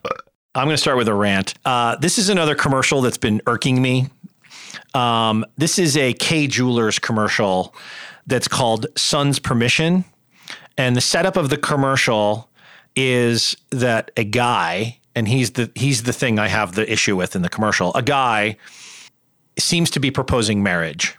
I'm 0.55 0.67
going 0.67 0.75
to 0.75 0.81
start 0.81 0.99
with 0.99 1.09
a 1.09 1.15
rant. 1.15 1.55
Uh, 1.65 1.97
this 1.97 2.19
is 2.19 2.29
another 2.29 2.55
commercial 2.55 3.01
that's 3.01 3.19
been 3.19 3.41
irking 3.47 3.81
me. 3.81 4.09
Um, 4.95 5.45
this 5.57 5.79
is 5.79 5.97
a 5.97 6.13
Kay 6.15 6.47
Jewelers 6.47 6.99
commercial 6.99 7.75
that's 8.27 8.49
called 8.49 8.87
Son's 8.97 9.39
Permission. 9.39 10.05
And 10.77 10.97
the 10.97 11.01
setup 11.01 11.37
of 11.37 11.51
the 11.51 11.57
commercial 11.57 12.51
is 12.95 13.57
that 13.71 14.11
a 14.17 14.25
guy, 14.25 14.99
and 15.15 15.29
he's 15.29 15.53
the 15.53 15.71
he's 15.75 16.03
the 16.03 16.13
thing 16.13 16.39
I 16.39 16.49
have 16.49 16.75
the 16.75 16.91
issue 16.91 17.17
with 17.17 17.35
in 17.35 17.43
the 17.43 17.49
commercial. 17.49 17.93
A 17.95 18.03
guy 18.03 18.57
seems 19.59 19.91
to 19.91 20.01
be 20.01 20.11
proposing 20.11 20.63
marriage, 20.63 21.17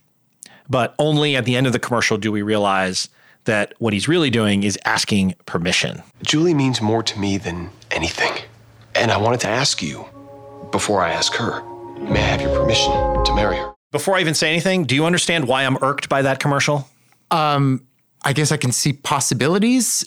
but 0.69 0.95
only 0.99 1.35
at 1.35 1.45
the 1.45 1.55
end 1.55 1.67
of 1.67 1.73
the 1.73 1.79
commercial 1.79 2.17
do 2.17 2.31
we 2.31 2.41
realize 2.41 3.09
that 3.45 3.73
what 3.79 3.93
he's 3.93 4.07
really 4.07 4.29
doing 4.29 4.63
is 4.63 4.77
asking 4.85 5.35
permission. 5.45 6.01
Julie 6.23 6.53
means 6.53 6.81
more 6.81 7.03
to 7.03 7.19
me 7.19 7.37
than 7.37 7.69
anything. 7.91 8.31
And 8.95 9.11
I 9.11 9.17
wanted 9.17 9.39
to 9.41 9.47
ask 9.47 9.81
you, 9.81 10.05
before 10.71 11.01
I 11.03 11.11
ask 11.11 11.33
her, 11.35 11.61
may 11.99 12.19
I 12.21 12.27
have 12.27 12.41
your 12.41 12.55
permission 12.55 12.91
to 13.25 13.33
marry 13.35 13.57
her? 13.57 13.73
Before 13.91 14.15
I 14.15 14.21
even 14.21 14.33
say 14.33 14.49
anything, 14.49 14.85
do 14.85 14.95
you 14.95 15.05
understand 15.05 15.47
why 15.47 15.63
I'm 15.63 15.77
irked 15.83 16.09
by 16.09 16.21
that 16.23 16.39
commercial? 16.39 16.87
Um, 17.31 17.85
I 18.23 18.33
guess 18.33 18.51
I 18.51 18.57
can 18.57 18.71
see 18.71 18.93
possibilities. 18.93 20.05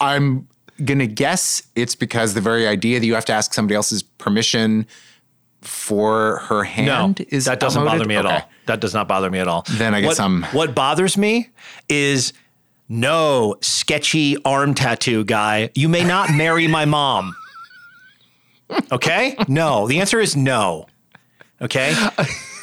I'm 0.00 0.48
gonna 0.84 1.06
guess 1.06 1.62
it's 1.76 1.94
because 1.94 2.34
the 2.34 2.40
very 2.40 2.66
idea 2.66 2.98
that 2.98 3.06
you 3.06 3.14
have 3.14 3.24
to 3.26 3.32
ask 3.32 3.54
somebody 3.54 3.76
else's 3.76 4.02
permission 4.02 4.86
for 5.62 6.38
her 6.48 6.64
hand 6.64 7.18
no, 7.20 7.24
is 7.30 7.46
that 7.46 7.60
doesn't 7.60 7.80
outmoded? 7.80 8.00
bother 8.00 8.08
me 8.08 8.16
at 8.16 8.26
Okay. 8.26 8.34
all. 8.34 8.50
That 8.66 8.80
does 8.80 8.92
not 8.92 9.08
bother 9.08 9.30
me 9.30 9.38
at 9.38 9.48
all. 9.48 9.64
Then 9.70 9.94
I 9.94 10.00
guess 10.00 10.18
what, 10.18 10.20
I'm- 10.20 10.42
What 10.52 10.74
bothers 10.74 11.16
me 11.16 11.48
is 11.88 12.32
no 12.88 13.56
sketchy 13.60 14.36
arm 14.44 14.74
tattoo 14.74 15.24
guy. 15.24 15.70
You 15.74 15.88
may 15.88 16.04
not 16.04 16.30
marry 16.30 16.66
my 16.66 16.84
mom. 16.84 17.34
Okay? 18.92 19.36
No. 19.48 19.86
The 19.86 20.00
answer 20.00 20.20
is 20.20 20.36
no. 20.36 20.86
Okay? 21.60 21.94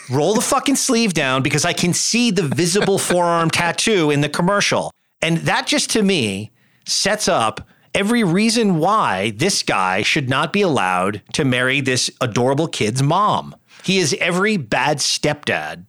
Roll 0.09 0.33
the 0.33 0.41
fucking 0.41 0.75
sleeve 0.75 1.13
down 1.13 1.41
because 1.41 1.65
I 1.65 1.73
can 1.73 1.93
see 1.93 2.31
the 2.31 2.43
visible 2.43 2.97
forearm 2.97 3.49
tattoo 3.49 4.11
in 4.11 4.21
the 4.21 4.29
commercial. 4.29 4.91
And 5.21 5.37
that 5.39 5.67
just 5.67 5.89
to 5.91 6.03
me 6.03 6.51
sets 6.85 7.27
up 7.27 7.67
every 7.93 8.23
reason 8.23 8.77
why 8.77 9.31
this 9.35 9.63
guy 9.63 10.01
should 10.01 10.29
not 10.29 10.51
be 10.53 10.61
allowed 10.61 11.21
to 11.33 11.45
marry 11.45 11.81
this 11.81 12.09
adorable 12.19 12.67
kid's 12.67 13.03
mom. 13.03 13.55
He 13.83 13.99
is 13.99 14.15
every 14.19 14.57
bad 14.57 14.97
stepdad 14.97 15.85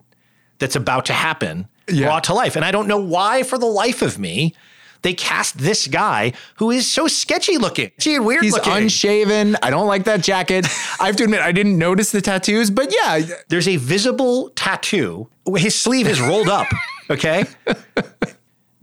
that's 0.58 0.76
about 0.76 1.06
to 1.06 1.12
happen 1.12 1.68
brought 1.86 2.24
to 2.24 2.34
life. 2.34 2.56
And 2.56 2.64
I 2.64 2.70
don't 2.70 2.88
know 2.88 2.98
why, 3.00 3.42
for 3.42 3.58
the 3.58 3.66
life 3.66 4.02
of 4.02 4.18
me, 4.18 4.54
they 5.02 5.14
cast 5.14 5.58
this 5.58 5.88
guy 5.88 6.32
who 6.56 6.70
is 6.70 6.88
so 6.88 7.08
sketchy 7.08 7.58
looking. 7.58 7.90
She 7.98 8.18
weird 8.20 8.44
He's 8.44 8.52
looking. 8.52 8.72
unshaven. 8.72 9.56
I 9.62 9.70
don't 9.70 9.88
like 9.88 10.04
that 10.04 10.20
jacket. 10.22 10.64
I 11.00 11.06
have 11.06 11.16
to 11.16 11.24
admit, 11.24 11.40
I 11.40 11.50
didn't 11.52 11.76
notice 11.76 12.12
the 12.12 12.20
tattoos, 12.20 12.70
but 12.70 12.94
yeah. 12.94 13.20
There's 13.48 13.66
a 13.66 13.76
visible 13.76 14.50
tattoo. 14.50 15.28
His 15.56 15.74
sleeve 15.74 16.06
is 16.06 16.20
rolled 16.20 16.48
up. 16.48 16.68
Okay. 17.10 17.44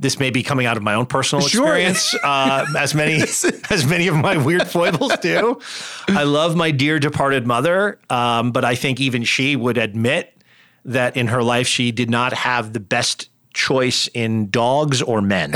This 0.02 0.18
may 0.18 0.30
be 0.30 0.44
coming 0.44 0.66
out 0.66 0.78
of 0.78 0.84
my 0.84 0.94
own 0.94 1.08
personal 1.08 1.46
Sure. 1.46 1.66
experience, 1.76 2.16
uh, 2.24 2.66
as 2.78 2.96
many 2.96 3.22
as 3.70 3.86
many 3.86 4.08
of 4.08 4.16
my 4.16 4.38
weird 4.38 4.66
foibles 4.66 5.12
do. 5.18 5.60
I 6.08 6.24
love 6.24 6.56
my 6.56 6.72
dear 6.72 7.00
departed 7.00 7.46
mother, 7.46 8.00
um, 8.10 8.52
but 8.54 8.64
I 8.64 8.76
think 8.76 9.02
even 9.02 9.26
she 9.26 9.58
would 9.58 9.78
admit 9.78 10.39
that 10.86 11.16
in 11.18 11.28
her 11.28 11.44
life 11.44 11.68
she 11.68 11.92
did 11.92 12.10
not 12.10 12.34
have 12.34 12.74
the 12.74 12.80
best 12.80 13.30
choice 13.54 14.08
in 14.14 14.50
dogs 14.50 15.02
or 15.02 15.22
men. 15.22 15.56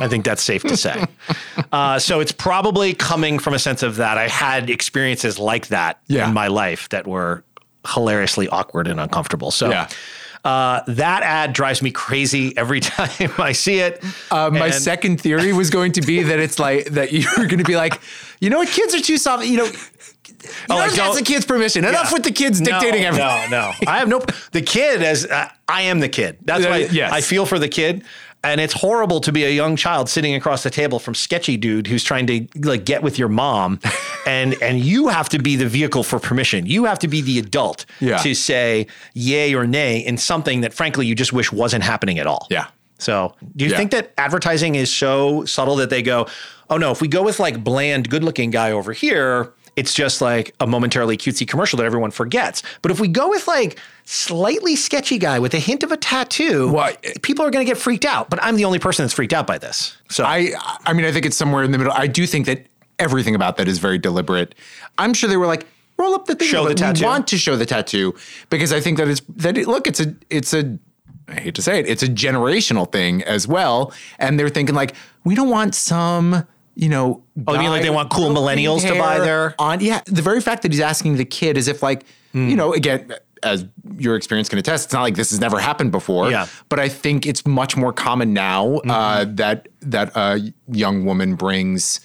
I 0.00 0.06
think 0.06 0.24
that's 0.24 0.42
safe 0.42 0.62
to 0.64 0.76
say. 0.76 1.04
Uh, 1.72 1.98
so 1.98 2.20
it's 2.20 2.32
probably 2.32 2.94
coming 2.94 3.38
from 3.38 3.52
a 3.52 3.58
sense 3.58 3.82
of 3.82 3.96
that. 3.96 4.16
I 4.16 4.26
had 4.28 4.70
experiences 4.70 5.38
like 5.38 5.68
that 5.68 6.00
in 6.08 6.32
my 6.32 6.46
life 6.46 6.88
that 6.90 7.06
were 7.06 7.44
hilariously 7.86 8.48
awkward 8.48 8.86
and 8.86 8.98
uncomfortable. 8.98 9.50
So 9.50 9.68
Yeah. 9.68 9.88
uh, 10.44 10.80
that 10.86 11.22
ad 11.24 11.52
drives 11.52 11.82
me 11.82 11.90
crazy 11.90 12.56
every 12.56 12.80
time 12.94 13.30
I 13.38 13.52
see 13.52 13.80
it. 13.80 14.02
Uh, 14.30 14.48
my 14.50 14.66
And- 14.66 14.74
second 14.74 15.20
theory 15.20 15.52
was 15.52 15.68
going 15.68 15.92
to 15.92 16.00
be 16.00 16.22
that 16.22 16.38
it's 16.38 16.58
like 16.58 16.86
that 16.86 17.12
you're 17.12 17.34
going 17.46 17.58
to 17.58 17.64
be 17.64 17.76
like, 17.76 18.00
you 18.40 18.48
know 18.48 18.58
what, 18.58 18.68
kids 18.68 18.94
are 18.94 19.00
too 19.00 19.18
soft. 19.18 19.44
You 19.44 19.58
know, 19.58 19.70
you 20.28 20.34
Oh, 20.70 20.74
know 20.74 20.80
like, 20.80 20.90
that's 20.92 20.96
don't- 20.96 21.16
the 21.16 21.22
kid's 21.22 21.44
permission. 21.44 21.84
Enough 21.84 22.06
Yeah. 22.08 22.12
with 22.14 22.22
the 22.24 22.32
kids 22.32 22.60
No, 22.60 22.66
dictating 22.72 23.04
everything. 23.04 23.50
No, 23.50 23.70
no. 23.70 23.72
I 23.86 23.98
have 23.98 24.08
no. 24.08 24.20
The 24.52 24.62
kid 24.62 25.02
as 25.02 25.24
uh, 25.26 25.48
I 25.68 25.82
am 25.82 26.00
the 26.00 26.08
kid. 26.08 26.38
That's 26.44 26.64
Uh, 26.64 26.68
why 26.68 26.76
yes. 26.90 27.12
I 27.12 27.20
feel 27.20 27.46
for 27.46 27.58
the 27.58 27.68
kid. 27.68 28.04
And 28.44 28.60
it's 28.60 28.72
horrible 28.72 29.20
to 29.22 29.32
be 29.32 29.44
a 29.44 29.50
young 29.50 29.74
child 29.74 30.08
sitting 30.08 30.32
across 30.36 30.62
the 30.62 30.70
table 30.70 31.00
from 31.00 31.16
sketchy 31.16 31.56
dude 31.56 31.88
who's 31.88 32.04
trying 32.04 32.24
to 32.28 32.46
like 32.62 32.84
get 32.84 33.02
with 33.02 33.18
your 33.18 33.28
mom, 33.28 33.80
and 34.26 34.54
and 34.62 34.78
you 34.78 35.08
have 35.08 35.28
to 35.30 35.40
be 35.40 35.56
the 35.56 35.66
vehicle 35.66 36.04
for 36.04 36.20
permission. 36.20 36.64
You 36.64 36.84
have 36.84 37.00
to 37.00 37.08
be 37.08 37.20
the 37.20 37.40
adult 37.40 37.84
Yeah. 37.98 38.18
to 38.18 38.34
say 38.36 38.86
yay 39.12 39.54
or 39.54 39.66
nay 39.66 39.98
in 39.98 40.18
something 40.18 40.60
that 40.60 40.72
frankly 40.72 41.04
you 41.04 41.16
just 41.16 41.32
wish 41.32 41.50
wasn't 41.50 41.82
happening 41.82 42.20
at 42.20 42.28
all. 42.28 42.46
Yeah. 42.48 42.66
So, 43.00 43.34
do 43.56 43.64
you 43.64 43.72
Yeah. 43.72 43.76
think 43.76 43.90
that 43.90 44.12
advertising 44.18 44.76
is 44.76 44.92
so 44.92 45.44
subtle 45.44 45.74
that 45.76 45.90
they 45.90 46.02
go, 46.02 46.28
oh 46.70 46.76
no, 46.76 46.92
if 46.92 47.00
we 47.00 47.08
go 47.08 47.22
with 47.24 47.40
like 47.40 47.64
bland, 47.64 48.08
good 48.08 48.22
looking 48.22 48.50
guy 48.52 48.70
over 48.70 48.92
here, 48.92 49.52
it's 49.78 49.94
just 49.94 50.20
like 50.20 50.54
a 50.58 50.66
momentarily 50.66 51.16
cutesy 51.16 51.46
commercial 51.46 51.76
that 51.76 51.84
everyone 51.86 52.10
forgets. 52.10 52.62
But 52.82 52.90
if 52.90 52.98
we 52.98 53.06
go 53.06 53.28
with 53.30 53.46
like 53.46 53.78
slightly 54.04 54.74
sketchy 54.74 55.18
guy 55.18 55.38
with 55.38 55.54
a 55.54 55.58
hint 55.58 55.84
of 55.84 55.92
a 55.92 55.96
tattoo, 55.96 56.76
people 57.22 57.44
are 57.44 57.50
going 57.50 57.64
to 57.64 57.70
get 57.70 57.78
freaked 57.78 58.04
out. 58.04 58.28
But 58.28 58.42
I'm 58.42 58.56
the 58.56 58.64
only 58.64 58.80
person 58.80 59.04
that's 59.04 59.14
freaked 59.14 59.32
out 59.32 59.46
by 59.46 59.56
this. 59.58 59.96
So, 60.10 60.24
I, 60.24 60.52
I 60.84 60.92
mean, 60.94 61.06
I 61.06 61.12
think 61.12 61.26
it's 61.26 61.36
somewhere 61.36 61.62
in 61.62 61.70
the 61.70 61.78
middle. 61.78 61.92
I 61.92 62.08
do 62.08 62.26
think 62.26 62.46
that 62.46 62.66
everything 62.98 63.36
about 63.36 63.56
that 63.58 63.68
is 63.68 63.78
very 63.78 63.98
deliberate. 63.98 64.56
I'm 64.98 65.14
sure 65.14 65.28
they 65.30 65.36
were 65.36 65.46
like, 65.46 65.64
roll 65.96 66.14
up 66.14 66.26
the 66.26 66.34
thing. 66.34 66.48
Show 66.48 66.64
the 66.64 66.70
We 66.70 66.74
tattoo. 66.74 67.04
want 67.04 67.28
to 67.28 67.38
show 67.38 67.54
the 67.56 67.66
tattoo 67.66 68.14
because 68.50 68.72
I 68.72 68.80
think 68.80 68.98
that 68.98 69.06
it's 69.08 69.20
that. 69.36 69.56
It, 69.56 69.68
look, 69.68 69.86
it's 69.86 70.00
a, 70.00 70.14
it's 70.28 70.52
a. 70.52 70.76
I 71.28 71.34
hate 71.40 71.54
to 71.56 71.62
say 71.62 71.78
it, 71.78 71.86
it's 71.86 72.02
a 72.02 72.08
generational 72.08 72.90
thing 72.90 73.22
as 73.24 73.46
well. 73.46 73.92
And 74.18 74.40
they're 74.40 74.48
thinking 74.48 74.74
like, 74.74 74.94
we 75.24 75.34
don't 75.36 75.50
want 75.50 75.74
some. 75.76 76.44
You 76.78 76.88
know, 76.88 77.24
Oh, 77.48 77.54
you 77.54 77.58
mean 77.58 77.70
like 77.70 77.82
they 77.82 77.90
want 77.90 78.08
cool 78.08 78.30
millennials 78.30 78.86
to 78.86 78.94
buy 78.96 79.18
their- 79.18 79.56
on? 79.58 79.80
Yeah, 79.80 80.00
the 80.06 80.22
very 80.22 80.40
fact 80.40 80.62
that 80.62 80.70
he's 80.72 80.80
asking 80.80 81.16
the 81.16 81.24
kid 81.24 81.58
as 81.58 81.66
if 81.66 81.82
like, 81.82 82.04
Hmm. 82.32 82.48
you 82.48 82.54
know, 82.54 82.72
again, 82.72 83.12
as 83.42 83.64
your 83.98 84.14
experience 84.14 84.48
can 84.48 84.60
attest, 84.60 84.84
it's 84.84 84.92
not 84.92 85.02
like 85.02 85.16
this 85.16 85.30
has 85.30 85.40
never 85.40 85.58
happened 85.58 85.90
before. 85.90 86.30
Yeah. 86.30 86.46
But 86.68 86.78
I 86.78 86.88
think 86.88 87.26
it's 87.26 87.44
much 87.44 87.76
more 87.76 87.92
common 87.92 88.32
now 88.32 88.76
uh, 88.76 89.24
Mm-hmm. 89.24 89.34
that 89.36 89.68
that 89.80 90.12
a 90.16 90.52
young 90.70 91.04
woman 91.04 91.34
brings 91.34 91.98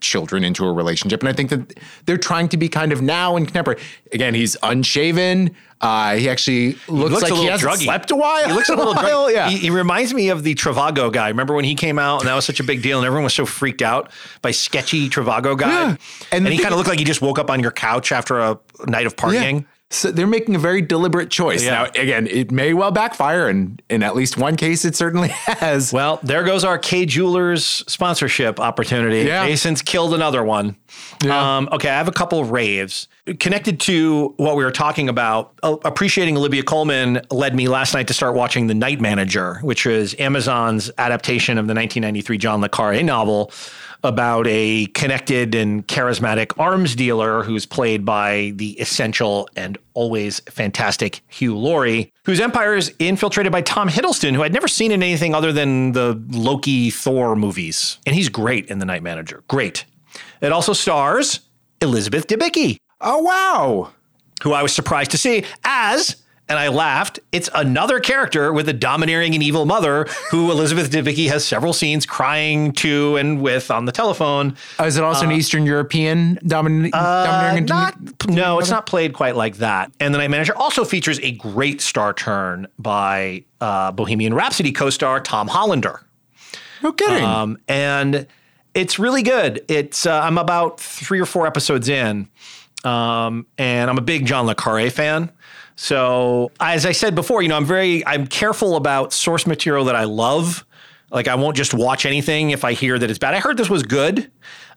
children 0.00 0.44
into 0.44 0.64
a 0.66 0.72
relationship, 0.72 1.20
and 1.20 1.28
I 1.28 1.32
think 1.32 1.50
that 1.50 1.74
they're 2.06 2.18
trying 2.18 2.48
to 2.50 2.56
be 2.56 2.68
kind 2.68 2.92
of 2.92 3.02
now 3.02 3.36
and 3.36 3.46
contemporary. 3.46 3.80
Again, 4.12 4.34
he's 4.34 4.56
unshaven. 4.62 5.54
Uh, 5.80 6.14
he 6.16 6.30
actually 6.30 6.76
looks, 6.88 7.20
like 7.22 7.30
a 7.30 7.36
he 7.36 7.44
hasn't 7.46 7.70
druggy. 7.70 7.84
slept 7.84 8.10
a 8.10 8.16
while. 8.16 8.46
He 8.48 8.54
looks 8.54 8.70
a 8.70 8.74
little 8.76 8.94
while, 8.94 9.26
druggy. 9.28 9.34
Yeah. 9.34 9.50
He, 9.50 9.58
he 9.58 9.70
reminds 9.70 10.14
me 10.14 10.30
of 10.30 10.42
the 10.42 10.54
Trivago 10.54 11.12
guy. 11.12 11.28
Remember 11.28 11.52
when 11.54 11.64
he 11.64 11.74
came 11.74 11.98
out 11.98 12.20
and 12.20 12.28
that 12.28 12.34
was 12.34 12.46
such 12.46 12.58
a 12.58 12.64
big 12.64 12.80
deal 12.80 12.98
and 12.98 13.06
everyone 13.06 13.24
was 13.24 13.34
so 13.34 13.44
freaked 13.44 13.82
out 13.82 14.10
by 14.40 14.50
sketchy 14.50 15.10
Trivago 15.10 15.58
guy? 15.58 15.68
Yeah. 15.70 15.96
And, 16.32 16.46
And 16.46 16.48
he 16.48 16.58
kind 16.58 16.72
of 16.72 16.78
looked 16.78 16.88
like 16.88 16.98
he 16.98 17.04
just 17.04 17.20
woke 17.20 17.38
up 17.38 17.50
on 17.50 17.60
your 17.60 17.70
couch 17.72 18.12
after 18.12 18.40
a 18.40 18.58
night 18.86 19.04
of 19.06 19.16
partying. 19.16 19.60
Yeah. 19.60 19.66
So 19.94 20.10
they're 20.10 20.26
making 20.26 20.54
a 20.54 20.58
very 20.58 20.82
deliberate 20.82 21.30
choice. 21.30 21.64
Yeah. 21.64 21.70
Now, 21.70 21.84
again, 21.84 22.26
it 22.26 22.50
may 22.50 22.74
well 22.74 22.90
backfire, 22.90 23.48
and 23.48 23.80
in 23.88 24.02
at 24.02 24.16
least 24.16 24.36
one 24.36 24.56
case, 24.56 24.84
it 24.84 24.96
certainly 24.96 25.28
has. 25.32 25.92
Well, 25.92 26.20
there 26.22 26.42
goes 26.42 26.64
our 26.64 26.78
Kay 26.78 27.06
Jewelers 27.06 27.64
sponsorship 27.64 28.58
opportunity. 28.60 29.22
Yeah. 29.22 29.46
Jason's 29.46 29.82
killed 29.82 30.14
another 30.14 30.42
one. 30.44 30.76
Um, 31.28 31.68
okay, 31.72 31.88
I 31.88 31.96
have 31.96 32.08
a 32.08 32.12
couple 32.12 32.40
of 32.40 32.50
raves. 32.50 33.08
Connected 33.40 33.80
to 33.80 34.34
what 34.36 34.56
we 34.56 34.64
were 34.64 34.70
talking 34.70 35.08
about, 35.08 35.54
uh, 35.62 35.76
appreciating 35.84 36.36
Olivia 36.36 36.62
Colman 36.62 37.22
led 37.30 37.54
me 37.54 37.68
last 37.68 37.94
night 37.94 38.08
to 38.08 38.14
start 38.14 38.34
watching 38.34 38.66
The 38.66 38.74
Night 38.74 39.00
Manager, 39.00 39.58
which 39.62 39.86
is 39.86 40.14
Amazon's 40.18 40.90
adaptation 40.98 41.56
of 41.56 41.66
the 41.66 41.74
1993 41.74 42.36
John 42.38 42.60
Le 42.60 42.68
Carre 42.68 43.02
novel 43.02 43.50
about 44.04 44.46
a 44.46 44.86
connected 44.94 45.54
and 45.54 45.88
charismatic 45.88 46.52
arms 46.58 46.94
dealer 46.94 47.42
who's 47.42 47.66
played 47.66 48.04
by 48.04 48.52
the 48.56 48.78
essential 48.78 49.48
and 49.56 49.78
always 49.94 50.40
fantastic 50.40 51.22
Hugh 51.28 51.56
Laurie, 51.56 52.12
whose 52.24 52.38
empire 52.38 52.76
is 52.76 52.94
infiltrated 52.98 53.50
by 53.50 53.62
Tom 53.62 53.88
Hiddleston, 53.88 54.34
who 54.34 54.42
I'd 54.42 54.52
never 54.52 54.68
seen 54.68 54.92
in 54.92 55.02
anything 55.02 55.34
other 55.34 55.52
than 55.52 55.92
the 55.92 56.22
Loki 56.30 56.90
Thor 56.90 57.34
movies. 57.34 57.98
And 58.06 58.14
he's 58.14 58.28
great 58.28 58.66
in 58.66 58.78
The 58.78 58.84
Night 58.84 59.02
Manager. 59.02 59.42
Great. 59.48 59.86
It 60.40 60.52
also 60.52 60.74
stars 60.74 61.40
Elizabeth 61.80 62.26
Debicki. 62.26 62.76
Oh, 63.00 63.22
wow. 63.22 63.90
Who 64.42 64.52
I 64.52 64.62
was 64.62 64.74
surprised 64.74 65.10
to 65.12 65.18
see 65.18 65.44
as, 65.64 66.16
and 66.48 66.58
I 66.58 66.68
laughed, 66.68 67.20
it's 67.32 67.48
another 67.54 68.00
character 68.00 68.52
with 68.52 68.68
a 68.68 68.72
domineering 68.72 69.34
and 69.34 69.42
evil 69.42 69.64
mother 69.64 70.06
who 70.30 70.50
Elizabeth 70.50 70.90
Debicki 70.90 71.28
has 71.28 71.44
several 71.44 71.72
scenes 71.72 72.04
crying 72.04 72.72
to 72.72 73.16
and 73.16 73.40
with 73.40 73.70
on 73.70 73.86
the 73.86 73.92
telephone. 73.92 74.56
Uh, 74.78 74.84
is 74.84 74.96
it 74.96 75.04
also 75.04 75.24
an 75.24 75.32
Eastern 75.32 75.64
European 75.64 76.36
domin- 76.44 76.90
domineering? 76.90 77.58
and 77.58 77.68
not, 77.68 77.96
no, 78.28 78.58
it's 78.58 78.70
not 78.70 78.84
played 78.84 79.14
quite 79.14 79.36
like 79.36 79.56
that. 79.56 79.90
And 80.00 80.12
The 80.12 80.18
Night 80.18 80.30
Manager 80.30 80.54
also 80.56 80.84
features 80.84 81.18
a 81.20 81.32
great 81.32 81.80
star 81.80 82.12
turn 82.12 82.66
by 82.78 83.44
uh, 83.60 83.92
Bohemian 83.92 84.34
Rhapsody 84.34 84.72
co-star 84.72 85.20
Tom 85.20 85.48
Hollander. 85.48 86.02
No 86.82 86.92
kidding. 86.92 87.24
Um, 87.24 87.58
and 87.66 88.26
it's 88.74 88.98
really 88.98 89.22
good. 89.22 89.64
It's 89.68 90.04
uh, 90.04 90.20
I'm 90.20 90.36
about 90.36 90.78
three 90.78 91.20
or 91.20 91.26
four 91.26 91.46
episodes 91.46 91.88
in, 91.88 92.28
um, 92.84 93.46
and 93.56 93.88
I'm 93.88 93.96
a 93.96 94.02
big 94.02 94.26
John 94.26 94.44
le 94.46 94.54
Carre 94.54 94.90
fan. 94.90 95.30
So 95.76 96.50
as 96.60 96.86
I 96.86 96.92
said 96.92 97.14
before, 97.14 97.42
you 97.42 97.48
know, 97.48 97.56
I'm 97.56 97.64
very 97.64 98.06
I'm 98.06 98.26
careful 98.26 98.76
about 98.76 99.12
source 99.12 99.46
material 99.46 99.84
that 99.86 99.96
I 99.96 100.04
love. 100.04 100.64
Like 101.10 101.28
I 101.28 101.34
won't 101.34 101.56
just 101.56 101.74
watch 101.74 102.06
anything 102.06 102.50
if 102.50 102.64
I 102.64 102.72
hear 102.72 102.98
that 102.98 103.08
it's 103.10 103.18
bad. 103.18 103.34
I 103.34 103.40
heard 103.40 103.56
this 103.56 103.70
was 103.70 103.82
good. 103.82 104.30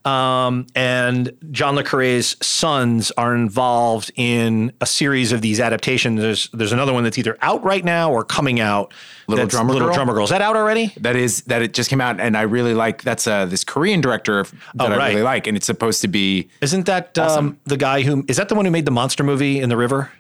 Um, 0.06 0.68
and 0.74 1.34
John 1.52 1.76
le 1.76 1.84
Carre's 1.84 2.38
sons 2.46 3.12
are 3.18 3.36
involved 3.36 4.12
in 4.16 4.72
a 4.80 4.86
series 4.86 5.34
of 5.34 5.42
these 5.42 5.60
adaptations. 5.60 6.22
There's 6.22 6.50
there's 6.50 6.72
another 6.72 6.94
one 6.94 7.04
that's 7.04 7.18
either 7.18 7.38
out 7.42 7.62
right 7.64 7.84
now 7.84 8.12
or 8.12 8.24
coming 8.24 8.60
out. 8.62 8.94
Little 9.28 9.48
Drummer 9.48 9.74
Little 9.74 9.88
Girl? 9.90 9.96
Drummer 9.96 10.14
Girl. 10.14 10.24
Is 10.24 10.30
that 10.30 10.42
out 10.42 10.56
already? 10.56 10.94
That 10.98 11.18
is 11.18 11.42
that 11.44 11.62
it 11.62 11.74
just 11.74 11.90
came 11.90 12.00
out, 12.00 12.22
and 12.22 12.38
I 12.38 12.44
really 12.44 12.74
like. 12.74 13.02
That's 13.02 13.28
uh, 13.28 13.48
this 13.48 13.66
Korean 13.66 14.00
director 14.00 14.44
that 14.76 14.92
Oh, 14.92 14.94
I 14.94 15.10
really 15.10 15.24
like, 15.24 15.46
and 15.46 15.58
it's 15.58 15.66
supposed 15.66 16.02
to 16.04 16.08
be. 16.08 16.48
Isn't 16.62 16.86
that 16.86 17.18
um, 17.18 17.60
the 17.66 17.76
guy 17.76 18.04
who 18.04 18.24
is 18.30 18.38
that 18.38 18.48
the 18.48 18.56
one 18.56 18.64
who 18.64 18.72
made 18.72 18.86
the 18.86 18.92
monster 18.92 19.24
movie 19.26 19.60
in 19.60 19.68
the 19.68 19.78
river? 19.78 20.12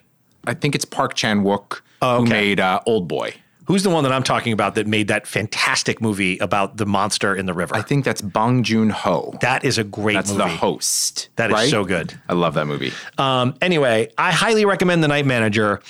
I 0.48 0.54
think 0.54 0.74
it's 0.76 0.86
Park 0.86 1.14
Chan 1.14 1.44
Wook 1.44 1.82
Oh, 2.02 2.20
who 2.20 2.26
made 2.26 2.60
uh, 2.60 2.80
Old 2.86 3.08
Boy. 3.08 3.34
Who's 3.66 3.84
the 3.84 3.90
one 3.90 4.04
that 4.04 4.14
I'm 4.14 4.24
talking 4.24 4.54
about 4.54 4.76
that 4.76 4.88
made 4.88 5.10
that 5.10 5.28
fantastic 5.28 6.00
movie 6.02 6.38
about 6.38 6.78
the 6.78 6.86
monster 6.86 7.36
in 7.36 7.48
the 7.48 7.54
river? 7.54 7.76
I 7.76 7.82
think 7.82 8.06
that's 8.06 8.22
Bong 8.22 8.64
Joon 8.64 8.90
Ho. 8.90 9.38
that 9.42 9.66
is 9.66 9.78
a 9.78 9.84
great 9.84 10.14
That's 10.14 10.32
movie. 10.32 10.44
the 10.44 10.48
host. 10.48 11.28
That 11.36 11.50
is 11.50 11.54
right? 11.56 11.70
so 11.70 11.84
good. 11.84 12.18
I 12.30 12.34
love 12.34 12.54
that 12.54 12.66
movie. 12.66 12.94
Um, 13.18 13.56
anyway, 13.62 14.10
I 14.18 14.32
highly 14.32 14.64
recommend 14.64 15.04
The 15.04 15.10
Night 15.10 15.26
Manager. 15.26 15.82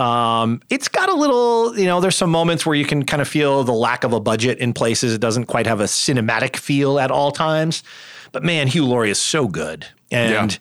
Um, 0.00 0.60
it's 0.70 0.88
got 0.88 1.08
a 1.08 1.14
little, 1.14 1.78
you 1.78 1.84
know, 1.84 2.00
there's 2.00 2.16
some 2.16 2.30
moments 2.30 2.64
where 2.66 2.74
you 2.74 2.84
can 2.86 3.04
kind 3.04 3.20
of 3.22 3.28
feel 3.28 3.62
the 3.64 3.72
lack 3.72 4.02
of 4.02 4.12
a 4.12 4.18
budget 4.18 4.58
in 4.58 4.72
places. 4.72 5.12
It 5.14 5.20
doesn't 5.20 5.44
quite 5.44 5.66
have 5.66 5.78
a 5.80 5.84
cinematic 5.84 6.56
feel 6.56 6.98
at 6.98 7.10
all 7.12 7.30
times. 7.30 7.82
But 8.32 8.42
man, 8.42 8.66
Hugh 8.66 8.86
Laurie 8.86 9.10
is 9.10 9.18
so 9.20 9.46
good. 9.46 9.86
And 10.10 10.58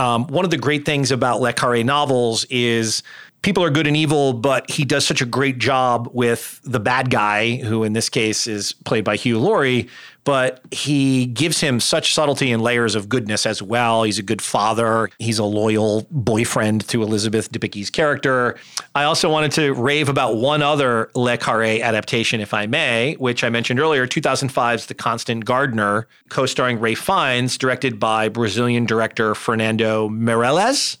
um, 0.00 0.26
one 0.28 0.46
of 0.46 0.50
the 0.50 0.56
great 0.56 0.86
things 0.86 1.12
about 1.12 1.40
Le 1.40 1.52
Carre 1.52 1.84
novels 1.84 2.46
is 2.48 3.02
people 3.42 3.64
are 3.64 3.70
good 3.70 3.86
and 3.86 3.96
evil, 3.96 4.32
but 4.32 4.70
he 4.70 4.84
does 4.84 5.06
such 5.06 5.20
a 5.20 5.26
great 5.26 5.58
job 5.58 6.08
with 6.12 6.60
the 6.64 6.80
bad 6.80 7.10
guy, 7.10 7.56
who 7.56 7.84
in 7.84 7.92
this 7.92 8.08
case 8.08 8.46
is 8.46 8.72
played 8.72 9.04
by 9.04 9.16
Hugh 9.16 9.38
Laurie. 9.38 9.88
But 10.24 10.60
he 10.70 11.24
gives 11.24 11.60
him 11.60 11.80
such 11.80 12.12
subtlety 12.12 12.52
and 12.52 12.62
layers 12.62 12.94
of 12.94 13.08
goodness 13.08 13.46
as 13.46 13.62
well. 13.62 14.02
He's 14.02 14.18
a 14.18 14.22
good 14.22 14.42
father. 14.42 15.08
He's 15.18 15.38
a 15.38 15.44
loyal 15.44 16.06
boyfriend 16.10 16.86
to 16.88 17.02
Elizabeth 17.02 17.50
Debicki's 17.50 17.88
character. 17.88 18.56
I 18.94 19.04
also 19.04 19.30
wanted 19.30 19.52
to 19.52 19.72
rave 19.72 20.10
about 20.10 20.36
one 20.36 20.60
other 20.60 21.10
Le 21.14 21.38
Carre 21.38 21.80
adaptation, 21.80 22.42
if 22.42 22.52
I 22.52 22.66
may, 22.66 23.14
which 23.14 23.42
I 23.42 23.48
mentioned 23.48 23.80
earlier 23.80 24.06
2005's 24.06 24.86
The 24.86 24.94
Constant 24.94 25.46
Gardener, 25.46 26.06
co 26.28 26.44
starring 26.44 26.78
Ralph 26.78 26.98
Fiennes, 26.98 27.56
directed 27.56 27.98
by 27.98 28.28
Brazilian 28.28 28.84
director 28.84 29.34
Fernando 29.34 30.10
Meirelles. 30.10 30.98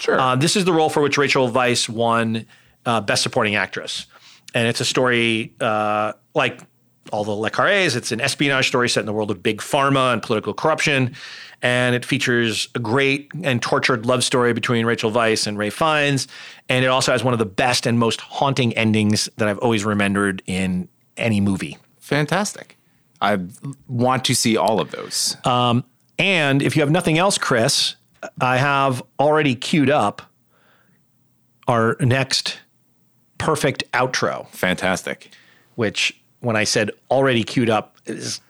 Sure. 0.00 0.20
Uh, 0.20 0.36
this 0.36 0.56
is 0.56 0.64
the 0.64 0.72
role 0.72 0.88
for 0.88 1.02
which 1.02 1.16
Rachel 1.16 1.50
Weisz 1.50 1.88
won 1.88 2.46
uh, 2.86 3.00
Best 3.00 3.22
Supporting 3.22 3.54
Actress. 3.54 4.06
And 4.54 4.68
it's 4.68 4.80
a 4.80 4.84
story 4.84 5.54
uh, 5.60 6.12
like 6.34 6.60
all 7.12 7.24
the 7.24 7.32
Le 7.32 7.50
Carres. 7.50 7.96
It's 7.96 8.12
an 8.12 8.20
espionage 8.20 8.68
story 8.68 8.88
set 8.88 9.00
in 9.00 9.06
the 9.06 9.12
world 9.12 9.30
of 9.30 9.42
big 9.42 9.58
pharma 9.58 10.12
and 10.12 10.22
political 10.22 10.54
corruption. 10.54 11.14
And 11.62 11.94
it 11.94 12.04
features 12.04 12.68
a 12.74 12.78
great 12.78 13.30
and 13.42 13.60
tortured 13.62 14.06
love 14.06 14.22
story 14.22 14.52
between 14.52 14.84
Rachel 14.86 15.10
Weisz 15.10 15.46
and 15.46 15.58
Ralph 15.58 15.74
Fiennes. 15.74 16.28
And 16.68 16.84
it 16.84 16.88
also 16.88 17.12
has 17.12 17.24
one 17.24 17.32
of 17.32 17.38
the 17.38 17.46
best 17.46 17.86
and 17.86 17.98
most 17.98 18.20
haunting 18.20 18.72
endings 18.74 19.28
that 19.36 19.48
I've 19.48 19.58
always 19.58 19.84
remembered 19.84 20.42
in 20.46 20.88
any 21.16 21.40
movie. 21.40 21.78
Fantastic. 22.00 22.76
I 23.20 23.38
want 23.88 24.24
to 24.26 24.34
see 24.34 24.56
all 24.56 24.80
of 24.80 24.90
those. 24.90 25.36
Um, 25.44 25.84
and 26.18 26.62
if 26.62 26.76
you 26.76 26.82
have 26.82 26.90
nothing 26.90 27.18
else, 27.18 27.38
Chris, 27.38 27.96
I 28.40 28.56
have 28.56 29.02
already 29.18 29.54
queued 29.54 29.90
up 29.90 30.22
our 31.68 31.96
next 32.00 32.58
perfect 33.38 33.90
outro. 33.92 34.48
Fantastic. 34.48 35.30
Which, 35.74 36.20
when 36.40 36.56
I 36.56 36.64
said 36.64 36.90
already 37.10 37.44
queued 37.44 37.70
up, 37.70 37.96
is. 38.06 38.40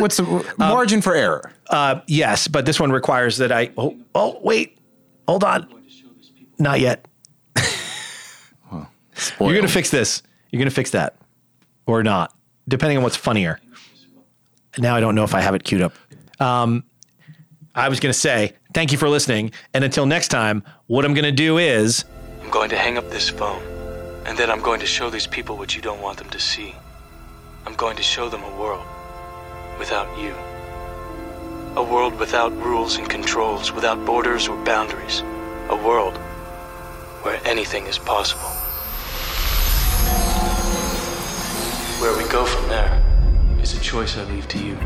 What's 0.00 0.16
the 0.16 0.54
margin 0.58 1.02
for 1.02 1.14
error? 1.14 1.52
Uh, 1.68 2.00
yes, 2.06 2.48
but 2.48 2.66
this 2.66 2.80
one 2.80 2.90
requires 2.90 3.36
that 3.38 3.52
I. 3.52 3.70
Oh, 3.76 3.96
oh 4.14 4.40
wait. 4.42 4.78
Hold 5.28 5.44
on. 5.44 5.68
Not 6.58 6.80
yet. 6.80 7.06
You're 9.38 9.52
going 9.52 9.62
to 9.62 9.68
fix 9.68 9.90
this. 9.90 10.22
You're 10.50 10.58
going 10.58 10.68
to 10.68 10.74
fix 10.74 10.90
that. 10.90 11.16
Or 11.86 12.02
not, 12.02 12.34
depending 12.68 12.96
on 12.98 13.02
what's 13.02 13.16
funnier. 13.16 13.60
Now 14.78 14.94
I 14.94 15.00
don't 15.00 15.14
know 15.14 15.24
if 15.24 15.34
I 15.34 15.40
have 15.40 15.54
it 15.54 15.64
queued 15.64 15.82
up. 15.82 15.92
Um, 16.40 16.84
I 17.74 17.88
was 17.88 18.00
going 18.00 18.12
to 18.12 18.18
say, 18.18 18.54
thank 18.74 18.90
you 18.92 18.98
for 18.98 19.08
listening. 19.08 19.52
And 19.74 19.84
until 19.84 20.06
next 20.06 20.28
time, 20.28 20.64
what 20.86 21.04
I'm 21.04 21.14
going 21.14 21.24
to 21.24 21.32
do 21.32 21.58
is. 21.58 22.04
I'm 22.42 22.50
going 22.50 22.70
to 22.70 22.76
hang 22.76 22.98
up 22.98 23.10
this 23.10 23.28
phone, 23.28 23.62
and 24.26 24.36
then 24.36 24.50
I'm 24.50 24.60
going 24.60 24.80
to 24.80 24.86
show 24.86 25.10
these 25.10 25.26
people 25.26 25.56
what 25.56 25.76
you 25.76 25.82
don't 25.82 26.00
want 26.00 26.18
them 26.18 26.30
to 26.30 26.40
see. 26.40 26.74
I'm 27.66 27.74
going 27.74 27.96
to 27.96 28.02
show 28.02 28.28
them 28.28 28.42
a 28.42 28.56
world 28.58 28.84
without 29.78 30.08
you. 30.18 30.34
A 31.76 31.82
world 31.82 32.18
without 32.18 32.52
rules 32.56 32.96
and 32.96 33.08
controls, 33.08 33.70
without 33.72 34.04
borders 34.04 34.48
or 34.48 34.56
boundaries. 34.64 35.20
A 35.68 35.76
world 35.76 36.16
where 37.22 37.40
anything 37.44 37.86
is 37.86 37.98
possible. 37.98 38.50
Where 42.00 42.16
we 42.16 42.28
go 42.30 42.44
from 42.46 42.66
there 42.68 43.04
is 43.62 43.74
a 43.74 43.80
choice 43.80 44.16
I 44.16 44.24
leave 44.24 44.48
to 44.48 44.58
you. 44.58 44.76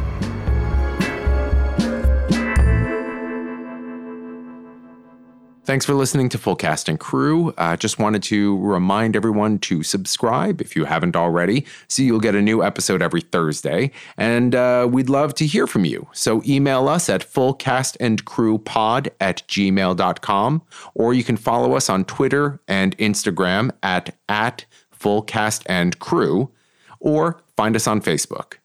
Thanks 5.65 5.87
for 5.87 5.95
listening 5.95 6.29
to 6.29 6.37
Full 6.37 6.57
Cast 6.57 6.91
and 6.91 7.01
Crew. 7.01 7.55
I 7.57 7.73
uh, 7.73 7.77
just 7.79 7.99
wanted 7.99 8.23
to 8.25 8.59
remind 8.59 9.17
everyone 9.17 9.59
to 9.61 9.83
subscribe 9.83 10.61
if 10.61 10.77
you 10.77 10.85
haven't 10.85 11.17
already, 11.17 11.65
so 11.89 12.03
you'll 12.03 12.21
get 12.21 12.35
a 12.35 12.43
new 12.43 12.63
episode 12.63 13.01
every 13.01 13.23
Thursday. 13.23 13.91
And 14.19 14.55
uh, 14.55 14.87
we'd 14.91 15.09
love 15.09 15.35
to 15.37 15.47
hear 15.47 15.67
from 15.67 15.87
you. 15.87 16.07
So 16.13 16.43
email 16.45 16.87
us 16.87 17.09
at 17.09 17.23
fullcastandcrewpod 17.23 19.09
at 19.19 19.43
gmail.com, 19.49 20.63
or 20.95 21.15
you 21.15 21.25
can 21.25 21.39
follow 21.39 21.75
us 21.75 21.89
on 21.89 22.05
Twitter 22.05 22.61
and 22.69 22.95
Instagram 22.99 23.71
at, 23.83 24.15
at 24.29 24.67
fullcastandcrew, 24.95 26.51
or 27.01 27.41
find 27.57 27.75
us 27.75 27.87
on 27.87 28.03
Facebook. 28.03 28.59